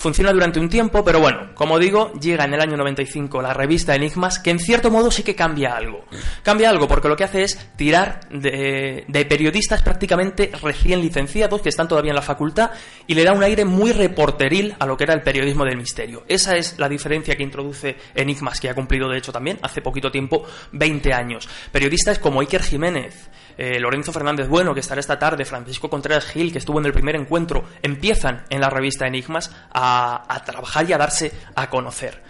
Funciona 0.00 0.32
durante 0.32 0.58
un 0.58 0.70
tiempo, 0.70 1.04
pero 1.04 1.20
bueno, 1.20 1.50
como 1.54 1.78
digo, 1.78 2.10
llega 2.14 2.46
en 2.46 2.54
el 2.54 2.60
año 2.62 2.74
95 2.78 3.42
la 3.42 3.52
revista 3.52 3.94
Enigmas, 3.94 4.38
que 4.38 4.48
en 4.48 4.58
cierto 4.58 4.90
modo 4.90 5.10
sí 5.10 5.22
que 5.22 5.34
cambia 5.34 5.76
algo. 5.76 6.06
Cambia 6.42 6.70
algo 6.70 6.88
porque 6.88 7.06
lo 7.06 7.16
que 7.16 7.24
hace 7.24 7.42
es 7.42 7.58
tirar 7.76 8.20
de, 8.30 9.04
periodistas 9.28 9.82
prácticamente 9.82 10.52
recién 10.62 11.02
licenciados 11.02 11.60
que 11.60 11.68
están 11.68 11.86
todavía 11.86 12.12
en 12.12 12.16
la 12.16 12.22
facultad 12.22 12.70
y 13.06 13.12
le 13.12 13.24
da 13.24 13.34
un 13.34 13.42
aire 13.42 13.66
muy 13.66 13.92
reporteril 13.92 14.74
a 14.78 14.86
lo 14.86 14.96
que 14.96 15.04
era 15.04 15.12
el 15.12 15.20
periodismo 15.20 15.66
del 15.66 15.76
misterio. 15.76 16.24
Esa 16.28 16.56
es 16.56 16.78
la 16.78 16.88
diferencia 16.88 17.36
que 17.36 17.42
introduce 17.42 17.94
Enigmas, 18.14 18.58
que 18.58 18.70
ha 18.70 18.74
cumplido 18.74 19.06
de 19.06 19.18
hecho 19.18 19.32
también 19.32 19.58
hace 19.60 19.82
poquito 19.82 20.10
tiempo 20.10 20.46
20 20.72 21.12
años. 21.12 21.46
Periodistas 21.72 22.18
como 22.18 22.40
Iker 22.40 22.62
Jiménez, 22.62 23.28
eh, 23.62 23.78
Lorenzo 23.78 24.10
Fernández 24.10 24.48
Bueno, 24.48 24.72
que 24.72 24.80
estará 24.80 25.00
esta 25.00 25.18
tarde, 25.18 25.44
Francisco 25.44 25.90
Contreras 25.90 26.24
Gil, 26.24 26.50
que 26.50 26.56
estuvo 26.56 26.78
en 26.78 26.86
el 26.86 26.94
primer 26.94 27.14
encuentro, 27.14 27.64
empiezan 27.82 28.44
en 28.48 28.62
la 28.62 28.70
revista 28.70 29.06
Enigmas 29.06 29.54
a, 29.70 30.42
trabajar 30.46 30.88
y 30.88 30.94
a 30.94 30.98
darse 30.98 31.30
a 31.54 31.68
conocer. 31.68 32.22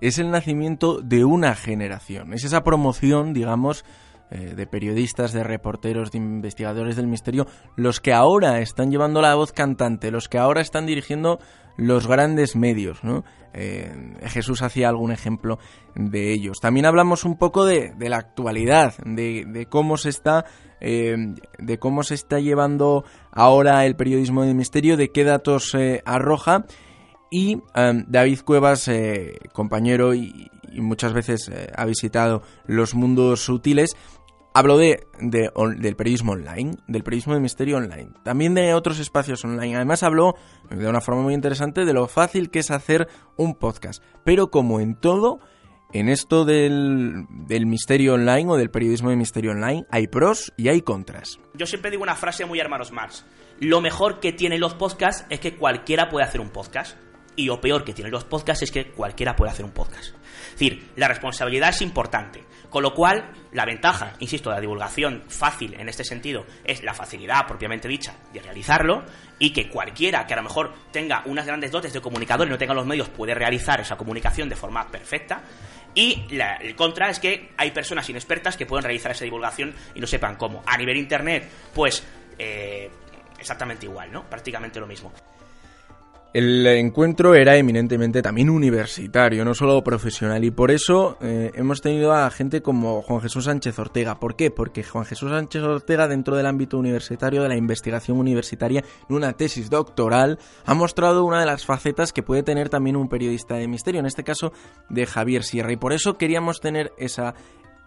Es 0.00 0.18
el 0.18 0.32
nacimiento 0.32 1.00
de 1.00 1.24
una 1.24 1.54
generación, 1.54 2.32
es 2.34 2.42
esa 2.42 2.64
promoción, 2.64 3.32
digamos, 3.32 3.84
eh, 4.32 4.54
de 4.56 4.66
periodistas, 4.66 5.32
de 5.32 5.44
reporteros, 5.44 6.10
de 6.10 6.18
investigadores 6.18 6.96
del 6.96 7.06
misterio, 7.06 7.46
los 7.76 8.00
que 8.00 8.12
ahora 8.12 8.58
están 8.58 8.90
llevando 8.90 9.22
la 9.22 9.36
voz 9.36 9.52
cantante, 9.52 10.10
los 10.10 10.28
que 10.28 10.38
ahora 10.38 10.60
están 10.60 10.86
dirigiendo 10.86 11.38
los 11.76 12.06
grandes 12.06 12.56
medios, 12.56 13.02
¿no? 13.02 13.24
Eh, 13.52 13.92
Jesús 14.24 14.62
hacía 14.62 14.88
algún 14.88 15.12
ejemplo 15.12 15.58
de 15.94 16.32
ellos. 16.32 16.58
También 16.60 16.86
hablamos 16.86 17.24
un 17.24 17.36
poco 17.38 17.64
de, 17.64 17.94
la 17.98 18.16
actualidad, 18.18 18.94
de, 19.04 19.66
cómo 19.70 19.96
se 19.96 20.08
está, 20.08 20.44
eh, 20.80 21.16
de 21.58 21.78
cómo 21.78 22.02
se 22.02 22.14
está 22.14 22.40
llevando 22.40 23.04
ahora 23.30 23.86
el 23.86 23.94
periodismo 23.94 24.42
de 24.44 24.54
misterio, 24.54 24.96
de 24.96 25.10
qué 25.10 25.24
datos 25.24 25.74
eh, 25.74 26.02
arroja. 26.04 26.66
Y 27.30 27.58
David 27.74 28.40
Cuevas, 28.44 28.88
compañero 29.52 30.14
y, 30.14 30.52
y, 30.70 30.80
muchas 30.80 31.12
veces 31.12 31.50
ha 31.74 31.84
visitado 31.84 32.42
los 32.66 32.94
mundos 32.94 33.40
sutiles, 33.40 33.96
Hablo 34.56 34.78
de, 34.78 35.08
del 35.18 35.96
periodismo 35.96 36.30
online, 36.30 36.76
del 36.86 37.02
periodismo 37.02 37.34
de 37.34 37.40
misterio 37.40 37.76
online, 37.76 38.12
también 38.22 38.54
de 38.54 38.72
otros 38.72 39.00
espacios 39.00 39.44
online. 39.44 39.74
Además 39.74 40.04
habló 40.04 40.36
de 40.70 40.86
una 40.86 41.00
forma 41.00 41.22
muy 41.22 41.34
interesante 41.34 41.84
de 41.84 41.92
lo 41.92 42.06
fácil 42.06 42.50
que 42.50 42.60
es 42.60 42.70
hacer 42.70 43.08
un 43.36 43.56
podcast. 43.56 44.00
Pero 44.22 44.52
como 44.52 44.78
en 44.78 44.94
todo, 44.94 45.40
en 45.92 46.08
esto 46.08 46.44
del, 46.44 47.26
del 47.48 47.66
misterio 47.66 48.14
online 48.14 48.48
o 48.48 48.56
del 48.56 48.70
periodismo 48.70 49.10
de 49.10 49.16
misterio 49.16 49.50
online, 49.50 49.86
hay 49.90 50.06
pros 50.06 50.52
y 50.56 50.68
hay 50.68 50.82
contras. 50.82 51.40
Yo 51.54 51.66
siempre 51.66 51.90
digo 51.90 52.04
una 52.04 52.14
frase 52.14 52.44
muy 52.44 52.60
hermanos 52.60 52.92
Marx. 52.92 53.26
Lo 53.58 53.80
mejor 53.80 54.20
que 54.20 54.32
tienen 54.32 54.60
los 54.60 54.74
podcasts 54.74 55.26
es 55.30 55.40
que 55.40 55.56
cualquiera 55.56 56.08
puede 56.08 56.26
hacer 56.26 56.40
un 56.40 56.50
podcast. 56.50 56.96
Y 57.34 57.46
lo 57.46 57.60
peor 57.60 57.82
que 57.82 57.92
tienen 57.92 58.12
los 58.12 58.22
podcasts 58.22 58.62
es 58.62 58.70
que 58.70 58.92
cualquiera 58.92 59.34
puede 59.34 59.50
hacer 59.50 59.64
un 59.64 59.72
podcast. 59.72 60.14
Es 60.14 60.50
decir, 60.52 60.90
la 60.94 61.08
responsabilidad 61.08 61.70
es 61.70 61.82
importante. 61.82 62.44
Con 62.74 62.82
lo 62.82 62.92
cual, 62.92 63.30
la 63.52 63.64
ventaja, 63.64 64.14
insisto, 64.18 64.50
de 64.50 64.56
la 64.56 64.60
divulgación 64.60 65.22
fácil 65.28 65.74
en 65.74 65.88
este 65.88 66.02
sentido 66.02 66.44
es 66.64 66.82
la 66.82 66.92
facilidad 66.92 67.46
propiamente 67.46 67.86
dicha 67.86 68.16
de 68.32 68.42
realizarlo 68.42 69.04
y 69.38 69.52
que 69.52 69.68
cualquiera 69.68 70.26
que 70.26 70.34
a 70.34 70.38
lo 70.38 70.42
mejor 70.42 70.74
tenga 70.90 71.22
unas 71.26 71.46
grandes 71.46 71.70
dotes 71.70 71.92
de 71.92 72.00
comunicador 72.00 72.48
y 72.48 72.50
no 72.50 72.58
tenga 72.58 72.74
los 72.74 72.84
medios 72.84 73.08
puede 73.10 73.32
realizar 73.32 73.80
esa 73.80 73.94
comunicación 73.94 74.48
de 74.48 74.56
forma 74.56 74.88
perfecta. 74.88 75.42
Y 75.94 76.26
el 76.32 76.74
contra 76.74 77.10
es 77.10 77.20
que 77.20 77.52
hay 77.56 77.70
personas 77.70 78.10
inexpertas 78.10 78.56
que 78.56 78.66
pueden 78.66 78.82
realizar 78.82 79.12
esa 79.12 79.24
divulgación 79.24 79.72
y 79.94 80.00
no 80.00 80.08
sepan 80.08 80.34
cómo. 80.34 80.64
A 80.66 80.76
nivel 80.76 80.96
internet, 80.96 81.48
pues 81.72 82.02
eh, 82.40 82.90
exactamente 83.38 83.86
igual, 83.86 84.10
¿no? 84.10 84.28
Prácticamente 84.28 84.80
lo 84.80 84.88
mismo. 84.88 85.12
El 86.34 86.66
encuentro 86.66 87.36
era 87.36 87.56
eminentemente 87.56 88.20
también 88.20 88.50
universitario, 88.50 89.44
no 89.44 89.54
solo 89.54 89.84
profesional, 89.84 90.42
y 90.42 90.50
por 90.50 90.72
eso 90.72 91.16
eh, 91.20 91.52
hemos 91.54 91.80
tenido 91.80 92.12
a 92.12 92.28
gente 92.28 92.60
como 92.60 93.02
Juan 93.02 93.20
Jesús 93.20 93.44
Sánchez 93.44 93.78
Ortega. 93.78 94.18
¿Por 94.18 94.34
qué? 94.34 94.50
Porque 94.50 94.82
Juan 94.82 95.04
Jesús 95.04 95.30
Sánchez 95.30 95.62
Ortega, 95.62 96.08
dentro 96.08 96.34
del 96.34 96.46
ámbito 96.46 96.76
universitario, 96.76 97.40
de 97.40 97.50
la 97.50 97.56
investigación 97.56 98.18
universitaria, 98.18 98.82
en 99.08 99.14
una 99.14 99.34
tesis 99.34 99.70
doctoral, 99.70 100.40
ha 100.66 100.74
mostrado 100.74 101.24
una 101.24 101.38
de 101.38 101.46
las 101.46 101.64
facetas 101.64 102.12
que 102.12 102.24
puede 102.24 102.42
tener 102.42 102.68
también 102.68 102.96
un 102.96 103.08
periodista 103.08 103.54
de 103.54 103.68
misterio, 103.68 104.00
en 104.00 104.06
este 104.06 104.24
caso 104.24 104.52
de 104.88 105.06
Javier 105.06 105.44
Sierra, 105.44 105.72
y 105.72 105.76
por 105.76 105.92
eso 105.92 106.18
queríamos 106.18 106.60
tener 106.60 106.90
esa 106.98 107.36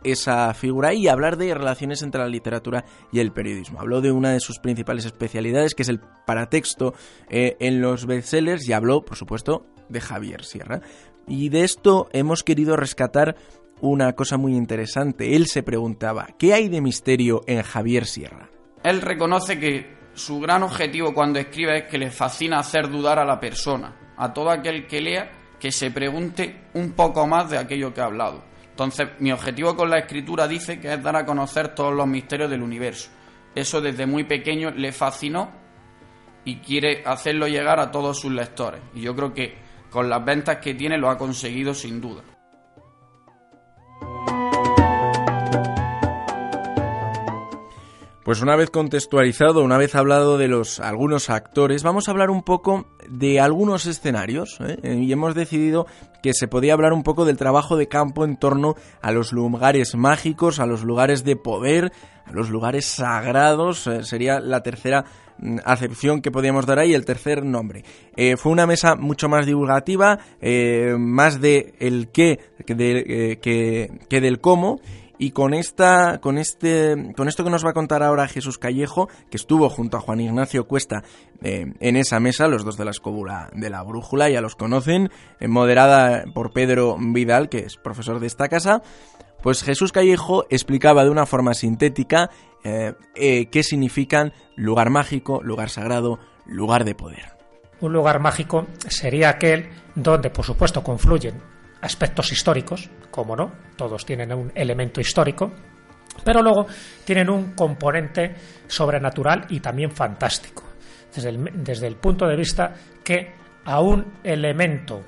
esa 0.04 0.54
figura 0.54 0.94
y 0.94 1.08
hablar 1.08 1.38
de 1.38 1.54
relaciones 1.54 2.02
entre 2.02 2.22
la 2.22 2.28
literatura 2.28 2.86
y 3.12 3.20
el 3.20 3.32
periodismo. 3.32 3.80
Habló 3.80 4.02
de 4.02 4.12
una 4.12 4.32
de 4.32 4.40
sus 4.40 4.60
principales 4.60 5.06
especialidades, 5.06 5.76
que 5.76 5.84
es 5.84 5.90
el 5.90 6.00
paratexto 6.00 6.94
eh, 7.30 7.56
en 7.60 7.82
los 7.82 8.06
bestsellers, 8.06 8.68
y 8.68 8.74
habló, 8.74 9.04
por 9.04 9.18
supuesto, 9.18 9.66
de 9.90 10.02
Javier 10.02 10.44
Sierra. 10.44 10.82
Y 11.28 11.50
de 11.50 11.64
esto 11.64 12.08
hemos 12.14 12.44
querido 12.44 12.76
rescatar 12.76 13.36
una 13.82 14.14
cosa 14.14 14.38
muy 14.38 14.56
interesante. 14.56 15.36
Él 15.36 15.48
se 15.48 15.64
preguntaba, 15.64 16.28
¿qué 16.38 16.54
hay 16.54 16.70
de 16.70 16.82
misterio 16.82 17.42
en 17.48 17.62
Javier 17.62 18.06
Sierra? 18.06 18.50
Él 18.84 19.02
reconoce 19.02 19.60
que 19.60 19.98
su 20.14 20.40
gran 20.40 20.64
objetivo 20.64 21.14
cuando 21.14 21.40
escribe 21.40 21.80
es 21.80 21.84
que 21.86 21.98
le 21.98 22.10
fascina 22.10 22.60
hacer 22.60 22.90
dudar 22.90 23.20
a 23.20 23.26
la 23.26 23.40
persona, 23.40 24.14
a 24.18 24.34
todo 24.34 24.50
aquel 24.50 24.88
que 24.88 25.02
lea, 25.02 25.32
que 25.60 25.72
se 25.72 25.92
pregunte 25.92 26.70
un 26.74 26.94
poco 26.94 27.28
más 27.28 27.50
de 27.50 27.58
aquello 27.58 27.94
que 27.94 28.02
ha 28.02 28.06
hablado. 28.06 28.44
Entonces, 28.78 29.10
mi 29.18 29.32
objetivo 29.32 29.76
con 29.76 29.90
la 29.90 29.98
escritura 29.98 30.48
dice 30.48 30.80
que 30.80 30.94
es 30.94 31.02
dar 31.02 31.16
a 31.16 31.26
conocer 31.26 31.74
todos 31.74 31.96
los 31.96 32.06
misterios 32.06 32.48
del 32.48 32.62
universo. 32.62 33.10
Eso 33.56 33.82
desde 33.82 34.06
muy 34.06 34.26
pequeño 34.26 34.70
le 34.70 34.92
fascinó 34.92 35.50
y 36.46 36.58
quiere 36.58 37.02
hacerlo 37.04 37.48
llegar 37.48 37.80
a 37.80 37.90
todos 37.90 38.20
sus 38.20 38.32
lectores. 38.32 38.80
Y 38.94 39.02
yo 39.02 39.16
creo 39.16 39.34
que 39.34 39.58
con 39.90 40.08
las 40.12 40.24
ventas 40.24 40.58
que 40.58 40.76
tiene 40.76 40.96
lo 41.00 41.10
ha 41.10 41.18
conseguido 41.18 41.74
sin 41.74 42.00
duda. 42.00 42.22
Pues 48.24 48.42
una 48.44 48.56
vez 48.56 48.70
contextualizado, 48.70 49.64
una 49.64 49.78
vez 49.78 49.96
hablado 49.96 50.38
de 50.38 50.50
los 50.50 50.80
algunos 50.82 51.32
actores, 51.32 51.82
vamos 51.82 52.08
a 52.08 52.12
hablar 52.12 52.30
un 52.30 52.44
poco 52.44 52.86
de 53.08 53.40
algunos 53.40 53.86
escenarios 53.86 54.58
¿eh? 54.62 54.78
Eh, 54.84 54.96
y 54.96 55.12
hemos 55.12 55.36
decidido 55.36 55.88
que 56.22 56.34
se 56.34 56.48
podía 56.48 56.74
hablar 56.74 56.94
un 56.94 57.04
poco 57.04 57.26
del 57.26 57.38
trabajo 57.38 57.78
de 57.78 57.88
campo 57.88 58.26
en 58.26 58.38
torno 58.38 58.76
a 59.02 59.12
los 59.12 59.32
lugares 59.32 59.96
mágicos, 59.96 60.60
a 60.60 60.66
los 60.66 60.84
lugares 60.84 61.24
de 61.24 61.36
poder, 61.36 61.92
a 62.26 62.32
los 62.32 62.50
lugares 62.50 62.86
sagrados, 62.86 63.88
eh, 63.88 64.04
sería 64.04 64.40
la 64.40 64.62
tercera 64.62 65.06
mm, 65.38 65.58
acepción 65.64 66.22
que 66.22 66.32
podíamos 66.32 66.66
dar 66.66 66.80
ahí, 66.80 66.94
el 66.94 67.06
tercer 67.06 67.44
nombre. 67.46 67.84
fue 68.38 68.52
una 68.52 68.66
mesa 68.66 68.96
mucho 68.96 69.30
más 69.30 69.46
divulgativa, 69.46 70.20
más 70.98 71.40
de 71.40 71.76
el 71.80 72.10
qué 72.10 72.40
que, 72.66 74.00
que 74.10 74.22
del 74.22 74.40
cómo 74.40 74.80
y 75.18 75.32
con 75.32 75.54
esta, 75.54 76.20
con 76.20 76.38
este, 76.38 77.14
con 77.16 77.28
esto 77.28 77.44
que 77.44 77.50
nos 77.50 77.66
va 77.66 77.72
a 77.72 77.74
contar 77.74 78.04
ahora 78.04 78.28
Jesús 78.28 78.58
Callejo, 78.58 79.10
que 79.30 79.38
estuvo 79.38 79.70
junto 79.70 79.98
a 79.98 80.00
Juan 80.00 80.20
Ignacio 80.20 80.68
Cuesta 80.68 81.04
eh, 81.42 81.74
en 81.80 81.96
esa 81.96 82.20
mesa, 82.20 82.48
los 82.48 82.64
dos 82.64 82.78
de 82.78 82.86
la 82.86 82.92
escóbula 82.92 83.50
de 83.54 83.70
la 83.70 83.84
brújula, 83.84 84.30
ya 84.30 84.42
los 84.42 84.56
conocen, 84.56 85.10
eh, 85.40 85.48
moderada 85.48 86.26
por 86.34 86.52
Pedro 86.52 86.98
Vidal, 87.00 87.50
que 87.50 87.60
es 87.60 87.78
profesor 87.78 88.20
de 88.20 88.28
esta 88.28 88.48
casa, 88.48 88.82
pues 89.42 89.64
Jesús 89.64 89.92
Callejo 89.92 90.46
explicaba 90.50 91.04
de 91.04 91.10
una 91.10 91.26
forma 91.26 91.54
sintética 91.54 92.30
eh, 92.64 92.96
qué 93.50 93.64
significan 93.64 94.34
lugar 94.56 94.90
mágico, 94.90 95.42
lugar 95.42 95.70
sagrado, 95.70 96.20
lugar 96.46 96.84
de 96.84 96.96
poder. 96.96 97.38
Un 97.80 97.94
lugar 97.94 98.20
mágico 98.20 98.66
sería 98.90 99.30
aquel 99.30 99.70
donde, 99.96 100.32
por 100.32 100.44
supuesto, 100.44 100.84
confluyen 100.84 101.42
aspectos 101.82 102.32
históricos, 102.32 102.90
como 103.12 103.36
no, 103.36 103.52
todos 103.76 104.06
tienen 104.06 104.34
un 104.34 104.52
elemento 104.56 105.02
histórico, 105.02 105.52
pero 106.24 106.42
luego 106.42 106.68
tienen 107.06 107.30
un 107.30 107.54
componente 107.54 108.36
sobrenatural 108.68 109.46
y 109.50 109.60
también 109.60 109.92
fantástico, 109.92 110.64
desde 111.14 111.30
el, 111.30 111.64
desde 111.64 111.88
el 111.88 111.96
punto 111.96 112.28
de 112.28 112.36
vista 112.36 112.74
que 113.04 113.32
a 113.66 113.82
un 113.82 114.20
elemento 114.24 115.04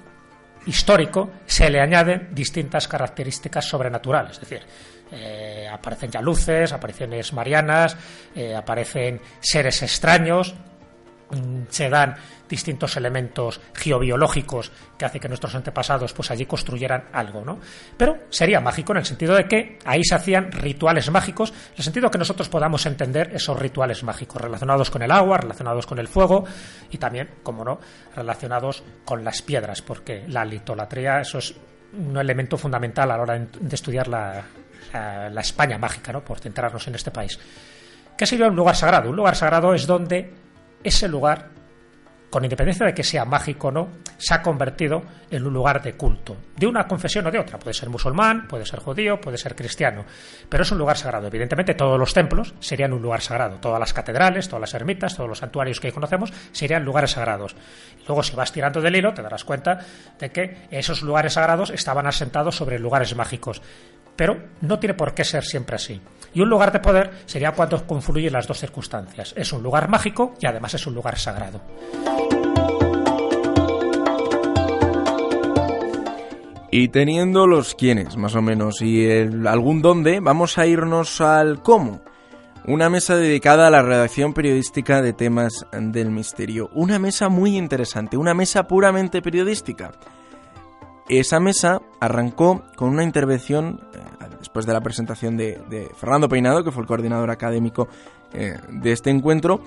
histórico 0.65 1.31
se 1.45 1.69
le 1.69 1.79
añaden 1.79 2.29
distintas 2.31 2.87
características 2.87 3.65
sobrenaturales, 3.65 4.33
es 4.33 4.41
decir, 4.41 4.61
eh, 5.11 5.67
aparecen 5.71 6.11
ya 6.11 6.21
luces, 6.21 6.71
apariciones 6.71 7.33
marianas, 7.33 7.97
eh, 8.35 8.55
aparecen 8.55 9.19
seres 9.39 9.81
extraños, 9.81 10.53
se 11.69 11.89
dan 11.89 12.15
distintos 12.47 12.97
elementos 12.97 13.61
geobiológicos 13.75 14.71
que 14.97 15.05
hace 15.05 15.19
que 15.19 15.27
nuestros 15.27 15.53
antepasados 15.53 16.13
pues 16.13 16.31
allí 16.31 16.45
construyeran 16.45 17.05
algo, 17.13 17.45
¿no? 17.45 17.59
Pero 17.95 18.17
sería 18.29 18.59
mágico 18.59 18.93
en 18.93 18.97
el 18.99 19.05
sentido 19.05 19.35
de 19.35 19.47
que 19.47 19.79
ahí 19.85 20.03
se 20.03 20.15
hacían 20.15 20.51
rituales 20.51 21.09
mágicos, 21.11 21.51
en 21.51 21.77
el 21.77 21.83
sentido 21.83 22.09
que 22.09 22.17
nosotros 22.17 22.49
podamos 22.49 22.85
entender 22.85 23.31
esos 23.35 23.57
rituales 23.57 24.03
mágicos 24.03 24.41
relacionados 24.41 24.89
con 24.89 25.03
el 25.03 25.11
agua, 25.11 25.37
relacionados 25.37 25.85
con 25.85 25.99
el 25.99 26.07
fuego 26.07 26.45
y 26.89 26.97
también, 26.97 27.29
como 27.43 27.63
no, 27.63 27.79
relacionados 28.15 28.83
con 29.05 29.23
las 29.23 29.41
piedras, 29.41 29.81
porque 29.81 30.25
la 30.27 30.43
litolatría 30.43 31.21
eso 31.21 31.37
es 31.37 31.53
un 31.93 32.17
elemento 32.17 32.57
fundamental 32.57 33.11
a 33.11 33.17
la 33.17 33.23
hora 33.23 33.39
de 33.39 33.75
estudiar 33.75 34.07
la, 34.07 34.43
la, 34.93 35.41
España 35.41 35.77
mágica, 35.77 36.11
¿no? 36.11 36.23
Por 36.23 36.39
centrarnos 36.39 36.87
en 36.87 36.95
este 36.95 37.11
país. 37.11 37.39
¿Qué 38.17 38.25
sería 38.25 38.47
un 38.47 38.55
lugar 38.55 38.75
sagrado? 38.75 39.09
Un 39.09 39.15
lugar 39.15 39.35
sagrado 39.35 39.73
es 39.73 39.87
donde 39.87 40.33
ese 40.83 41.07
lugar 41.07 41.49
con 42.29 42.43
independencia 42.43 42.85
de 42.85 42.93
que 42.93 43.03
sea 43.03 43.25
mágico 43.25 43.69
o 43.69 43.71
no, 43.71 43.89
se 44.17 44.33
ha 44.33 44.41
convertido 44.41 45.01
en 45.31 45.45
un 45.45 45.53
lugar 45.53 45.81
de 45.81 45.93
culto, 45.93 46.37
de 46.55 46.67
una 46.67 46.87
confesión 46.87 47.25
o 47.25 47.31
de 47.31 47.39
otra. 47.39 47.57
Puede 47.57 47.73
ser 47.73 47.89
musulmán, 47.89 48.47
puede 48.47 48.65
ser 48.65 48.79
judío, 48.79 49.19
puede 49.19 49.37
ser 49.37 49.55
cristiano, 49.55 50.05
pero 50.47 50.63
es 50.63 50.71
un 50.71 50.77
lugar 50.77 50.97
sagrado. 50.97 51.27
Evidentemente 51.27 51.73
todos 51.73 51.97
los 51.97 52.13
templos 52.13 52.53
serían 52.59 52.93
un 52.93 53.01
lugar 53.01 53.21
sagrado, 53.21 53.57
todas 53.57 53.79
las 53.79 53.93
catedrales, 53.93 54.47
todas 54.47 54.61
las 54.61 54.73
ermitas, 54.73 55.15
todos 55.15 55.29
los 55.29 55.39
santuarios 55.39 55.79
que 55.79 55.91
conocemos 55.91 56.31
serían 56.51 56.85
lugares 56.85 57.11
sagrados. 57.11 57.55
luego 58.07 58.21
si 58.23 58.35
vas 58.35 58.51
tirando 58.51 58.81
del 58.81 58.95
hilo 58.95 59.13
te 59.13 59.21
darás 59.21 59.43
cuenta 59.43 59.79
de 60.19 60.31
que 60.31 60.67
esos 60.69 61.01
lugares 61.01 61.33
sagrados 61.33 61.71
estaban 61.71 62.05
asentados 62.05 62.55
sobre 62.55 62.77
lugares 62.77 63.15
mágicos. 63.15 63.61
Pero 64.15 64.37
no 64.61 64.79
tiene 64.79 64.93
por 64.93 65.13
qué 65.13 65.23
ser 65.23 65.45
siempre 65.45 65.77
así. 65.77 66.01
Y 66.33 66.41
un 66.41 66.49
lugar 66.49 66.71
de 66.71 66.79
poder 66.79 67.11
sería 67.25 67.51
cuando 67.51 67.85
confluyen 67.85 68.33
las 68.33 68.47
dos 68.47 68.59
circunstancias. 68.59 69.33
Es 69.35 69.51
un 69.53 69.63
lugar 69.63 69.89
mágico 69.89 70.33
y 70.39 70.45
además 70.45 70.73
es 70.73 70.85
un 70.87 70.93
lugar 70.95 71.17
sagrado. 71.17 71.61
Y 76.71 76.89
teniendo 76.89 77.47
los 77.47 77.73
quiénes, 77.73 78.15
más 78.15 78.35
o 78.35 78.41
menos, 78.43 78.81
y 78.81 79.09
algún 79.09 79.81
dónde, 79.81 80.19
vamos 80.19 80.57
a 80.59 80.67
irnos 80.67 81.19
al 81.19 81.63
cómo. 81.63 82.01
Una 82.67 82.89
mesa 82.89 83.15
dedicada 83.15 83.67
a 83.67 83.71
la 83.71 83.81
redacción 83.81 84.33
periodística 84.33 85.01
de 85.01 85.13
temas 85.13 85.65
del 85.71 86.11
misterio. 86.11 86.69
Una 86.73 86.99
mesa 86.99 87.27
muy 87.27 87.57
interesante, 87.57 88.17
una 88.17 88.35
mesa 88.35 88.67
puramente 88.67 89.23
periodística. 89.23 89.93
Esa 91.07 91.39
mesa 91.39 91.81
arrancó 91.99 92.63
con 92.75 92.89
una 92.89 93.03
intervención, 93.03 93.81
eh, 93.95 94.18
después 94.49 94.65
de 94.65 94.73
la 94.73 94.81
presentación 94.81 95.37
de, 95.37 95.91
Fernando 95.95 96.27
Peinado, 96.27 96.63
que 96.63 96.71
fue 96.71 96.81
el 96.81 96.87
coordinador 96.87 97.29
académico 97.29 97.87
eh, 98.33 98.57
de 98.67 98.91
este 98.91 99.11
encuentro, 99.11 99.61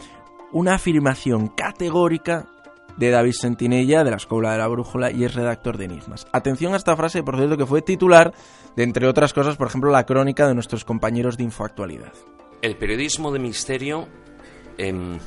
una 0.50 0.74
afirmación 0.74 1.46
categórica 1.46 2.46
de 2.96 3.10
David 3.10 3.32
Sentinella, 3.32 4.02
de 4.02 4.10
la 4.10 4.16
Escuela 4.16 4.50
de 4.50 4.58
la 4.58 4.66
Brújula, 4.66 5.12
y 5.12 5.22
es 5.22 5.34
redactor 5.34 5.78
de 5.78 5.84
Enigmas. 5.84 6.26
Atención 6.32 6.74
a 6.74 6.78
esta 6.78 6.96
frase, 6.96 7.22
por 7.22 7.36
cierto, 7.36 7.56
que 7.56 7.64
fue 7.64 7.80
titular 7.80 8.34
de, 8.74 8.82
entre 8.82 9.06
otras 9.06 9.32
cosas, 9.32 9.56
por 9.56 9.68
ejemplo, 9.68 9.92
la 9.92 10.04
crónica 10.04 10.48
de 10.48 10.54
nuestros 10.54 10.84
compañeros 10.84 11.36
de 11.36 11.44
Infoactualidad. 11.44 12.12
El 12.60 12.76
periodismo 12.76 13.30
de 13.30 13.38
misterio 13.38 14.08
eh, 14.78 15.18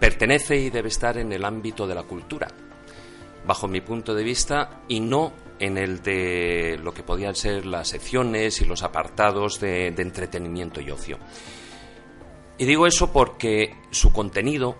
pertenece 0.00 0.56
y 0.56 0.70
debe 0.70 0.88
estar 0.88 1.18
en 1.18 1.32
el 1.32 1.44
ámbito 1.44 1.86
de 1.86 1.94
la 1.94 2.02
cultura, 2.02 2.48
bajo 3.46 3.68
mi 3.68 3.80
punto 3.80 4.12
de 4.12 4.24
vista, 4.24 4.82
y 4.88 4.98
no 4.98 5.32
en 5.58 5.78
el 5.78 6.02
de 6.02 6.78
lo 6.82 6.92
que 6.92 7.02
podían 7.02 7.34
ser 7.34 7.66
las 7.66 7.88
secciones 7.88 8.60
y 8.60 8.64
los 8.64 8.82
apartados 8.82 9.60
de, 9.60 9.88
entretenimiento 9.88 10.80
y 10.80 10.90
ocio. 10.90 11.18
Y 12.58 12.64
digo 12.64 12.86
eso 12.86 13.12
porque 13.12 13.74
su 13.90 14.12
contenido 14.12 14.76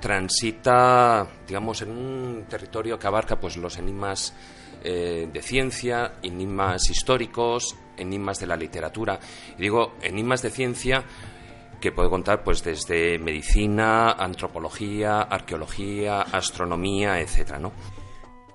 transita, 0.00 1.26
digamos, 1.46 1.82
en 1.82 1.90
un 1.90 2.44
territorio 2.48 2.98
que 2.98 3.06
abarca 3.06 3.38
pues 3.38 3.56
los 3.56 3.78
enigmas 3.78 4.34
eh, 4.82 5.28
de 5.32 5.42
ciencia, 5.42 6.14
enigmas 6.22 6.90
históricos, 6.90 7.76
enigmas 7.96 8.38
de 8.38 8.46
la 8.46 8.56
literatura. 8.56 9.18
Y 9.58 9.62
digo 9.62 9.94
enigmas 10.02 10.42
de 10.42 10.50
ciencia 10.50 11.04
que 11.80 11.92
puede 11.92 12.08
contar 12.08 12.42
pues 12.42 12.62
desde 12.62 13.18
medicina, 13.18 14.12
antropología, 14.12 15.22
arqueología, 15.22 16.22
astronomía, 16.22 17.20
etcétera, 17.20 17.58
¿no? 17.58 17.72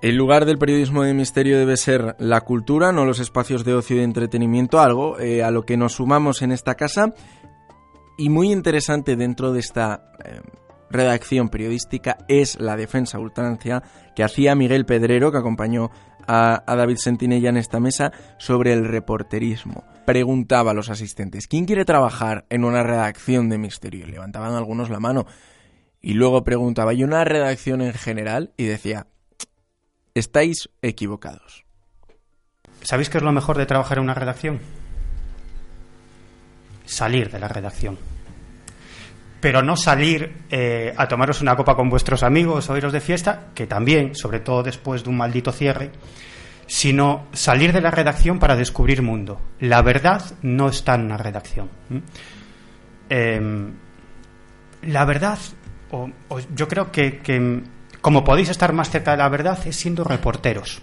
El 0.02 0.16
lugar 0.16 0.46
del 0.46 0.58
periodismo 0.58 1.04
de 1.04 1.14
misterio 1.14 1.56
debe 1.60 1.76
ser 1.76 2.16
la 2.18 2.40
cultura, 2.40 2.90
no 2.90 3.04
los 3.04 3.20
espacios 3.20 3.64
de 3.64 3.74
ocio 3.74 3.94
y 3.94 3.98
de 4.00 4.04
entretenimiento, 4.04 4.80
algo 4.80 5.16
eh, 5.20 5.44
a 5.44 5.52
lo 5.52 5.62
que 5.62 5.76
nos 5.76 5.92
sumamos 5.92 6.42
en 6.42 6.50
esta 6.50 6.74
casa. 6.74 7.14
Y 8.18 8.28
muy 8.28 8.50
interesante 8.50 9.14
dentro 9.14 9.52
de 9.52 9.60
esta 9.60 10.10
eh, 10.24 10.40
redacción 10.90 11.50
periodística 11.50 12.18
es 12.26 12.58
la 12.58 12.76
defensa 12.76 13.20
ultrancia 13.20 13.84
que 14.16 14.24
hacía 14.24 14.56
Miguel 14.56 14.86
Pedrero, 14.86 15.30
que 15.30 15.38
acompañó 15.38 15.92
a, 16.26 16.64
a, 16.66 16.74
David 16.74 16.96
Sentinella 16.96 17.50
en 17.50 17.56
esta 17.56 17.78
mesa, 17.78 18.10
sobre 18.38 18.72
el 18.72 18.84
reporterismo. 18.84 19.84
Preguntaba 20.04 20.72
a 20.72 20.74
los 20.74 20.90
asistentes, 20.90 21.46
¿quién 21.46 21.64
quiere 21.64 21.84
trabajar 21.84 22.44
en 22.50 22.64
una 22.64 22.82
redacción 22.82 23.48
de 23.48 23.58
misterio? 23.58 24.08
Y 24.08 24.10
levantaban 24.10 24.54
algunos 24.54 24.90
la 24.90 24.98
mano. 24.98 25.26
Y 26.00 26.14
luego 26.14 26.42
preguntaba, 26.42 26.92
¿y 26.92 27.04
una 27.04 27.22
redacción 27.22 27.82
en 27.82 27.92
general? 27.92 28.52
Y 28.56 28.64
decía, 28.64 29.06
estáis 30.14 30.68
equivocados. 30.82 31.64
¿Sabéis 32.82 33.10
qué 33.10 33.18
es 33.18 33.24
lo 33.24 33.32
mejor 33.32 33.58
de 33.58 33.66
trabajar 33.66 33.98
en 33.98 34.04
una 34.04 34.14
redacción? 34.14 34.60
Salir 36.84 37.30
de 37.30 37.38
la 37.38 37.48
redacción 37.48 37.98
pero 39.42 39.60
no 39.60 39.76
salir 39.76 40.44
eh, 40.50 40.94
a 40.96 41.08
tomaros 41.08 41.42
una 41.42 41.56
copa 41.56 41.74
con 41.74 41.90
vuestros 41.90 42.22
amigos 42.22 42.70
o 42.70 42.76
iros 42.76 42.92
de 42.92 43.00
fiesta, 43.00 43.48
que 43.56 43.66
también, 43.66 44.14
sobre 44.14 44.38
todo 44.38 44.62
después 44.62 45.02
de 45.02 45.10
un 45.10 45.16
maldito 45.16 45.50
cierre, 45.50 45.90
sino 46.68 47.26
salir 47.32 47.72
de 47.72 47.80
la 47.80 47.90
redacción 47.90 48.38
para 48.38 48.54
descubrir 48.54 49.02
mundo. 49.02 49.40
La 49.58 49.82
verdad 49.82 50.22
no 50.42 50.68
está 50.68 50.94
en 50.94 51.06
una 51.06 51.16
redacción. 51.16 51.68
Eh, 53.10 53.72
la 54.82 55.04
verdad, 55.04 55.40
o, 55.90 56.08
yo 56.54 56.68
creo 56.68 56.92
que, 56.92 57.64
como 58.02 58.24
podéis 58.24 58.50
estar 58.50 58.72
más 58.72 58.90
cerca 58.90 59.12
de 59.12 59.18
la 59.18 59.28
verdad, 59.28 59.58
es 59.64 59.76
siendo 59.76 60.02
reporteros. 60.02 60.82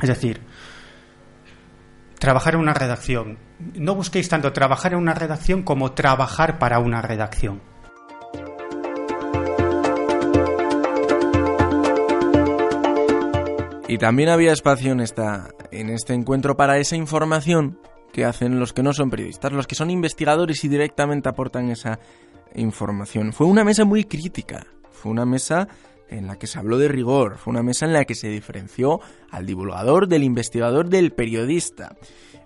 Es 0.00 0.08
decir, 0.08 0.42
trabajar 2.18 2.54
en 2.54 2.60
una 2.60 2.74
redacción. 2.74 3.38
No 3.74 3.94
busquéis 3.94 4.28
tanto 4.28 4.52
trabajar 4.52 4.92
en 4.92 4.98
una 4.98 5.14
redacción 5.14 5.62
como 5.62 5.92
trabajar 5.92 6.58
para 6.58 6.78
una 6.78 7.00
redacción. 7.00 7.62
Y 13.88 13.98
también 13.98 14.28
había 14.28 14.52
espacio 14.52 14.92
en, 14.92 15.00
esta, 15.00 15.48
en 15.70 15.88
este 15.88 16.12
encuentro 16.12 16.56
para 16.56 16.78
esa 16.78 16.96
información 16.96 17.78
que 18.12 18.26
hacen 18.26 18.58
los 18.58 18.74
que 18.74 18.82
no 18.82 18.92
son 18.92 19.08
periodistas, 19.08 19.52
los 19.52 19.66
que 19.66 19.74
son 19.74 19.90
investigadores 19.90 20.64
y 20.64 20.68
directamente 20.68 21.28
aportan 21.30 21.70
esa 21.70 21.98
información. 22.54 23.32
Fue 23.32 23.46
una 23.46 23.64
mesa 23.64 23.84
muy 23.84 24.04
crítica, 24.04 24.66
fue 24.90 25.12
una 25.12 25.24
mesa 25.24 25.68
en 26.08 26.26
la 26.26 26.36
que 26.36 26.46
se 26.46 26.58
habló 26.58 26.78
de 26.78 26.88
rigor, 26.88 27.38
fue 27.38 27.52
una 27.52 27.62
mesa 27.62 27.86
en 27.86 27.92
la 27.92 28.04
que 28.04 28.14
se 28.14 28.28
diferenció 28.28 29.00
al 29.30 29.46
divulgador 29.46 30.08
del 30.08 30.22
investigador 30.22 30.88
del 30.88 31.12
periodista, 31.12 31.96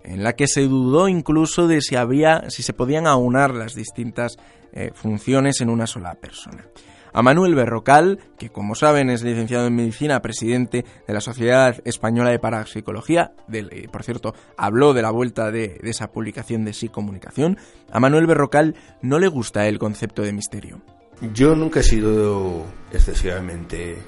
en 0.04 0.22
la 0.22 0.34
que 0.34 0.46
se 0.46 0.62
dudó 0.62 1.08
incluso 1.08 1.66
de 1.66 1.80
si 1.80 1.96
había 1.96 2.48
si 2.50 2.62
se 2.62 2.72
podían 2.72 3.06
aunar 3.06 3.54
las 3.54 3.74
distintas 3.74 4.36
eh, 4.72 4.90
funciones 4.94 5.60
en 5.60 5.70
una 5.70 5.86
sola 5.86 6.14
persona. 6.14 6.66
A 7.12 7.22
Manuel 7.22 7.54
Berrocal, 7.54 8.18
que 8.38 8.50
como 8.50 8.74
saben 8.74 9.10
es 9.10 9.22
licenciado 9.22 9.66
en 9.66 9.74
medicina, 9.74 10.20
presidente 10.20 10.84
de 11.06 11.14
la 11.14 11.20
Sociedad 11.20 11.74
Española 11.84 12.30
de 12.30 12.38
Parapsicología, 12.38 13.32
del, 13.48 13.70
eh, 13.72 13.88
por 13.90 14.02
cierto, 14.02 14.34
habló 14.56 14.92
de 14.92 15.02
la 15.02 15.10
vuelta 15.10 15.50
de, 15.50 15.78
de 15.82 15.90
esa 15.90 16.12
publicación 16.12 16.64
de 16.64 16.74
Sí 16.74 16.88
Comunicación, 16.88 17.56
a 17.90 17.98
Manuel 17.98 18.26
Berrocal 18.26 18.76
no 19.00 19.18
le 19.18 19.28
gusta 19.28 19.66
el 19.68 19.78
concepto 19.78 20.22
de 20.22 20.32
misterio. 20.32 20.82
Yo 21.20 21.56
nunca 21.56 21.80
he 21.80 21.82
sido 21.82 22.64
excesivamente 22.92 23.92
eh, 23.92 23.98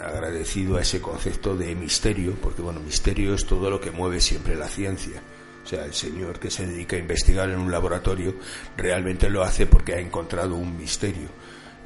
agradecido 0.00 0.76
a 0.76 0.82
ese 0.82 1.00
concepto 1.00 1.56
de 1.56 1.74
misterio, 1.74 2.34
porque 2.40 2.62
bueno, 2.62 2.78
misterio 2.78 3.34
es 3.34 3.44
todo 3.46 3.68
lo 3.68 3.80
que 3.80 3.90
mueve 3.90 4.20
siempre 4.20 4.54
la 4.54 4.68
ciencia. 4.68 5.20
O 5.64 5.68
sea, 5.68 5.84
el 5.84 5.92
señor 5.92 6.38
que 6.38 6.48
se 6.48 6.64
dedica 6.64 6.94
a 6.94 7.00
investigar 7.00 7.50
en 7.50 7.58
un 7.58 7.72
laboratorio 7.72 8.36
realmente 8.76 9.28
lo 9.28 9.42
hace 9.42 9.66
porque 9.66 9.94
ha 9.94 9.98
encontrado 9.98 10.54
un 10.54 10.76
misterio. 10.76 11.28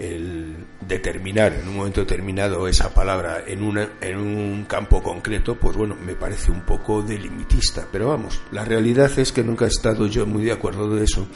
El 0.00 0.66
determinar 0.80 1.52
en 1.52 1.68
un 1.68 1.76
momento 1.76 2.00
determinado 2.00 2.66
esa 2.66 2.92
palabra 2.94 3.44
en, 3.46 3.62
una, 3.62 3.88
en 4.00 4.16
un 4.16 4.64
campo 4.64 5.02
concreto, 5.02 5.56
pues 5.56 5.76
bueno, 5.76 5.94
me 5.94 6.14
parece 6.14 6.50
un 6.50 6.62
poco 6.62 7.02
delimitista. 7.02 7.86
Pero 7.92 8.08
vamos, 8.08 8.40
la 8.50 8.64
realidad 8.64 9.10
es 9.18 9.30
que 9.30 9.44
nunca 9.44 9.66
he 9.66 9.68
estado 9.68 10.06
yo 10.06 10.26
muy 10.26 10.44
de 10.44 10.52
acuerdo 10.52 10.88
de 10.94 11.04
eso, 11.04 11.28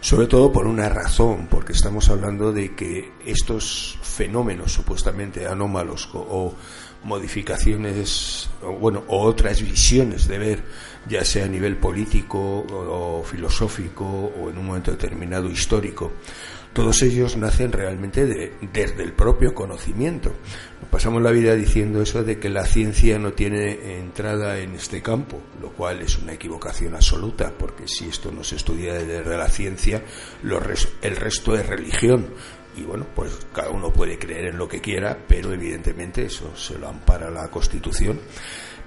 sobre 0.00 0.28
todo 0.28 0.52
por 0.52 0.66
una 0.66 0.88
razón, 0.88 1.48
porque 1.50 1.72
estamos 1.72 2.08
hablando 2.10 2.52
de 2.52 2.74
que 2.74 3.12
estos 3.26 3.98
fenómenos 4.02 4.72
supuestamente 4.72 5.46
anómalos 5.46 6.08
o, 6.14 6.54
modificaciones, 7.04 8.48
o, 8.62 8.72
bueno, 8.72 9.04
o 9.08 9.22
otras 9.22 9.62
visiones 9.62 10.28
de 10.28 10.38
ver, 10.38 10.62
ya 11.08 11.24
sea 11.24 11.44
a 11.44 11.48
nivel 11.48 11.76
político 11.76 12.38
o, 12.38 13.22
filosófico 13.24 14.04
o 14.04 14.50
en 14.50 14.58
un 14.58 14.66
momento 14.66 14.90
determinado 14.90 15.48
histórico, 15.50 16.12
todos 16.72 17.02
ellos 17.02 17.36
nacen 17.36 17.70
realmente 17.70 18.24
de, 18.24 18.54
desde 18.72 19.02
el 19.02 19.12
propio 19.12 19.54
conocimiento. 19.54 20.32
Pasamos 20.90 21.22
la 21.22 21.30
vida 21.30 21.54
diciendo 21.54 22.00
eso 22.00 22.24
de 22.24 22.38
que 22.38 22.48
la 22.48 22.64
ciencia 22.64 23.18
no 23.18 23.32
tiene 23.32 23.98
entrada 23.98 24.58
en 24.58 24.74
este 24.74 25.02
campo, 25.02 25.40
lo 25.60 25.70
cual 25.72 26.00
es 26.00 26.18
una 26.18 26.32
equivocación 26.32 26.94
absoluta, 26.94 27.52
porque 27.58 27.88
si 27.88 28.08
esto 28.08 28.32
no 28.32 28.42
se 28.42 28.56
estudia 28.56 28.94
desde 28.94 29.36
la 29.36 29.48
ciencia, 29.48 30.02
res, 30.42 30.88
el 31.02 31.16
resto 31.16 31.54
es 31.54 31.66
religión. 31.66 32.28
Y 32.76 32.82
bueno, 32.82 33.06
pues 33.14 33.46
cada 33.52 33.70
uno 33.70 33.92
puede 33.92 34.18
creer 34.18 34.46
en 34.46 34.58
lo 34.58 34.68
que 34.68 34.80
quiera, 34.80 35.18
pero 35.28 35.52
evidentemente 35.52 36.24
eso 36.24 36.56
se 36.56 36.78
lo 36.78 36.88
ampara 36.88 37.30
la 37.30 37.48
Constitución. 37.48 38.20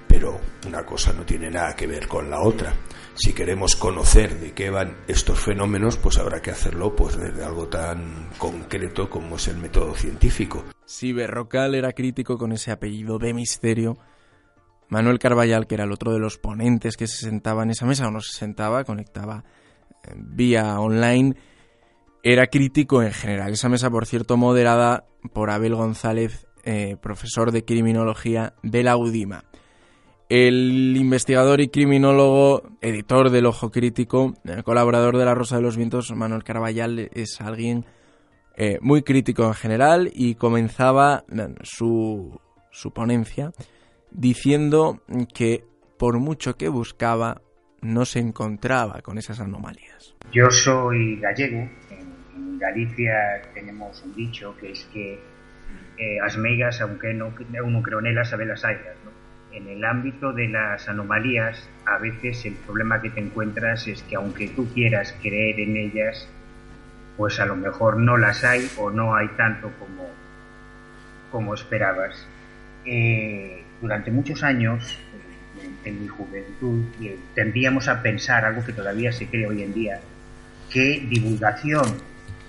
Pero 0.08 0.40
una 0.66 0.84
cosa 0.84 1.12
no 1.12 1.24
tiene 1.24 1.50
nada 1.50 1.74
que 1.74 1.86
ver 1.86 2.06
con 2.06 2.30
la 2.30 2.40
otra 2.40 2.74
si 3.18 3.32
queremos 3.32 3.76
conocer 3.76 4.38
de 4.38 4.52
qué 4.52 4.68
van 4.68 4.98
estos 5.08 5.40
fenómenos, 5.40 5.96
pues 5.96 6.18
habrá 6.18 6.42
que 6.42 6.50
hacerlo 6.50 6.94
pues 6.94 7.16
desde 7.16 7.42
algo 7.42 7.66
tan 7.66 8.28
concreto 8.36 9.08
como 9.08 9.36
es 9.36 9.48
el 9.48 9.56
método 9.56 9.94
científico. 9.94 10.64
Si 10.84 11.14
Berrocal 11.14 11.74
era 11.74 11.92
crítico 11.92 12.36
con 12.36 12.52
ese 12.52 12.72
apellido 12.72 13.18
de 13.18 13.32
misterio, 13.32 13.96
Manuel 14.88 15.18
Carballal, 15.18 15.66
que 15.66 15.76
era 15.76 15.84
el 15.84 15.92
otro 15.92 16.12
de 16.12 16.18
los 16.18 16.36
ponentes 16.36 16.96
que 16.98 17.06
se 17.06 17.24
sentaba 17.24 17.62
en 17.62 17.70
esa 17.70 17.86
mesa 17.86 18.06
o 18.06 18.10
no 18.10 18.20
se 18.20 18.36
sentaba, 18.36 18.84
conectaba 18.84 19.44
eh, 20.04 20.12
vía 20.14 20.78
online, 20.78 21.36
era 22.32 22.48
crítico 22.48 23.04
en 23.04 23.12
general. 23.12 23.52
Esa 23.52 23.68
mesa, 23.68 23.88
por 23.88 24.04
cierto, 24.04 24.36
moderada 24.36 25.04
por 25.32 25.48
Abel 25.50 25.76
González, 25.76 26.48
eh, 26.64 26.96
profesor 27.00 27.52
de 27.52 27.64
criminología 27.64 28.54
de 28.64 28.82
la 28.82 28.96
UDIMA. 28.96 29.44
El 30.28 30.96
investigador 30.96 31.60
y 31.60 31.68
criminólogo, 31.68 32.64
editor 32.80 33.30
del 33.30 33.46
Ojo 33.46 33.70
Crítico, 33.70 34.34
colaborador 34.64 35.16
de 35.16 35.24
La 35.24 35.36
Rosa 35.36 35.54
de 35.54 35.62
los 35.62 35.76
Vientos, 35.76 36.10
Manuel 36.16 36.42
Caraballal, 36.42 37.10
es 37.14 37.40
alguien 37.40 37.84
eh, 38.56 38.78
muy 38.80 39.02
crítico 39.02 39.44
en 39.46 39.54
general 39.54 40.10
y 40.12 40.34
comenzaba 40.34 41.24
su, 41.62 42.40
su 42.72 42.90
ponencia 42.90 43.52
diciendo 44.10 45.00
que 45.32 45.64
por 45.96 46.18
mucho 46.18 46.56
que 46.56 46.68
buscaba, 46.68 47.40
no 47.82 48.04
se 48.04 48.18
encontraba 48.18 49.00
con 49.02 49.18
esas 49.18 49.38
anomalías. 49.40 50.16
Yo 50.32 50.50
soy 50.50 51.20
gallego. 51.20 51.68
En 52.36 52.58
Galicia 52.58 53.42
tenemos 53.54 54.02
un 54.02 54.14
dicho 54.14 54.54
que 54.60 54.72
es 54.72 54.84
que 54.92 55.18
eh, 55.98 56.20
as 56.20 56.36
meigas, 56.36 56.80
aunque 56.82 57.14
no, 57.14 57.32
uno 57.64 57.82
creo 57.82 58.00
nelas, 58.00 58.30
sabe 58.30 58.44
las 58.44 58.64
hayas. 58.64 58.96
¿no? 59.04 59.10
En 59.56 59.68
el 59.68 59.84
ámbito 59.84 60.32
de 60.32 60.48
las 60.48 60.88
anomalías, 60.88 61.68
a 61.86 61.98
veces 61.98 62.44
el 62.44 62.54
problema 62.54 63.00
que 63.00 63.10
te 63.10 63.20
encuentras 63.20 63.86
es 63.88 64.02
que 64.02 64.16
aunque 64.16 64.48
tú 64.48 64.68
quieras 64.74 65.16
creer 65.22 65.60
en 65.60 65.76
ellas, 65.76 66.28
pues 67.16 67.40
a 67.40 67.46
lo 67.46 67.56
mejor 67.56 67.96
no 67.96 68.18
las 68.18 68.44
hay 68.44 68.68
o 68.76 68.90
no 68.90 69.14
hay 69.14 69.28
tanto 69.28 69.70
como, 69.78 70.10
como 71.32 71.54
esperabas. 71.54 72.26
Eh, 72.84 73.62
durante 73.80 74.10
muchos 74.10 74.42
años, 74.42 74.98
en, 75.84 76.02
mi 76.02 76.08
juventud, 76.08 76.84
eh, 77.00 77.16
tendíamos 77.34 77.88
a 77.88 78.02
pensar 78.02 78.44
algo 78.44 78.62
que 78.62 78.74
todavía 78.74 79.10
se 79.12 79.26
cree 79.26 79.46
hoy 79.46 79.62
en 79.62 79.72
día, 79.72 80.00
que 80.70 81.02
divulgación 81.08 81.86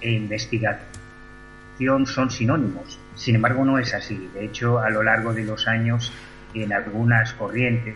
e 0.02 0.12
investigación 0.12 2.06
son 2.06 2.32
sinónimos. 2.32 3.00
Sin 3.16 3.36
embargo, 3.36 3.66
no 3.66 3.78
es 3.80 3.94
así. 3.94 4.30
De 4.34 4.46
hecho, 4.46 4.80
a 4.80 4.90
lo 4.90 5.04
largo 5.04 5.34
de 5.34 5.44
los 5.44 5.68
años, 5.68 6.14
en 6.54 6.74
algunas 6.74 7.34
corrientes 7.34 7.96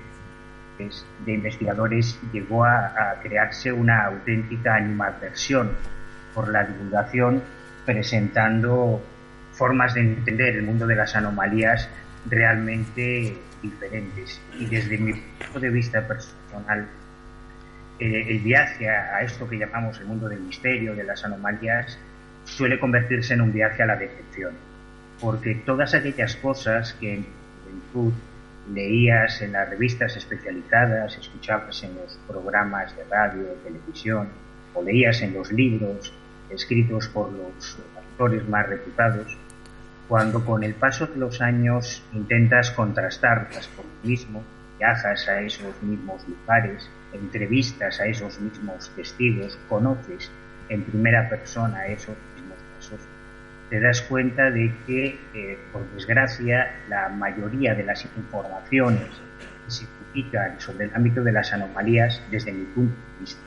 de 1.26 1.34
investigadores 1.34 2.20
llegó 2.34 2.66
a, 2.66 2.88
a 2.88 3.20
crearse 3.22 3.72
una 3.72 4.06
auténtica 4.06 4.76
animadversión 4.76 5.72
por 6.34 6.50
la 6.50 6.64
divulgación, 6.64 7.44
presentando 7.86 9.02
formas 9.52 9.94
de 9.94 10.02
entender 10.02 10.56
el 10.56 10.64
mundo 10.64 10.88
de 10.88 10.96
las 10.96 11.16
anomalías 11.16 11.90
realmente 12.30 13.38
diferentes. 13.62 14.42
Y 14.60 14.66
desde 14.66 14.98
mi 14.98 15.14
punto 15.14 15.60
de 15.60 15.70
vista 15.70 16.08
personal, 16.08 16.88
eh, 18.02 18.32
el 18.32 18.40
viaje 18.40 18.90
a, 18.90 19.22
esto 19.22 19.48
que 19.48 19.60
llamamos 19.60 20.00
el 20.00 20.08
mundo 20.08 20.28
del 20.28 20.40
misterio, 20.40 20.96
de 20.96 21.04
las 21.04 21.24
anomalías, 21.24 22.00
suele 22.46 22.80
convertirse 22.80 23.36
en 23.36 23.42
un 23.42 23.54
viaje 23.54 23.84
a 23.84 23.86
la 23.86 23.96
decepción. 23.96 24.56
Porque 25.20 25.54
todas 25.54 25.94
aquellas 25.94 26.36
cosas 26.36 26.94
que 26.94 27.14
en 27.14 27.26
juventud 27.64 28.14
leías 28.74 29.44
en 29.44 29.52
las 29.52 29.70
revistas 29.70 30.18
especializadas, 30.18 31.16
escuchabas 31.16 31.84
en 31.84 31.96
los 31.96 32.18
programas 32.28 32.98
de 32.98 33.04
radio, 33.04 33.44
televisión, 33.64 34.30
o 34.74 34.82
leías 34.82 35.22
en 35.22 35.36
los 35.36 35.52
libros 35.52 36.12
escritos 36.50 37.08
por 37.08 37.32
los 37.32 37.78
autores 37.96 38.50
más 38.50 38.68
reputados, 38.68 39.38
cuando 40.08 40.44
con 40.44 40.64
el 40.64 40.74
paso 40.74 41.06
de 41.06 41.18
los 41.18 41.40
años 41.40 42.04
intentas 42.14 42.72
contrastarlas 42.72 43.68
por 43.68 43.86
ti 43.86 44.10
mismo, 44.10 44.44
viajas 44.80 45.28
a 45.28 45.40
esos 45.42 45.84
mismos 45.84 46.28
lugares, 46.28 46.90
entrevistas 47.14 48.00
a 48.00 48.06
esos 48.06 48.40
mismos 48.40 48.92
testigos, 48.96 49.58
conoces 49.70 50.32
en 50.70 50.84
primera 50.84 51.30
persona 51.30 51.86
esos 51.88 52.16
mismos 52.36 52.58
casos, 52.76 53.00
te 53.70 53.80
das 53.80 54.02
cuenta 54.02 54.52
de 54.52 54.74
que, 54.86 55.18
eh, 55.34 55.58
por 55.72 55.90
desgracia, 55.92 56.76
la 56.90 57.10
mayoría 57.10 57.74
de 57.74 57.84
las 57.84 58.04
informaciones 58.04 59.08
que 59.66 59.72
se 59.72 59.86
publican 59.86 60.60
sobre 60.60 60.86
el 60.86 60.96
ámbito 60.96 61.24
de 61.24 61.32
las 61.32 61.54
anomalías, 61.54 62.22
desde 62.30 62.52
mi 62.52 62.66
punto 62.66 62.96
de 62.96 63.20
vista, 63.22 63.40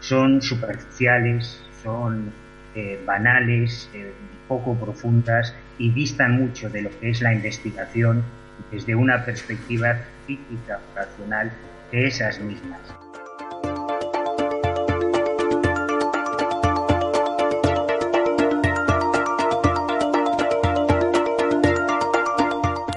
son 0.00 0.42
superficiales, 0.42 1.62
son 1.82 2.30
eh, 2.74 3.02
banales, 3.06 3.88
eh, 3.94 4.12
poco 4.48 4.74
profundas 4.74 5.54
y 5.78 5.90
distan 5.92 6.36
mucho 6.36 6.68
de 6.68 6.82
lo 6.82 6.90
que 7.00 7.10
es 7.10 7.22
la 7.22 7.32
investigación 7.32 8.22
desde 8.70 8.94
una 8.94 9.24
perspectiva 9.24 9.96
crítica 10.26 10.80
racional 10.94 11.50
esas 11.92 12.40
mismas. 12.40 12.80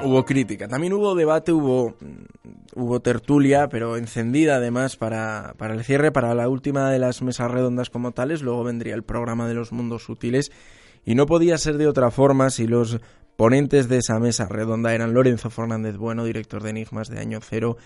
Hubo 0.04 0.24
crítica, 0.24 0.68
también 0.70 0.94
hubo 0.94 1.16
debate, 1.16 1.52
hubo, 1.52 1.90
mm, 2.00 2.80
hubo 2.80 3.02
tertulia, 3.02 3.68
pero 3.68 3.98
encendida 3.98 4.56
además 4.56 4.96
para, 4.96 5.54
para 5.58 5.74
el 5.74 5.84
cierre, 5.84 6.12
para 6.12 6.34
la 6.34 6.48
última 6.48 6.90
de 6.90 7.00
las 7.00 7.22
mesas 7.22 7.52
redondas 7.52 7.90
como 7.90 8.14
tales. 8.14 8.42
Luego 8.42 8.64
vendría 8.64 8.96
el 8.96 9.04
programa 9.04 9.48
de 9.50 9.54
los 9.54 9.74
mundos 9.74 10.04
sutiles 10.04 10.52
y 11.04 11.16
no 11.16 11.26
podía 11.26 11.58
ser 11.58 11.78
de 11.78 11.88
otra 11.88 12.10
forma 12.12 12.50
si 12.50 12.68
los 12.68 13.00
ponentes 13.38 13.88
de 13.88 13.98
esa 13.98 14.20
mesa 14.20 14.48
redonda 14.50 14.94
eran 14.94 15.14
Lorenzo 15.14 15.50
Fernández 15.50 15.96
Bueno, 15.96 16.26
director 16.26 16.62
de 16.64 16.72
Enigmas 16.72 17.08
de 17.10 17.20
Año 17.20 17.40
Cero, 17.42 17.78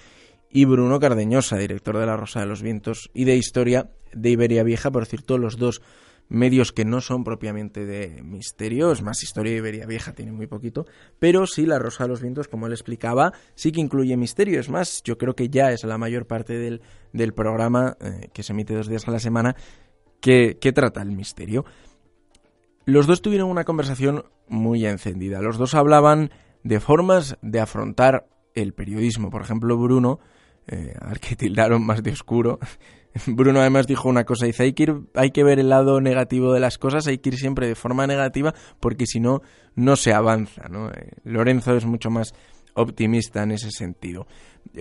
y 0.51 0.65
Bruno 0.65 0.99
Cardeñosa, 0.99 1.57
director 1.57 1.97
de 1.97 2.05
La 2.05 2.17
Rosa 2.17 2.41
de 2.41 2.45
los 2.45 2.61
Vientos 2.61 3.09
y 3.13 3.25
de 3.25 3.37
Historia 3.37 3.89
de 4.13 4.29
Iberia 4.29 4.63
Vieja, 4.63 4.91
por 4.91 5.05
cierto, 5.05 5.37
los 5.37 5.57
dos 5.57 5.81
medios 6.27 6.71
que 6.71 6.85
no 6.85 7.01
son 7.01 7.23
propiamente 7.23 7.85
de 7.85 8.21
misterio, 8.23 8.91
es 8.91 9.01
más, 9.01 9.21
Historia 9.23 9.51
de 9.51 9.59
Iberia 9.59 9.85
Vieja 9.85 10.13
tiene 10.13 10.31
muy 10.31 10.47
poquito, 10.47 10.85
pero 11.19 11.45
sí 11.45 11.65
La 11.65 11.79
Rosa 11.79 12.03
de 12.03 12.09
los 12.09 12.21
Vientos, 12.21 12.47
como 12.47 12.67
él 12.67 12.73
explicaba, 12.73 13.33
sí 13.55 13.71
que 13.71 13.81
incluye 13.81 14.15
misterio, 14.17 14.59
es 14.59 14.69
más, 14.69 15.01
yo 15.03 15.17
creo 15.17 15.35
que 15.35 15.49
ya 15.49 15.71
es 15.71 15.83
la 15.83 15.97
mayor 15.97 16.27
parte 16.27 16.53
del, 16.53 16.81
del 17.13 17.33
programa, 17.33 17.97
eh, 17.99 18.29
que 18.33 18.43
se 18.43 18.53
emite 18.53 18.73
dos 18.73 18.87
días 18.87 19.07
a 19.07 19.11
la 19.11 19.19
semana, 19.19 19.55
que, 20.21 20.57
que 20.59 20.71
trata 20.71 21.01
el 21.01 21.11
misterio. 21.11 21.65
Los 22.85 23.07
dos 23.07 23.21
tuvieron 23.21 23.49
una 23.49 23.63
conversación 23.63 24.25
muy 24.47 24.85
encendida. 24.85 25.41
Los 25.41 25.57
dos 25.57 25.75
hablaban 25.75 26.31
de 26.63 26.79
formas 26.79 27.37
de 27.41 27.59
afrontar 27.59 28.27
el 28.53 28.73
periodismo. 28.73 29.29
Por 29.29 29.41
ejemplo, 29.41 29.77
Bruno, 29.77 30.19
eh, 30.67 30.93
al 30.99 31.19
que 31.19 31.35
tildaron 31.35 31.85
más 31.85 32.03
de 32.03 32.11
oscuro, 32.11 32.59
Bruno 33.27 33.59
además 33.59 33.87
dijo 33.87 34.09
una 34.09 34.23
cosa, 34.23 34.45
dice, 34.45 34.63
hay 34.63 34.73
que, 34.73 34.83
ir, 34.83 34.95
hay 35.15 35.31
que 35.31 35.43
ver 35.43 35.59
el 35.59 35.69
lado 35.69 36.01
negativo 36.01 36.53
de 36.53 36.59
las 36.59 36.77
cosas, 36.77 37.07
hay 37.07 37.17
que 37.17 37.29
ir 37.29 37.37
siempre 37.37 37.67
de 37.67 37.75
forma 37.75 38.07
negativa, 38.07 38.53
porque 38.79 39.05
si 39.05 39.19
no, 39.19 39.41
no 39.75 39.95
se 39.95 40.13
avanza. 40.13 40.63
Eh, 40.63 41.11
Lorenzo 41.23 41.75
es 41.75 41.85
mucho 41.85 42.09
más 42.09 42.33
optimista 42.73 43.43
en 43.43 43.51
ese 43.51 43.71
sentido. 43.71 44.27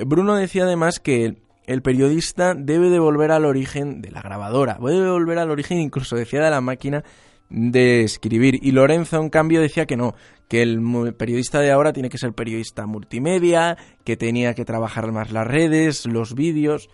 Bruno 0.06 0.36
decía 0.36 0.64
además 0.64 1.00
que 1.00 1.42
el 1.66 1.82
periodista 1.82 2.54
debe 2.54 2.90
de 2.90 2.98
volver 2.98 3.32
al 3.32 3.44
origen 3.44 4.00
de 4.00 4.10
la 4.10 4.22
grabadora, 4.22 4.78
debe 4.80 5.10
volver 5.10 5.38
al 5.38 5.50
origen 5.50 5.78
incluso 5.78 6.16
decía 6.16 6.42
de 6.42 6.50
la 6.50 6.60
máquina 6.60 7.04
de 7.50 8.02
escribir. 8.02 8.58
Y 8.62 8.72
Lorenzo, 8.72 9.20
en 9.20 9.28
cambio, 9.28 9.60
decía 9.60 9.84
que 9.84 9.96
no, 9.96 10.14
que 10.48 10.62
el 10.62 10.80
periodista 11.18 11.60
de 11.60 11.70
ahora 11.70 11.92
tiene 11.92 12.08
que 12.08 12.18
ser 12.18 12.32
periodista 12.32 12.86
multimedia, 12.86 13.76
que 14.04 14.16
tenía 14.16 14.54
que 14.54 14.64
trabajar 14.64 15.12
más 15.12 15.32
las 15.32 15.46
redes, 15.46 16.06
los 16.06 16.34
vídeos. 16.34 16.88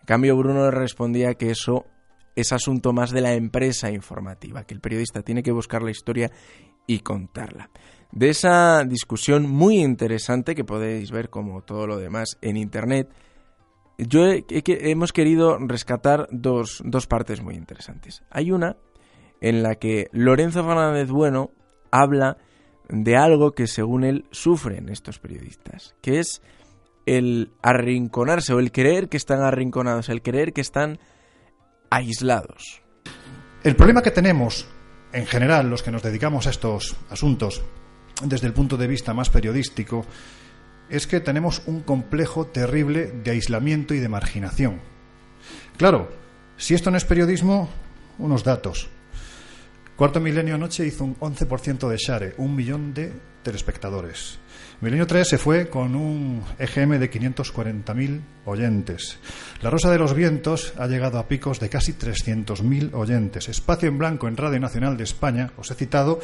En 0.00 0.06
cambio, 0.06 0.36
Bruno 0.36 0.64
le 0.64 0.70
respondía 0.72 1.34
que 1.34 1.50
eso 1.50 1.86
es 2.34 2.52
asunto 2.52 2.92
más 2.92 3.10
de 3.10 3.20
la 3.20 3.34
empresa 3.34 3.90
informativa, 3.90 4.64
que 4.64 4.74
el 4.74 4.80
periodista 4.80 5.22
tiene 5.22 5.42
que 5.42 5.52
buscar 5.52 5.82
la 5.82 5.90
historia 5.90 6.30
y 6.86 7.00
contarla. 7.00 7.70
De 8.12 8.30
esa 8.30 8.84
discusión 8.84 9.48
muy 9.48 9.78
interesante 9.78 10.56
que 10.56 10.64
podéis 10.64 11.12
ver 11.12 11.30
como 11.30 11.62
todo 11.62 11.86
lo 11.86 11.96
demás 11.96 12.38
en 12.40 12.56
Internet, 12.56 13.08
yo 13.98 14.22
hemos 14.48 15.12
querido 15.12 15.58
rescatar 15.58 16.26
dos, 16.32 16.82
dos 16.84 17.06
partes 17.06 17.42
muy 17.42 17.54
interesantes. 17.54 18.22
Hay 18.30 18.50
una 18.50 18.76
en 19.40 19.62
la 19.62 19.74
que 19.76 20.08
Lorenzo 20.12 20.64
Fernández 20.64 21.10
Bueno 21.10 21.50
habla 21.90 22.36
de 22.88 23.16
algo 23.16 23.52
que 23.52 23.66
según 23.66 24.04
él 24.04 24.26
sufren 24.30 24.88
estos 24.88 25.18
periodistas, 25.18 25.94
que 26.02 26.18
es 26.18 26.42
el 27.06 27.52
arrinconarse 27.62 28.52
o 28.52 28.58
el 28.58 28.72
creer 28.72 29.08
que 29.08 29.16
están 29.16 29.42
arrinconados, 29.42 30.08
el 30.08 30.22
creer 30.22 30.52
que 30.52 30.60
están 30.60 30.98
aislados. 31.88 32.82
El 33.62 33.76
problema 33.76 34.02
que 34.02 34.10
tenemos, 34.10 34.66
en 35.12 35.26
general, 35.26 35.68
los 35.68 35.82
que 35.82 35.90
nos 35.90 36.02
dedicamos 36.02 36.46
a 36.46 36.50
estos 36.50 36.96
asuntos, 37.10 37.62
desde 38.24 38.46
el 38.46 38.52
punto 38.52 38.76
de 38.76 38.86
vista 38.86 39.14
más 39.14 39.30
periodístico, 39.30 40.04
es 40.88 41.06
que 41.06 41.20
tenemos 41.20 41.62
un 41.66 41.80
complejo 41.80 42.46
terrible 42.46 43.06
de 43.06 43.30
aislamiento 43.30 43.94
y 43.94 44.00
de 44.00 44.08
marginación. 44.08 44.80
Claro, 45.76 46.10
si 46.56 46.74
esto 46.74 46.90
no 46.90 46.96
es 46.96 47.04
periodismo, 47.04 47.68
unos 48.18 48.44
datos. 48.44 48.90
Cuarto 50.00 50.18
Milenio 50.18 50.54
anoche 50.54 50.86
hizo 50.86 51.04
un 51.04 51.14
11% 51.16 51.86
de 51.86 51.98
share, 51.98 52.34
un 52.38 52.56
millón 52.56 52.94
de 52.94 53.12
telespectadores. 53.42 54.38
Milenio 54.80 55.06
3 55.06 55.28
se 55.28 55.36
fue 55.36 55.68
con 55.68 55.94
un 55.94 56.42
EGM 56.58 56.98
de 56.98 57.10
540.000 57.10 58.20
oyentes. 58.46 59.18
La 59.60 59.68
Rosa 59.68 59.90
de 59.90 59.98
los 59.98 60.14
Vientos 60.14 60.72
ha 60.78 60.86
llegado 60.86 61.18
a 61.18 61.28
picos 61.28 61.60
de 61.60 61.68
casi 61.68 61.92
300.000 61.92 62.94
oyentes. 62.94 63.50
Espacio 63.50 63.90
en 63.90 63.98
Blanco 63.98 64.26
en 64.26 64.38
Radio 64.38 64.58
Nacional 64.58 64.96
de 64.96 65.04
España, 65.04 65.52
os 65.58 65.70
he 65.70 65.74
citado, 65.74 66.18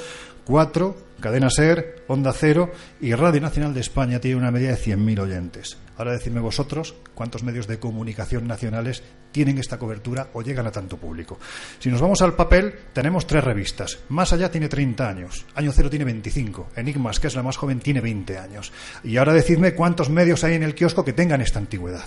cuatro, 0.47 0.97
Cadena 1.21 1.51
Ser, 1.51 2.05
Onda 2.09 2.33
Cero 2.33 2.71
y 3.01 3.15
Radio 3.15 3.41
Nacional 3.41 3.75
de 3.75 3.81
España 3.81 4.21
tiene 4.21 4.37
una 4.37 4.51
media 4.51 4.71
de 4.71 4.77
100.000 4.77 5.21
oyentes. 5.21 5.79
Ahora 5.99 6.13
decidme 6.13 6.41
vosotros 6.41 6.95
cuántos 7.15 7.43
medios 7.43 7.67
de 7.67 7.79
comunicación 7.79 8.47
nacionales 8.47 9.03
tienen 9.33 9.59
esta 9.59 9.79
cobertura 9.79 10.29
o 10.35 10.43
llegan 10.43 10.67
a 10.67 10.73
tanto 10.73 10.99
público. 10.99 11.39
Si 11.79 11.91
nos 11.91 12.01
vamos 12.01 12.21
al 12.21 12.35
papel, 12.35 12.75
tenemos 12.93 13.27
tres 13.27 13.43
revistas. 13.43 13.99
Más 14.11 14.33
allá 14.33 14.51
tiene 14.51 14.69
30 14.69 15.09
años. 15.09 15.47
Año 15.55 15.73
Cero 15.73 15.91
tiene 15.91 16.05
25. 16.05 16.69
Enigmas, 16.77 17.19
que 17.19 17.27
es 17.27 17.35
la 17.35 17.43
más 17.43 17.57
joven, 17.57 17.81
tiene 17.81 18.01
20 18.01 18.17
20 18.17 18.39
años. 18.39 18.73
Y 19.03 19.17
ahora 19.17 19.33
decidme 19.33 19.75
cuántos 19.75 20.11
medios 20.11 20.45
hay 20.45 20.55
en 20.55 20.63
el 20.63 20.75
kiosco 20.75 21.05
que 21.05 21.13
tengan 21.13 21.41
esta 21.41 21.59
antigüedad. 21.59 22.07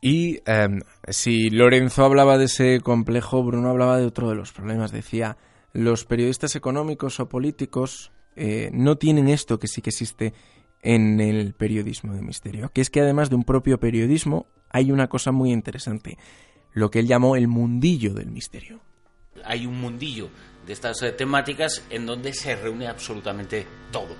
Y 0.00 0.40
em, 0.46 0.80
si 1.08 1.50
Lorenzo 1.50 2.04
hablaba 2.04 2.38
de 2.38 2.44
ese 2.44 2.80
complejo, 2.80 3.42
Bruno 3.42 3.70
hablaba 3.70 3.98
de 3.98 4.06
otro 4.06 4.28
de 4.28 4.36
los 4.36 4.52
problemas. 4.52 4.92
Decía, 4.92 5.36
los 5.76 6.04
periodistas 6.04 6.56
económicos 6.56 7.20
o 7.20 7.28
políticos 7.28 8.10
eh, 8.34 8.70
no 8.72 8.96
tienen 8.96 9.28
esto 9.28 9.58
que 9.58 9.68
sí 9.68 9.82
que 9.82 9.90
existe 9.90 10.32
en 10.82 11.20
el 11.20 11.54
periodismo 11.54 12.14
de 12.14 12.22
misterio, 12.22 12.70
que 12.72 12.80
es 12.80 12.90
que 12.90 13.00
además 13.00 13.28
de 13.28 13.36
un 13.36 13.44
propio 13.44 13.78
periodismo 13.78 14.46
hay 14.70 14.90
una 14.90 15.08
cosa 15.08 15.32
muy 15.32 15.52
interesante, 15.52 16.18
lo 16.72 16.90
que 16.90 17.00
él 17.00 17.06
llamó 17.06 17.36
el 17.36 17.48
mundillo 17.48 18.14
del 18.14 18.30
misterio. 18.30 18.80
Hay 19.44 19.66
un 19.66 19.80
mundillo 19.80 20.28
de 20.66 20.72
estas 20.72 21.02
eh, 21.02 21.12
temáticas 21.12 21.84
en 21.90 22.06
donde 22.06 22.32
se 22.32 22.56
reúne 22.56 22.88
absolutamente 22.88 23.66
todo. 23.92 24.16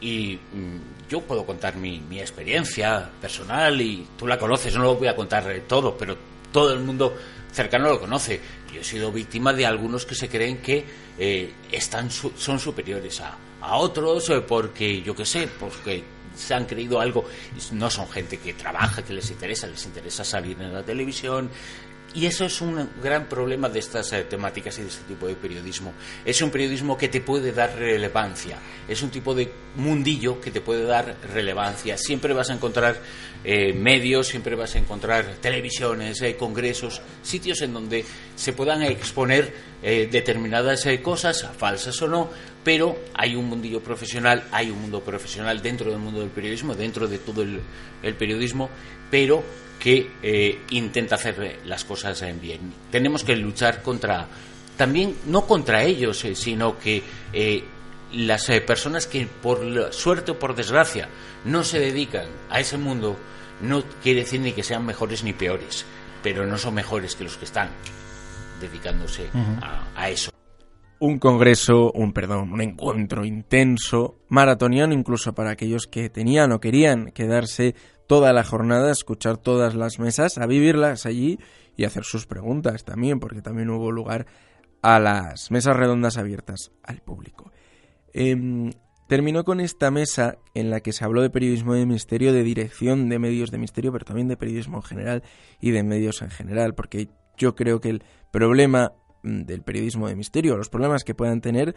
Y 0.00 0.36
mm, 0.36 1.08
yo 1.08 1.20
puedo 1.20 1.44
contar 1.44 1.76
mi, 1.76 2.02
experiencia 2.18 3.10
personal 3.20 3.80
y 3.80 4.06
tú 4.16 4.26
la 4.26 4.38
conoces, 4.38 4.74
no 4.74 4.82
lo 4.82 4.96
voy 4.96 5.08
a 5.08 5.16
contar 5.16 5.50
eh, 5.50 5.62
todo, 5.66 5.96
pero 5.96 6.16
todo 6.50 6.72
el 6.72 6.80
mundo 6.80 7.14
cercano 7.52 7.88
lo 7.88 8.00
conoce. 8.00 8.40
Yo 8.74 8.80
he 8.80 8.84
sido 8.84 9.12
víctima 9.12 9.52
de 9.52 9.66
algunos 9.66 10.04
que 10.04 10.14
se 10.14 10.28
creen 10.28 10.58
que 10.58 10.84
eh, 11.18 11.52
están 11.70 12.10
son 12.10 12.58
superiores 12.58 13.20
a, 13.20 13.36
a 13.60 13.76
otros 13.76 14.28
eh, 14.30 14.40
porque, 14.40 15.00
yo 15.02 15.14
qué 15.14 15.24
sé, 15.24 15.48
porque 15.60 16.02
se 16.34 16.54
han 16.54 16.64
creído 16.64 17.00
algo. 17.00 17.24
No 17.72 17.88
son 17.90 18.08
gente 18.08 18.38
que 18.38 18.54
trabaja, 18.54 19.02
que 19.02 19.12
les 19.12 19.30
interesa, 19.30 19.66
les 19.66 19.84
interesa 19.86 20.24
salir 20.24 20.60
en 20.60 20.72
la 20.72 20.82
televisión, 20.82 21.48
y 22.14 22.26
eso 22.26 22.44
es 22.44 22.60
un 22.60 22.88
gran 23.02 23.28
problema 23.28 23.68
de 23.68 23.80
estas 23.80 24.12
eh, 24.12 24.22
temáticas 24.24 24.78
y 24.78 24.82
de 24.82 24.88
este 24.88 25.04
tipo 25.04 25.26
de 25.26 25.34
periodismo. 25.34 25.92
Es 26.24 26.40
un 26.42 26.50
periodismo 26.50 26.96
que 26.96 27.08
te 27.08 27.20
puede 27.20 27.52
dar 27.52 27.74
relevancia, 27.76 28.58
es 28.86 29.02
un 29.02 29.10
tipo 29.10 29.34
de 29.34 29.50
mundillo 29.74 30.40
que 30.40 30.52
te 30.52 30.60
puede 30.60 30.84
dar 30.84 31.16
relevancia. 31.32 31.98
Siempre 31.98 32.32
vas 32.32 32.50
a 32.50 32.54
encontrar 32.54 33.00
eh, 33.42 33.72
medios, 33.72 34.28
siempre 34.28 34.54
vas 34.54 34.76
a 34.76 34.78
encontrar 34.78 35.24
televisiones, 35.40 36.22
eh, 36.22 36.36
congresos, 36.36 37.02
sitios 37.22 37.60
en 37.62 37.74
donde 37.74 38.04
se 38.36 38.52
puedan 38.52 38.82
exponer 38.82 39.74
determinadas 39.84 40.88
cosas, 41.02 41.46
falsas 41.58 42.00
o 42.00 42.08
no, 42.08 42.30
pero 42.64 42.96
hay 43.12 43.36
un 43.36 43.44
mundillo 43.50 43.82
profesional, 43.82 44.44
hay 44.50 44.70
un 44.70 44.80
mundo 44.80 45.02
profesional 45.02 45.60
dentro 45.60 45.90
del 45.90 46.00
mundo 46.00 46.20
del 46.20 46.30
periodismo, 46.30 46.74
dentro 46.74 47.06
de 47.06 47.18
todo 47.18 47.42
el 47.42 48.14
periodismo, 48.14 48.70
pero 49.14 49.44
que 49.78 50.10
eh, 50.24 50.62
intenta 50.70 51.14
hacer 51.14 51.60
las 51.66 51.84
cosas 51.84 52.20
bien. 52.42 52.72
Tenemos 52.90 53.22
que 53.22 53.36
luchar 53.36 53.80
contra, 53.80 54.26
también 54.76 55.14
no 55.26 55.46
contra 55.46 55.84
ellos, 55.84 56.24
eh, 56.24 56.34
sino 56.34 56.80
que 56.80 57.00
eh, 57.32 57.62
las 58.12 58.46
personas 58.66 59.06
que 59.06 59.28
por 59.28 59.92
suerte 59.92 60.32
o 60.32 60.38
por 60.40 60.56
desgracia 60.56 61.08
no 61.44 61.62
se 61.62 61.78
dedican 61.78 62.26
a 62.50 62.58
ese 62.58 62.76
mundo, 62.76 63.16
no 63.60 63.84
quiere 64.02 64.22
decir 64.22 64.40
ni 64.40 64.50
que 64.50 64.64
sean 64.64 64.84
mejores 64.84 65.22
ni 65.22 65.32
peores, 65.32 65.86
pero 66.20 66.44
no 66.44 66.58
son 66.58 66.74
mejores 66.74 67.14
que 67.14 67.22
los 67.22 67.36
que 67.36 67.44
están 67.44 67.68
dedicándose 68.60 69.28
a, 69.94 70.10
eso 70.10 70.32
un 70.98 71.18
congreso, 71.18 71.92
un 71.92 72.12
perdón, 72.12 72.52
un 72.52 72.62
encuentro 72.62 73.24
intenso, 73.26 74.20
maratoniano 74.28 74.94
incluso 74.94 75.34
para 75.34 75.50
aquellos 75.50 75.86
que 75.86 76.08
tenían 76.08 76.50
o 76.52 76.60
querían 76.60 77.10
quedarse 77.10 77.74
toda 78.06 78.32
la 78.32 78.44
jornada, 78.44 78.90
escuchar 78.90 79.36
todas 79.38 79.74
las 79.74 79.98
mesas, 79.98 80.38
a 80.38 80.46
vivirlas 80.46 81.06
allí 81.06 81.38
y 81.76 81.84
hacer 81.84 82.04
sus 82.04 82.26
preguntas 82.26 82.84
también, 82.84 83.20
porque 83.20 83.42
también 83.42 83.70
hubo 83.70 83.90
lugar 83.90 84.26
a 84.82 85.00
las 85.00 85.50
mesas 85.50 85.76
redondas 85.76 86.18
abiertas 86.18 86.70
al 86.82 87.00
público. 87.00 87.50
Em, 88.12 88.70
terminó 89.08 89.44
con 89.44 89.60
esta 89.60 89.90
mesa 89.90 90.38
en 90.54 90.70
la 90.70 90.80
que 90.80 90.92
se 90.92 91.04
habló 91.04 91.22
de 91.22 91.30
periodismo 91.30 91.74
de 91.74 91.86
misterio, 91.86 92.32
de 92.32 92.42
dirección 92.42 93.08
de 93.08 93.18
medios 93.18 93.50
de 93.50 93.58
misterio, 93.58 93.92
pero 93.92 94.04
también 94.04 94.28
de 94.28 94.36
periodismo 94.36 94.78
en 94.78 94.82
general 94.82 95.22
y 95.60 95.70
de 95.70 95.82
medios 95.82 96.22
en 96.22 96.30
general, 96.30 96.74
porque 96.74 97.08
yo 97.36 97.54
creo 97.54 97.80
que 97.80 97.90
el 97.90 98.04
problema 98.30 98.92
mm, 99.22 99.42
del 99.42 99.62
periodismo 99.62 100.08
de 100.08 100.16
misterio, 100.16 100.56
los 100.56 100.68
problemas 100.68 101.04
que 101.04 101.14
puedan 101.14 101.40
tener, 101.40 101.74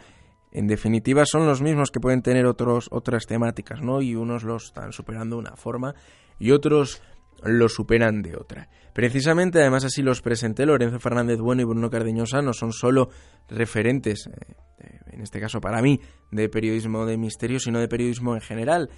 en 0.50 0.66
definitiva 0.66 1.24
son 1.26 1.46
los 1.46 1.62
mismos 1.62 1.90
que 1.90 2.00
pueden 2.00 2.22
tener 2.22 2.46
otros, 2.46 2.88
otras 2.90 3.26
temáticas, 3.26 3.82
¿no? 3.82 4.00
Y 4.00 4.14
unos 4.14 4.44
los 4.44 4.66
están 4.66 4.92
superando 4.92 5.36
de 5.36 5.40
una 5.40 5.56
forma 5.56 5.94
y 6.38 6.52
otros 6.52 7.02
lo 7.42 7.68
superan 7.68 8.22
de 8.22 8.36
otra. 8.36 8.68
Precisamente, 8.92 9.60
además 9.60 9.84
así 9.84 10.02
los 10.02 10.22
presenté, 10.22 10.66
Lorenzo 10.66 10.98
Fernández 10.98 11.38
Bueno 11.38 11.62
y 11.62 11.64
Bruno 11.64 11.90
Cardeñosa 11.90 12.42
no 12.42 12.52
son 12.52 12.72
solo 12.72 13.10
referentes, 13.48 14.26
eh, 14.26 14.98
en 15.12 15.20
este 15.20 15.40
caso 15.40 15.60
para 15.60 15.80
mí, 15.82 16.00
de 16.30 16.48
periodismo 16.48 17.06
de 17.06 17.16
misterio, 17.16 17.60
sino 17.60 17.78
de 17.78 17.88
periodismo 17.88 18.34
en 18.34 18.40
general. 18.40 18.90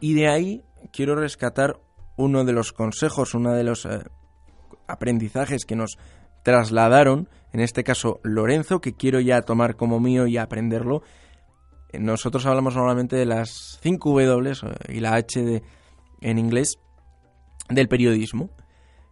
Y 0.00 0.14
de 0.14 0.28
ahí 0.28 0.64
quiero 0.92 1.14
rescatar 1.14 1.78
uno 2.16 2.44
de 2.44 2.52
los 2.52 2.72
consejos, 2.72 3.34
uno 3.34 3.54
de 3.54 3.64
los 3.64 3.84
eh, 3.84 4.00
aprendizajes 4.88 5.64
que 5.64 5.76
nos 5.76 5.98
trasladaron, 6.42 7.28
en 7.52 7.60
este 7.60 7.84
caso 7.84 8.20
Lorenzo, 8.22 8.80
que 8.80 8.94
quiero 8.94 9.20
ya 9.20 9.42
tomar 9.42 9.76
como 9.76 10.00
mío 10.00 10.26
y 10.26 10.36
aprenderlo. 10.36 11.02
Nosotros 11.92 12.44
hablamos 12.46 12.76
normalmente 12.76 13.16
de 13.16 13.26
las 13.26 13.78
5 13.82 14.20
W 14.20 14.50
eh, 14.50 14.94
y 14.94 15.00
la 15.00 15.14
H 15.14 15.42
de, 15.42 15.62
en 16.20 16.38
inglés 16.38 16.78
del 17.70 17.88
periodismo, 17.88 18.50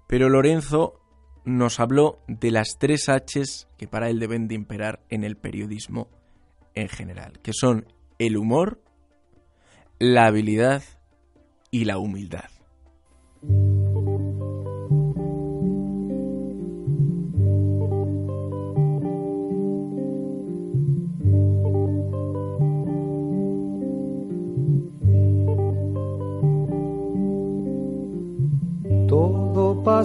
pero 0.06 0.28
Lorenzo 0.28 1.00
nos 1.44 1.80
habló 1.80 2.18
de 2.26 2.50
las 2.50 2.76
tres 2.78 3.06
Hs 3.08 3.68
que 3.78 3.86
para 3.86 4.10
él 4.10 4.18
deben 4.18 4.48
de 4.48 4.56
imperar 4.56 5.00
en 5.08 5.24
el 5.24 5.36
periodismo 5.36 6.08
en 6.74 6.88
general, 6.88 7.40
que 7.40 7.52
son 7.54 7.86
el 8.18 8.36
humor, 8.36 8.82
la 9.98 10.26
habilidad 10.26 10.82
y 11.70 11.84
la 11.84 11.98
humildad. 11.98 12.50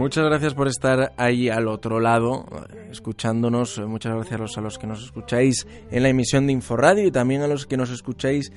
muchas 0.00 0.24
gracias 0.24 0.54
por 0.54 0.66
estar 0.66 1.12
ahí 1.18 1.50
al 1.50 1.68
otro 1.68 2.00
lado, 2.00 2.46
escuchándonos. 2.90 3.78
Muchas 3.86 4.14
gracias 4.14 4.56
a 4.56 4.62
los 4.62 4.78
que 4.78 4.86
nos 4.86 5.04
escucháis 5.04 5.66
en 5.90 6.02
la 6.02 6.08
emisión 6.08 6.46
de 6.46 6.54
Inforadio 6.54 7.06
y 7.06 7.10
también 7.10 7.42
a 7.42 7.46
los 7.46 7.66
que 7.66 7.76
nos 7.76 7.90
escucháis 7.90 8.50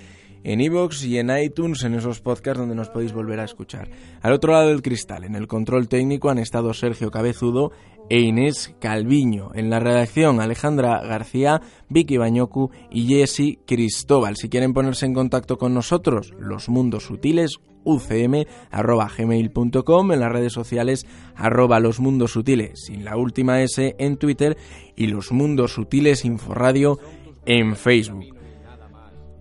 en 0.45 0.61
iVoox 0.61 1.03
y 1.03 1.17
en 1.17 1.37
iTunes, 1.37 1.83
en 1.83 1.95
esos 1.95 2.21
podcasts 2.21 2.59
donde 2.59 2.75
nos 2.75 2.89
podéis 2.89 3.11
volver 3.11 3.41
a 3.41 3.43
escuchar. 3.43 3.89
Al 4.21 4.31
otro 4.31 4.53
lado 4.53 4.69
del 4.69 4.81
cristal, 4.81 5.25
en 5.25 5.35
el 5.35 5.47
control 5.47 5.89
técnico, 5.89 6.29
han 6.29 6.39
estado 6.39 6.73
Sergio 6.73 7.11
Cabezudo 7.11 7.71
e 8.09 8.21
Inés 8.21 8.73
Calviño. 8.79 9.51
En 9.53 9.69
la 9.69 9.81
redacción, 9.81 10.39
Alejandra 10.39 11.01
García, 11.03 11.61
Vicky 11.89 12.15
Bañocu 12.15 12.71
y 12.89 13.07
Jessy 13.07 13.59
Cristóbal. 13.67 14.37
Si 14.37 14.47
quieren 14.47 14.73
ponerse 14.73 15.05
en 15.05 15.13
contacto 15.13 15.57
con 15.57 15.73
nosotros, 15.73 16.33
los 16.39 16.69
mundos 16.69 17.03
sutiles, 17.03 17.59
ucm.gmail.com, 17.83 20.11
en 20.11 20.19
las 20.19 20.31
redes 20.31 20.53
sociales, 20.53 21.07
arroba 21.35 21.79
los 21.79 21.99
mundos 21.99 22.31
sutiles, 22.31 22.83
sin 22.85 23.05
la 23.05 23.17
última 23.17 23.61
S 23.61 23.95
en 23.97 24.17
Twitter 24.17 24.55
y 24.95 25.07
los 25.07 25.31
mundos 25.31 25.73
sutiles 25.73 26.25
Inforadio 26.25 26.99
en 27.45 27.75
Facebook. 27.75 28.25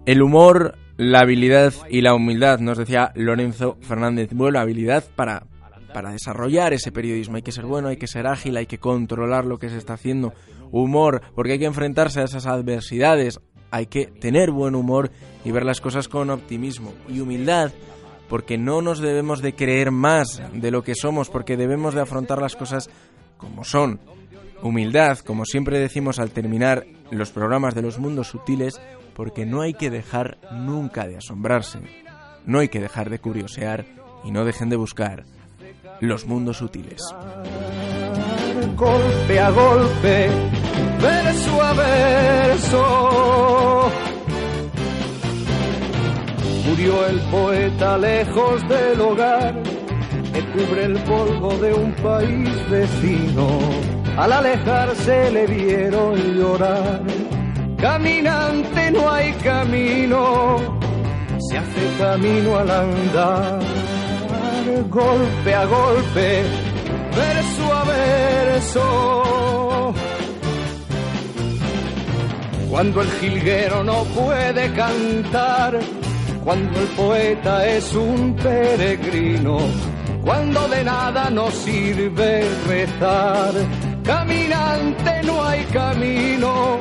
El 0.07 0.23
humor, 0.23 0.79
la 0.97 1.21
habilidad 1.21 1.75
y 1.89 2.01
la 2.01 2.15
humildad, 2.15 2.59
nos 2.59 2.79
decía 2.79 3.13
Lorenzo 3.15 3.77
Fernández 3.81 4.31
Bueno, 4.33 4.59
habilidad 4.59 5.05
para 5.15 5.47
para 5.93 6.13
desarrollar 6.13 6.73
ese 6.73 6.91
periodismo. 6.91 7.37
Hay 7.37 7.43
que 7.43 7.53
ser 7.53 7.67
bueno, 7.67 7.89
hay 7.89 7.97
que 7.97 8.07
ser 8.07 8.27
ágil, 8.27 8.57
hay 8.57 8.67
que 8.67 8.79
controlar 8.79 9.45
lo 9.45 9.59
que 9.59 9.69
se 9.69 9.77
está 9.77 9.95
haciendo. 9.95 10.33
Humor, 10.71 11.23
porque 11.35 11.53
hay 11.53 11.59
que 11.59 11.67
enfrentarse 11.67 12.21
a 12.21 12.25
esas 12.25 12.47
adversidades. 12.47 13.41
Hay 13.71 13.87
que 13.87 14.07
tener 14.07 14.51
buen 14.51 14.75
humor 14.75 15.11
y 15.45 15.51
ver 15.51 15.65
las 15.65 15.81
cosas 15.81 16.09
con 16.09 16.31
optimismo. 16.31 16.93
Y 17.09 17.21
humildad, 17.21 17.73
porque 18.33 18.57
no 18.57 18.81
nos 18.81 18.99
debemos 19.01 19.43
de 19.43 19.55
creer 19.55 19.91
más 19.91 20.41
de 20.55 20.71
lo 20.71 20.83
que 20.83 20.95
somos, 20.95 21.29
porque 21.29 21.59
debemos 21.59 21.93
de 21.93 22.01
afrontar 22.01 22.41
las 22.41 22.57
cosas 22.57 22.89
como 23.37 23.63
son. 23.63 24.01
Humildad, 24.63 25.19
como 25.19 25.45
siempre 25.45 25.79
decimos 25.79 26.19
al 26.19 26.31
terminar 26.31 26.87
los 27.11 27.31
programas 27.31 27.75
de 27.75 27.83
los 27.83 27.99
mundos 27.99 28.29
sutiles, 28.29 28.81
porque 29.13 29.45
no 29.45 29.61
hay 29.61 29.75
que 29.75 29.91
dejar 29.91 30.39
nunca 30.51 31.07
de 31.07 31.19
asombrarse, 31.19 31.81
no 32.47 32.61
hay 32.61 32.69
que 32.69 32.81
dejar 32.81 33.11
de 33.11 33.19
curiosear 33.19 33.85
y 34.25 34.31
no 34.31 34.47
dejen 34.47 34.71
de 34.71 34.77
buscar 34.77 35.27
los 36.01 36.25
mundos 36.25 36.57
sutiles. 36.57 37.03
golpe 38.79 39.41
a 39.41 39.51
golpe, 39.51 40.31
verso 41.03 41.63
a 41.63 41.73
verso. 41.75 43.13
Murió 46.67 47.07
el 47.07 47.19
poeta 47.31 47.99
lejos 47.99 48.67
del 48.69 49.01
hogar, 49.01 49.63
que 50.33 50.41
cubre 50.53 50.85
el 50.85 50.99
polvo 51.01 51.57
de 51.59 51.75
un 51.75 51.93
país 51.95 52.71
vecino. 52.71 53.59
Al 54.17 54.33
alejarse 54.33 55.31
le 55.33 55.47
vieron 55.47 56.17
llorar. 56.35 57.03
Caminante 57.79 58.91
no 58.93 59.11
hay 59.11 59.33
camino, 59.33 60.79
se 61.49 61.59
hace 61.59 61.99
camino 61.99 62.59
al 62.59 62.71
andar, 62.71 63.59
golpe 64.89 65.55
a 65.55 65.65
golpe 65.65 66.45
verso 67.17 67.73
a 67.73 67.85
verso. 67.85 69.95
Cuando 72.71 73.03
el 73.03 73.11
jilguero 73.21 73.85
no 73.85 74.05
puede 74.05 74.73
cantar, 74.73 75.79
cuando 76.45 76.81
el 76.81 76.89
poeta 76.89 77.67
es 77.69 77.95
un 77.95 78.35
peregrino, 78.35 79.59
cuando 80.25 80.67
de 80.69 80.83
nada 80.85 81.31
nos 81.31 81.55
sirve 81.55 82.45
rezar. 82.67 83.55
Caminante 84.03 85.23
no 85.25 85.43
hay 85.45 85.63
camino, 85.67 86.81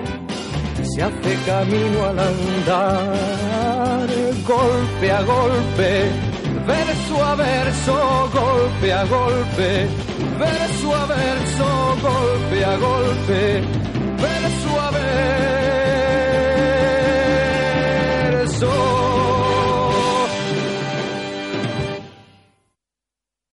se 0.82 1.04
hace 1.04 1.38
camino 1.46 2.06
al 2.06 2.18
andar, 2.20 4.08
golpe 4.48 5.12
a 5.12 5.22
golpe, 5.22 6.10
verso 6.66 7.24
a 7.24 7.36
verso, 7.36 8.32
golpe 8.34 8.94
a 8.94 9.06
golpe, 9.06 9.88
verso 10.40 10.96
a 10.96 11.06
verso, 11.06 11.96
golpe 12.02 12.66
a 12.66 12.78
golpe, 12.78 13.62
verso 14.18 14.82
a 14.82 14.92
verso. 14.92 15.02